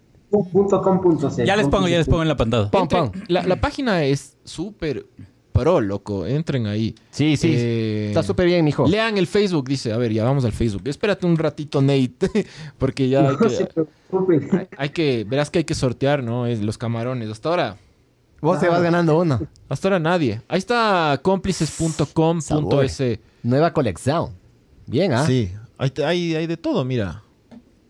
Ya 1.46 1.56
les 1.56 1.68
pongo, 1.68 1.88
ya 1.88 1.98
les 1.98 2.06
pongo 2.08 2.22
en 2.22 2.28
la 2.28 2.36
pantalla. 2.36 2.70
Pon, 2.70 2.88
Entren- 2.88 3.10
pon. 3.12 3.22
La, 3.28 3.42
la 3.44 3.56
página 3.60 4.04
es 4.04 4.36
súper 4.44 5.06
pro, 5.52 5.80
loco. 5.80 6.26
Entren 6.26 6.66
ahí. 6.66 6.94
Sí, 7.10 7.36
sí. 7.36 7.52
Eh, 7.54 8.06
Está 8.08 8.22
súper 8.22 8.46
bien, 8.46 8.64
mijo. 8.64 8.86
Lean 8.88 9.18
el 9.18 9.26
Facebook, 9.26 9.68
dice. 9.68 9.92
A 9.92 9.96
ver, 9.98 10.12
ya 10.12 10.24
vamos 10.24 10.44
al 10.44 10.52
Facebook. 10.52 10.82
Espérate 10.86 11.26
un 11.26 11.36
ratito, 11.36 11.82
Nate. 11.82 12.46
Porque 12.78 13.08
ya 13.08 13.28
hay 13.28 13.36
que, 13.36 13.66
preocupen. 13.66 14.48
hay- 14.58 14.68
hay 14.78 14.88
que... 14.90 15.24
Verás 15.28 15.50
que 15.50 15.58
hay 15.58 15.64
que 15.64 15.74
sortear, 15.74 16.22
¿no? 16.22 16.46
Es 16.46 16.60
los 16.62 16.78
camarones. 16.78 17.28
Hasta 17.30 17.48
ahora... 17.50 17.76
Vos 18.40 18.58
te 18.58 18.68
vas 18.68 18.82
ganando 18.82 19.20
uno. 19.20 19.40
Hasta 19.68 19.86
ahora 19.88 20.00
nadie. 20.00 20.40
Ahí 20.48 20.58
está 20.58 21.20
cómplices.com.es. 21.22 23.18
Nueva 23.44 23.72
colección. 23.72 24.30
Bien, 24.86 25.12
¿ah? 25.12 25.26
Sí. 25.26 25.52
Hay, 25.78 25.92
hay, 26.04 26.34
hay 26.34 26.46
de 26.46 26.56
todo, 26.56 26.84
mira. 26.84 27.22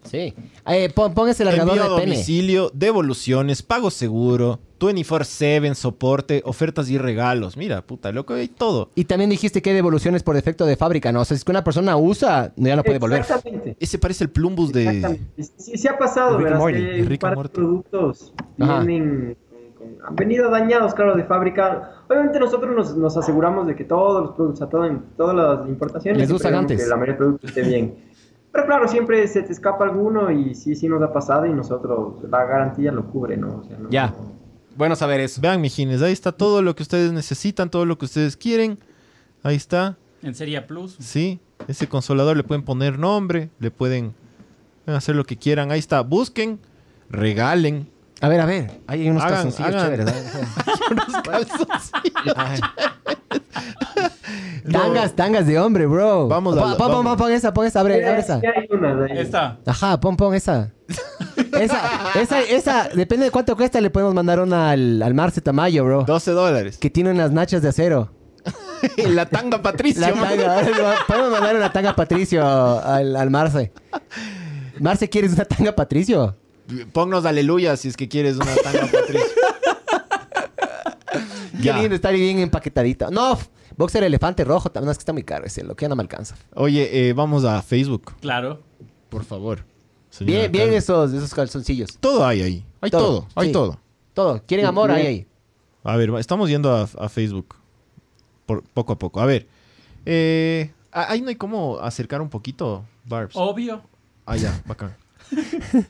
Sí. 0.05 0.35
Eh, 0.67 0.91
pon, 0.95 1.15
pon 1.15 1.29
ese 1.29 1.45
largador 1.45 1.77
Envío 1.77 1.85
a 1.85 1.95
de 1.97 2.01
pene. 2.03 2.13
domicilio, 2.15 2.71
devoluciones, 2.75 3.63
pago 3.63 3.91
seguro, 3.91 4.59
24-7, 4.81 5.75
soporte, 5.75 6.43
ofertas 6.45 6.91
y 6.91 6.99
regalos. 6.99 7.57
Mira, 7.57 7.83
puta, 7.83 8.11
loco, 8.13 8.35
hay 8.35 8.49
todo. 8.49 8.91
Y 8.95 9.05
también 9.05 9.31
dijiste 9.31 9.63
que 9.63 9.71
hay 9.71 9.77
devoluciones 9.77 10.23
por 10.23 10.35
defecto 10.35 10.67
de 10.67 10.77
fábrica, 10.77 11.13
¿no? 11.13 11.21
O 11.21 11.25
sea, 11.25 11.37
si 11.37 11.41
es 11.41 11.45
que 11.45 11.53
una 11.53 11.63
persona 11.65 11.97
usa, 11.97 12.53
no 12.57 12.69
ya 12.69 12.77
no 12.77 12.83
puede 12.83 12.99
volver. 12.99 13.21
Exactamente. 13.21 13.77
Ese 13.79 13.99
parece 13.99 14.25
el 14.25 14.31
plumbus 14.31 14.73
de... 14.73 14.87
Exactamente. 14.89 15.43
Sí, 15.57 15.79
sí 15.79 15.89
ha 15.89 15.97
pasado, 15.97 16.37
Rick 16.37 16.45
¿verdad? 16.45 16.59
Morty, 16.59 16.79
Que 16.79 17.03
un 17.03 17.19
par 17.19 17.43
de 17.45 17.49
productos 17.49 18.33
Ajá. 18.59 18.81
vienen 18.81 19.37
han 20.07 20.15
venido 20.15 20.49
dañados, 20.49 20.95
claro, 20.95 21.17
de 21.17 21.25
fábrica. 21.25 22.05
Obviamente 22.09 22.39
nosotros 22.39 22.75
nos, 22.75 22.97
nos 22.97 23.17
aseguramos 23.17 23.67
de 23.67 23.75
que 23.75 23.83
todos 23.85 24.23
los 24.23 24.33
productos, 24.37 24.63
o 24.63 24.65
sea, 24.65 24.71
todo 24.71 24.85
en- 24.87 25.03
todas 25.17 25.35
las 25.35 25.69
importaciones, 25.69 26.19
Les 26.21 26.29
siempre 26.29 26.37
usan 26.41 26.53
vemos 26.53 26.63
antes. 26.71 26.83
que 26.85 26.89
la 26.89 26.95
mayoría 26.97 27.13
de 27.15 27.19
productos 27.19 27.51
esté 27.51 27.63
bien. 27.63 27.95
Pero 28.53 28.67
claro, 28.67 28.87
siempre 28.89 29.27
se 29.29 29.43
te 29.43 29.53
escapa 29.53 29.85
alguno 29.85 30.31
y 30.31 30.55
sí, 30.55 30.75
sí 30.75 30.89
nos 30.89 31.03
ha 31.03 31.13
pasado 31.13 31.47
y 31.47 31.53
nosotros, 31.55 32.23
la 32.31 32.45
garantía 32.45 32.93
lo 32.93 33.07
cubre, 33.11 33.37
¿no? 33.37 33.61
O 33.61 33.65
sea, 33.65 33.79
no- 33.79 33.91
Ya. 33.91 34.15
Bueno 34.77 34.97
saber 34.97 35.21
eso. 35.21 35.41
Vean, 35.41 35.61
mijines, 35.61 36.01
ahí 36.03 36.13
está 36.13 36.33
todo 36.33 36.63
lo 36.63 36.75
que 36.75 36.83
ustedes 36.83 37.13
necesitan, 37.13 37.71
todo 37.71 37.85
lo 37.85 37.99
que 37.99 38.07
ustedes 38.07 38.37
quieren. 38.37 38.79
Ahí 39.43 39.57
está, 39.57 39.97
En 40.23 40.35
Serie 40.35 40.61
Plus. 40.63 40.97
sí. 41.01 41.41
Ese 41.69 41.89
consolador 41.89 42.37
le 42.37 42.43
pueden 42.43 42.65
poner 42.65 42.99
nombre, 42.99 43.49
le 43.61 43.71
pueden 43.71 44.15
hacer 44.87 45.15
lo 45.15 45.23
que 45.25 45.37
quieran. 45.37 45.71
Ahí 45.71 45.79
está, 45.79 46.01
busquen, 46.01 46.59
regalen. 47.09 47.89
A 48.23 48.29
ver, 48.29 48.41
a 48.41 48.47
ver. 48.47 48.71
Ahí 48.87 49.03
hay 49.03 49.11
unos 49.11 49.23
Hagan- 49.23 49.35
calzoncillos 49.51 49.75
hagan- 49.75 49.91
chéveres. 49.91 50.15
Tangas, 54.71 55.15
tangas 55.17 55.47
de 55.47 55.59
hombre, 55.59 55.87
bro. 55.87 56.29
Vamos 56.29 56.57
a 56.57 56.77
Pon, 56.77 57.05
pon, 57.05 57.17
pon, 57.17 57.33
esa, 57.33 57.53
pon 57.53 57.67
esa, 57.67 57.81
abre, 57.81 58.07
abre 58.07 58.21
esa. 58.21 58.41
sí 58.41 58.47
hay 58.47 58.67
unas 58.71 59.11
ahí. 59.11 59.19
Esta. 59.19 59.59
Ajá, 59.67 59.99
pon, 60.01 60.17
pon 60.17 60.35
esa. 60.35 60.71
Esa, 61.53 61.79
esa, 62.21 62.41
esa, 62.41 62.89
depende 62.95 63.27
de 63.27 63.31
cuánto 63.31 63.55
cuesta, 63.57 63.79
le 63.81 63.91
podemos 63.91 64.15
mandar 64.15 64.41
una 64.41 64.71
al, 64.71 65.03
al 65.03 65.15
Marce 65.15 65.41
Tamayo, 65.43 65.85
bro. 65.85 66.03
12 66.05 66.31
dólares. 66.33 66.79
Que 66.79 66.89
tiene 66.91 67.11
unas 67.11 67.31
nachas 67.31 67.63
de 67.63 67.69
acero. 67.69 68.11
La 68.97 69.27
tanga 69.27 69.61
Patricio. 69.63 70.01
La 70.01 70.13
tanga, 70.13 70.95
podemos 71.07 71.31
mandar 71.31 71.57
una 71.57 71.71
tanga 71.73 71.95
Patricio 71.95 72.45
al, 72.45 73.15
al 73.17 73.31
Marce. 73.31 73.73
Marce, 74.81 75.09
¿quieres 75.09 75.35
una 75.35 75.45
tanga 75.45 75.73
Patricio? 75.75 76.37
Ponnos 76.93 77.25
aleluya 77.25 77.77
si 77.77 77.89
es 77.89 77.97
que 77.97 78.09
quieres 78.09 78.37
una 78.37 78.55
tanga 78.57 78.87
Patricio. 78.87 79.27
Qué 81.63 81.73
lindo, 81.73 81.95
está 81.95 82.11
bien 82.11 82.39
empaquetadito. 82.41 83.11
No, 83.11 83.39
boxer 83.77 84.03
elefante 84.05 84.45
rojo, 84.45 84.71
también 84.71 84.87
no, 84.87 84.93
es 84.93 84.99
que 84.99 85.03
está 85.03 85.13
muy 85.13 85.23
caro 85.23 85.45
ese, 85.45 85.63
lo 85.63 85.77
que 85.77 85.85
ya 85.85 85.89
no 85.89 85.97
me 85.97 86.03
alcanza. 86.03 86.35
Oye, 86.55 87.09
eh, 87.09 87.13
vamos 87.13 87.45
a 87.45 87.63
Facebook, 87.63 88.15
Claro. 88.21 88.61
por 89.09 89.25
favor. 89.25 89.65
Bien, 90.21 90.51
bien 90.51 90.73
esos, 90.75 91.13
esos 91.13 91.33
calzoncillos. 91.33 91.97
Todo 91.99 92.27
hay 92.27 92.43
ahí. 92.43 92.65
Hay 92.81 92.91
todo, 92.91 93.21
Todo, 93.21 93.29
hay 93.37 93.47
sí. 93.49 93.53
todo. 93.53 93.81
Todo. 94.13 94.43
¿Quieren 94.47 94.67
amor? 94.67 94.91
Ahí, 94.91 95.07
ahí. 95.07 95.27
A 95.85 95.97
ver, 95.97 96.11
estamos 96.19 96.51
yendo 96.51 96.71
a, 96.75 96.83
a 96.99 97.09
Facebook. 97.09 97.55
Por, 98.45 98.63
poco 98.63 98.93
a 98.93 98.99
poco. 98.99 99.21
A 99.21 99.27
ver. 99.27 99.47
Eh, 100.05 100.71
ah, 100.93 101.07
ahí 101.11 101.23
no 101.23 101.29
hay 101.29 101.37
cómo 101.37 101.79
acercar 101.81 102.21
un 102.21 102.29
poquito, 102.29 102.85
Barbs. 103.05 103.35
Obvio. 103.37 103.83
Ah, 104.27 104.37
ya, 104.37 104.61
bacán. 104.67 104.95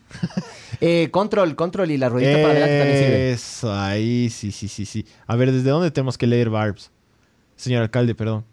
Eh, 0.84 1.11
control, 1.12 1.55
control 1.55 1.93
y 1.93 1.97
la 1.97 2.09
ruedita 2.09 2.32
para 2.43 2.49
adelante 2.51 2.78
también 2.78 2.99
sirve. 2.99 3.32
Eso, 3.32 3.72
ahí, 3.72 4.28
sí, 4.30 4.51
sí, 4.51 4.66
sí, 4.66 4.84
sí. 4.84 5.07
A 5.28 5.36
ver, 5.36 5.53
¿desde 5.53 5.70
dónde 5.70 5.93
tenemos 5.93 6.18
que 6.18 6.26
leer 6.26 6.51
Barbs? 6.51 6.90
Señor 7.55 7.82
alcalde, 7.82 8.16
perdón. 8.16 8.45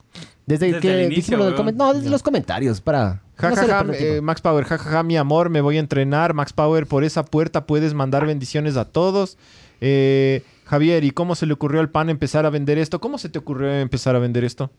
Desde, 0.45 0.67
Desde 0.67 0.79
que 0.79 0.93
el 0.93 1.05
inicio, 1.11 1.15
dijimos 1.15 1.39
lo 1.39 1.45
del 1.45 1.53
weón. 1.55 1.67
comen- 1.69 1.75
No, 1.77 1.93
desde 1.93 2.09
los 2.11 2.21
comentarios, 2.21 2.81
para... 2.81 3.23
Ja, 3.37 3.49
no 3.49 3.55
ja, 3.55 3.65
ja, 3.65 3.85
eh, 3.93 4.21
Max 4.21 4.41
Power, 4.41 4.63
jajaja, 4.65 4.83
ja, 4.91 4.97
ja, 4.97 5.03
mi 5.03 5.17
amor, 5.17 5.49
me 5.49 5.61
voy 5.61 5.77
a 5.77 5.79
entrenar. 5.79 6.35
Max 6.35 6.53
Power, 6.53 6.85
por 6.85 7.03
esa 7.03 7.25
puerta 7.25 7.65
puedes 7.65 7.95
mandar 7.95 8.27
bendiciones 8.27 8.77
a 8.77 8.85
todos. 8.85 9.37
Eh, 9.81 10.43
Javier, 10.65 11.03
¿y 11.05 11.11
cómo 11.11 11.33
se 11.33 11.47
le 11.47 11.53
ocurrió 11.53 11.79
al 11.81 11.89
pan 11.89 12.11
empezar 12.11 12.45
a 12.45 12.51
vender 12.51 12.77
esto? 12.77 12.99
¿Cómo 13.01 13.17
se 13.17 13.29
te 13.29 13.39
ocurrió 13.39 13.71
empezar 13.73 14.15
a 14.15 14.19
vender 14.19 14.43
esto? 14.43 14.69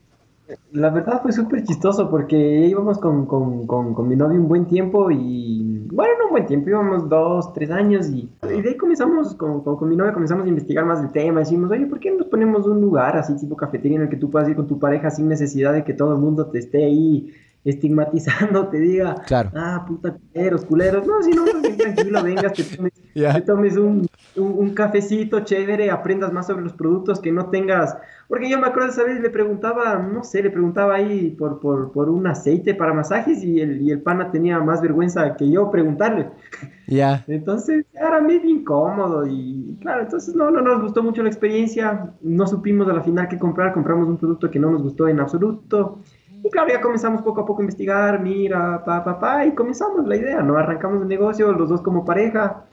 La 0.72 0.90
verdad 0.90 1.20
fue 1.22 1.32
súper 1.32 1.62
chistoso 1.64 2.10
porque 2.10 2.36
íbamos 2.36 2.98
con, 2.98 3.26
con, 3.26 3.66
con, 3.66 3.94
con 3.94 4.08
mi 4.08 4.16
novio 4.16 4.40
un 4.40 4.48
buen 4.48 4.66
tiempo 4.66 5.10
y, 5.10 5.86
bueno, 5.92 6.12
no 6.18 6.24
un 6.26 6.30
buen 6.30 6.46
tiempo, 6.46 6.70
íbamos 6.70 7.08
dos, 7.08 7.52
tres 7.52 7.70
años 7.70 8.08
y, 8.08 8.28
y 8.44 8.62
de 8.62 8.70
ahí 8.70 8.76
comenzamos, 8.76 9.34
con, 9.34 9.88
mi 9.88 9.96
novia 9.96 10.12
comenzamos 10.12 10.44
a 10.44 10.48
investigar 10.48 10.84
más 10.84 11.00
el 11.02 11.10
tema, 11.10 11.40
decimos, 11.40 11.70
oye, 11.70 11.86
¿por 11.86 12.00
qué 12.00 12.10
no 12.10 12.18
nos 12.18 12.28
ponemos 12.28 12.66
un 12.66 12.80
lugar 12.80 13.16
así 13.16 13.36
tipo 13.36 13.56
cafetería 13.56 13.96
en 13.96 14.04
el 14.04 14.08
que 14.08 14.16
tú 14.16 14.30
puedas 14.30 14.48
ir 14.48 14.56
con 14.56 14.66
tu 14.66 14.78
pareja 14.78 15.10
sin 15.10 15.28
necesidad 15.28 15.72
de 15.72 15.84
que 15.84 15.94
todo 15.94 16.14
el 16.14 16.20
mundo 16.20 16.46
te 16.46 16.58
esté 16.58 16.84
ahí 16.84 17.32
estigmatizando, 17.64 18.68
te 18.68 18.78
diga, 18.78 19.14
Claro. 19.26 19.50
ah, 19.54 19.84
puta, 19.86 20.16
culeros, 20.32 20.64
culeros, 20.64 21.06
no, 21.06 21.22
si 21.22 21.30
no, 21.32 21.44
bien 21.60 21.76
tranquilo, 21.76 22.22
vengas, 22.22 22.52
te 22.54 22.64
tomes, 22.64 22.92
Ya. 23.14 23.34
te 23.34 23.42
tomes 23.42 23.76
un, 23.76 24.06
un, 24.36 24.52
un 24.58 24.70
cafecito 24.74 25.40
chévere, 25.40 25.90
aprendas 25.90 26.32
más 26.32 26.46
sobre 26.46 26.62
los 26.62 26.72
productos, 26.72 27.20
que 27.20 27.32
no 27.32 27.46
tengas... 27.50 27.96
Porque 28.28 28.48
yo 28.48 28.60
me 28.60 28.68
acuerdo 28.68 28.90
esa 28.90 29.02
vez 29.02 29.20
le 29.20 29.28
preguntaba, 29.28 29.98
no 29.98 30.22
sé, 30.22 30.40
le 30.40 30.50
preguntaba 30.50 30.94
ahí 30.94 31.30
por, 31.32 31.58
por, 31.58 31.90
por 31.90 32.08
un 32.08 32.28
aceite 32.28 32.74
para 32.76 32.94
masajes 32.94 33.42
y 33.42 33.60
el, 33.60 33.82
y 33.82 33.90
el 33.90 34.02
pana 34.02 34.30
tenía 34.30 34.60
más 34.60 34.80
vergüenza 34.80 35.34
que 35.36 35.50
yo 35.50 35.68
preguntarle. 35.72 36.28
Ya. 36.86 37.24
Entonces 37.28 37.86
era 37.92 38.20
medio 38.20 38.48
incómodo 38.48 39.26
y 39.26 39.76
claro, 39.80 40.02
entonces 40.02 40.34
no, 40.34 40.50
no 40.50 40.60
nos 40.62 40.80
gustó 40.80 41.02
mucho 41.02 41.22
la 41.24 41.28
experiencia, 41.28 42.14
no 42.22 42.46
supimos 42.46 42.88
a 42.88 42.92
la 42.92 43.02
final 43.02 43.28
qué 43.28 43.36
comprar, 43.38 43.72
compramos 43.72 44.08
un 44.08 44.16
producto 44.16 44.48
que 44.50 44.58
no 44.60 44.70
nos 44.70 44.82
gustó 44.82 45.08
en 45.08 45.18
absoluto. 45.20 45.98
Y 46.42 46.50
claro, 46.50 46.68
ya 46.70 46.80
comenzamos 46.80 47.22
poco 47.22 47.42
a 47.42 47.46
poco 47.46 47.60
a 47.60 47.64
investigar, 47.64 48.20
mira, 48.20 48.82
pa, 48.84 49.04
pa, 49.04 49.18
pa, 49.20 49.46
y 49.46 49.54
comenzamos 49.54 50.06
la 50.06 50.16
idea, 50.16 50.42
¿no? 50.42 50.56
Arrancamos 50.56 51.02
el 51.02 51.08
negocio, 51.08 51.52
los 51.52 51.68
dos 51.68 51.82
como 51.82 52.04
pareja. 52.04 52.64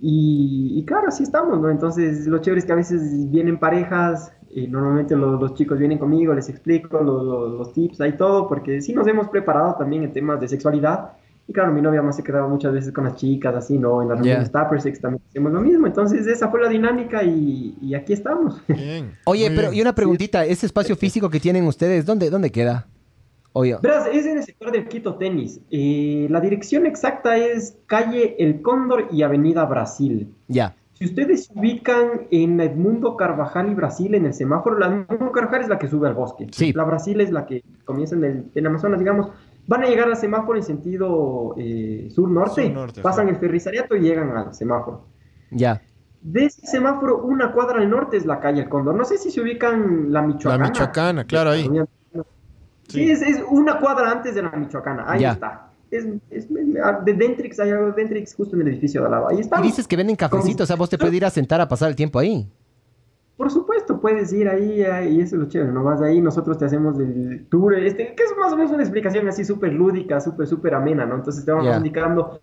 Y, 0.00 0.84
claro, 0.86 1.08
así 1.08 1.24
estamos, 1.24 1.60
¿no? 1.60 1.70
Entonces, 1.70 2.26
lo 2.28 2.38
chévere 2.40 2.60
es 2.60 2.66
que 2.66 2.72
a 2.72 2.76
veces 2.76 3.30
vienen 3.30 3.58
parejas, 3.60 4.32
y 4.50 4.68
normalmente 4.68 5.16
los, 5.16 5.40
los 5.40 5.54
chicos 5.54 5.78
vienen 5.78 5.98
conmigo, 5.98 6.34
les 6.34 6.48
explico 6.50 7.00
los, 7.02 7.24
los- 7.24 7.52
los 7.58 7.74
tips, 7.74 8.00
hay 8.02 8.16
todo, 8.16 8.48
porque 8.48 8.80
sí 8.82 8.94
nos 8.94 9.06
hemos 9.08 9.28
preparado 9.28 9.76
también 9.76 10.04
en 10.04 10.12
temas 10.14 10.40
de 10.40 10.48
sexualidad. 10.48 11.17
Y 11.48 11.52
claro, 11.54 11.72
mi 11.72 11.80
novia 11.80 12.02
más 12.02 12.14
se 12.14 12.22
quedaba 12.22 12.46
muchas 12.46 12.72
veces 12.74 12.92
con 12.92 13.04
las 13.04 13.14
chicas, 13.16 13.54
así, 13.56 13.78
¿no? 13.78 14.02
En 14.02 14.08
las 14.10 14.18
Ya. 14.18 14.22
reuniones 14.36 14.52
Tupper 14.52 14.80
Sex 14.82 15.00
también 15.00 15.22
hacemos 15.28 15.50
lo 15.52 15.60
mismo. 15.62 15.86
Entonces, 15.86 16.26
esa 16.26 16.48
fue 16.50 16.60
la 16.60 16.68
dinámica 16.68 17.22
y, 17.24 17.74
y 17.80 17.94
aquí 17.94 18.12
estamos. 18.12 18.60
Bien. 18.68 19.12
Oye, 19.24 19.48
Muy 19.48 19.56
pero 19.56 19.70
bien. 19.70 19.78
y 19.78 19.82
una 19.82 19.94
preguntita, 19.94 20.44
ese 20.44 20.66
espacio 20.66 20.94
físico 20.94 21.30
que 21.30 21.40
tienen 21.40 21.64
ustedes, 21.66 22.04
¿dónde, 22.04 22.28
dónde 22.30 22.50
queda? 22.52 22.86
Oye, 23.54 23.76
Verás, 23.82 24.06
es 24.12 24.26
en 24.26 24.36
el 24.36 24.44
sector 24.44 24.70
del 24.70 24.86
Quito 24.88 25.14
Tenis. 25.16 25.60
Eh, 25.70 26.26
la 26.30 26.40
dirección 26.40 26.84
exacta 26.84 27.38
es 27.38 27.78
calle 27.86 28.36
El 28.38 28.60
Cóndor 28.60 29.08
y 29.10 29.22
Avenida 29.22 29.64
Brasil. 29.64 30.32
ya. 30.48 30.74
Si 30.92 31.04
ustedes 31.04 31.44
se 31.44 31.52
ubican 31.56 32.26
en 32.32 32.60
Edmundo 32.60 33.16
Carvajal 33.16 33.70
y 33.70 33.74
Brasil, 33.74 34.16
en 34.16 34.26
el 34.26 34.34
semáforo, 34.34 34.76
la 34.80 34.86
Edmundo 34.86 35.30
Carvajal 35.30 35.60
es 35.62 35.68
la 35.68 35.78
que 35.78 35.86
sube 35.86 36.08
al 36.08 36.14
bosque. 36.14 36.48
Sí. 36.50 36.72
La 36.72 36.82
Brasil 36.82 37.20
es 37.20 37.30
la 37.30 37.46
que 37.46 37.62
comienza 37.84 38.16
en 38.16 38.24
el, 38.24 38.44
en 38.52 38.66
Amazonas, 38.66 38.98
digamos. 38.98 39.28
Van 39.68 39.84
a 39.84 39.86
llegar 39.86 40.08
al 40.08 40.16
semáforo 40.16 40.58
en 40.58 40.64
sentido 40.64 41.54
eh, 41.56 42.08
sur-norte, 42.10 42.74
pasan 43.02 43.28
el 43.28 43.36
ferrisariato 43.36 43.94
y 43.94 44.00
llegan 44.00 44.36
al 44.36 44.52
semáforo. 44.54 45.04
Ya. 45.50 45.80
De 46.20 46.46
ese 46.46 46.66
semáforo, 46.66 47.18
una 47.22 47.52
cuadra 47.52 47.78
al 47.78 47.88
norte 47.88 48.16
es 48.16 48.26
la 48.26 48.40
calle 48.40 48.62
El 48.62 48.68
Cóndor. 48.68 48.94
No 48.96 49.04
sé 49.04 49.18
si 49.18 49.30
se 49.30 49.40
ubican 49.40 50.10
la 50.12 50.22
Michoacana. 50.22 50.64
La 50.64 50.70
Michoacana, 50.70 51.24
claro, 51.24 51.50
ahí. 51.50 51.64
Sí, 51.64 52.22
Sí. 52.88 53.10
Es, 53.10 53.20
es 53.20 53.42
una 53.50 53.78
cuadra 53.78 54.10
antes 54.10 54.34
de 54.34 54.42
la 54.42 54.50
Michoacana. 54.50 55.04
Ahí 55.06 55.20
Ya. 55.20 55.32
está. 55.32 55.68
Es, 55.90 56.06
es- 56.30 56.48
de 56.48 57.14
Dentrix, 57.14 57.60
hay 57.60 57.70
algo 57.70 57.86
de 57.88 57.92
Dentrix 57.92 58.34
justo 58.34 58.56
en 58.56 58.62
el 58.62 58.68
edificio 58.68 59.00
de 59.02 59.06
al 59.06 59.12
lado. 59.12 59.28
Ahí 59.28 59.40
está. 59.40 59.60
Y 59.60 59.62
dices 59.64 59.86
que 59.86 59.96
venden 59.96 60.16
cafecitos, 60.16 60.62
o 60.64 60.66
sea, 60.66 60.76
vos 60.76 60.88
te 60.88 60.96
puedes 60.96 61.14
ir 61.14 61.24
a 61.26 61.30
sentar 61.30 61.60
a 61.60 61.68
pasar 61.68 61.90
el 61.90 61.96
tiempo 61.96 62.18
ahí. 62.18 62.50
Por 63.38 63.52
supuesto, 63.52 64.00
puedes 64.00 64.32
ir 64.32 64.48
ahí, 64.48 64.82
ahí, 64.82 65.14
y 65.14 65.20
eso 65.20 65.36
es 65.36 65.42
lo 65.42 65.48
chévere, 65.48 65.70
no 65.70 65.84
vas 65.84 66.02
ahí, 66.02 66.20
nosotros 66.20 66.58
te 66.58 66.64
hacemos 66.64 66.98
el 66.98 67.46
tour, 67.48 67.72
este, 67.72 68.12
que 68.16 68.24
es 68.24 68.36
más 68.36 68.52
o 68.52 68.56
menos 68.56 68.72
una 68.72 68.82
explicación 68.82 69.28
así 69.28 69.44
súper 69.44 69.72
lúdica, 69.72 70.20
súper, 70.20 70.48
súper 70.48 70.74
amena, 70.74 71.06
¿no? 71.06 71.14
Entonces 71.14 71.44
te 71.44 71.52
vamos 71.52 71.76
indicando 71.76 72.40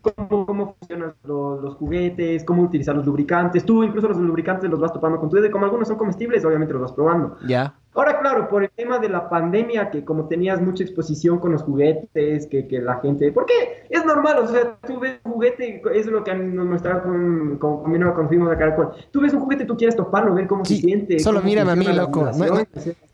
cómo, 0.00 0.46
cómo 0.46 0.76
funcionan 0.78 1.14
los, 1.24 1.60
los 1.60 1.74
juguetes, 1.74 2.44
cómo 2.44 2.62
utilizar 2.62 2.94
los 2.94 3.04
lubricantes, 3.06 3.64
tú 3.64 3.82
incluso 3.82 4.06
los 4.06 4.18
lubricantes 4.18 4.70
los 4.70 4.78
vas 4.78 4.92
topando 4.92 5.18
con 5.18 5.30
tu 5.30 5.34
dedo, 5.34 5.50
como 5.50 5.64
algunos 5.64 5.88
son 5.88 5.98
comestibles, 5.98 6.44
obviamente 6.44 6.74
los 6.74 6.82
vas 6.82 6.92
probando. 6.92 7.36
Ya. 7.48 7.74
Ahora, 7.98 8.20
claro, 8.20 8.48
por 8.48 8.62
el 8.62 8.70
tema 8.70 9.00
de 9.00 9.08
la 9.08 9.28
pandemia, 9.28 9.90
que 9.90 10.04
como 10.04 10.28
tenías 10.28 10.60
mucha 10.60 10.84
exposición 10.84 11.40
con 11.40 11.50
los 11.50 11.62
juguetes, 11.64 12.46
que, 12.46 12.68
que 12.68 12.80
la 12.80 13.00
gente... 13.00 13.32
Porque 13.32 13.86
es 13.90 14.04
normal, 14.06 14.38
o 14.38 14.46
sea, 14.46 14.76
tú 14.86 15.00
ves 15.00 15.18
un 15.24 15.32
juguete, 15.32 15.82
es 15.92 16.06
lo 16.06 16.22
que 16.22 16.32
nos 16.32 16.64
mostraba 16.64 17.02
con, 17.02 17.58
con, 17.58 17.82
con 17.82 17.90
mi 17.90 17.98
novia 17.98 18.14
cuando 18.14 18.28
fuimos 18.28 18.52
a 18.52 18.56
Caracol. 18.56 18.92
Tú 19.10 19.20
ves 19.20 19.34
un 19.34 19.40
juguete, 19.40 19.64
tú 19.64 19.76
quieres 19.76 19.96
toparlo, 19.96 20.32
ver 20.32 20.46
cómo 20.46 20.64
Sí, 20.64 20.76
se 20.76 20.82
siente. 20.82 21.18
solo 21.18 21.42
mírame 21.42 21.72
a 21.72 21.74
mí, 21.76 21.86
loco. 21.86 22.30
No- 22.36 22.46
no- 22.46 22.62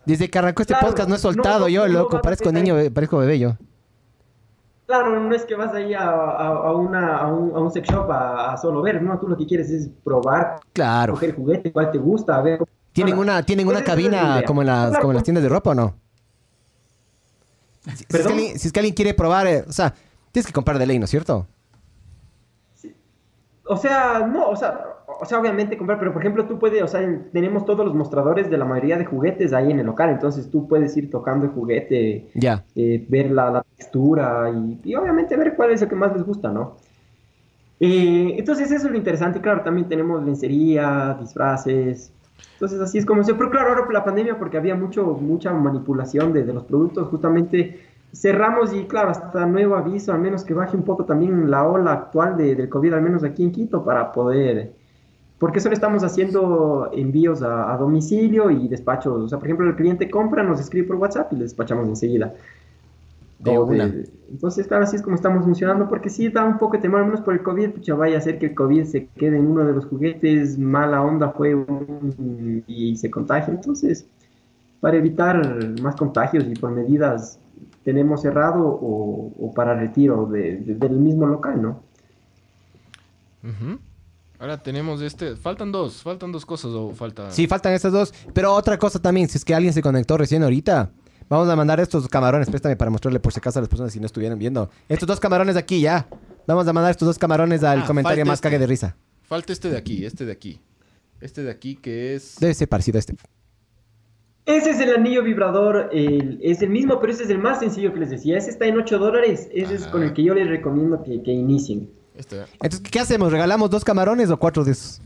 Desde 0.04 0.28
que 0.28 0.38
arrancó 0.38 0.60
este 0.60 0.74
Claro, 0.74 0.88
podcast 0.88 1.08
no 1.08 1.14
he 1.14 1.18
soltado 1.18 1.60
no, 1.60 1.68
yo, 1.68 1.88
loco. 1.88 2.20
Parezco 2.20 2.52
niño, 2.52 2.76
parezco 2.92 3.16
bebé 3.16 3.38
yo. 3.38 3.52
Claro, 4.86 5.18
no 5.18 5.34
es 5.34 5.46
que 5.46 5.54
vas 5.54 5.72
ahí 5.72 5.94
a, 5.94 6.02
a, 6.10 6.46
a 6.48 6.72
una, 6.76 7.16
a, 7.16 7.32
un, 7.32 7.56
a 7.56 7.60
un 7.60 7.70
sex 7.70 7.88
shop 7.88 8.06
a, 8.10 8.54
solo 8.58 8.82
ver, 8.82 9.00
no, 9.00 9.18
tú 9.18 9.28
lo 9.28 9.36
que 9.38 9.46
quieres 9.46 9.70
es 9.70 9.88
probar, 10.04 10.56
Claro. 10.74 11.14
coger 11.14 11.34
juguete, 11.34 11.72
cuál 11.72 11.90
te 11.90 11.96
gusta, 11.96 12.36
a 12.36 12.42
ver. 12.42 12.58
cómo 12.58 12.68
¿Tienen 12.94 13.18
una, 13.18 13.42
¿tienen 13.42 13.68
una 13.68 13.84
cabina 13.84 14.42
como 14.46 14.62
en 14.62 14.68
las, 14.68 14.88
Claro, 14.88 15.00
como 15.02 15.12
en 15.12 15.16
las 15.16 15.24
tiendas 15.24 15.42
de 15.42 15.48
ropa 15.50 15.70
o 15.70 15.74
no? 15.74 15.94
Si, 17.82 17.96
si 17.96 18.04
es 18.16 18.26
que 18.26 18.32
alguien, 18.32 18.58
si 18.58 18.66
es 18.68 18.72
que 18.72 18.80
alguien 18.80 18.94
quiere 18.94 19.12
probar, 19.12 19.46
eh, 19.46 19.64
o 19.68 19.72
sea, 19.72 19.92
Tienes 20.32 20.48
que 20.48 20.52
comprar 20.52 20.78
de 20.80 20.86
ley, 20.86 20.98
¿no 20.98 21.04
es 21.04 21.10
cierto? 21.12 21.46
O 23.66 23.76
sea, 23.76 24.26
no, 24.26 24.48
o 24.48 24.56
sea, 24.56 24.84
o 25.20 25.24
sea, 25.24 25.38
obviamente 25.38 25.78
comprar, 25.78 25.98
pero 25.98 26.12
por 26.12 26.20
ejemplo 26.22 26.44
tú 26.46 26.58
puedes, 26.58 26.82
o 26.82 26.88
sea, 26.88 27.02
en- 27.02 27.30
tenemos 27.30 27.64
todos 27.64 27.86
los 27.86 27.94
mostradores 27.94 28.50
de 28.50 28.58
la 28.58 28.64
mayoría 28.64 28.98
de 28.98 29.04
juguetes 29.04 29.52
ahí 29.52 29.70
en 29.70 29.78
el 29.78 29.86
local, 29.86 30.10
entonces 30.10 30.50
tú 30.50 30.66
puedes 30.66 30.96
ir 30.96 31.08
tocando 31.10 31.46
el 31.46 31.52
juguete, 31.52 32.30
Ya. 32.34 32.64
eh, 32.74 33.06
ver 33.08 33.30
la, 33.30 33.50
la 33.50 33.62
textura 33.76 34.50
y, 34.50 34.80
y 34.90 34.94
obviamente 34.96 35.36
ver 35.36 35.54
cuál 35.54 35.70
es 35.70 35.82
el 35.82 35.88
que 35.88 35.94
más 35.94 36.12
les 36.12 36.24
gusta, 36.24 36.50
¿no? 36.50 36.76
Eh, 37.80 38.34
entonces 38.38 38.70
eso 38.72 38.86
es 38.86 38.90
lo 38.90 38.96
interesante, 38.98 39.40
claro, 39.40 39.62
también 39.62 39.88
tenemos 39.88 40.22
lencería, 40.24 41.16
disfraces, 41.20 42.12
entonces 42.54 42.80
así 42.80 42.98
es 42.98 43.06
como 43.06 43.22
se, 43.24 43.34
pero 43.34 43.50
claro, 43.50 43.70
ahora 43.70 43.86
la 43.92 44.04
pandemia 44.04 44.38
porque 44.38 44.56
había 44.56 44.74
mucho, 44.74 45.04
mucha 45.20 45.52
manipulación 45.52 46.32
de, 46.32 46.44
de 46.44 46.52
los 46.52 46.64
productos, 46.64 47.08
justamente 47.08 47.80
cerramos 48.12 48.72
y 48.72 48.84
claro, 48.84 49.10
hasta 49.10 49.44
nuevo 49.46 49.76
aviso, 49.76 50.12
al 50.12 50.20
menos 50.20 50.44
que 50.44 50.54
baje 50.54 50.76
un 50.76 50.84
poco 50.84 51.04
también 51.04 51.50
la 51.50 51.66
ola 51.66 51.92
actual 51.92 52.36
de, 52.36 52.54
del 52.54 52.68
COVID, 52.68 52.94
al 52.94 53.02
menos 53.02 53.24
aquí 53.24 53.42
en 53.42 53.52
Quito, 53.52 53.84
para 53.84 54.12
poder, 54.12 54.72
porque 55.38 55.60
solo 55.60 55.74
estamos 55.74 56.04
haciendo 56.04 56.90
envíos 56.92 57.42
a, 57.42 57.72
a 57.72 57.76
domicilio 57.76 58.50
y 58.50 58.68
despachos, 58.68 59.24
o 59.24 59.28
sea, 59.28 59.38
por 59.38 59.48
ejemplo, 59.48 59.68
el 59.68 59.74
cliente 59.74 60.08
compra, 60.08 60.42
nos 60.42 60.60
escribe 60.60 60.86
por 60.86 60.96
WhatsApp 60.96 61.32
y 61.32 61.36
le 61.36 61.42
despachamos 61.42 61.88
enseguida. 61.88 62.34
De 63.44 63.58
O 63.58 63.64
una. 63.64 63.92
entonces, 64.30 64.66
claro, 64.66 64.84
así 64.84 64.96
es 64.96 65.02
como 65.02 65.16
estamos 65.16 65.44
funcionando, 65.44 65.88
porque 65.88 66.08
sí 66.10 66.28
da 66.28 66.44
un 66.44 66.58
poco 66.58 66.76
de 66.76 66.82
temor, 66.82 67.00
al 67.00 67.06
menos 67.06 67.20
por 67.20 67.34
el 67.34 67.42
COVID, 67.42 67.70
pucha, 67.70 67.94
vaya 67.94 68.18
a 68.18 68.20
ser 68.20 68.38
que 68.38 68.46
el 68.46 68.54
COVID 68.54 68.84
se 68.84 69.06
quede 69.16 69.36
en 69.38 69.46
uno 69.46 69.64
de 69.64 69.72
los 69.72 69.84
juguetes, 69.86 70.58
mala 70.58 71.02
onda 71.02 71.30
fue 71.30 71.54
un- 71.54 72.64
y 72.66 72.96
se 72.96 73.10
contagie. 73.10 73.52
Entonces, 73.54 74.06
para 74.80 74.96
evitar 74.96 75.80
más 75.80 75.94
contagios 75.96 76.44
y 76.46 76.54
por 76.54 76.70
medidas 76.70 77.38
tenemos 77.84 78.22
cerrado 78.22 78.66
o, 78.66 79.32
o 79.38 79.52
para 79.54 79.74
retiro 79.78 80.26
de- 80.26 80.56
de- 80.56 80.74
del 80.74 80.92
mismo 80.98 81.26
local, 81.26 81.60
¿no? 81.62 81.80
Ahora 84.38 84.62
tenemos 84.62 85.00
este. 85.00 85.36
Faltan 85.36 85.70
dos, 85.70 86.02
faltan 86.02 86.32
dos 86.32 86.44
cosas 86.44 86.72
o 86.72 86.90
falta. 86.90 87.30
Sí, 87.30 87.46
faltan 87.46 87.72
estas 87.72 87.92
dos. 87.92 88.12
Pero 88.32 88.52
otra 88.52 88.78
cosa 88.78 88.98
también, 88.98 89.28
si 89.28 89.38
es 89.38 89.44
que 89.44 89.54
alguien 89.54 89.72
se 89.72 89.82
conectó 89.82 90.16
recién 90.16 90.42
ahorita, 90.42 90.90
vamos 91.28 91.48
a 91.48 91.56
mandar 91.56 91.80
estos 91.80 92.08
camarones. 92.08 92.48
Préstame 92.48 92.76
para 92.76 92.90
mostrarle 92.90 93.20
por 93.20 93.32
si 93.32 93.38
acaso 93.38 93.58
a 93.58 93.62
las 93.62 93.68
personas 93.68 93.92
si 93.92 94.00
no 94.00 94.06
estuvieran 94.06 94.38
viendo. 94.38 94.70
Estos 94.88 95.06
dos 95.06 95.20
camarones 95.20 95.54
de 95.54 95.60
aquí, 95.60 95.80
ya. 95.80 96.06
Vamos 96.46 96.66
a 96.68 96.72
mandar 96.72 96.90
estos 96.90 97.06
dos 97.06 97.18
camarones 97.18 97.62
al 97.64 97.80
Ah, 97.82 97.86
comentario 97.86 98.24
más 98.26 98.34
este. 98.38 98.48
cague 98.48 98.58
de 98.58 98.66
risa. 98.66 98.96
Falta 99.22 99.52
este 99.52 99.70
de 99.70 99.78
aquí, 99.78 100.04
este 100.04 100.24
de 100.26 100.32
aquí. 100.32 100.60
Este 101.20 101.42
de 101.42 101.50
aquí 101.50 101.76
que 101.76 102.14
es. 102.14 102.36
Debe 102.38 102.52
ser 102.54 102.68
parecido 102.68 102.98
a 102.98 103.00
este. 103.00 103.16
Ese 104.46 104.70
es 104.72 104.80
el 104.80 104.94
anillo 104.94 105.22
vibrador, 105.22 105.88
el- 105.90 106.38
es 106.42 106.60
el 106.60 106.68
mismo, 106.68 107.00
pero 107.00 107.12
ese 107.14 107.22
es 107.24 107.30
el 107.30 107.38
más 107.38 107.60
sencillo 107.60 107.94
que 107.94 108.00
les 108.00 108.10
decía. 108.10 108.36
Ese 108.36 108.50
está 108.50 108.66
en 108.66 108.76
8 108.76 108.98
dólares, 108.98 109.48
ese 109.54 109.74
es 109.74 109.86
con 109.86 110.02
el 110.02 110.12
que 110.12 110.22
yo 110.22 110.34
les 110.34 110.46
recomiendo 110.48 111.02
que, 111.02 111.22
que 111.22 111.32
inicien. 111.32 111.88
Este. 112.14 112.42
Entonces, 112.62 112.80
¿qué 112.82 113.00
hacemos? 113.00 113.32
¿Regalamos 113.32 113.70
dos 113.70 113.82
camarones 113.84 114.28
o 114.30 114.36
cuatro 114.38 114.62
de 114.62 114.72
esos? 114.72 115.00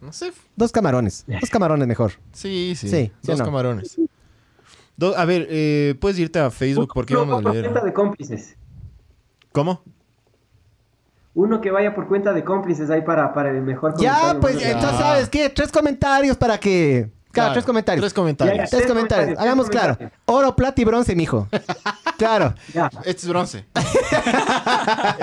No 0.00 0.10
sé. 0.12 0.32
Dos 0.56 0.72
camarones. 0.72 1.24
Dos 1.40 1.50
camarones 1.50 1.86
mejor. 1.86 2.12
Sí, 2.32 2.72
sí. 2.76 2.88
Sí, 2.88 2.96
¿sí 3.06 3.12
dos 3.24 3.38
no? 3.40 3.44
camarones. 3.44 3.96
Do- 4.96 5.16
a 5.16 5.24
ver, 5.24 5.46
eh, 5.50 5.94
puedes 6.00 6.18
irte 6.18 6.38
a 6.38 6.50
Facebook 6.50 6.90
porque 6.94 7.14
Uno 7.14 7.22
vamos 7.26 7.40
a 7.40 7.42
por 7.42 7.52
leer. 7.52 7.64
cuenta 7.66 7.84
de 7.84 7.92
cómplices. 7.92 8.56
¿Cómo? 9.52 9.82
Uno 11.34 11.60
que 11.60 11.70
vaya 11.70 11.94
por 11.94 12.08
cuenta 12.08 12.32
de 12.32 12.42
cómplices 12.44 12.88
ahí 12.88 13.02
para, 13.02 13.34
para 13.34 13.50
el 13.50 13.60
mejor 13.62 13.92
Ya, 13.98 14.14
comentario, 14.32 14.40
pues, 14.40 14.58
ya. 14.60 14.70
entonces, 14.70 14.98
¿sabes 14.98 15.28
qué? 15.28 15.50
Tres 15.50 15.70
comentarios 15.70 16.36
para 16.36 16.58
que... 16.58 17.10
Claro, 17.36 17.52
tres 17.52 17.64
comentarios. 17.64 18.02
Tres 18.02 18.14
comentarios. 18.14 18.56
Ya, 18.56 18.60
Tres 18.64 18.70
Tres 18.70 18.86
comentarios. 18.86 19.24
comentarios, 19.26 19.42
Hagamos 19.44 19.66
tres 19.66 19.80
claro. 19.80 19.94
comentarios. 19.96 20.22
Oro, 20.26 20.56
plata 20.56 20.80
y 20.80 20.84
bronce, 20.84 21.14
mijo. 21.16 21.48
claro. 22.18 22.54
Ya. 22.74 22.90
Este 23.04 23.22
es 23.22 23.28
bronce. 23.28 23.64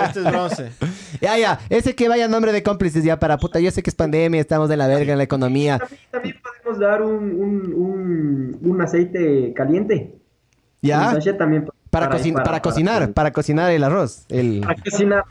este 0.07 0.19
es 0.19 0.25
bronce. 0.25 0.71
Ya, 1.21 1.37
ya. 1.37 1.59
Ese 1.69 1.95
que 1.95 2.07
vaya 2.09 2.25
a 2.25 2.27
nombre 2.27 2.51
de 2.51 2.63
cómplices 2.63 3.03
ya 3.03 3.19
para 3.19 3.37
puta. 3.37 3.59
Yo 3.59 3.71
sé 3.71 3.83
que 3.83 3.89
es 3.89 3.95
pandemia, 3.95 4.39
estamos 4.41 4.69
de 4.69 4.77
la 4.77 4.87
verga 4.87 5.11
en 5.13 5.17
la 5.17 5.23
economía. 5.23 5.79
También, 5.79 5.99
también 6.11 6.35
podemos 6.41 6.79
dar 6.79 7.01
un, 7.01 7.13
un, 7.39 7.73
un, 7.73 8.59
un 8.61 8.81
aceite 8.81 9.53
caliente. 9.55 10.15
¿Ya? 10.81 11.17
también 11.37 11.65
Para, 11.89 12.09
cocin- 12.09 12.43
para, 12.43 12.61
cocinar, 12.61 13.13
para 13.13 13.31
cocinar 13.31 13.71
el 13.71 13.83
arroz. 13.85 14.25
El... 14.29 14.59
para 14.61 14.75
cocinar. 14.81 15.23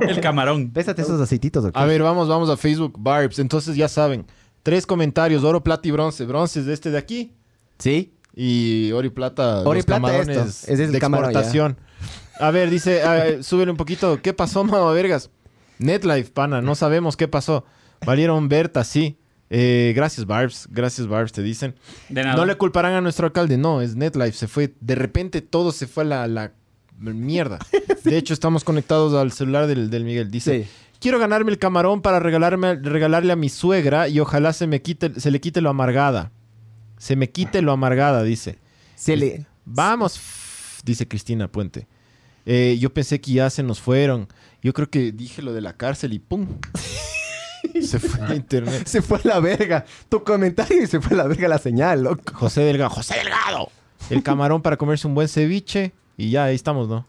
El 0.00 0.20
camarón. 0.20 0.70
Pésate 0.70 1.02
esos 1.02 1.20
aceititos, 1.20 1.64
¿ok? 1.64 1.76
A 1.76 1.84
ver, 1.84 2.02
vamos, 2.02 2.28
vamos 2.28 2.50
a 2.50 2.56
Facebook, 2.56 2.94
Barbs. 2.98 3.38
Entonces 3.38 3.76
ya 3.76 3.86
saben. 3.88 4.26
Tres 4.66 4.84
comentarios, 4.84 5.44
oro, 5.44 5.62
plata 5.62 5.86
y 5.86 5.92
bronce. 5.92 6.24
Bronce 6.24 6.58
es 6.58 6.66
de 6.66 6.74
este 6.74 6.90
de 6.90 6.98
aquí. 6.98 7.32
¿Sí? 7.78 8.14
Y 8.34 8.90
oro 8.90 9.06
y 9.06 9.10
plata, 9.10 9.60
Oro 9.60 9.74
y 9.74 9.76
los 9.76 9.86
plata 9.86 10.00
camarones 10.02 10.36
esto. 10.36 10.48
Ese 10.64 10.72
es 10.72 10.80
el 10.80 10.90
de 10.92 10.98
camarón, 10.98 11.32
ya. 11.32 11.38
exportación. 11.38 11.78
A 12.40 12.50
ver, 12.50 12.68
dice, 12.68 13.04
a- 13.04 13.44
súbele 13.44 13.70
un 13.70 13.76
poquito. 13.76 14.20
¿Qué 14.20 14.32
pasó, 14.32 14.64
mamá 14.64 14.90
vergas? 14.90 15.30
NetLife, 15.78 16.32
pana, 16.32 16.60
no 16.62 16.74
sabemos 16.74 17.16
qué 17.16 17.28
pasó. 17.28 17.64
Valieron 18.04 18.48
Berta, 18.48 18.82
sí. 18.82 19.18
Eh, 19.50 19.92
gracias, 19.94 20.26
Barbs. 20.26 20.66
Gracias, 20.68 21.06
Barbs, 21.06 21.30
te 21.30 21.44
dicen. 21.44 21.76
De 22.08 22.24
nada. 22.24 22.34
No 22.34 22.44
le 22.44 22.56
culparán 22.56 22.94
a 22.94 23.00
nuestro 23.00 23.26
alcalde, 23.26 23.56
no, 23.56 23.80
es 23.82 23.94
NetLife. 23.94 24.32
Se 24.36 24.48
fue, 24.48 24.74
de 24.80 24.94
repente 24.96 25.42
todo 25.42 25.70
se 25.70 25.86
fue 25.86 26.02
a 26.02 26.06
la, 26.06 26.26
la 26.26 26.52
mierda. 26.98 27.60
De 28.04 28.16
hecho, 28.16 28.34
estamos 28.34 28.64
conectados 28.64 29.14
al 29.14 29.30
celular 29.32 29.66
del, 29.68 29.90
del 29.90 30.04
Miguel. 30.04 30.30
Dice, 30.30 30.64
Sí. 30.64 30.70
Quiero 31.00 31.18
ganarme 31.18 31.50
el 31.50 31.58
camarón 31.58 32.02
para 32.02 32.20
regalarme, 32.20 32.76
regalarle 32.76 33.32
a 33.32 33.36
mi 33.36 33.48
suegra 33.48 34.08
y 34.08 34.20
ojalá 34.20 34.52
se 34.52 34.66
me 34.66 34.82
quite, 34.82 35.18
se 35.20 35.30
le 35.30 35.40
quite 35.40 35.60
lo 35.60 35.70
amargada. 35.70 36.32
Se 36.98 37.16
me 37.16 37.30
quite 37.30 37.62
lo 37.62 37.72
amargada, 37.72 38.22
dice. 38.22 38.58
Se 38.94 39.16
le... 39.16 39.46
Vamos, 39.64 40.20
dice 40.84 41.06
Cristina 41.06 41.48
Puente. 41.48 41.86
Eh, 42.46 42.76
yo 42.80 42.94
pensé 42.94 43.20
que 43.20 43.32
ya 43.32 43.50
se 43.50 43.62
nos 43.62 43.80
fueron. 43.80 44.28
Yo 44.62 44.72
creo 44.72 44.88
que 44.88 45.12
dije 45.12 45.42
lo 45.42 45.52
de 45.52 45.60
la 45.60 45.74
cárcel 45.74 46.12
y 46.12 46.18
¡pum! 46.18 46.46
se 47.82 47.98
fue 47.98 48.24
a 48.24 48.34
internet. 48.34 48.86
Se 48.86 49.02
fue 49.02 49.18
a 49.24 49.28
la 49.28 49.40
verga. 49.40 49.84
Tu 50.08 50.22
comentario 50.22 50.82
y 50.82 50.86
se 50.86 51.00
fue 51.00 51.14
a 51.14 51.22
la 51.22 51.26
verga 51.26 51.48
la 51.48 51.58
señal, 51.58 52.04
loco. 52.04 52.32
José 52.34 52.62
Delgado. 52.62 52.90
¡José 52.90 53.16
Delgado! 53.16 53.70
El 54.08 54.22
camarón 54.22 54.62
para 54.62 54.76
comerse 54.76 55.06
un 55.06 55.14
buen 55.14 55.28
ceviche. 55.28 55.92
Y 56.16 56.30
ya, 56.30 56.44
ahí 56.44 56.54
estamos, 56.54 56.88
¿no? 56.88 57.04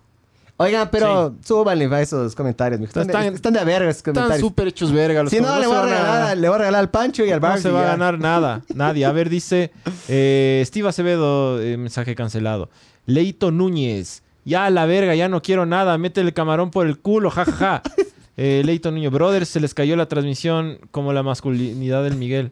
Oigan, 0.60 0.90
pero 0.92 1.36
súbanle 1.46 1.86
a 1.86 2.02
esos 2.02 2.34
comentarios, 2.34 2.80
mijo. 2.80 2.90
Están, 2.90 3.06
de- 3.08 3.14
Están- 3.14 3.34
están 3.36 3.54
de 3.54 3.64
verga 3.64 3.90
esos 3.92 3.98
Están 4.00 4.14
comentarios. 4.16 4.48
súper 4.48 4.68
hechos 4.70 4.92
verga. 4.92 5.22
los 5.24 5.32
Si 5.32 5.40
no, 5.40 5.60
le 5.60 5.68
voy, 5.68 5.76
a 5.76 5.82
regalar, 5.84 6.38
le 6.38 6.48
voy 6.50 6.56
a 6.56 6.58
regalar 6.58 6.80
al 6.80 6.90
Pancho 6.90 7.24
y 7.24 7.30
al 7.32 7.40
No 7.40 7.48
Barbie. 7.48 7.62
se 7.62 7.70
va 7.70 7.82
a 7.82 7.86
ganar 7.86 8.18
nada, 8.20 8.64
nadie. 8.74 9.06
A 9.06 9.12
ver, 9.12 9.30
dice 9.30 9.72
eh, 10.08 10.64
Steve 10.66 10.90
Acevedo, 10.90 11.62
eh, 11.62 11.78
mensaje 11.78 12.16
cancelado. 12.16 12.70
Leito 13.06 13.52
Núñez, 13.52 14.24
ya 14.46 14.66
a 14.66 14.70
la 14.72 14.86
verga, 14.88 15.14
ya 15.14 15.30
no 15.30 15.44
quiero 15.44 15.68
nada, 15.68 15.96
métele 16.00 16.30
el 16.30 16.34
camarón 16.34 16.72
por 16.72 16.88
el 16.88 16.98
culo, 17.00 17.30
jajaja. 17.30 17.82
Eh, 18.40 18.62
Leito 18.64 18.92
Núñez, 18.92 19.10
brothers, 19.12 19.50
se 19.50 19.60
les 19.60 19.74
cayó 19.74 19.96
la 19.96 20.06
transmisión 20.08 20.78
como 20.92 21.12
la 21.12 21.24
masculinidad 21.24 22.04
del 22.04 22.14
Miguel. 22.18 22.52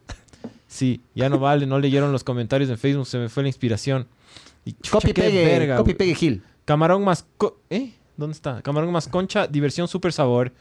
Sí, 0.67 1.01
ya 1.13 1.29
no 1.29 1.37
vale, 1.37 1.67
no 1.67 1.77
leyeron 1.77 2.11
los 2.11 2.23
comentarios 2.23 2.71
en 2.71 2.79
Facebook, 2.79 3.05
se 3.05 3.19
me 3.19 3.29
fue 3.29 3.43
la 3.43 3.49
inspiración. 3.49 4.07
Y 4.65 4.71
chucha, 4.73 4.89
Copy 4.93 5.13
pegue, 5.13 5.45
verga, 5.45 5.77
copy 5.77 5.93
pegue 5.93 6.15
Gil. 6.15 6.41
Camarón 6.65 7.03
más... 7.03 7.25
co- 7.37 7.59
¿Eh? 7.69 7.93
¿Dónde 8.17 8.33
está? 8.33 8.61
Camarón 8.61 8.91
más 8.91 9.07
concha, 9.07 9.47
diversión 9.47 9.87
super 9.87 10.11
sabor. 10.13 10.51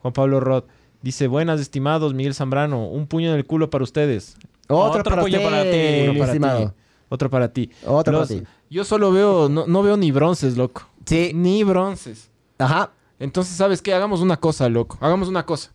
Juan 0.00 0.12
Pablo 0.12 0.40
Rod. 0.40 0.64
Dice, 1.02 1.26
buenas 1.26 1.60
estimados, 1.60 2.14
Miguel 2.14 2.34
Zambrano, 2.34 2.86
un 2.88 3.06
puño 3.06 3.30
en 3.30 3.36
el 3.36 3.44
culo 3.44 3.70
para 3.70 3.84
ustedes. 3.84 4.36
Otro, 4.68 5.00
Otro 5.00 5.04
para 5.04 5.22
puño 5.22 5.40
para 5.42 5.62
ti, 5.62 5.68
estimado. 5.68 6.68
ti. 6.68 6.74
Otro 7.08 7.28
para 7.30 7.52
ti. 7.52 7.70
Otro 7.84 8.12
Los- 8.12 8.28
para 8.28 8.40
ti. 8.40 8.46
Yo 8.70 8.84
solo 8.84 9.12
veo, 9.12 9.48
no, 9.48 9.66
no 9.66 9.82
veo 9.82 9.96
ni 9.96 10.10
bronces, 10.12 10.56
loco. 10.56 10.88
Sí. 11.04 11.32
Ni 11.34 11.62
bronces. 11.64 12.30
Ajá. 12.58 12.92
Entonces, 13.18 13.54
¿sabes 13.54 13.82
qué? 13.82 13.92
Hagamos 13.92 14.20
una 14.20 14.38
cosa, 14.38 14.68
loco. 14.68 14.96
Hagamos 15.00 15.28
una 15.28 15.44
cosa. 15.44 15.72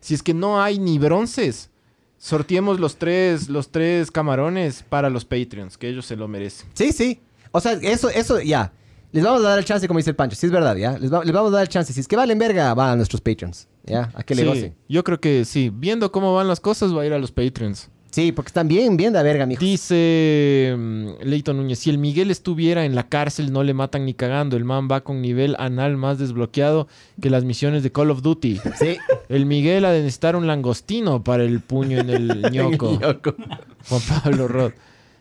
Si 0.00 0.14
es 0.14 0.22
que 0.22 0.32
no 0.34 0.62
hay 0.62 0.78
ni 0.78 0.98
bronces, 0.98 1.70
sorteemos 2.18 2.78
los 2.78 2.96
tres, 2.96 3.48
los 3.48 3.70
tres 3.70 4.10
camarones 4.10 4.84
para 4.88 5.10
los 5.10 5.24
Patreons, 5.24 5.76
que 5.76 5.88
ellos 5.88 6.06
se 6.06 6.16
lo 6.16 6.28
merecen. 6.28 6.68
Sí, 6.74 6.92
sí. 6.92 7.20
O 7.50 7.60
sea, 7.60 7.72
eso, 7.72 8.08
eso, 8.10 8.40
ya. 8.40 8.72
Les 9.16 9.24
vamos 9.24 9.40
a 9.44 9.48
dar 9.48 9.58
el 9.58 9.64
chance, 9.64 9.88
como 9.88 9.98
dice 9.98 10.10
el 10.10 10.16
Pancho. 10.16 10.36
Sí, 10.36 10.46
es 10.46 10.52
verdad, 10.52 10.76
ya. 10.76 10.98
Les, 10.98 11.12
va- 11.12 11.24
les 11.24 11.32
vamos 11.32 11.50
a 11.52 11.54
dar 11.56 11.62
el 11.62 11.68
chance. 11.68 11.92
Si 11.92 12.00
es 12.00 12.06
que 12.06 12.16
valen 12.16 12.38
verga, 12.38 12.74
va 12.74 12.92
a 12.92 12.96
nuestros 12.96 13.20
Patreons. 13.20 13.66
Ya, 13.84 14.10
a 14.14 14.22
que 14.22 14.34
le 14.34 14.42
Sí, 14.42 14.48
gocen. 14.48 14.74
yo 14.88 15.02
creo 15.04 15.20
que 15.20 15.44
sí. 15.44 15.70
Viendo 15.74 16.12
cómo 16.12 16.34
van 16.34 16.48
las 16.48 16.60
cosas, 16.60 16.94
va 16.94 17.02
a 17.02 17.06
ir 17.06 17.12
a 17.12 17.18
los 17.18 17.32
Patreons. 17.32 17.88
Sí, 18.10 18.32
porque 18.32 18.48
están 18.48 18.66
bien, 18.68 18.96
bien 18.96 19.12
de 19.12 19.22
verga, 19.22 19.44
mijo. 19.46 19.60
Dice 19.64 20.74
mm, 20.76 21.08
Leito 21.22 21.52
Núñez, 21.52 21.78
si 21.78 21.90
el 21.90 21.98
Miguel 21.98 22.30
estuviera 22.30 22.84
en 22.84 22.94
la 22.94 23.08
cárcel 23.08 23.52
no 23.52 23.62
le 23.62 23.74
matan 23.74 24.06
ni 24.06 24.14
cagando, 24.14 24.56
el 24.56 24.64
man 24.64 24.88
va 24.90 25.02
con 25.02 25.20
nivel 25.20 25.54
anal 25.58 25.96
más 25.96 26.18
desbloqueado 26.18 26.88
que 27.20 27.28
las 27.30 27.44
misiones 27.44 27.82
de 27.82 27.92
Call 27.92 28.10
of 28.10 28.22
Duty. 28.22 28.60
Sí. 28.78 28.96
El 29.28 29.44
Miguel 29.46 29.84
ha 29.84 29.90
de 29.92 30.00
necesitar 30.00 30.34
un 30.36 30.46
langostino 30.46 31.22
para 31.24 31.42
el 31.44 31.60
puño 31.60 31.98
en 32.00 32.10
el 32.10 32.42
ñoco. 32.52 32.98
Juan 32.98 34.02
Pablo 34.22 34.48
Rod. 34.48 34.72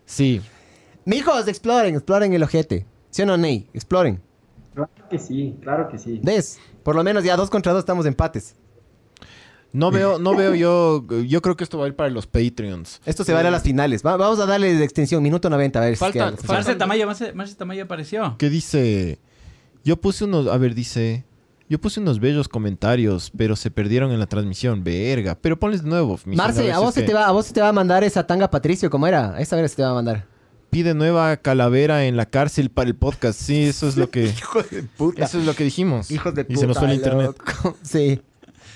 Sí. 0.05 0.41
Mijos, 1.05 1.47
exploren, 1.47 1.95
exploren 1.95 2.33
el 2.33 2.43
ojete. 2.43 2.85
¿Sí 3.15 3.21
o 3.21 3.25
no, 3.25 3.37
Ney? 3.37 3.69
Exploren. 3.73 4.21
Claro 4.73 4.89
que 5.09 5.17
sí, 5.19 5.55
claro 5.61 5.87
que 5.87 5.97
sí. 5.97 6.19
¿Ves? 6.21 6.59
Por 6.83 6.97
lo 6.97 7.01
menos 7.05 7.23
ya 7.23 7.37
dos 7.37 7.49
contra 7.49 7.71
dos 7.71 7.79
estamos 7.79 8.05
empates. 8.05 8.55
No 9.71 9.89
veo, 9.89 10.19
no 10.19 10.35
veo 10.35 10.53
yo. 10.53 11.05
Yo 11.25 11.41
creo 11.41 11.55
que 11.55 11.63
esto 11.63 11.77
va 11.77 11.85
a 11.85 11.87
ir 11.87 11.95
para 11.95 12.09
los 12.09 12.27
Patreons. 12.27 12.99
Esto 13.05 13.23
se 13.23 13.31
va 13.31 13.39
a 13.39 13.41
ir 13.43 13.47
a 13.47 13.51
las 13.51 13.63
finales. 13.63 14.05
Va- 14.05 14.17
vamos 14.17 14.37
a 14.41 14.45
darle 14.45 14.73
de 14.73 14.83
extensión, 14.83 15.23
minuto 15.23 15.49
90, 15.49 15.79
a 15.79 15.85
ver 15.85 15.95
si 15.95 15.99
Falta- 16.01 16.25
es 16.27 16.31
que- 16.31 16.37
falta- 16.39 16.53
Marce 16.55 16.75
Tamaya, 16.75 17.05
Marce, 17.05 17.31
Marce 17.31 17.55
Tamaya 17.55 17.83
apareció. 17.83 18.35
¿Qué 18.37 18.49
dice? 18.49 19.17
Yo 19.85 19.95
puse 19.95 20.25
unos, 20.25 20.47
a 20.47 20.57
ver, 20.57 20.75
dice, 20.75 21.23
yo 21.69 21.79
puse 21.79 22.01
unos 22.01 22.19
bellos 22.19 22.49
comentarios, 22.49 23.31
pero 23.37 23.55
se 23.55 23.71
perdieron 23.71 24.11
en 24.11 24.19
la 24.19 24.25
transmisión, 24.27 24.83
verga. 24.83 25.35
Pero 25.41 25.57
ponles 25.57 25.83
de 25.83 25.89
nuevo. 25.89 26.19
Marce, 26.25 26.69
a 26.73 26.79
vos, 26.79 26.93
se 26.93 27.03
te 27.03 27.13
va, 27.13 27.27
a 27.27 27.31
vos 27.31 27.45
se 27.45 27.53
te 27.53 27.61
va 27.61 27.69
a 27.69 27.73
mandar 27.73 28.03
esa 28.03 28.27
tanga 28.27 28.49
Patricio, 28.49 28.89
¿cómo 28.89 29.07
era? 29.07 29.39
Esa 29.39 29.55
vez 29.55 29.71
se 29.71 29.77
te 29.77 29.83
va 29.83 29.91
a 29.91 29.93
mandar. 29.93 30.34
Pide 30.75 30.93
nueva 30.93 31.37
calavera 31.37 32.03
en 32.03 32.17
la 32.17 32.25
cárcel 32.25 32.69
para 32.69 32.89
el 32.89 32.95
podcast. 32.97 33.39
Sí, 33.39 33.63
eso 33.63 33.87
es 33.87 33.95
lo 33.95 34.09
que, 34.09 34.25
Hijo 34.37 34.61
de 34.61 34.83
puta. 34.83 35.23
eso 35.23 35.39
es 35.39 35.45
lo 35.45 35.53
que 35.55 35.63
dijimos. 35.63 36.11
Hijos 36.11 36.35
de 36.35 36.45
Y 36.49 36.57
se 36.57 36.67
nos 36.67 36.77
fue 36.77 36.87
el 36.89 36.95
internet. 36.95 37.27
loco. 37.27 37.77
Sí. 37.81 38.21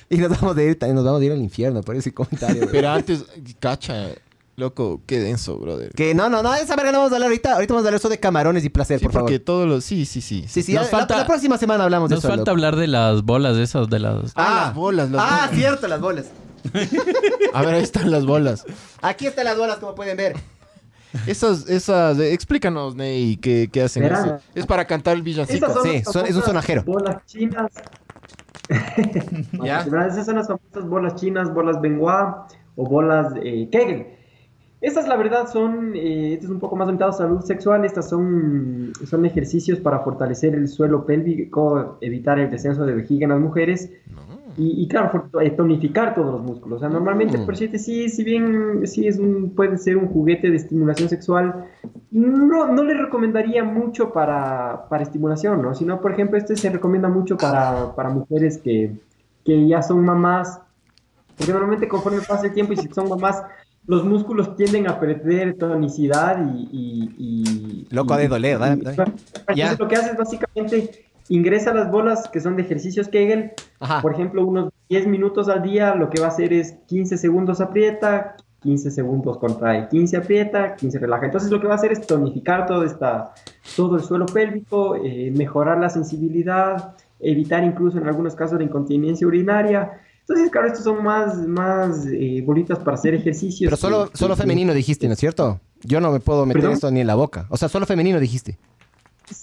Y 0.10 0.16
nos 0.16 0.30
vamos 0.40 0.56
a 0.56 0.64
ir, 0.64 0.78
nos 0.82 1.04
vamos 1.04 1.22
a 1.22 1.26
ir 1.26 1.34
al 1.34 1.42
infierno 1.42 1.82
por 1.82 1.98
ese 1.98 2.14
comentario. 2.14 2.70
Pero 2.72 2.90
antes, 2.90 3.26
cacha, 3.60 4.12
loco, 4.56 5.02
qué 5.06 5.20
denso, 5.20 5.58
brother. 5.58 5.92
que 5.92 6.16
no, 6.16 6.30
no, 6.30 6.42
no, 6.42 6.56
esa 6.56 6.78
verga 6.78 6.94
no 6.94 7.00
vamos 7.00 7.12
a 7.12 7.16
hablar 7.16 7.28
ahorita. 7.28 7.56
Ahorita 7.56 7.74
vamos 7.74 7.86
a 7.86 7.90
hablar 7.90 8.00
eso 8.00 8.08
de 8.08 8.18
camarones 8.18 8.64
y 8.64 8.70
placer, 8.70 9.00
Sí, 9.00 9.04
por 9.04 9.12
favor. 9.12 9.26
porque 9.28 9.40
todos 9.40 9.68
los, 9.68 9.84
sí, 9.84 10.06
sí, 10.06 10.22
sí. 10.22 10.46
Sí, 10.48 10.64
sí, 10.64 10.72
Nos 10.76 10.84
la- 10.86 11.00
falta- 11.00 11.18
la, 11.18 11.28
próxima 11.28 11.58
semana 11.58 11.84
hablamos 11.84 12.08
de 12.10 12.16
Nos 12.16 12.24
eso. 12.24 12.30
falta 12.30 12.44
loco. 12.44 12.52
hablar 12.52 12.78
de 12.78 12.88
las 12.88 13.24
bolas 13.24 13.58
esas, 13.58 13.90
de 13.90 14.00
las... 14.00 14.32
Ah, 14.36 14.68
las 14.68 14.74
bolas, 14.74 15.12
las 15.12 15.22
Ah, 15.22 15.36
bolas. 15.48 15.52
cierto, 15.60 15.88
las 15.90 16.00
bolas. 16.00 16.26
A 17.54 17.62
ver, 17.64 17.74
ahí 17.76 17.84
están 17.84 18.10
las 18.10 18.26
bolas. 18.26 18.64
Aquí 19.02 19.28
están 19.28 19.44
las 19.44 19.58
bolas, 19.58 19.80
como 19.80 19.96
pueden 19.96 20.16
ver. 20.16 20.38
Esas, 21.28 21.68
esas, 21.70 22.20
eh, 22.20 22.34
explícanos, 22.34 22.96
Ney, 22.96 23.38
qué, 23.38 23.70
qué 23.72 23.82
hacen 23.84 24.04
Verán. 24.04 24.26
eso. 24.26 24.40
Es 24.56 24.66
para 24.66 24.86
cantar 24.86 25.16
el 25.16 25.22
villancico. 25.24 25.72
Son 25.74 25.84
Sí, 25.84 26.04
son- 26.04 26.26
es 26.28 26.36
un 26.36 26.44
sonajero. 26.44 26.84
Bolas 26.84 27.26
chinas. 27.26 27.72
Esas 28.70 30.26
son 30.26 30.36
las 30.36 30.48
famosas 30.48 30.88
bolas 30.88 31.16
chinas, 31.16 31.54
bolas 31.54 31.82
Benoit 31.82 32.36
o 32.76 32.86
bolas 32.88 33.34
eh, 33.44 33.68
Kegel. 33.72 34.08
Estas, 34.82 35.08
la 35.10 35.18
verdad, 35.18 35.48
son, 35.52 35.94
eh, 35.96 36.34
este 36.34 36.46
es 36.46 36.52
un 36.52 36.60
poco 36.60 36.76
más 36.78 36.86
orientado 36.88 37.12
a 37.12 37.14
salud 37.14 37.42
sexual. 37.42 37.84
Estas 37.84 38.08
son, 38.10 38.94
son 39.10 39.26
ejercicios 39.26 39.80
para 39.80 40.00
fortalecer 40.00 40.56
el 40.56 40.70
suelo 40.70 41.06
pélvico, 41.06 41.98
evitar 42.00 42.40
el 42.40 42.50
descenso 42.50 42.86
de 42.86 42.94
vejiga 42.94 43.26
en 43.26 43.32
las 43.32 43.40
mujeres 43.42 43.90
y, 44.60 44.84
y, 44.84 44.88
claro, 44.90 45.30
eh, 45.42 45.52
tonificar 45.52 46.14
todos 46.14 46.34
los 46.34 46.42
músculos. 46.44 46.78
O 46.78 46.80
sea, 46.82 46.90
normalmente, 46.90 47.38
Mm. 47.38 47.46
por 47.46 47.56
cierto, 47.56 47.78
sí, 47.78 48.10
si 48.10 48.24
bien 48.24 48.82
sí 48.86 49.08
es 49.08 49.18
un, 49.18 49.52
puede 49.56 49.78
ser 49.78 49.96
un 49.98 50.08
juguete 50.08 50.50
de 50.50 50.58
estimulación 50.58 51.08
sexual, 51.08 51.66
no, 52.12 52.68
no 52.68 52.84
le 52.84 52.94
recomendaría 52.94 53.64
mucho 53.64 54.12
para, 54.12 54.88
para 54.90 55.04
estimulación, 55.04 55.62
¿no? 55.62 55.74
Sino, 55.74 56.02
por 56.02 56.12
ejemplo, 56.12 56.38
este 56.38 56.56
se 56.58 56.70
recomienda 56.70 57.08
mucho 57.08 57.38
para, 57.38 57.96
para 57.96 58.10
mujeres 58.10 58.58
que, 58.58 58.92
que 59.46 59.68
ya 59.68 59.82
son 59.82 60.04
mamás, 60.04 60.60
porque 61.38 61.54
normalmente 61.54 61.88
conforme 61.88 62.20
pasa 62.22 62.48
el 62.48 62.54
tiempo 62.54 62.74
y 62.74 62.78
si 62.78 62.90
son 62.90 63.08
mamás, 63.08 63.42
los 63.88 64.04
músculos 64.04 64.56
tienden 64.58 64.88
a 64.88 65.00
perder 65.00 65.56
tonicidad 65.58 66.46
y... 66.54 66.68
y, 66.72 67.16
y- 67.18 67.88
Loco, 67.96 68.14
ha 68.14 68.18
de 68.18 68.26
y- 68.26 68.28
doler, 68.28 68.60
y- 68.60 68.64
y-. 68.66 68.74
Entonces 68.74 69.80
lo 69.80 69.88
que 69.88 69.96
hace 69.96 70.12
es 70.12 70.18
básicamente 70.18 71.06
ingresa 71.30 71.74
las 71.74 71.90
bolas 71.90 72.28
que 72.32 72.42
son 72.42 72.56
de 72.58 72.64
ejercicios 72.64 73.08
Kegel, 73.08 73.52
Ajá. 73.80 74.02
por 74.02 74.14
ejemplo, 74.14 74.46
unos 74.46 74.72
10 74.90 75.08
minutos 75.08 75.48
al 75.50 75.62
día, 75.64 75.96
lo 75.96 76.10
que 76.10 76.20
va 76.20 76.28
a 76.28 76.30
hacer 76.30 76.52
es 76.54 76.74
15 76.88 77.18
segundos 77.18 77.62
aprieta, 77.62 78.36
15 78.62 78.92
segundos 78.92 79.38
contrae, 79.38 79.88
15 79.88 80.18
aprieta, 80.18 80.76
15 80.76 81.00
relaja. 81.00 81.26
Entonces 81.26 81.50
lo 81.50 81.62
que 81.62 81.68
va 81.68 81.74
a 81.74 81.78
hacer 81.78 81.92
es 81.94 82.06
tonificar 82.06 82.66
todo, 82.66 82.84
esta, 82.84 83.34
todo 83.78 83.96
el 83.96 84.04
suelo 84.04 84.26
pélvico, 84.26 84.96
eh, 84.98 85.32
mejorar 85.36 85.80
la 85.80 85.90
sensibilidad, 85.90 86.96
evitar 87.22 87.64
incluso 87.64 87.98
en 88.00 88.08
algunos 88.08 88.36
casos 88.36 88.58
la 88.58 88.66
incontinencia 88.66 89.26
urinaria. 89.26 89.92
Entonces, 90.22 90.52
claro, 90.52 90.68
estos 90.68 90.84
son 90.84 91.04
más, 91.04 91.38
más 91.48 92.06
eh, 92.12 92.44
bolitas 92.46 92.80
para 92.80 92.96
hacer 92.96 93.14
ejercicios. 93.14 93.70
Pero 93.70 93.78
solo, 93.78 94.10
que- 94.12 94.18
solo 94.18 94.36
que- 94.36 94.42
femenino 94.42 94.74
dijiste, 94.74 95.08
¿no 95.08 95.14
es 95.14 95.20
cierto? 95.20 95.60
Yo 95.84 96.02
no 96.02 96.12
me 96.12 96.20
puedo 96.20 96.46
meter 96.46 96.62
¿Perdón? 96.62 96.74
esto 96.76 96.92
ni 96.92 97.00
en 97.00 97.08
la 97.08 97.16
boca. 97.16 97.46
O 97.50 97.56
sea, 97.58 97.70
solo 97.70 97.86
femenino 97.86 98.20
dijiste. 98.20 98.58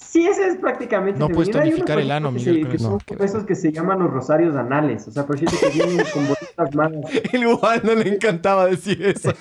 Sí, 0.08 0.26
ese 0.26 0.46
es 0.48 0.56
prácticamente. 0.56 1.18
No 1.18 1.28
puedes 1.28 1.50
femenino. 1.50 1.64
Hay 1.64 1.70
tonificar 1.70 1.98
el 1.98 2.10
ano, 2.10 2.30
Miguel, 2.30 2.68
que 2.68 2.76
eso. 2.76 2.98
son 3.08 3.22
esos 3.22 3.44
que 3.44 3.54
se 3.54 3.72
llaman 3.72 3.98
los 3.98 4.10
rosarios 4.10 4.54
anales. 4.56 5.06
O 5.08 5.10
sea, 5.10 5.26
por 5.26 5.38
cierto, 5.38 5.56
que 5.60 5.70
vienen 5.70 6.06
con 6.12 6.26
bolitas 6.26 6.74
más. 6.74 6.92
El 7.32 7.42
igual 7.42 7.80
no 7.84 7.94
le 7.94 8.14
encantaba 8.14 8.66
decir 8.66 9.02
eso. 9.04 9.32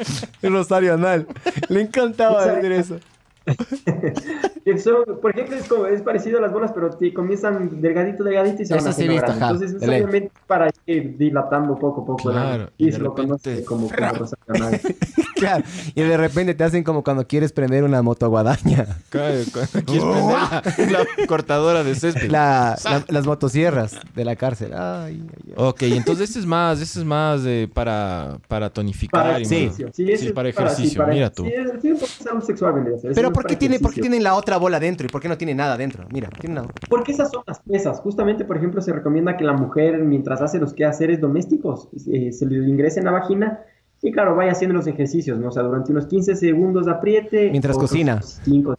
El 0.41 0.53
rosario 0.53 0.93
anal. 0.93 1.27
Le 1.69 1.81
encantaba 1.81 2.45
decir 2.45 2.71
eso. 2.71 2.99
son- 4.83 5.19
por 5.21 5.31
ejemplo, 5.31 5.55
es, 5.55 5.67
como- 5.67 5.85
es 5.85 6.01
parecido 6.01 6.39
a 6.39 6.41
las 6.41 6.51
bolas, 6.51 6.71
pero 6.73 6.89
te 6.89 7.13
comienzan 7.13 7.81
delgadito, 7.81 8.23
delgadito 8.23 8.63
y 8.63 8.65
se 8.65 8.73
van 8.73 8.83
Eso 8.83 8.91
sí 8.93 9.03
he 9.03 9.05
haciendo 9.17 9.25
ajá, 9.31 9.51
Entonces, 9.51 9.81
es 9.81 9.87
obviamente 9.87 10.31
para 10.47 10.69
ir 10.87 11.17
dilatando 11.17 11.75
poco 11.77 12.01
a 12.01 12.05
poco. 12.05 12.31
Claro, 12.31 12.69
Y 12.77 12.87
y 12.87 12.91
se 12.91 12.97
de 12.97 13.03
lo 13.03 13.13
conoce 13.13 13.49
repente- 13.49 13.65
como, 13.65 13.89
como. 13.89 14.69
Claro. 15.35 15.65
Y 15.93 16.01
de 16.01 16.15
repente 16.15 16.53
te 16.53 16.63
hacen 16.63 16.83
como 16.85 17.03
cuando 17.03 17.27
quieres 17.27 17.51
prender 17.51 17.83
una 17.83 18.01
motoguadaña. 18.01 18.85
Claro, 19.09 19.35
cuando 19.51 19.83
quieres 19.85 20.03
prender 20.05 20.91
la, 20.91 21.05
la 21.17 21.27
cortadora 21.27 21.83
de 21.83 21.93
césped. 21.93 22.31
La- 22.31 22.77
la- 22.85 23.03
las 23.09 23.25
motosierras 23.25 23.99
de 24.15 24.23
la 24.25 24.37
cárcel. 24.37 24.71
Ay, 24.73 25.21
ay, 25.21 25.43
ay. 25.47 25.53
Ok, 25.57 25.81
entonces 25.83 26.29
este 26.29 26.39
es 26.39 26.45
más, 26.45 26.79
este 26.79 26.99
es 26.99 27.05
más 27.05 27.43
de 27.43 27.69
para, 27.71 28.37
para 28.47 28.69
tonificar. 28.69 29.23
Para 29.23 29.39
y 29.41 29.45
Sí. 29.45 29.53
más- 29.67 29.79
ejercicio. 29.79 29.89
Sí, 29.93 30.17
sí, 30.17 30.27
es 30.27 30.31
para 30.33 30.51
sí, 30.51 30.57
ejercicio, 30.57 31.01
para- 31.01 31.13
mira 31.13 31.29
tú. 31.29 31.43
Sí, 31.43 31.51
es, 31.53 31.81
sí, 31.81 31.91
un 31.91 31.99
poco 31.99 32.41
sexual 32.41 32.73
vendría 32.73 32.95
a 32.95 32.99
ser. 32.99 33.11
Ese 33.11 33.19
Pero 33.21 33.33
¿por 33.35 33.45
qué, 33.45 33.55
tiene, 33.55 33.79
¿por 33.79 33.93
qué 33.93 34.01
tienen 34.01 34.23
la 34.23 34.33
otra 34.35 34.57
bola 34.57 34.79
dentro? 34.79 35.05
¿Y 35.05 35.09
por 35.09 35.21
qué 35.21 35.27
no 35.29 35.37
tiene 35.37 35.53
nada 35.53 35.77
dentro? 35.77 36.05
Mira, 36.11 36.29
tiene 36.39 36.59
una... 36.59 36.67
Porque 36.89 37.11
esas 37.11 37.29
son 37.31 37.43
las 37.45 37.59
pesas. 37.59 37.99
Justamente, 37.99 38.45
por 38.45 38.57
ejemplo, 38.57 38.81
se 38.81 38.91
recomienda 38.93 39.37
que 39.37 39.43
la 39.43 39.53
mujer, 39.53 39.99
mientras 39.99 40.41
hace 40.41 40.59
los 40.59 40.73
quehaceres 40.73 41.21
domésticos, 41.21 41.89
eh, 42.11 42.31
se 42.31 42.45
le 42.45 42.57
ingrese 42.67 42.99
en 42.99 43.05
la 43.05 43.11
vagina 43.11 43.59
y, 44.01 44.11
claro, 44.11 44.35
vaya 44.35 44.51
haciendo 44.51 44.75
los 44.75 44.87
ejercicios, 44.87 45.37
¿no? 45.39 45.49
O 45.49 45.51
sea, 45.51 45.63
durante 45.63 45.91
unos 45.91 46.07
15 46.07 46.35
segundos 46.35 46.87
apriete. 46.87 47.49
Mientras 47.51 47.77
cocina. 47.77 48.21
5, 48.21 48.75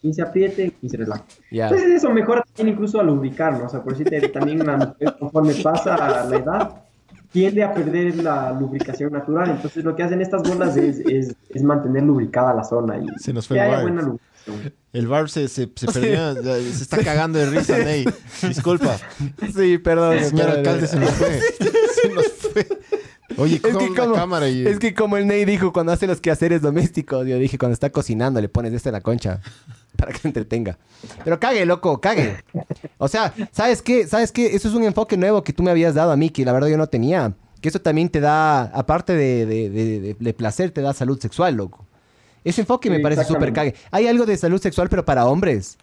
15 0.00 0.22
apriete, 0.22 0.70
15 0.80 0.96
relaja. 0.98 1.24
Ya. 1.50 1.64
Entonces, 1.68 1.90
eso 1.92 2.10
mejora 2.10 2.42
también 2.54 2.74
incluso 2.74 3.00
a 3.00 3.02
lubricar, 3.02 3.58
¿no? 3.58 3.66
O 3.66 3.68
sea, 3.68 3.82
por 3.82 3.94
te- 3.96 4.28
también 4.28 4.58
la 4.64 4.76
mujer, 4.76 5.16
conforme 5.18 5.54
pasa 5.62 5.96
la 6.28 6.36
edad, 6.36 6.70
tiende 7.34 7.64
a 7.64 7.74
perder 7.74 8.14
la 8.22 8.52
lubricación 8.52 9.12
natural. 9.12 9.50
Entonces, 9.50 9.82
lo 9.82 9.96
que 9.96 10.04
hacen 10.04 10.22
estas 10.22 10.48
bolas 10.48 10.76
es, 10.76 11.00
es, 11.00 11.34
es 11.50 11.62
mantener 11.64 12.04
lubricada 12.04 12.54
la 12.54 12.62
zona 12.62 12.96
y 12.96 13.06
Se 13.18 13.32
nos 13.32 13.48
fue 13.48 13.56
que 13.56 13.64
el 13.64 13.70
haya 13.70 13.82
buena 13.82 14.02
lubricación. 14.02 14.72
El 14.92 15.08
Barb 15.08 15.28
se, 15.28 15.48
se, 15.48 15.68
se 15.74 15.86
perdió, 15.92 16.34
se 16.44 16.82
está 16.82 17.02
cagando 17.02 17.40
de 17.40 17.50
risa, 17.50 17.76
Ney. 17.78 18.04
Disculpa. 18.46 18.98
Sí, 19.52 19.78
perdón. 19.78 20.20
Señor 20.20 20.46
perdón. 20.46 20.58
alcalde, 20.58 20.86
se 20.86 21.00
nos 21.00 21.10
fue. 21.10 21.40
Se 22.02 22.08
nos 22.10 22.26
fue. 22.26 22.68
Oye, 23.36 23.56
Es 23.56 23.62
que, 23.62 23.94
como, 23.96 24.14
cámara 24.14 24.48
y... 24.48 24.66
es 24.66 24.78
que 24.78 24.94
como 24.94 25.16
el 25.16 25.26
Ney 25.26 25.44
dijo 25.44 25.72
cuando 25.72 25.90
hace 25.90 26.06
los 26.06 26.20
quehaceres 26.20 26.62
domésticos, 26.62 27.26
yo 27.26 27.38
dije 27.38 27.58
cuando 27.58 27.72
está 27.72 27.90
cocinando 27.90 28.40
le 28.40 28.48
pones 28.48 28.72
este 28.72 28.90
en 28.90 28.92
la 28.92 29.00
concha 29.00 29.40
para 29.98 30.12
que 30.12 30.26
entretenga. 30.28 30.78
Pero 31.24 31.38
cague, 31.40 31.64
loco, 31.66 32.00
cague. 32.00 32.36
O 32.98 33.08
sea, 33.08 33.32
¿sabes 33.52 33.82
qué? 33.82 34.06
¿Sabes 34.06 34.32
qué? 34.32 34.54
Eso 34.54 34.68
es 34.68 34.74
un 34.74 34.84
enfoque 34.84 35.16
nuevo 35.16 35.42
que 35.42 35.52
tú 35.52 35.62
me 35.62 35.70
habías 35.70 35.94
dado 35.94 36.10
a 36.12 36.16
mí, 36.16 36.30
que 36.30 36.44
la 36.44 36.52
verdad 36.52 36.68
yo 36.68 36.76
no 36.76 36.86
tenía. 36.88 37.34
Que 37.60 37.68
eso 37.68 37.80
también 37.80 38.08
te 38.10 38.20
da, 38.20 38.62
aparte 38.62 39.14
de, 39.14 39.46
de- 39.46 39.70
de- 39.70 40.00
de- 40.00 40.16
de 40.18 40.34
placer, 40.34 40.70
te 40.70 40.80
da 40.82 40.92
salud 40.92 41.18
sexual, 41.18 41.54
loco. 41.54 41.86
Ese 42.44 42.60
enfoque 42.60 42.90
me 42.90 42.96
parece 43.00 43.22
súper 43.24 43.52
cague. 43.54 43.74
Hay 43.90 44.06
algo 44.06 44.26
de 44.26 44.36
salud 44.36 44.60
sexual, 44.60 44.88
pero 44.90 45.04
para 45.04 45.24
hombres. 45.26 45.78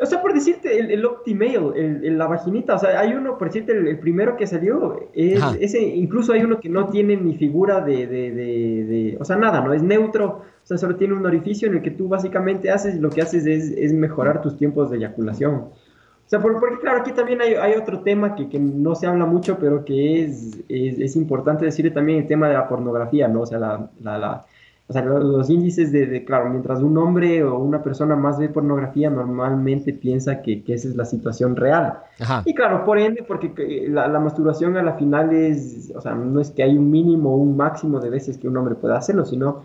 O 0.00 0.06
sea, 0.06 0.20
por 0.20 0.34
decirte, 0.34 0.76
el, 0.78 0.90
el 0.90 1.04
Optimale, 1.04 1.70
el, 1.76 2.04
el- 2.04 2.18
la 2.18 2.26
vaginita, 2.26 2.74
o 2.74 2.78
sea, 2.78 2.98
hay 2.98 3.12
uno, 3.14 3.38
por 3.38 3.46
decirte, 3.48 3.72
el, 3.72 3.98
primero 4.00 4.36
que 4.36 4.44
salió, 4.46 5.08
es, 5.14 5.40
ese, 5.60 5.80
incluso 5.82 6.32
hay 6.32 6.42
uno 6.42 6.58
que 6.58 6.68
no 6.68 6.88
tiene 6.88 7.16
ni 7.16 7.36
figura 7.36 7.80
de, 7.80 8.06
de, 8.08 8.30
de, 8.32 8.84
de- 8.84 9.16
o 9.20 9.24
sea, 9.24 9.36
nada, 9.36 9.60
¿no? 9.60 9.72
Es 9.72 9.82
neutro, 9.84 10.26
o 10.62 10.66
sea, 10.66 10.78
solo 10.78 10.96
tiene 10.96 11.14
un 11.14 11.24
orificio 11.24 11.68
en 11.68 11.74
el 11.74 11.82
que 11.82 11.92
tú 11.92 12.08
básicamente 12.08 12.70
haces, 12.70 12.96
lo 13.00 13.08
que 13.10 13.22
haces 13.22 13.46
es, 13.46 13.70
es 13.70 13.92
mejorar 13.92 14.42
tus 14.42 14.56
tiempos 14.56 14.90
de 14.90 14.96
eyaculación. 14.96 15.54
O 15.54 16.26
sea, 16.26 16.40
por- 16.40 16.58
porque 16.58 16.78
claro, 16.80 16.98
aquí 17.00 17.12
también 17.12 17.40
hay, 17.40 17.54
hay 17.54 17.74
otro 17.74 18.00
tema 18.00 18.34
que, 18.34 18.48
que 18.48 18.58
no 18.58 18.96
se 18.96 19.06
habla 19.06 19.26
mucho, 19.26 19.58
pero 19.60 19.84
que 19.84 20.24
es, 20.24 20.58
es, 20.68 20.98
es 20.98 21.14
importante 21.16 21.66
decirle 21.66 21.92
también 21.92 22.18
el 22.18 22.26
tema 22.26 22.48
de 22.48 22.54
la 22.54 22.66
pornografía, 22.68 23.28
¿no? 23.28 23.42
O 23.42 23.46
sea, 23.46 23.58
la, 23.58 23.90
la, 24.00 24.18
la- 24.18 24.44
o 24.86 24.92
sea, 24.92 25.02
lo- 25.02 25.18
los 25.18 25.48
índices 25.48 25.92
de, 25.92 26.06
de, 26.06 26.24
claro, 26.24 26.50
mientras 26.50 26.80
un 26.82 26.96
hombre 26.98 27.42
o 27.42 27.58
una 27.58 27.82
persona 27.82 28.16
más 28.16 28.38
ve 28.38 28.48
pornografía, 28.50 29.08
normalmente 29.08 29.92
piensa 29.94 30.42
que, 30.42 30.62
que 30.62 30.74
esa 30.74 30.88
es 30.88 30.96
la 30.96 31.04
situación 31.06 31.56
real. 31.56 32.00
Ajá. 32.20 32.42
Y 32.44 32.54
claro, 32.54 32.84
por 32.84 32.98
ende, 32.98 33.22
porque 33.26 33.52
eh, 33.56 33.88
la, 33.88 34.08
la 34.08 34.20
masturbación 34.20 34.76
a 34.76 34.82
la 34.82 34.92
final 34.94 35.32
es, 35.32 35.90
o 35.96 36.00
sea, 36.02 36.14
no 36.14 36.38
es 36.40 36.50
que 36.50 36.62
hay 36.62 36.76
un 36.76 36.90
mínimo 36.90 37.34
o 37.34 37.36
un 37.38 37.56
máximo 37.56 37.98
de 38.00 38.10
veces 38.10 38.36
que 38.36 38.46
un 38.46 38.56
hombre 38.58 38.74
pueda 38.74 38.98
hacerlo, 38.98 39.24
sino 39.24 39.62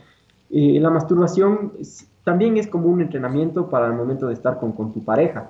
eh, 0.51 0.79
la 0.79 0.89
masturbación 0.89 1.73
es- 1.79 2.07
también 2.23 2.57
es 2.57 2.67
como 2.67 2.87
un 2.87 3.01
entrenamiento 3.01 3.69
para 3.69 3.87
el 3.87 3.93
momento 3.93 4.27
de 4.27 4.33
estar 4.35 4.59
con, 4.59 4.71
con 4.71 4.93
tu 4.93 5.03
pareja. 5.03 5.49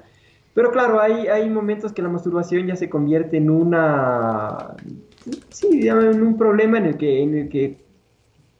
Pero 0.55 0.71
claro, 0.71 0.99
hay, 0.99 1.27
hay 1.27 1.47
momentos 1.49 1.93
que 1.93 2.01
la 2.01 2.09
masturbación 2.09 2.65
ya 2.67 2.75
se 2.75 2.89
convierte 2.89 3.37
en 3.37 3.49
una, 3.49 4.73
sí, 5.49 5.87
en 5.87 6.23
un 6.23 6.37
problema 6.37 6.77
en 6.79 6.85
el 6.85 6.97
que, 6.97 7.21
en 7.21 7.35
el 7.37 7.49
que 7.49 7.77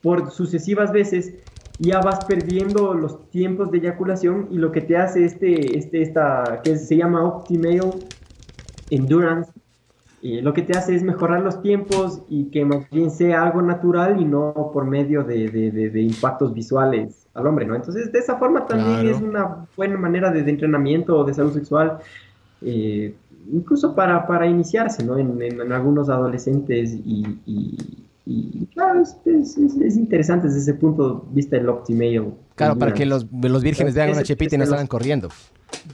por 0.02 0.30
sucesivas 0.30 0.92
veces 0.92 1.34
ya 1.78 2.00
vas 2.00 2.20
perdiendo 2.22 2.94
los 2.94 3.30
tiempos 3.30 3.70
de 3.70 3.78
eyaculación 3.78 4.48
y 4.50 4.58
lo 4.58 4.72
que 4.72 4.82
te 4.82 4.96
hace 4.96 5.24
este, 5.24 5.78
este, 5.78 6.02
esta, 6.02 6.60
que 6.62 6.76
se 6.76 6.96
llama 6.96 7.24
Optimale 7.26 7.94
Endurance, 8.88 9.52
eh, 10.22 10.42
lo 10.42 10.52
que 10.54 10.62
te 10.62 10.74
hace 10.76 10.94
es 10.96 11.02
mejorar 11.02 11.42
los 11.42 11.62
tiempos 11.62 12.22
y 12.28 12.50
que 12.50 12.64
más 12.64 12.88
bien 12.90 13.10
sea 13.10 13.42
algo 13.44 13.62
natural 13.62 14.20
y 14.20 14.24
no 14.26 14.70
por 14.72 14.84
medio 14.86 15.24
de, 15.24 15.50
de- 15.50 15.70
de- 15.72 15.90
de 15.90 16.02
impactos 16.02 16.54
visuales 16.54 17.28
al 17.34 17.46
hombre, 17.46 17.66
¿no? 17.66 17.74
Entonces, 17.76 18.12
de 18.12 18.18
esa 18.20 18.38
forma 18.38 18.66
también 18.66 19.00
Claro. 19.02 19.16
es 19.16 19.20
una 19.22 19.68
buena 19.76 19.96
manera 19.98 20.30
de, 20.32 20.42
de 20.42 20.50
entrenamiento 20.50 21.18
o 21.18 21.24
de 21.24 21.34
salud 21.34 21.52
sexual, 21.54 21.98
eh, 22.62 23.20
incluso 23.52 23.94
para, 23.94 24.26
para 24.26 24.46
iniciarse, 24.46 25.04
¿no? 25.04 25.18
En, 25.18 25.40
en- 25.42 25.60
en 25.60 25.72
algunos 25.72 26.08
adolescentes 26.10 26.94
y, 26.94 27.42
y- 27.46 28.09
y, 28.32 28.66
claro, 28.74 29.02
es, 29.02 29.16
es- 29.24 29.56
es- 29.56 29.76
es 29.80 29.96
interesante 29.96 30.46
desde 30.48 30.60
ese 30.60 30.74
punto 30.74 31.26
de 31.28 31.34
vista 31.34 31.56
el 31.56 31.68
Optimail. 31.68 32.32
Claro, 32.54 32.76
para 32.78 32.92
que 32.94 33.06
los, 33.06 33.26
los 33.32 33.62
vírgenes 33.62 33.94
vean 33.94 34.10
una 34.10 34.22
chepita 34.22 34.54
y 34.54 34.58
no 34.58 34.66
salgan 34.66 34.86
corriendo. 34.86 35.28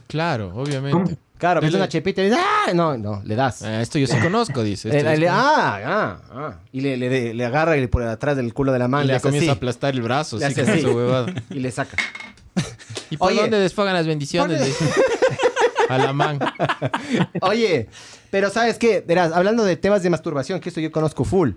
Claro, 0.09 0.53
obviamente. 0.55 0.91
¿Cómo? 0.93 1.11
Claro, 1.39 1.61
ves 1.61 1.75
una 1.75 1.87
chepita 1.89 2.23
y 2.23 2.25
dices, 2.31 2.41
¡ah! 2.43 2.73
No, 2.75 2.97
no, 2.97 3.23
le 3.25 3.35
das. 3.37 3.61
Ah, 3.63 3.83
esto 3.83 3.99
yo 3.99 4.07
sí 4.07 4.17
conozco, 4.23 4.63
dice. 4.63 4.89
Eh, 4.89 4.97
Esto 4.99 5.11
le- 5.11 5.17
sí 5.19 5.27
ah, 5.29 5.79
ah, 5.85 6.21
ah. 6.33 6.59
Y 6.73 6.81
le, 6.81 6.97
le, 6.97 7.35
le 7.35 7.45
agarra 7.45 7.77
y 7.77 7.81
le 7.83 7.89
por 7.89 8.03
atrás 8.03 8.37
del 8.39 8.55
culo 8.55 8.73
de 8.73 8.79
la 8.79 8.89
mano 8.89 9.05
Y 9.05 9.09
le 9.09 9.21
comienza 9.21 9.51
a 9.51 9.53
así, 9.53 9.59
aplastar 9.59 9.95
el 9.95 10.01
brazo, 10.03 10.39
Le 10.39 10.47
así 10.47 10.61
hace 10.61 10.71
con 10.71 10.79
esa 10.79 10.89
huevada. 10.91 11.35
y 11.51 11.61
le 11.61 11.71
saca. 11.71 11.97
¿Y 13.11 13.19
por 13.19 13.29
Oye. 13.33 13.43
dónde 13.43 13.59
desfogan 13.59 13.93
las 13.95 14.07
bendiciones? 14.07 14.63
A 15.91 15.99
la 15.99 16.13
man. 16.15 16.39
Oye, 17.43 17.89
pero 18.31 18.51
¿sabes 18.51 18.79
qué? 18.79 19.05
Verás, 19.07 19.33
hablando 19.33 19.63
de 19.65 19.77
temas 19.77 20.03
de 20.03 20.11
masturbación, 20.11 20.59
que 20.61 20.71
esto 20.71 20.81
yo 20.81 20.91
conozco 20.91 21.23
full. 21.25 21.51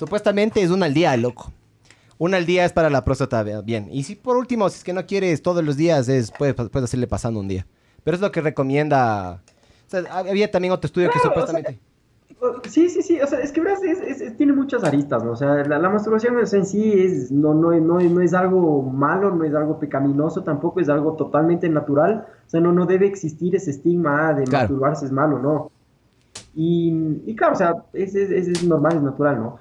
Supuestamente 0.00 0.62
es 0.62 0.70
una 0.70 0.86
al 0.86 0.94
día, 0.94 1.14
loco. 1.18 1.52
Una 2.16 2.38
al 2.38 2.46
día 2.46 2.64
es 2.64 2.72
para 2.72 2.88
la 2.88 3.04
próstata, 3.04 3.42
bien. 3.62 3.86
Y 3.92 4.02
si 4.04 4.14
por 4.16 4.38
último, 4.38 4.66
si 4.70 4.78
es 4.78 4.84
que 4.84 4.94
no 4.94 5.04
quieres 5.04 5.42
todos 5.42 5.62
los 5.62 5.76
días, 5.76 6.08
es, 6.08 6.30
puedes, 6.32 6.54
puedes 6.54 6.84
hacerle 6.84 7.06
pasando 7.06 7.38
un 7.38 7.48
día. 7.48 7.66
Pero 8.02 8.14
es 8.14 8.20
lo 8.22 8.32
que 8.32 8.40
recomienda... 8.40 9.42
O 9.86 9.90
sea, 9.90 10.00
había 10.10 10.50
también 10.50 10.72
otro 10.72 10.86
estudio 10.86 11.10
que 11.10 11.18
o 11.18 11.22
supuestamente... 11.22 11.78
Sí, 12.70 12.88
sí, 12.88 13.02
sí, 13.02 13.20
o 13.20 13.26
sea, 13.26 13.40
es 13.40 13.52
que 13.52 13.60
es- 13.60 14.00
es- 14.00 14.20
es- 14.22 14.36
tiene 14.38 14.54
muchas 14.54 14.82
aristas, 14.84 15.22
¿no? 15.22 15.32
O 15.32 15.36
sea, 15.36 15.56
la, 15.66 15.78
la 15.78 15.90
masturbación 15.90 16.38
o 16.38 16.46
sea, 16.46 16.60
en 16.60 16.64
sí 16.64 16.94
es, 16.98 17.30
no, 17.30 17.52
no, 17.52 17.72
no, 17.72 18.00
no 18.00 18.20
es 18.22 18.32
algo 18.32 18.80
malo, 18.82 19.34
no 19.34 19.44
es 19.44 19.54
algo 19.54 19.78
pecaminoso, 19.78 20.42
tampoco 20.42 20.80
es 20.80 20.88
algo 20.88 21.12
totalmente 21.16 21.68
natural, 21.68 22.24
o 22.46 22.48
sea, 22.48 22.60
no, 22.62 22.72
no 22.72 22.86
debe 22.86 23.06
existir 23.06 23.54
ese 23.54 23.72
estigma 23.72 24.32
de 24.32 24.44
Claro. 24.44 24.62
masturbarse 24.68 25.04
es 25.04 25.12
malo, 25.12 25.38
¿no? 25.38 25.70
Y, 26.54 27.20
y 27.26 27.36
claro, 27.36 27.52
o 27.52 27.56
sea, 27.56 27.74
es- 27.92 28.14
es 28.14 28.62
normal, 28.64 28.96
es 28.96 29.02
natural, 29.02 29.38
¿no? 29.38 29.58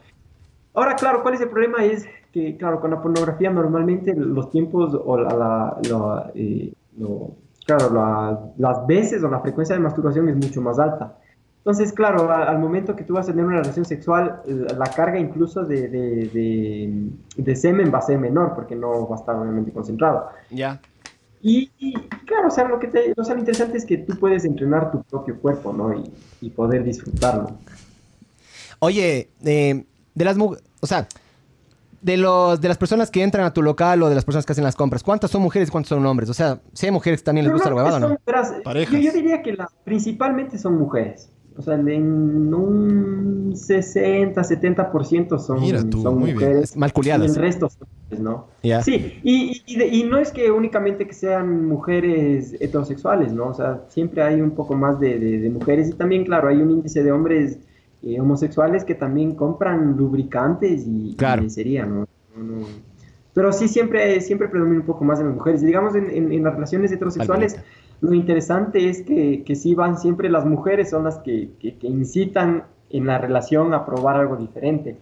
Ahora, 0.80 0.96
claro, 0.96 1.22
¿cuál 1.22 1.34
es 1.34 1.42
el 1.42 1.50
problema? 1.50 1.84
Es 1.84 2.06
que, 2.32 2.56
claro, 2.56 2.80
con 2.80 2.92
la 2.92 3.02
pornografía 3.02 3.50
normalmente 3.50 4.14
los 4.16 4.50
tiempos 4.50 4.94
o 4.94 5.18
la, 5.18 5.34
la- 5.34 5.78
la, 5.90 6.32
eh, 6.36 6.72
lo- 6.98 7.32
claro, 7.66 7.94
la- 7.94 8.40
las 8.58 8.88
veces 8.88 9.22
o 9.24 9.28
la 9.30 9.42
frecuencia 9.42 9.76
de 9.76 9.82
masturbación 9.82 10.30
es 10.30 10.38
mucho 10.38 10.62
más 10.62 10.80
alta. 10.80 11.18
Entonces, 11.58 11.92
claro, 11.92 12.32
a- 12.32 12.46
al 12.46 12.60
momento 12.60 12.96
que 12.96 13.04
tú 13.04 13.16
vas 13.16 13.28
a 13.28 13.32
tener 13.32 13.46
una 13.46 13.58
relación 13.58 13.84
sexual, 13.84 14.42
la, 14.46 14.78
la 14.78 14.86
carga 14.86 15.20
incluso 15.20 15.66
de, 15.66 15.90
de, 15.90 16.30
de- 16.30 17.10
de 17.36 17.56
semen 17.58 17.92
va 17.94 17.98
a 17.98 18.02
ser 18.04 18.18
menor, 18.18 18.54
porque 18.56 18.74
no 18.76 19.06
va 19.06 19.18
a 19.18 19.20
estar 19.20 19.36
obviamente 19.36 19.74
concentrado. 19.74 20.30
Ya. 20.50 20.80
Y, 21.42 21.70
y, 21.78 21.94
claro, 22.26 22.48
o 22.48 22.52
sea, 22.52 22.70
lo 22.70 22.80
que 22.80 22.88
te, 22.88 23.14
o 23.18 23.24
sea, 23.26 23.34
lo 23.36 23.42
interesante 23.42 23.78
es 23.78 23.86
que 23.86 23.98
tú 23.98 24.18
puedes 24.18 24.46
entrenar 24.46 24.92
tu 24.92 25.04
propio 25.04 25.38
cuerpo, 25.42 25.74
¿no? 25.74 25.94
Y, 25.94 26.10
y 26.40 26.50
poder 26.52 26.86
disfrutarlo. 26.86 27.52
Oye, 28.80 29.30
eh, 29.44 29.84
de 30.20 30.26
las 30.26 30.38
mu- 30.38 30.56
o 30.82 30.86
sea, 30.88 31.08
de 32.02 32.18
los 32.18 32.60
de 32.62 32.68
las 32.68 32.78
personas 32.78 33.10
que 33.10 33.24
entran 33.24 33.46
a 33.46 33.54
tu 33.54 33.62
local 33.62 34.04
o 34.04 34.10
de 34.10 34.16
las 34.16 34.26
personas 34.26 34.46
que 34.46 34.52
hacen 34.52 34.64
las 34.66 34.76
compras, 34.76 35.02
¿cuántas 35.02 35.32
son 35.32 35.42
mujeres 35.42 35.70
y 35.70 35.72
cuántos 35.72 35.90
son 35.90 36.06
hombres? 36.06 36.30
O 36.30 36.34
sea, 36.34 36.60
si 36.74 36.86
hay 36.86 36.92
mujeres 36.92 37.22
que 37.22 37.26
también 37.26 37.46
les 37.46 37.54
gusta 37.54 37.70
la 37.70 37.76
huevada, 37.76 38.00
son- 38.00 38.12
¿no? 38.12 38.18
verás. 38.26 38.54
Yo, 38.92 39.00
yo 39.00 39.12
diría 39.14 39.42
que 39.42 39.54
la- 39.54 39.70
principalmente 39.86 40.58
son 40.58 40.78
mujeres. 40.78 41.30
O 41.58 41.62
sea, 41.62 41.74
en 41.76 42.54
un 42.54 43.52
60, 43.54 44.44
70% 44.44 45.40
son, 45.40 45.60
Mira 45.60 45.84
tú, 45.90 46.02
son 46.02 46.16
muy 46.20 46.26
bien. 46.32 46.36
mujeres. 46.36 46.78
Mal 46.78 46.90
Y 46.90 46.94
culiadas. 46.94 47.36
el 47.36 47.36
resto 47.36 47.70
son 47.70 47.88
hombres, 48.04 48.20
¿no? 48.22 48.48
Sí, 48.84 49.20
y, 49.24 49.62
y, 49.66 49.76
de- 49.78 49.88
y 49.88 50.04
no 50.04 50.18
es 50.20 50.32
que 50.32 50.52
únicamente 50.52 51.06
que 51.06 51.14
sean 51.14 51.66
mujeres 51.68 52.56
heterosexuales, 52.62 53.34
¿no? 53.34 53.48
O 53.50 53.54
sea, 53.54 53.82
siempre 53.90 54.22
hay 54.22 54.40
un 54.40 54.52
poco 54.52 54.76
más 54.76 55.00
de, 55.02 55.20
de- 55.20 55.40
de 55.40 55.50
mujeres 55.50 55.90
y 55.90 55.94
también, 55.94 56.24
claro, 56.24 56.48
hay 56.48 56.62
un 56.62 56.72
índice 56.72 57.04
de 57.04 57.12
hombres 57.12 57.60
eh, 58.04 58.20
homosexuales 58.20 58.84
que 58.86 58.96
también 58.96 59.36
compran 59.36 59.96
lubricantes 59.98 60.86
y, 60.88 61.12
y 61.12 61.16
Claro. 61.16 61.42
lencería, 61.42 61.86
¿no? 61.86 62.08
No, 62.36 62.44
no. 62.44 62.66
Pero 63.34 63.52
sí, 63.54 63.68
siempre, 63.68 64.20
siempre 64.22 64.48
predomina 64.50 64.80
un 64.80 64.86
poco 64.86 65.04
más 65.06 65.20
en 65.20 65.28
las 65.28 65.36
mujeres. 65.36 65.62
Y 65.64 65.66
digamos, 65.66 65.96
en, 65.96 66.10
en- 66.10 66.32
en 66.32 66.44
las 66.44 66.54
relaciones 66.54 66.92
heterosexuales, 66.92 67.58
lo 68.02 68.14
interesante 68.14 68.90
es 68.90 69.02
que, 69.04 69.44
que 69.44 69.56
sí 69.56 69.76
van 69.76 69.98
siempre 69.98 70.30
las 70.30 70.46
mujeres, 70.46 70.90
son 70.90 71.04
las 71.04 71.18
que, 71.20 71.52
que- 71.60 71.76
que 71.78 71.88
incitan 71.88 72.64
en 72.90 73.06
la 73.06 73.18
relación 73.18 73.74
a 73.74 73.86
probar 73.86 74.16
algo 74.18 74.36
diferente. 74.36 74.98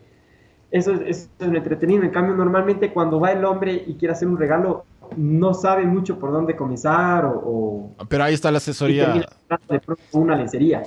Eso 0.71 0.91
es, 0.91 1.01
eso 1.01 1.29
es 1.39 1.47
entretenido. 1.47 2.03
En 2.03 2.09
cambio, 2.09 2.35
normalmente 2.35 2.91
cuando 2.91 3.19
va 3.19 3.31
el 3.31 3.45
hombre 3.45 3.81
y 3.87 3.93
quiere 3.95 4.11
hacer 4.13 4.27
un 4.27 4.37
regalo, 4.37 4.83
no 5.15 5.53
sabe 5.53 5.85
mucho 5.85 6.19
por 6.19 6.31
dónde 6.33 6.55
comenzar 6.55 7.23
o, 7.25 7.31
o- 7.97 8.05
Pero 8.09 8.25
ahí 8.25 8.33
está 8.33 8.51
la 8.51 8.55
y 8.55 8.57
asesoría. 8.57 9.13
de 9.69 9.79
pronto 9.79 10.03
una 10.11 10.35
lencería. 10.35 10.83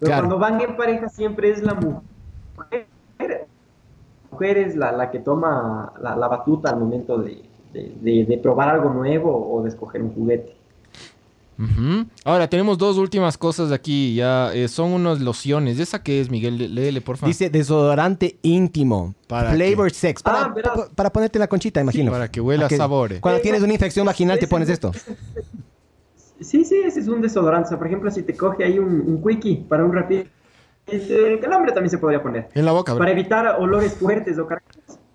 Pero 0.00 0.06
Claro. 0.10 0.28
cuando 0.28 0.38
van 0.38 0.60
en 0.60 0.76
pareja 0.76 1.08
siempre 1.08 1.50
es 1.50 1.62
la 1.62 1.74
mujer. 1.74 2.86
La 3.18 3.36
mujer 4.30 4.58
es 4.58 4.74
la, 4.76 4.90
la 4.92 5.10
que 5.10 5.20
toma 5.20 5.92
la, 6.00 6.16
la 6.16 6.28
batuta 6.28 6.70
al 6.70 6.78
momento 6.80 7.18
de, 7.18 7.42
de- 7.72 7.94
de- 8.00 8.24
de 8.24 8.38
probar 8.38 8.68
algo 8.68 8.90
nuevo 8.90 9.52
o 9.54 9.62
de 9.62 9.68
escoger 9.68 10.02
un 10.02 10.12
juguete. 10.14 10.56
Ahora, 12.24 12.48
tenemos 12.50 12.78
dos 12.78 12.98
últimas 12.98 13.38
cosas 13.38 13.68
de 13.68 13.76
aquí. 13.76 14.16
Ya 14.16 14.52
eh, 14.52 14.66
son 14.66 14.90
unas 14.92 15.20
lociones. 15.20 15.78
¿Esa 15.78 16.02
qué 16.02 16.20
es, 16.20 16.28
Miguel? 16.28 16.58
Lé- 16.58 16.68
Léele, 16.68 17.00
por 17.00 17.16
favor. 17.16 17.28
Dice 17.28 17.48
desodorante 17.48 18.38
íntimo. 18.42 19.14
¿Para 19.28 19.52
Flavor 19.52 19.92
sex. 19.92 20.20
Para, 20.20 20.46
Ah, 20.46 20.48
verás. 20.48 20.74
pa- 20.76 20.88
para 20.92 21.12
ponerte 21.12 21.38
en 21.38 21.40
la 21.40 21.46
conchita, 21.46 21.80
imagino. 21.80 22.10
Para 22.10 22.28
que 22.28 22.40
huela 22.40 22.66
¿A 22.66 22.70
sabores. 22.70 23.20
Cuando 23.20 23.40
tienes 23.40 23.62
una 23.62 23.72
infección 23.72 24.04
vaginal 24.04 24.36
te 24.40 24.48
pones 24.48 24.68
esto. 24.68 24.90
Sí, 26.44 26.64
sí, 26.64 26.76
ese 26.84 27.00
es 27.00 27.08
un 27.08 27.20
desodorante. 27.22 27.66
O 27.66 27.68
sea, 27.70 27.78
por 27.78 27.86
ejemplo, 27.86 28.10
si 28.10 28.22
te 28.22 28.36
coge 28.36 28.64
ahí 28.64 28.78
un, 28.78 29.00
un 29.06 29.22
quickie 29.22 29.64
para 29.68 29.84
un 29.84 29.92
rápido, 29.92 30.24
el 30.86 31.52
hombre 31.52 31.72
también 31.72 31.90
se 31.90 31.98
podría 31.98 32.22
poner. 32.22 32.48
En 32.54 32.64
la 32.64 32.72
boca, 32.72 32.92
bro. 32.92 32.98
Para 33.00 33.10
evitar 33.12 33.56
olores 33.58 33.94
fuertes 33.94 34.38
o 34.38 34.46
cargos, 34.46 34.68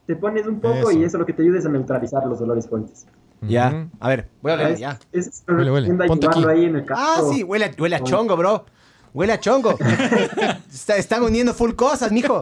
te 0.07 0.15
pones 0.15 0.47
un 0.47 0.59
poco 0.59 0.89
Eso. 0.89 0.91
y 0.91 1.03
eso 1.03 1.17
lo 1.19 1.25
que 1.25 1.33
te 1.33 1.43
ayuda 1.43 1.59
es 1.59 1.65
a 1.65 1.69
neutralizar 1.69 2.25
los 2.25 2.41
olores 2.41 2.67
fuertes. 2.67 3.05
Ya. 3.41 3.87
A 3.99 4.07
ver, 4.09 4.27
voy 4.41 4.51
a 4.53 4.69
Es- 4.69 4.79
ya. 4.79 4.99
es- 5.11 5.27
es- 5.27 5.43
Huele, 5.47 5.71
huele. 5.71 5.93
Ponte 6.07 6.27
aquí. 6.27 6.43
ahí 6.45 6.65
en 6.65 6.75
el 6.77 6.85
Ah, 6.89 7.21
sí, 7.31 7.43
huele, 7.43 7.65
a- 7.65 7.71
huele 7.77 7.95
a 7.95 8.03
chongo, 8.03 8.35
bro. 8.35 8.65
Huele 9.13 9.33
a 9.33 9.39
chongo. 9.39 9.75
Está- 10.73 10.97
están 10.97 11.23
uniendo 11.23 11.53
full 11.53 11.71
cosas, 11.73 12.11
mijo. 12.11 12.39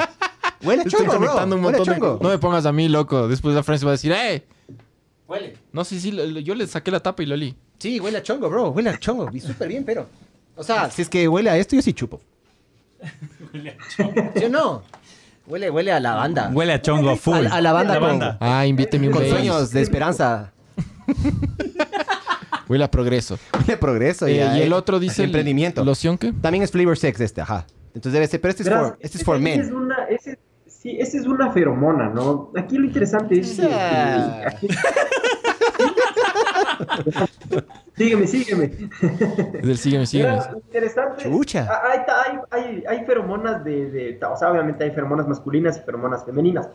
Huele 0.63 0.81
a 0.81 0.85
Estoy 0.85 1.01
chongo, 1.01 1.11
bro. 1.19 1.27
conectando 1.27 1.55
un 1.55 1.65
Huele 1.65 1.77
a 1.77 1.79
montón 1.79 2.17
de... 2.17 2.23
No 2.23 2.29
me 2.29 2.37
pongas 2.39 2.65
a 2.65 2.71
mí, 2.71 2.87
loco. 2.87 3.27
Después 3.27 3.53
la 3.53 3.63
Francia 3.63 3.85
va 3.85 3.91
a 3.91 3.93
decir, 3.93 4.11
¡eh! 4.11 4.45
Huele. 5.27 5.57
No, 5.71 5.83
sí, 5.83 5.99
sí. 5.99 6.11
Yo 6.43 6.55
le 6.55 6.65
saqué 6.67 6.89
la 6.89 7.01
tapa 7.01 7.21
y 7.21 7.25
lo 7.25 7.35
olí. 7.35 7.55
Sí, 7.79 7.99
huele 7.99 8.17
a 8.17 8.23
chongo, 8.23 8.49
bro. 8.49 8.69
Huele 8.69 8.89
a 8.89 8.97
chongo. 8.99 9.29
Y 9.33 9.39
súper 9.39 9.67
bien, 9.67 9.83
pero. 9.83 10.07
O 10.55 10.63
sea, 10.63 10.89
si 10.89 11.01
es 11.03 11.09
que 11.09 11.27
huele 11.27 11.49
a 11.49 11.57
esto, 11.57 11.75
yo 11.75 11.81
sí 11.81 11.93
chupo. 11.93 12.19
¿Sí 14.35 14.45
o 14.45 14.49
no? 14.49 14.83
Huele, 15.45 15.69
huele 15.69 15.91
a 15.91 15.99
lavanda. 15.99 16.49
Huele 16.51 16.73
a 16.73 16.81
chongo 16.81 17.15
full. 17.15 17.45
A, 17.45 17.55
a 17.55 17.61
lavanda 17.61 17.93
La 17.93 17.99
con, 17.99 18.09
banda. 18.09 18.37
Ah, 18.41 18.65
invíteme 18.65 19.07
un 19.07 19.13
con 19.13 19.25
sueños 19.27 19.71
de 19.71 19.81
esperanza. 19.81 20.51
Huele 22.67 22.83
a 22.83 22.91
progreso. 22.91 23.39
Huele 23.53 23.73
a 23.73 23.79
progreso. 23.79 24.27
Eh, 24.27 24.35
ya, 24.37 24.57
y 24.57 24.61
el 24.63 24.73
eh. 24.73 24.75
otro 24.75 24.99
dice... 24.99 25.21
el- 25.21 25.29
Emprendimiento. 25.29 25.85
¿Loción 25.85 26.17
qué? 26.17 26.33
También 26.33 26.63
es 26.63 26.71
flavor 26.71 26.97
sex 26.97 27.21
este, 27.21 27.39
ajá. 27.39 27.65
Entonces 27.93 28.11
debe 28.13 28.27
ser, 28.27 28.41
pero 28.41 28.51
este 28.51 28.63
es 28.63 28.69
for, 28.69 28.97
este 28.99 29.17
es 29.19 29.23
for 29.23 29.39
men. 29.39 29.61
Es 29.61 29.71
una, 29.71 30.03
ese, 30.09 30.37
sí, 30.67 30.97
ese 30.99 31.17
es 31.19 31.25
una 31.25 31.51
feromona, 31.53 32.09
¿no? 32.09 32.51
Aquí 32.57 32.77
lo 32.77 32.85
interesante 32.85 33.39
es 33.39 33.53
que... 33.57 33.69
Ah. 33.71 34.53
que 34.59 34.67
aquí- 34.67 34.67
sígueme, 37.97 38.27
sígueme. 38.27 38.67
Del 39.61 39.77
sígueme, 39.77 40.05
sígueme. 40.05 40.39
Interesante. 40.65 41.23
Chucha. 41.23 41.67
ah, 41.69 41.81
Hay, 41.91 41.99
hay, 42.25 42.39
hay, 42.51 42.83
hay 42.87 43.05
feromonas 43.05 43.63
de, 43.63 43.89
de... 43.89 44.19
O 44.25 44.37
sea, 44.37 44.51
obviamente 44.51 44.83
hay 44.83 44.91
feromonas 44.91 45.27
masculinas 45.27 45.77
y 45.77 45.81
feromonas 45.81 46.23
femeninas. 46.25 46.69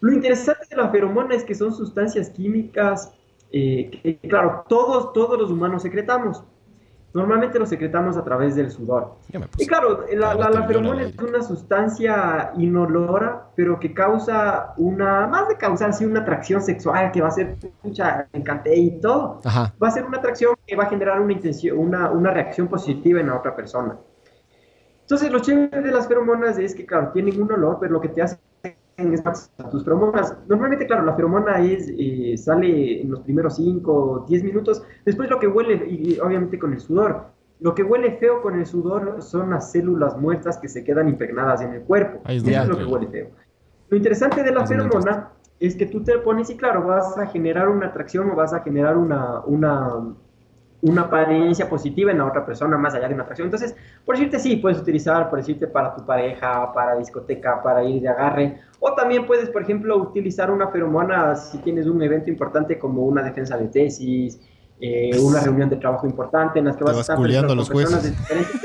Lo 0.00 0.12
interesante 0.12 0.66
de 0.70 0.76
la 0.76 0.88
feromona 0.90 1.34
es 1.34 1.44
que 1.44 1.54
son 1.54 1.74
sustancias 1.74 2.30
químicas 2.30 3.12
eh, 3.52 3.90
que, 3.90 4.16
claro, 4.28 4.64
todos, 4.68 5.12
todos 5.12 5.38
los 5.38 5.50
humanos 5.50 5.82
secretamos. 5.82 6.42
Normalmente 7.12 7.58
lo 7.58 7.66
secretamos 7.66 8.16
a 8.16 8.22
través 8.22 8.54
del 8.54 8.70
sudor. 8.70 9.16
Y 9.58 9.66
claro, 9.66 10.06
la, 10.12 10.34
la, 10.34 10.50
la 10.50 10.62
feromona 10.62 11.02
es 11.02 11.18
una 11.18 11.42
sustancia 11.42 12.52
inolora, 12.56 13.48
pero 13.56 13.80
que 13.80 13.92
causa 13.92 14.74
una, 14.76 15.26
más 15.26 15.48
de 15.48 15.56
causar 15.56 15.92
sí, 15.92 16.04
una 16.04 16.20
atracción 16.20 16.62
sexual 16.62 17.10
que 17.10 17.20
va 17.20 17.28
a 17.28 17.32
ser 17.32 17.56
mucha 17.82 18.28
encante 18.32 18.76
y 18.76 19.00
todo, 19.00 19.40
Ajá. 19.44 19.74
va 19.82 19.88
a 19.88 19.90
ser 19.90 20.04
una 20.04 20.18
atracción 20.18 20.54
que 20.64 20.76
va 20.76 20.84
a 20.84 20.88
generar 20.88 21.20
una 21.20 21.32
intención, 21.32 21.78
una, 21.78 22.10
una 22.10 22.30
reacción 22.30 22.68
positiva 22.68 23.18
en 23.18 23.26
la 23.26 23.36
otra 23.36 23.56
persona. 23.56 23.96
Entonces, 25.00 25.32
lo 25.32 25.40
chévere 25.40 25.82
de 25.82 25.90
las 25.90 26.06
feromonas 26.06 26.58
es 26.58 26.72
que, 26.76 26.86
claro, 26.86 27.10
tienen 27.12 27.42
un 27.42 27.50
olor, 27.50 27.78
pero 27.80 27.94
lo 27.94 28.00
que 28.00 28.10
te 28.10 28.22
hace 28.22 28.38
es 29.00 29.24
maximizar 29.24 29.70
tus 29.70 29.84
feromonas. 29.84 30.36
Normalmente, 30.48 30.86
claro, 30.86 31.04
la 31.04 31.14
feromona 31.14 31.60
es, 31.60 31.92
eh, 31.98 32.36
sale 32.36 33.02
en 33.02 33.10
los 33.10 33.20
primeros 33.20 33.56
5 33.56 33.92
o 33.92 34.26
10 34.26 34.44
minutos. 34.44 34.82
Después 35.04 35.28
lo 35.30 35.38
que 35.38 35.46
huele, 35.46 35.86
y, 35.88 36.14
y 36.14 36.20
obviamente 36.20 36.58
con 36.58 36.72
el 36.72 36.80
sudor, 36.80 37.26
lo 37.60 37.74
que 37.74 37.82
huele 37.82 38.12
feo 38.12 38.40
con 38.42 38.58
el 38.58 38.66
sudor 38.66 39.22
son 39.22 39.50
las 39.50 39.70
células 39.70 40.16
muertas 40.16 40.58
que 40.58 40.68
se 40.68 40.82
quedan 40.82 41.08
impregnadas 41.08 41.60
en 41.60 41.74
el 41.74 41.82
cuerpo. 41.82 42.20
Ahí 42.24 42.38
es 42.38 42.46
Eso 42.46 42.62
es 42.62 42.68
lo 42.68 42.78
que 42.78 42.84
huele 42.84 43.06
feo. 43.08 43.28
Lo 43.90 43.96
interesante 43.96 44.42
de 44.42 44.52
la 44.52 44.60
Ahí 44.60 44.66
feromona 44.66 45.30
es 45.58 45.76
que 45.76 45.86
tú 45.86 46.02
te 46.02 46.18
pones 46.18 46.48
y 46.48 46.56
claro, 46.56 46.86
vas 46.86 47.18
a 47.18 47.26
generar 47.26 47.68
una 47.68 47.88
atracción 47.88 48.30
o 48.30 48.34
vas 48.34 48.54
a 48.54 48.60
generar 48.60 48.96
una, 48.96 49.40
una, 49.40 50.14
una 50.82 51.02
apariencia 51.02 51.68
positiva 51.68 52.10
en 52.10 52.18
la 52.18 52.26
otra 52.26 52.44
persona 52.46 52.78
más 52.78 52.94
allá 52.94 53.08
de 53.08 53.14
una 53.14 53.24
atracción. 53.24 53.46
Entonces, 53.46 53.74
por 54.04 54.16
decirte 54.16 54.38
sí, 54.38 54.56
puedes 54.56 54.78
utilizar, 54.78 55.28
por 55.28 55.38
decirte 55.38 55.66
para 55.66 55.94
tu 55.94 56.04
pareja, 56.06 56.72
para 56.72 56.96
discoteca, 56.96 57.62
para 57.62 57.84
ir 57.84 58.02
de 58.02 58.08
agarre, 58.08 58.60
o 58.78 58.94
también 58.94 59.26
puedes, 59.26 59.50
por 59.50 59.62
ejemplo, 59.62 59.96
utilizar 59.96 60.50
una 60.50 60.68
feromona 60.68 61.36
si 61.36 61.58
tienes 61.58 61.86
un 61.86 62.02
evento 62.02 62.30
importante 62.30 62.78
como 62.78 63.02
una 63.02 63.22
defensa 63.22 63.56
de 63.58 63.68
tesis, 63.68 64.40
eh, 64.80 65.10
una 65.20 65.40
reunión 65.40 65.68
de 65.68 65.76
trabajo 65.76 66.06
importante 66.06 66.58
en 66.58 66.64
las 66.64 66.76
que 66.76 66.84
vas, 66.84 66.96
vas 66.96 67.10
a 67.10 67.14
estar 67.14 67.46
con 67.46 67.56
los 67.58 67.68
personas 67.68 68.00
jueces. 68.00 68.18
diferentes 68.18 68.60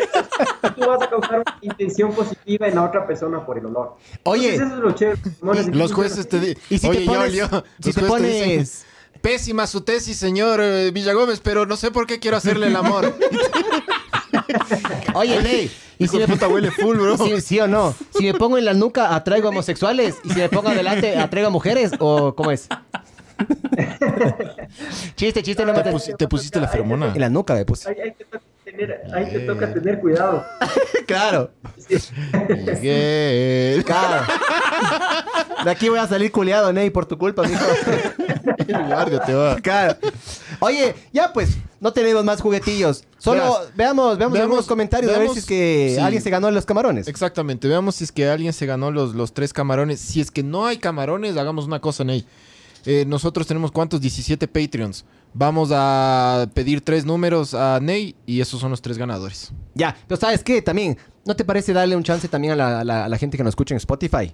y 0.64 0.82
tú 0.82 0.88
vas 0.90 1.02
a 1.02 1.10
causar 1.10 1.36
una 1.42 1.58
intención 1.62 2.14
positiva 2.14 2.68
en 2.70 2.76
la 2.76 2.84
otra 2.86 3.06
persona 3.06 3.46
por 3.46 3.58
el 3.58 3.66
olor. 3.66 3.96
Oye. 4.24 4.54
Entonces, 4.56 4.68
eso 4.68 4.78
es 4.78 4.82
lo 4.84 4.92
chévere. 4.94 5.20
Mones, 5.42 5.76
Los 5.76 5.92
jueces 5.94 6.30
te 6.30 6.40
dicen, 6.40 6.58
Y 6.70 6.78
si 6.78 6.88
oye, 6.88 7.00
te 7.00 7.06
ya 7.06 7.12
pones, 7.12 7.30
olió". 7.30 7.64
si 7.82 7.92
te 7.94 8.02
pones, 8.04 8.86
Pésima 9.26 9.66
su 9.66 9.82
tesis, 9.82 10.18
señor 10.18 10.62
eh, 10.62 10.92
Villagómez, 10.92 11.40
pero 11.40 11.66
no 11.66 11.78
sé 11.78 11.90
por 11.90 12.06
qué 12.06 12.20
quiero 12.20 12.38
hacerle 12.38 12.68
el 12.68 12.76
amor. 12.76 13.18
oye, 15.16 15.42
Ley, 15.42 15.72
y 15.98 16.08
si 16.08 16.18
me 16.18 16.28
puta 16.28 16.48
huele 16.48 16.70
full, 16.70 16.96
bro. 16.96 17.18
Sí, 17.18 17.42
sí 17.42 17.60
o 17.60 17.68
no. 17.68 17.96
Si 18.16 18.24
me 18.26 18.36
pongo 18.36 18.60
en 18.60 18.66
la 18.66 18.76
nuca, 18.76 19.16
atraigo 19.16 19.50
homosexuales. 19.50 20.18
Y 20.26 20.30
si 20.30 20.38
me 20.42 20.50
pongo 20.50 20.70
adelante, 20.70 21.18
atraigo 21.18 21.50
mujeres. 21.50 21.94
¿O 21.98 22.36
cómo 22.36 22.52
es? 22.52 22.68
chiste, 25.16 25.42
chiste, 25.42 25.66
no 25.66 25.74
me 25.74 25.82
Te, 25.82 25.92
pusi- 25.92 26.16
te 26.16 26.28
pusiste 26.28 26.62
la 26.62 26.68
feromona. 26.68 27.12
En 27.16 27.20
la 27.20 27.30
nuca 27.30 27.56
me 27.56 27.66
puse. 27.66 27.98
Ahí, 28.76 28.86
te 28.86 28.90
toca 28.90 29.02
tener, 29.02 29.02
ahí 29.14 29.32
te 29.32 29.40
toca 29.42 29.74
tener 29.74 30.00
cuidado. 30.00 30.46
Claro, 31.06 31.52
Sí. 31.88 31.98
Miguel. 32.50 33.84
claro. 33.86 34.26
De 35.64 35.70
aquí 35.70 35.88
voy 35.90 36.00
a 36.00 36.08
salir 36.08 36.32
culiado, 36.32 36.74
Ney, 36.74 36.90
por 36.90 37.06
tu 37.06 37.16
culpa, 37.18 37.44
mijo. 37.44 37.64
Te 39.26 39.34
va. 39.34 39.56
Claro. 39.62 39.98
Oye, 40.60 40.96
ya 41.14 41.32
pues, 41.32 41.58
no 41.80 41.94
tenemos 41.94 42.24
más 42.24 42.42
juguetillos. 42.42 43.04
Solo 43.20 43.42
Verás, 43.42 43.54
veamos, 43.76 44.18
veamos, 44.18 44.18
veamos- 44.18 44.40
algunos 44.40 44.66
comentarios 44.66 45.14
a 45.14 45.20
ver 45.20 45.30
si 45.30 45.40
es 45.40 45.46
que 45.46 45.94
sí. 45.96 46.02
alguien 46.02 46.24
se 46.24 46.30
ganó 46.32 46.50
los 46.50 46.66
camarones. 46.66 47.08
Exactamente. 47.08 47.68
Veamos 47.68 47.96
si 47.96 48.04
es 48.06 48.12
que 48.12 48.28
alguien 48.28 48.54
se 48.54 48.66
ganó 48.66 48.90
los, 48.92 49.14
los 49.14 49.34
tres 49.34 49.54
camarones. 49.54 50.00
Si 50.00 50.22
es 50.22 50.32
que 50.32 50.42
no 50.44 50.66
hay 50.66 50.78
camarones, 50.78 51.38
hagamos 51.38 51.66
una 51.66 51.80
cosa, 51.82 52.04
Ney. 52.04 52.26
Eh, 52.86 53.04
nosotros 53.08 53.46
tenemos 53.48 53.72
cuántos? 53.72 54.02
17 54.02 54.48
Patreons. 54.48 55.06
Vamos 55.38 55.70
a 55.74 56.48
pedir 56.54 56.80
tres 56.80 57.06
números 57.06 57.54
a 57.54 57.80
Ney 57.82 58.16
y 58.26 58.40
esos 58.40 58.60
son 58.62 58.72
los 58.72 58.82
tres 58.82 58.98
ganadores. 58.98 59.52
Ya, 59.74 59.94
pero 60.08 60.20
¿sabes 60.20 60.42
qué? 60.44 60.62
También, 60.62 60.98
¿no 61.26 61.36
te 61.36 61.44
parece 61.44 61.74
darle 61.74 61.98
un 61.98 62.04
chance 62.04 62.30
también 62.30 62.54
a 62.54 62.56
la, 62.56 62.80
a 62.80 62.84
la- 62.86 63.06
a 63.06 63.10
la 63.10 63.18
gente 63.18 63.36
que 63.36 63.44
nos 63.44 63.52
escucha 63.52 63.74
en 63.74 63.78
Spotify? 63.78 64.34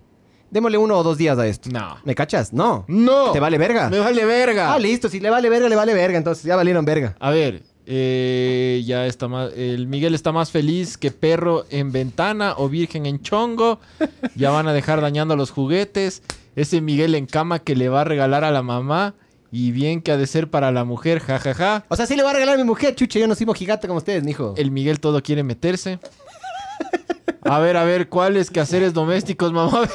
Démosle 0.52 0.78
uno 0.78 0.96
o 0.98 1.02
dos 1.04 1.18
días 1.18 1.40
a 1.40 1.48
esto. 1.48 1.70
No. 1.72 1.98
¿Me 2.04 2.14
cachas? 2.14 2.54
No. 2.54 2.86
¡No! 2.88 3.32
¿Te 3.32 3.40
vale 3.40 3.58
verga? 3.58 3.90
¡Me 3.90 3.98
vale 3.98 4.26
verga! 4.26 4.74
Ah, 4.74 4.78
listo. 4.78 5.10
Si 5.10 5.20
le 5.20 5.30
vale 5.32 5.50
verga, 5.50 5.68
le 5.70 5.76
vale 5.76 5.94
verga. 5.96 6.18
Entonces 6.20 6.44
ya 6.44 6.56
valieron 6.56 6.86
verga. 6.86 7.16
A 7.20 7.32
ver, 7.32 7.64
eh, 7.88 8.84
ya 8.86 9.06
está 9.08 9.28
más. 9.28 9.54
El 9.56 9.88
Miguel 9.88 10.14
está 10.14 10.32
más 10.32 10.52
feliz 10.52 10.98
que 10.98 11.10
perro 11.10 11.66
en 11.72 11.92
ventana 11.92 12.54
o 12.58 12.68
virgen 12.70 13.06
en 13.08 13.22
chongo. 13.22 13.80
Ya 14.36 14.52
van 14.52 14.68
a 14.68 14.74
dejar 14.74 15.02
dañando 15.02 15.36
los 15.38 15.52
juguetes. 15.52 16.22
Ese 16.56 16.82
Miguel 16.82 17.16
en 17.16 17.26
cama 17.28 17.60
que 17.60 17.76
le 17.76 17.88
va 17.90 18.02
a 18.02 18.04
regalar 18.04 18.44
a 18.44 18.52
la 18.52 18.62
mamá. 18.62 19.16
Y 19.52 19.72
bien 19.72 20.02
que 20.02 20.12
ha 20.12 20.18
de 20.18 20.28
ser 20.28 20.50
para 20.50 20.72
la 20.72 20.86
mujer, 20.86 21.20
jajaja. 21.20 21.84
O 21.90 21.96
sea, 21.96 22.06
sí 22.06 22.16
le 22.16 22.24
va 22.24 22.30
a 22.30 22.34
regalar 22.34 22.56
a 22.56 22.58
mi 22.58 22.64
mujer, 22.64 22.96
chuche. 22.96 23.20
Yo 23.20 23.28
no 23.28 23.36
soy 23.36 23.46
mojigata 23.46 23.88
como 23.88 23.98
ustedes, 23.98 24.24
mijo. 24.24 24.54
El 24.58 24.72
Miguel 24.72 25.00
todo 25.02 25.22
quiere 25.22 25.44
meterse. 25.44 26.00
A 27.44 27.60
ver, 27.60 27.76
a 27.76 27.84
ver, 27.84 28.08
¿cuáles 28.08 28.50
quehaceres 28.50 28.94
domésticos, 28.94 29.52
mamá? 29.52 29.82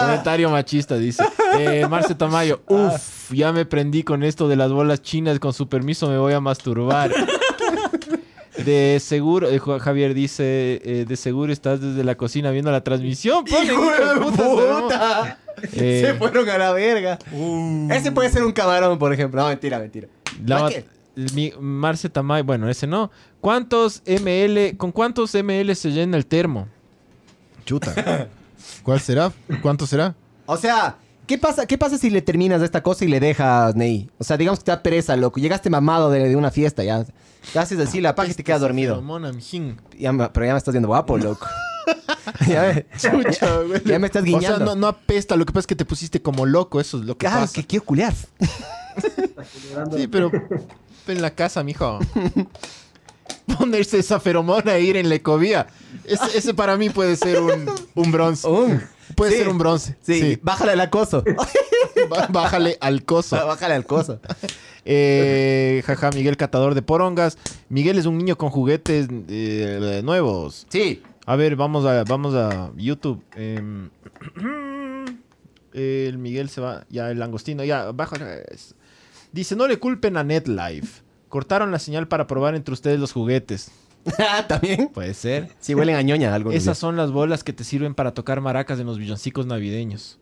Comentario 0.00 0.48
machista, 0.50 0.96
dice. 0.96 1.24
Eh, 1.58 1.86
Marce 1.88 2.14
Tamayo, 2.14 2.62
uff, 2.68 3.32
ya 3.32 3.52
me 3.52 3.64
prendí 3.66 4.02
con 4.02 4.22
esto 4.22 4.48
de 4.48 4.56
las 4.56 4.70
bolas 4.70 5.02
chinas. 5.02 5.38
Con 5.38 5.52
su 5.52 5.68
permiso 5.68 6.08
me 6.08 6.18
voy 6.18 6.32
a 6.32 6.40
masturbar. 6.40 7.10
De 8.68 9.00
seguro, 9.00 9.48
eh, 9.48 9.58
Javier 9.60 10.12
dice, 10.12 10.80
eh, 10.84 11.04
de 11.08 11.16
seguro 11.16 11.52
estás 11.52 11.80
desde 11.80 12.04
la 12.04 12.16
cocina 12.16 12.50
viendo 12.50 12.70
la 12.70 12.82
transmisión. 12.82 13.44
pone, 13.46 13.64
¡Hijo 13.64 13.82
hijo 13.82 13.90
de 13.92 14.14
de 14.14 14.20
puta, 14.20 14.44
puta! 14.44 15.38
Eh, 15.72 16.02
Se 16.06 16.14
fueron 16.14 16.48
a 16.50 16.56
la 16.58 16.72
verga. 16.72 17.18
Ese 17.90 18.12
puede 18.12 18.30
ser 18.30 18.44
un 18.44 18.52
camarón, 18.52 18.96
por 18.96 19.12
ejemplo. 19.12 19.40
No, 19.40 19.48
mentira, 19.48 19.78
mentira. 19.80 20.06
La 20.46 20.70
mi- 21.34 21.52
Marce 21.58 22.08
Tamay, 22.08 22.42
bueno, 22.42 22.68
ese 22.68 22.86
no. 22.86 23.10
¿Cuántos 23.40 24.02
ml, 24.06 24.76
con 24.76 24.92
cuántos 24.92 25.34
ml 25.34 25.74
se 25.74 25.90
llena 25.90 26.16
el 26.16 26.26
termo? 26.26 26.68
Chuta. 27.64 28.28
¿Cuál 28.84 29.00
será? 29.00 29.32
¿Cuánto 29.62 29.84
será? 29.86 30.14
O 30.46 30.56
sea, 30.56 30.96
¿qué 31.28 31.38
pasa, 31.38 31.66
¿qué 31.66 31.78
pasa 31.78 31.96
si 31.98 32.10
le 32.10 32.22
terminas 32.22 32.60
esta 32.62 32.82
cosa 32.82 33.04
y 33.04 33.08
le 33.08 33.20
dejas, 33.20 33.76
Ney? 33.76 34.10
O 34.18 34.24
sea, 34.24 34.36
digamos 34.36 34.58
que 34.58 34.64
te 34.64 34.70
da 34.72 34.82
pereza, 34.82 35.14
loco. 35.14 35.38
Llegaste 35.38 35.70
mamado 35.70 36.10
de, 36.10 36.28
de 36.28 36.34
una 36.34 36.50
fiesta, 36.50 36.82
ya. 36.82 37.04
Te 37.52 37.58
haces 37.60 37.78
así 37.78 38.00
la 38.00 38.14
paja 38.16 38.30
y 38.30 38.34
te 38.34 38.42
quedas 38.42 38.60
dormido. 38.60 39.00
Mijín. 39.00 39.80
Ya 39.96 40.12
me- 40.12 40.28
pero 40.30 40.46
ya 40.46 40.52
me 40.52 40.58
estás 40.58 40.72
viendo 40.72 40.88
guapo, 40.88 41.16
loco. 41.18 41.46
ya, 42.48 42.62
me, 42.74 42.86
Chucha, 42.98 43.58
güey. 43.60 43.82
ya 43.84 43.98
me 43.98 44.06
estás 44.08 44.24
O 44.28 44.40
sea, 44.40 44.58
no, 44.58 44.74
no 44.74 44.88
apesta. 44.88 45.36
Lo 45.36 45.46
que 45.46 45.52
pasa 45.52 45.60
es 45.60 45.66
que 45.68 45.76
te 45.76 45.84
pusiste 45.84 46.20
como 46.20 46.44
loco. 46.46 46.80
Eso 46.80 46.98
es 46.98 47.04
lo 47.04 47.14
que 47.16 47.26
Claro, 47.26 47.42
pasa. 47.42 47.52
que 47.54 47.64
quiero 47.66 47.84
culiar. 47.84 48.14
Sí, 49.96 50.06
pero 50.08 50.30
en 51.06 51.22
la 51.22 51.30
casa, 51.30 51.62
mijo. 51.62 52.00
Ponerse 53.58 53.98
esa 53.98 54.20
feromona 54.20 54.74
e 54.76 54.82
ir 54.82 54.96
en 54.96 55.08
la 55.08 55.14
ecovía. 55.14 55.66
Ese, 56.04 56.36
ese 56.36 56.54
para 56.54 56.76
mí 56.76 56.90
puede 56.90 57.16
ser 57.16 57.40
un, 57.40 57.70
un 57.94 58.12
bronce. 58.12 58.46
Un- 58.46 58.82
Puede 59.14 59.32
sí. 59.32 59.38
ser 59.38 59.48
un 59.48 59.58
bronce. 59.58 59.96
Sí, 60.00 60.20
Sí. 60.20 60.38
bájale 60.42 60.72
el 60.72 60.80
acoso. 60.80 61.24
Bájale 62.30 62.78
al 62.80 63.04
coso. 63.04 63.36
bájale 63.46 63.74
al 63.74 63.84
coso. 63.86 64.20
Eh, 64.90 65.82
jaja, 65.84 66.08
Miguel 66.14 66.38
Catador 66.38 66.74
de 66.74 66.80
Porongas. 66.80 67.36
Miguel 67.68 67.98
es 67.98 68.06
un 68.06 68.16
niño 68.16 68.38
con 68.38 68.48
juguetes 68.48 69.06
eh, 69.28 70.00
nuevos. 70.02 70.66
Sí. 70.70 71.02
A 71.26 71.36
ver, 71.36 71.56
vamos 71.56 71.84
a, 71.84 72.04
vamos 72.04 72.34
a 72.34 72.70
YouTube. 72.74 73.22
Em, 73.36 73.90
el 75.74 76.16
Miguel 76.16 76.48
se 76.48 76.62
va. 76.62 76.86
Ya, 76.88 77.10
el 77.10 77.18
langostino. 77.18 77.64
Ya, 77.64 77.90
baja. 77.92 78.16
Dice: 79.32 79.56
No 79.56 79.66
le 79.68 79.78
culpen 79.78 80.16
a 80.16 80.24
NetLife. 80.24 81.02
Cortaron 81.28 81.70
la 81.70 81.78
señal 81.78 82.08
para 82.08 82.26
probar 82.26 82.54
entre 82.54 82.72
ustedes 82.72 82.98
los 82.98 83.12
juguetes. 83.12 83.70
¿También? 84.48 84.88
Puede 84.88 85.14
ser. 85.14 85.48
Sí, 85.60 85.74
huelen 85.74 85.96
a 85.96 86.02
ñoña 86.02 86.34
algo. 86.34 86.50
Esas 86.52 86.78
son 86.78 86.96
las 86.96 87.10
bolas 87.10 87.44
que 87.44 87.52
te 87.52 87.64
sirven 87.64 87.94
para 87.94 88.12
tocar 88.14 88.40
maracas 88.40 88.80
en 88.80 88.86
los 88.86 88.98
villancicos 88.98 89.46
navideños. 89.46 90.18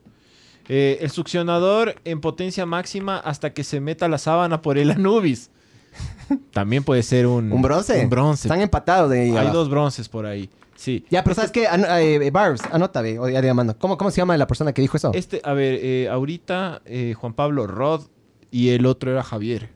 Eh, 0.68 0.98
el 1.00 1.10
succionador 1.10 1.94
en 2.04 2.20
potencia 2.20 2.66
máxima 2.66 3.18
hasta 3.18 3.52
que 3.52 3.62
se 3.62 3.80
meta 3.80 4.08
la 4.08 4.18
sábana 4.18 4.62
por 4.62 4.78
el 4.78 4.90
Anubis. 4.90 5.50
También 6.52 6.82
puede 6.82 7.02
ser 7.04 7.26
un... 7.26 7.52
¿Un 7.52 7.62
bronce? 7.62 8.02
Un 8.02 8.10
bronce. 8.10 8.48
Están 8.48 8.60
empatados 8.60 9.10
de 9.10 9.20
ahí 9.20 9.30
Hay 9.30 9.36
abajo. 9.36 9.54
dos 9.58 9.70
bronces 9.70 10.08
por 10.08 10.26
ahí. 10.26 10.50
Sí. 10.74 11.06
Ya, 11.08 11.22
pero 11.22 11.34
¿sabes 11.36 11.52
qué? 11.52 11.68
Ano- 11.68 11.86
eh, 11.96 12.30
Barbs, 12.30 12.62
anota, 12.70 13.00
ve. 13.00 13.18
o 13.18 13.28
ya. 13.28 13.40
¿Cómo, 13.78 13.96
¿Cómo 13.96 14.10
se 14.10 14.16
llama 14.18 14.36
la 14.36 14.46
persona 14.46 14.72
que 14.72 14.82
dijo 14.82 14.96
eso? 14.96 15.12
Este, 15.14 15.40
a 15.44 15.52
ver, 15.52 15.78
eh, 15.80 16.08
ahorita 16.10 16.82
Juan 17.14 17.32
Pablo 17.32 17.66
Rod 17.66 18.02
y 18.50 18.70
el 18.70 18.84
otro 18.86 19.10
era 19.12 19.22
Javier. 19.22 19.70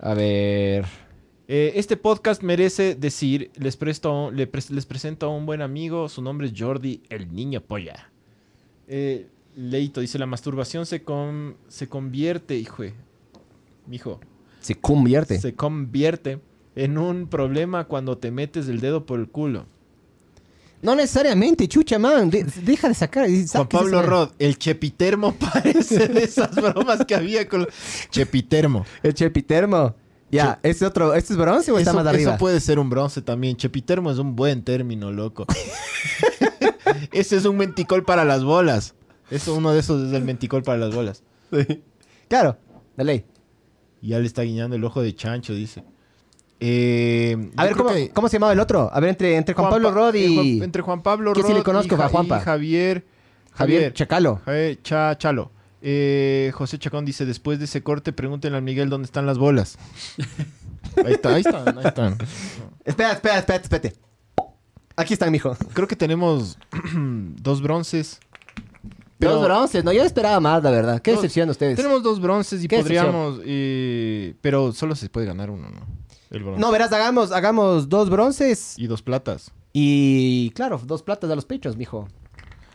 A 0.00 0.14
ver. 0.14 0.86
Eh, 1.52 1.72
este 1.74 1.96
podcast 1.96 2.44
merece 2.44 2.94
decir, 2.94 3.50
les, 3.56 3.76
presto, 3.76 4.30
le 4.30 4.48
pres- 4.50 4.70
les 4.70 4.86
presento 4.86 5.26
a 5.26 5.30
un 5.30 5.46
buen 5.46 5.62
amigo, 5.62 6.08
su 6.08 6.22
nombre 6.22 6.46
es 6.46 6.52
Jordi, 6.56 7.02
el 7.08 7.34
niño 7.34 7.60
polla. 7.60 8.08
Eh, 8.86 9.26
Leito 9.56 10.00
dice, 10.00 10.16
la 10.20 10.26
masturbación 10.26 10.86
se, 10.86 11.02
con- 11.02 11.56
se 11.66 11.88
convierte, 11.88 12.56
hijo, 12.56 12.84
mijo, 13.88 14.20
Se 14.60 14.76
convierte. 14.76 15.40
se 15.40 15.54
convierte 15.56 16.38
en 16.76 16.98
un 16.98 17.26
problema 17.26 17.88
cuando 17.88 18.16
te 18.16 18.30
metes 18.30 18.68
el 18.68 18.78
dedo 18.78 19.04
por 19.04 19.18
el 19.18 19.28
culo. 19.28 19.66
No 20.82 20.94
necesariamente, 20.94 21.66
chucha, 21.66 21.98
man. 21.98 22.30
De- 22.30 22.44
deja 22.44 22.86
de 22.88 22.94
sacar. 22.94 23.28
Juan 23.28 23.68
Pablo 23.68 24.02
Rod, 24.02 24.30
el 24.38 24.56
chepitermo 24.56 25.34
parece 25.52 26.06
de 26.06 26.22
esas 26.22 26.54
bromas 26.54 27.04
que 27.04 27.16
había 27.16 27.48
con... 27.48 27.66
Chepitermo. 28.10 28.86
El 29.02 29.14
chepitermo. 29.14 29.96
Ya, 30.30 30.60
¿este 30.62 30.86
otro, 30.86 31.14
¿este 31.14 31.32
es 31.32 31.38
bronce 31.38 31.72
o 31.72 31.78
está 31.78 31.90
Eso, 31.90 31.98
más 31.98 32.06
arriba? 32.06 32.30
eso 32.32 32.38
puede 32.38 32.60
ser 32.60 32.78
un 32.78 32.88
bronce 32.88 33.20
también. 33.22 33.56
Chepitermo 33.56 34.10
es 34.10 34.18
un 34.18 34.36
buen 34.36 34.62
término, 34.62 35.10
loco. 35.10 35.44
Ese 37.12 37.36
es 37.36 37.44
un 37.44 37.56
menticol 37.56 38.04
para 38.04 38.24
las 38.24 38.44
bolas. 38.44 38.94
Eso, 39.30 39.54
uno 39.54 39.72
de 39.72 39.80
esos 39.80 40.08
es 40.08 40.12
el 40.14 40.24
menticol 40.24 40.62
para 40.62 40.78
las 40.78 40.94
bolas. 40.94 41.22
Claro, 42.28 42.58
de 42.96 43.04
ley. 43.04 43.24
Y 44.02 44.08
ya 44.08 44.18
le 44.18 44.26
está 44.26 44.42
guiñando 44.42 44.76
el 44.76 44.84
ojo 44.84 45.02
de 45.02 45.14
chancho, 45.14 45.52
dice. 45.52 45.84
Eh, 46.60 47.50
A 47.56 47.64
ver, 47.64 47.74
¿cómo, 47.76 47.90
que 47.90 48.10
cómo 48.10 48.28
se 48.28 48.36
llamaba 48.36 48.52
el 48.52 48.60
otro? 48.60 48.90
A 48.92 49.00
ver, 49.00 49.10
entre, 49.10 49.36
entre 49.36 49.54
Juan, 49.54 49.70
Pablo 49.70 49.88
Pa- 49.88 49.94
Rod 49.94 50.14
eh, 50.14 50.26
y 50.26 50.34
Juan- 50.36 50.62
entre 50.64 50.82
Juan 50.82 51.02
Pablo 51.02 51.32
Rod 51.34 51.46
sí 51.46 51.54
le 51.54 51.62
conozco, 51.62 51.94
y, 51.94 51.98
Juanpa. 51.98 52.38
y 52.38 52.40
Javier... 52.42 53.04
Javier 53.52 53.78
Javier. 53.80 53.92
Chacalo. 53.94 54.40
Javier 54.44 54.78
Chalo. 54.82 55.50
Eh, 55.82 56.50
José 56.54 56.78
Chacón 56.78 57.04
dice, 57.04 57.24
después 57.26 57.58
de 57.58 57.64
ese 57.64 57.82
corte, 57.82 58.12
pregúntenle 58.12 58.58
al 58.58 58.62
Miguel 58.64 58.90
dónde 58.90 59.06
están 59.06 59.26
las 59.26 59.38
bolas. 59.38 59.78
ahí 61.04 61.12
está, 61.14 61.34
ahí 61.34 61.40
están, 61.40 61.78
ahí 61.78 61.84
están. 61.86 62.18
Espera, 62.84 63.12
espera, 63.12 63.38
espera, 63.38 63.62
espérate. 63.62 63.96
Aquí 64.96 65.14
están, 65.14 65.30
mijo. 65.32 65.56
Creo 65.72 65.88
que 65.88 65.96
tenemos 65.96 66.58
dos 66.94 67.62
bronces. 67.62 68.20
Pero- 69.18 69.34
Dos 69.34 69.44
bronces, 69.44 69.84
no, 69.84 69.92
yo 69.92 70.02
esperaba 70.02 70.40
más, 70.40 70.62
la 70.62 70.70
verdad. 70.70 71.02
Qué 71.02 71.10
No, 71.12 71.18
decepción 71.18 71.50
ustedes. 71.50 71.76
Tenemos 71.76 72.02
dos 72.02 72.20
bronces 72.22 72.64
y 72.64 72.68
¿Qué 72.68 72.78
podríamos... 72.78 73.38
eh, 73.44 74.34
pero 74.40 74.72
solo 74.72 74.94
se 74.96 75.10
puede 75.10 75.26
ganar 75.26 75.50
uno, 75.50 75.68
¿no? 75.70 75.86
El 76.30 76.42
bronce. 76.42 76.60
No, 76.60 76.70
verás, 76.70 76.90
hagamos, 76.92 77.30
hagamos 77.32 77.88
dos 77.90 78.08
bronces 78.08 78.78
Y 78.78 78.86
dos 78.86 79.02
platas. 79.02 79.50
y, 79.74 80.50
claro, 80.54 80.80
dos 80.86 81.02
platas 81.02 81.30
a 81.30 81.34
los 81.34 81.44
pechos, 81.44 81.76
mijo. 81.76 82.08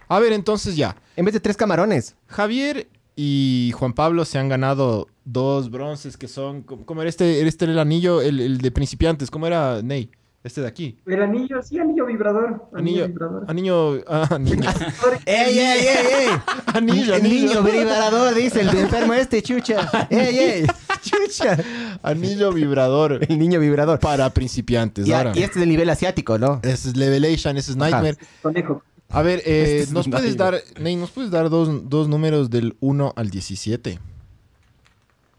A 0.07 0.19
ver, 0.19 0.33
entonces 0.33 0.75
ya. 0.75 0.95
En 1.15 1.25
vez 1.25 1.33
de 1.33 1.39
tres 1.39 1.57
camarones. 1.57 2.15
Javier 2.27 2.87
y 3.15 3.71
Juan 3.75 3.93
Pablo 3.93 4.25
se 4.25 4.37
han 4.37 4.49
ganado 4.49 5.07
dos 5.23 5.71
bronces 5.71 6.17
que 6.17 6.27
son... 6.27 6.63
¿Cómo 6.63 7.01
era 7.01 7.09
este? 7.09 7.39
Era 7.39 7.47
este 7.47 7.65
el 7.65 7.79
anillo, 7.79 8.21
el, 8.21 8.39
el 8.39 8.57
de 8.59 8.71
principiantes. 8.71 9.31
¿Cómo 9.31 9.47
era, 9.47 9.81
Ney? 9.81 10.11
Este 10.45 10.61
de 10.61 10.67
aquí. 10.67 10.95
El 11.07 11.23
anillo, 11.23 11.59
sí, 11.63 11.79
anillo 11.79 12.05
vibrador. 12.05 12.69
Anillo. 12.71 13.05
Anillo, 13.05 13.07
vibrador. 13.07 13.45
Anillo... 13.47 14.03
ah, 14.07 14.27
anillo. 14.35 14.69
¡Ey, 15.25 15.57
ey, 15.57 15.79
ey, 15.79 15.87
ey! 15.87 16.27
anillo, 16.75 17.15
el 17.15 17.23
niño 17.23 17.59
anillo. 17.59 17.63
vibrador, 17.63 18.35
dice 18.35 18.61
el 18.61 18.69
de 18.69 18.81
enfermo 18.81 19.15
este, 19.15 19.41
chucha. 19.41 19.89
¡Ey, 20.11 20.37
ey! 20.37 20.67
¡Chucha! 21.01 21.57
Anillo 22.03 22.53
vibrador. 22.53 23.21
El 23.27 23.39
niño 23.39 23.59
vibrador. 23.59 23.99
Para 23.99 24.29
principiantes. 24.29 25.07
Y, 25.07 25.13
ahora. 25.13 25.31
y 25.33 25.39
este 25.41 25.53
es 25.53 25.59
del 25.61 25.69
nivel 25.69 25.89
asiático, 25.89 26.37
¿no? 26.37 26.59
Ese 26.61 26.89
es 26.89 26.95
Levelation, 26.95 27.57
ese 27.57 27.71
es 27.71 27.77
Ajá. 27.77 27.89
Nightmare. 27.89 28.17
Conejo. 28.43 28.83
A 29.09 29.21
ver, 29.21 29.39
eh, 29.45 29.61
Este 29.63 29.79
es 29.81 29.91
¿nos 29.91 30.07
puedes 30.07 30.35
dar, 30.35 30.61
Ney, 30.79 30.95
¿nos 30.95 31.11
puedes 31.11 31.31
dar 31.31 31.49
dos, 31.49 31.89
dos 31.89 32.07
números 32.07 32.49
del 32.49 32.75
1 32.79 33.13
al 33.15 33.29
17? 33.29 33.99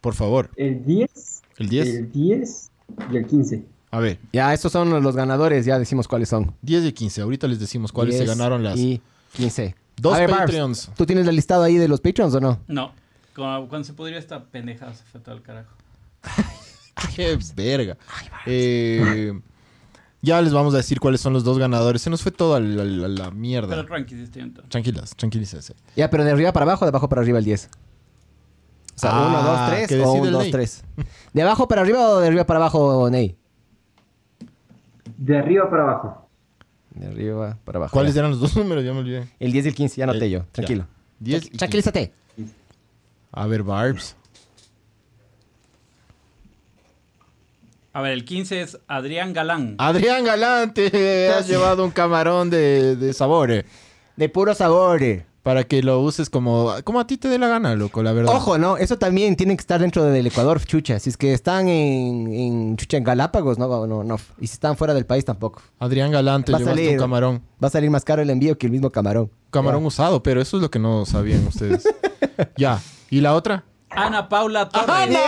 Por 0.00 0.14
favor. 0.14 0.50
El 0.56 0.84
10. 0.84 1.42
¿El 1.58 1.68
10? 1.68 1.86
El 1.88 2.12
10 2.12 2.70
y 3.12 3.16
el 3.16 3.26
15. 3.26 3.64
A 3.90 4.00
ver, 4.00 4.18
Ya, 4.32 4.52
estos 4.52 4.72
son 4.72 4.90
los 5.02 5.16
ganadores, 5.16 5.64
ya 5.64 5.78
decimos 5.78 6.06
cuáles 6.08 6.28
son. 6.28 6.54
10 6.62 6.84
y 6.84 6.92
15. 6.92 7.22
Ahorita 7.22 7.48
les 7.48 7.58
decimos 7.58 7.92
cuáles 7.92 8.16
se 8.16 8.24
10 8.24 8.36
ganaron 8.36 8.62
las 8.62 8.78
Y 8.78 9.00
15. 9.32 9.74
dos 9.96 10.16
ver, 10.18 10.30
Patreons. 10.30 10.90
¿Tú 10.96 11.06
tienes 11.06 11.26
la 11.26 11.32
listado 11.32 11.62
ahí 11.62 11.76
de 11.76 11.88
los 11.88 12.00
Patreons 12.00 12.34
o 12.34 12.40
no? 12.40 12.60
No. 12.68 12.92
Cuando 13.34 13.84
se 13.84 13.92
podría 13.92 14.18
esta 14.18 14.44
pendeja 14.44 14.92
se 14.94 15.04
fue 15.04 15.20
todo 15.20 15.34
el 15.34 15.42
carajo. 15.42 15.70
¡Qué 17.14 17.38
verga! 17.54 17.96
Eh, 18.46 19.38
ya 20.26 20.42
les 20.42 20.52
vamos 20.52 20.74
a 20.74 20.78
decir 20.78 21.00
cuáles 21.00 21.20
son 21.20 21.32
los 21.32 21.44
dos 21.44 21.58
ganadores. 21.58 22.02
Se 22.02 22.10
nos 22.10 22.22
fue 22.22 22.32
todo 22.32 22.54
a 22.56 22.60
la, 22.60 22.84
la- 22.84 23.08
la 23.08 23.30
mierda. 23.30 23.68
Pero. 23.68 23.86
Tranquilas, 24.68 25.14
tranquilícense. 25.16 25.74
Ya, 25.96 26.10
pero 26.10 26.24
de 26.24 26.32
arriba 26.32 26.52
para 26.52 26.64
abajo, 26.64 26.84
de 26.84 26.90
abajo 26.90 27.08
para 27.08 27.22
arriba 27.22 27.38
el 27.38 27.44
10. 27.44 27.70
O 28.94 28.98
sea, 28.98 29.10
Ah, 29.12 29.28
1, 29.28 29.42
2, 29.42 29.60
que 29.80 29.86
3 29.86 29.92
o 29.92 30.04
decide 30.04 30.18
1, 30.20 30.24
el 30.26 30.32
2, 30.32 30.42
Ney. 30.42 30.50
3. 30.52 30.84
¿De 31.32 31.42
abajo 31.42 31.68
para 31.68 31.82
arriba 31.82 32.08
o 32.10 32.18
de 32.20 32.26
arriba 32.26 32.44
para 32.44 32.58
abajo, 32.60 33.08
Ney? 33.10 33.36
De 35.16 35.38
arriba 35.38 35.70
para 35.70 35.82
abajo. 35.82 36.28
De 36.90 37.06
arriba 37.06 37.58
para 37.64 37.78
abajo. 37.78 37.92
¿Cuáles 37.92 38.14
ya. 38.14 38.20
eran 38.20 38.30
los 38.32 38.40
dos 38.40 38.56
números? 38.56 38.84
Ya 38.84 38.92
me 38.92 39.00
olvidé. 39.00 39.28
El 39.38 39.52
10 39.52 39.64
y 39.66 39.68
el 39.68 39.74
15, 39.74 39.96
ya 39.96 40.04
anoté 40.04 40.24
El- 40.26 40.30
yo. 40.32 40.38
ya. 40.40 40.46
Tranquilo. 40.52 40.86
10 41.20 41.44
y 41.44 41.48
Tranqui- 41.50 41.58
Tranquilízate. 41.58 42.12
A 43.32 43.46
ver, 43.46 43.62
Barbs. 43.62 44.16
A 47.96 48.02
ver, 48.02 48.12
el 48.12 48.26
15 48.26 48.60
es 48.60 48.78
Adrián 48.88 49.32
Galán. 49.32 49.74
Adrián 49.78 50.22
Galante, 50.22 51.30
has 51.30 51.48
llevado 51.48 51.82
un 51.82 51.90
camarón 51.90 52.50
de, 52.50 52.94
de 52.94 53.14
sabor. 53.14 53.50
eh, 53.50 53.64
De 54.16 54.28
puro 54.28 54.54
sabor. 54.54 55.02
eh. 55.02 55.24
Para 55.42 55.64
que 55.64 55.82
lo 55.82 56.00
uses 56.00 56.28
como, 56.28 56.74
como 56.84 57.00
a 57.00 57.06
ti 57.06 57.16
te 57.16 57.28
dé 57.28 57.38
la 57.38 57.48
gana, 57.48 57.74
loco, 57.74 58.02
la 58.02 58.12
verdad. 58.12 58.34
Ojo, 58.34 58.58
¿no? 58.58 58.76
Eso 58.76 58.98
también 58.98 59.34
tiene 59.34 59.56
que 59.56 59.60
estar 59.62 59.80
dentro 59.80 60.04
del 60.04 60.26
Ecuador, 60.26 60.60
chucha. 60.62 60.98
Si 60.98 61.08
es 61.08 61.16
que 61.16 61.32
están 61.32 61.68
en, 61.68 62.30
en 62.34 62.76
chucha, 62.76 62.98
en 62.98 63.04
Galápagos, 63.04 63.56
no, 63.56 63.86
no, 63.86 64.04
no. 64.04 64.16
Y 64.40 64.46
si 64.48 64.52
están 64.52 64.76
fuera 64.76 64.92
del 64.92 65.06
país, 65.06 65.24
tampoco. 65.24 65.62
Adrián 65.78 66.10
Galante, 66.10 66.52
llevaste 66.52 66.68
salir. 66.70 66.90
un 66.90 66.98
camarón. 66.98 67.42
Va 67.64 67.68
a 67.68 67.70
salir 67.70 67.88
más 67.90 68.04
caro 68.04 68.20
el 68.20 68.28
envío 68.28 68.58
que 68.58 68.66
el 68.66 68.72
mismo 68.72 68.90
camarón. 68.90 69.30
Camarón 69.50 69.86
usado, 69.86 70.22
pero 70.22 70.42
eso 70.42 70.58
es 70.58 70.62
lo 70.62 70.70
que 70.70 70.78
no 70.80 71.06
sabían 71.06 71.46
ustedes. 71.46 71.84
ya. 72.58 72.78
¿Y 73.08 73.20
la 73.22 73.32
otra? 73.34 73.64
Ana 73.96 74.28
Paula 74.28 74.68
Torres. 74.68 75.08
Bien, 75.08 75.20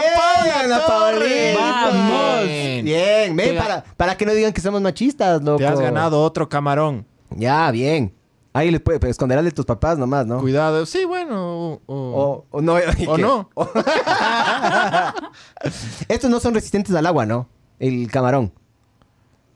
Ana 0.64 0.80
Paulina. 0.86 1.58
¡Vamos! 1.58 2.44
Bien, 2.44 3.36
ven, 3.36 3.54
Te- 3.54 3.58
para, 3.58 3.84
para 3.96 4.16
que 4.16 4.26
no 4.26 4.32
digan 4.34 4.52
que 4.52 4.60
somos 4.60 4.80
machistas, 4.80 5.42
loco. 5.42 5.58
Te 5.58 5.66
has 5.66 5.80
ganado 5.80 6.22
otro 6.22 6.48
camarón. 6.48 7.06
Ya, 7.30 7.70
bien. 7.70 8.14
Ahí 8.54 8.70
les 8.70 8.80
puede, 8.80 8.98
pues, 8.98 9.10
esconderás 9.10 9.44
de 9.44 9.52
tus 9.52 9.64
papás 9.66 9.98
nomás, 9.98 10.26
¿no? 10.26 10.40
Cuidado. 10.40 10.84
Sí, 10.86 11.04
bueno. 11.04 11.36
o- 11.74 11.80
o- 11.86 12.22
O, 12.22 12.46
o 12.50 12.60
no. 12.60 12.76
¿y 12.98 13.06
O 13.06 13.14
qué? 13.16 13.22
no. 13.22 13.48
Estos 16.08 16.30
no 16.30 16.40
son 16.40 16.54
resistentes 16.54 16.94
al 16.94 17.06
agua, 17.06 17.26
¿no? 17.26 17.48
El 17.78 18.10
camarón. 18.10 18.52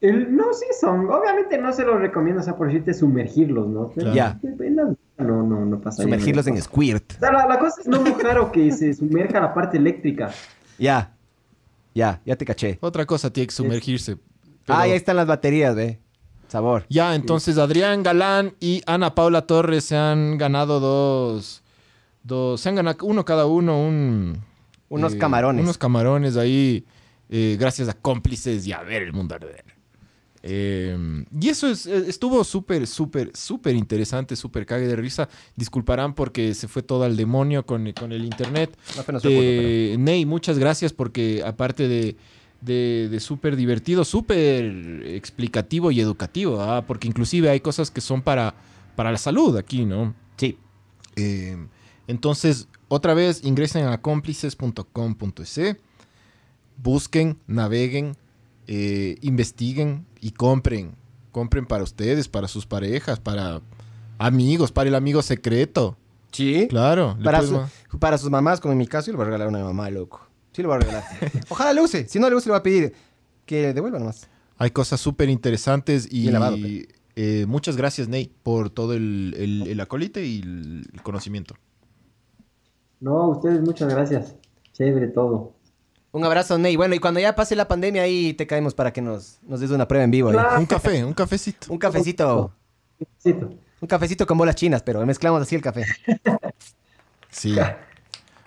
El, 0.01 0.35
no, 0.37 0.53
sí 0.53 0.67
son. 0.81 1.09
Obviamente 1.11 1.59
no 1.59 1.73
se 1.73 1.85
los 1.85 2.01
recomiendo, 2.01 2.41
o 2.41 2.45
sea, 2.45 2.57
por 2.57 2.67
decirte 2.69 2.93
sumergirlos, 2.95 3.69
¿no? 3.69 3.91
Pero 3.95 4.13
Ya. 4.13 4.39
en 4.43 4.77
la- 4.77 4.95
No, 5.19 5.43
no, 5.43 5.65
no 5.65 5.81
pasa 5.81 6.03
Sumergirlos 6.03 6.47
en 6.47 6.61
squirt. 6.61 7.13
O 7.17 7.19
sea, 7.21 7.33
la, 7.33 7.47
la 7.47 7.59
cosa 7.59 7.81
es 7.81 7.87
no 7.87 8.01
mojar 8.03 8.39
o 8.39 8.51
que 8.51 8.71
se 8.73 8.93
sumerja 8.95 9.41
la 9.41 9.55
parte 9.55 9.77
eléctrica. 9.79 10.31
Ya. 10.79 11.15
Ya, 11.95 12.21
ya 12.25 12.37
te 12.37 12.45
caché. 12.45 12.79
Otra 12.81 13.05
cosa 13.07 13.31
tiene 13.33 13.47
que 13.49 13.53
sumergirse. 13.55 14.17
pero- 14.67 14.79
Ah, 14.79 14.83
ahí 14.83 14.93
están 14.93 15.17
las 15.17 15.27
baterías, 15.27 15.75
ve. 15.77 16.01
Sabor. 16.49 16.85
Ya, 16.89 17.15
entonces 17.15 17.57
Adrián 17.59 18.03
Galán 18.03 18.55
y 18.61 18.83
Ana 18.87 19.15
Paula 19.15 19.43
Torres 19.47 19.85
se 19.85 19.97
han 19.97 20.39
ganado 20.39 20.81
dos. 20.81 21.63
dos 22.23 22.61
se 22.61 22.69
han 22.69 22.75
ganado 22.77 23.05
uno 23.07 23.25
cada 23.25 23.47
uno, 23.47 23.81
un. 23.81 24.39
Unos 24.89 25.15
camarones. 25.15 25.63
Unos 25.65 25.79
camarones 25.79 26.37
ahí, 26.37 26.85
eh, 27.31 27.57
gracias 27.59 27.89
a 27.89 27.95
cómplices 27.95 28.67
y 28.67 28.73
a 28.73 28.83
ver 28.83 29.03
el 29.03 29.13
mundo 29.15 29.35
arder. 29.35 29.65
Eh, 30.44 31.24
y 31.40 31.48
eso 31.48 31.69
es, 31.69 31.86
eh, 31.86 32.05
estuvo 32.09 32.43
súper, 32.43 32.86
súper, 32.86 33.31
súper 33.35 33.77
interesante, 33.77 34.35
súper 34.35 34.66
cague 34.66 34.86
de 34.86 34.97
risa. 34.97 35.28
Disculparán 35.56 36.14
porque 36.14 36.55
se 36.55 36.66
fue 36.69 36.82
todo 36.82 37.05
al 37.05 37.16
demonio 37.16 37.64
con, 37.64 37.93
con 37.93 38.12
el 38.12 38.24
internet. 38.24 38.77
Nuestro 38.94 39.12
culpa, 39.14 39.28
Eh, 39.31 39.97
Ney, 39.98 40.27
muchas 40.27 40.59
gracias 40.59 40.93
porque 40.93 41.43
aparte 41.47 41.86
de, 41.86 42.16
de, 42.60 43.09
de 43.10 43.20
súper 43.20 43.56
divertido, 43.56 44.05
súper 44.05 45.05
explicativo 45.06 45.90
y 45.90 46.01
educativo, 46.01 46.60
¿ah? 46.60 46.85
porque 46.86 47.06
inclusive 47.09 47.48
hay 47.48 47.60
cosas 47.60 47.90
que 47.90 48.01
son 48.01 48.23
para, 48.23 48.55
para 48.97 49.12
la 49.12 49.19
salud 49.19 49.56
aquí, 49.56 49.85
¿no? 49.85 50.14
Sí. 50.36 50.59
Eh, 51.16 51.56
entonces, 52.09 52.66
otra 52.89 53.14
vez, 53.14 53.44
ingresen 53.44 53.86
a 53.86 54.01
cómplices.com.es, 54.01 55.77
busquen, 56.82 57.39
naveguen, 57.47 58.16
eh, 58.67 59.17
investiguen 59.21 60.07
y 60.21 60.31
compren. 60.33 60.95
Compren 61.31 61.67
para 61.67 61.83
ustedes, 61.83 62.29
para 62.29 62.47
sus 62.49 62.67
parejas, 62.67 63.19
para 63.21 63.61
amigos, 64.19 64.71
para 64.73 64.89
el 64.89 64.95
amigo 64.95 65.23
secreto. 65.23 65.97
Sí. 66.31 66.67
Claro. 66.69 67.17
Para, 67.23 67.43
su- 67.43 67.61
para 67.99 68.19
sus 68.19 68.31
mamás, 68.31 68.61
como 68.61 68.73
en 68.73 68.79
mi 68.79 68.87
caso, 68.87 69.07
yo 69.07 69.13
le 69.13 69.17
voy 69.17 69.23
a 69.25 69.27
regalar 69.27 69.47
a 69.47 69.51
una 69.51 69.65
mamá, 69.65 69.91
loco. 69.91 70.27
Sí, 70.53 70.63
le 70.63 70.69
voy 70.69 70.77
a 70.77 70.81
regalar. 70.81 71.05
Ojalá 71.49 71.73
le 71.73 71.81
use. 71.83 72.07
Si 72.09 72.19
no 72.19 72.29
le 72.29 72.37
use, 72.37 72.47
le 72.49 72.53
voy 72.53 72.61
a 72.61 72.63
pedir 72.63 72.93
que 73.47 73.73
devuelva 73.73 73.99
nomás. 73.99 74.29
Hay 74.59 74.71
cosas 74.71 75.01
súper 75.01 75.29
interesantes 75.31 76.07
y 76.11 76.31
lavado, 76.31 76.57
pe. 76.57 76.89
eh, 77.17 77.47
muchas 77.49 77.77
gracias, 77.77 78.09
Ney, 78.09 78.31
por 78.43 78.71
todo 78.71 78.93
el, 78.95 79.35
el, 79.39 79.67
el 79.67 79.81
acolite 79.81 80.25
y 80.25 80.41
el, 80.41 80.87
el 80.93 81.03
conocimiento. 81.03 81.55
No, 83.01 83.29
ustedes, 83.31 83.61
muchas 83.63 83.93
gracias. 83.93 84.37
Chévere 84.73 85.09
todo. 85.09 85.55
Un 86.13 86.25
abrazo, 86.25 86.59
Ney. 86.59 86.77
Bueno, 86.77 86.95
y 86.95 86.99
cuando 86.99 87.21
ya 87.21 87.35
pase 87.35 87.57
la 87.57 87.67
pandemia, 87.67 88.03
ahí 88.03 88.35
te 88.35 88.47
caemos 88.47 88.75
para 88.75 88.93
que 88.93 89.01
nos, 89.01 89.39
nos 89.43 89.61
des 89.61 89.71
una 89.71 89.89
prueba 89.89 90.05
en 90.05 90.11
vivo. 90.11 90.31
Claro. 90.31 90.61
Un 90.61 90.67
café, 90.67 91.05
un 91.05 91.15
cafecito. 91.15 91.73
Un 91.73 91.79
cafecito. 91.79 92.53
Un 93.81 93.89
cafecito 93.89 94.27
con 94.27 94.39
bolas 94.39 94.55
chinas, 94.55 94.83
pero 94.83 95.05
mezclamos 95.07 95.43
así 95.43 95.55
el 95.55 95.63
café. 95.63 95.85
Sí. 97.35 97.57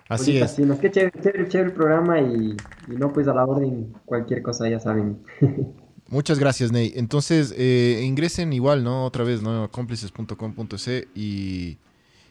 Así 0.08 0.30
Ahorita 0.30 0.44
es. 0.44 0.52
sí, 0.52 0.62
no, 0.62 0.78
qué 0.78 0.92
chévere, 0.92 1.20
chévere, 1.20 1.48
chévere 1.48 1.70
el 1.70 1.74
programa 1.74 2.20
y, 2.20 2.56
y 2.86 2.92
no, 2.96 3.12
pues 3.12 3.26
a 3.26 3.34
la 3.34 3.44
orden, 3.44 3.92
cualquier 4.04 4.42
cosa, 4.42 4.68
ya 4.68 4.78
saben. 4.78 5.18
Muchas 6.08 6.38
gracias, 6.38 6.70
Ney. 6.70 6.92
Entonces, 6.94 7.52
eh, 7.56 8.02
ingresen 8.04 8.52
igual, 8.52 8.84
¿no? 8.84 9.04
Otra 9.04 9.24
vez, 9.24 9.42
¿no? 9.42 9.64
A 9.64 9.68
cómplices.com.es 9.72 10.88
y... 11.16 11.78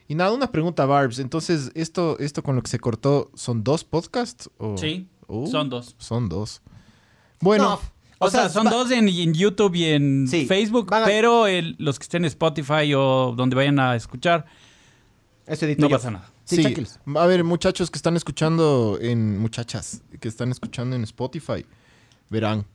Y 0.07 0.13
nada, 0.15 0.31
una 0.31 0.51
pregunta, 0.51 0.85
Barbs. 0.85 1.19
Entonces, 1.19 1.71
¿esto, 1.73 2.17
esto 2.19 2.41
con 2.43 2.55
lo 2.55 2.61
que 2.61 2.69
se 2.69 2.79
cortó 2.79 3.31
son 3.33 3.63
dos 3.63 3.83
podcasts? 3.83 4.49
O... 4.59 4.77
Sí, 4.77 5.09
Uh, 5.27 5.47
son 5.47 5.69
dos. 5.69 5.95
Son 5.97 6.29
dos. 6.29 6.61
Bueno, 7.39 7.63
No, 7.63 7.79
O, 8.19 8.29
sea, 8.29 8.47
son 8.49 8.65
dos 8.69 8.91
en, 8.91 9.09
en 9.09 9.33
YouTube 9.33 9.75
y 9.75 9.85
en 9.85 10.27
Sí, 10.27 10.45
Facebook, 10.45 10.93
a- 10.93 11.05
pero 11.05 11.47
el- 11.47 11.75
los 11.79 11.99
que 11.99 12.03
estén 12.03 12.23
en 12.23 12.27
Spotify 12.27 12.93
o 12.95 13.33
donde 13.35 13.55
vayan 13.55 13.77
a 13.79 13.95
escuchar, 13.95 14.45
Eso 15.45 15.65
edito 15.65 15.81
no 15.81 15.89
yo. 15.89 15.97
pasa 15.97 16.11
nada. 16.11 16.31
Sí, 16.45 16.61
tranquilos. 16.61 16.99
A 17.15 17.25
ver, 17.25 17.43
muchachos 17.43 17.89
que 17.91 17.97
están 17.97 18.15
escuchando 18.15 18.97
en... 19.01 19.39
Muchachas 19.39 20.01
que 20.19 20.27
están 20.27 20.51
escuchando 20.51 20.95
en 20.95 21.03
Spotify, 21.03 21.65
verán 22.29 22.65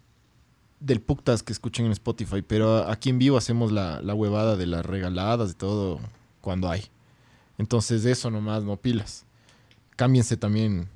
del 0.80 1.00
Puctas 1.00 1.42
que 1.42 1.52
escuchen 1.52 1.86
en 1.86 1.92
Spotify, 1.92 2.42
pero 2.42 2.88
aquí 2.90 3.10
en 3.10 3.18
vivo 3.18 3.36
hacemos 3.36 3.70
la, 3.70 4.00
la 4.02 4.14
huevada 4.14 4.56
de 4.56 4.66
las 4.66 4.84
regaladas 4.84 5.52
y 5.52 5.54
todo 5.54 6.00
cuando 6.40 6.68
hay. 6.70 6.84
Entonces, 7.58 8.02
de 8.02 8.12
eso 8.12 8.30
nomás, 8.30 8.64
no 8.64 8.76
pilas. 8.76 9.24
Cámbiense 9.96 10.36
también 10.36 10.88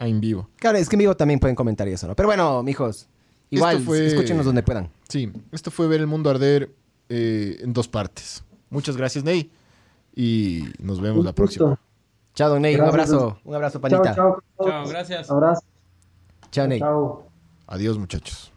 a 0.00 0.08
en 0.08 0.20
vivo. 0.20 0.48
Claro, 0.56 0.78
es 0.78 0.88
que 0.88 0.96
en 0.96 1.00
vivo 1.00 1.16
también 1.16 1.38
pueden 1.38 1.54
comentar 1.54 1.86
y 1.86 1.92
eso, 1.92 2.08
¿no? 2.08 2.16
Pero 2.16 2.26
bueno, 2.28 2.62
mijos, 2.64 3.06
igual, 3.50 3.80
fue- 3.84 4.06
escúchenos 4.06 4.44
donde 4.46 4.62
puedan. 4.64 4.90
Sí, 5.08 5.30
esto 5.52 5.70
fue 5.70 5.86
ver 5.86 6.00
el 6.00 6.06
mundo 6.08 6.30
arder 6.30 6.70
eh, 7.08 7.58
en 7.60 7.72
dos 7.72 7.86
partes. 7.86 8.42
Muchas 8.70 8.96
gracias, 8.96 9.22
Ney. 9.24 9.50
Y 10.16 10.64
nos 10.78 11.00
vemos 11.00 11.18
Un 11.20 11.26
la 11.26 11.32
próxima. 11.34 11.68
gusto. 11.70 11.82
Chao, 12.34 12.48
Don 12.50 12.62
Ney. 12.62 12.74
Un 12.76 12.82
abrazo. 12.82 13.38
Un 13.44 13.54
abrazo, 13.54 13.78
Chao, 13.78 13.82
panita. 13.82 14.14
chao. 14.14 14.42
Chao, 14.64 14.88
gracias. 14.88 15.30
Abrazo. 15.30 15.62
Chao, 16.50 16.66
Ney. 16.66 16.78
Chao. 16.80 17.26
Adiós, 17.66 17.98
muchachos. 17.98 18.49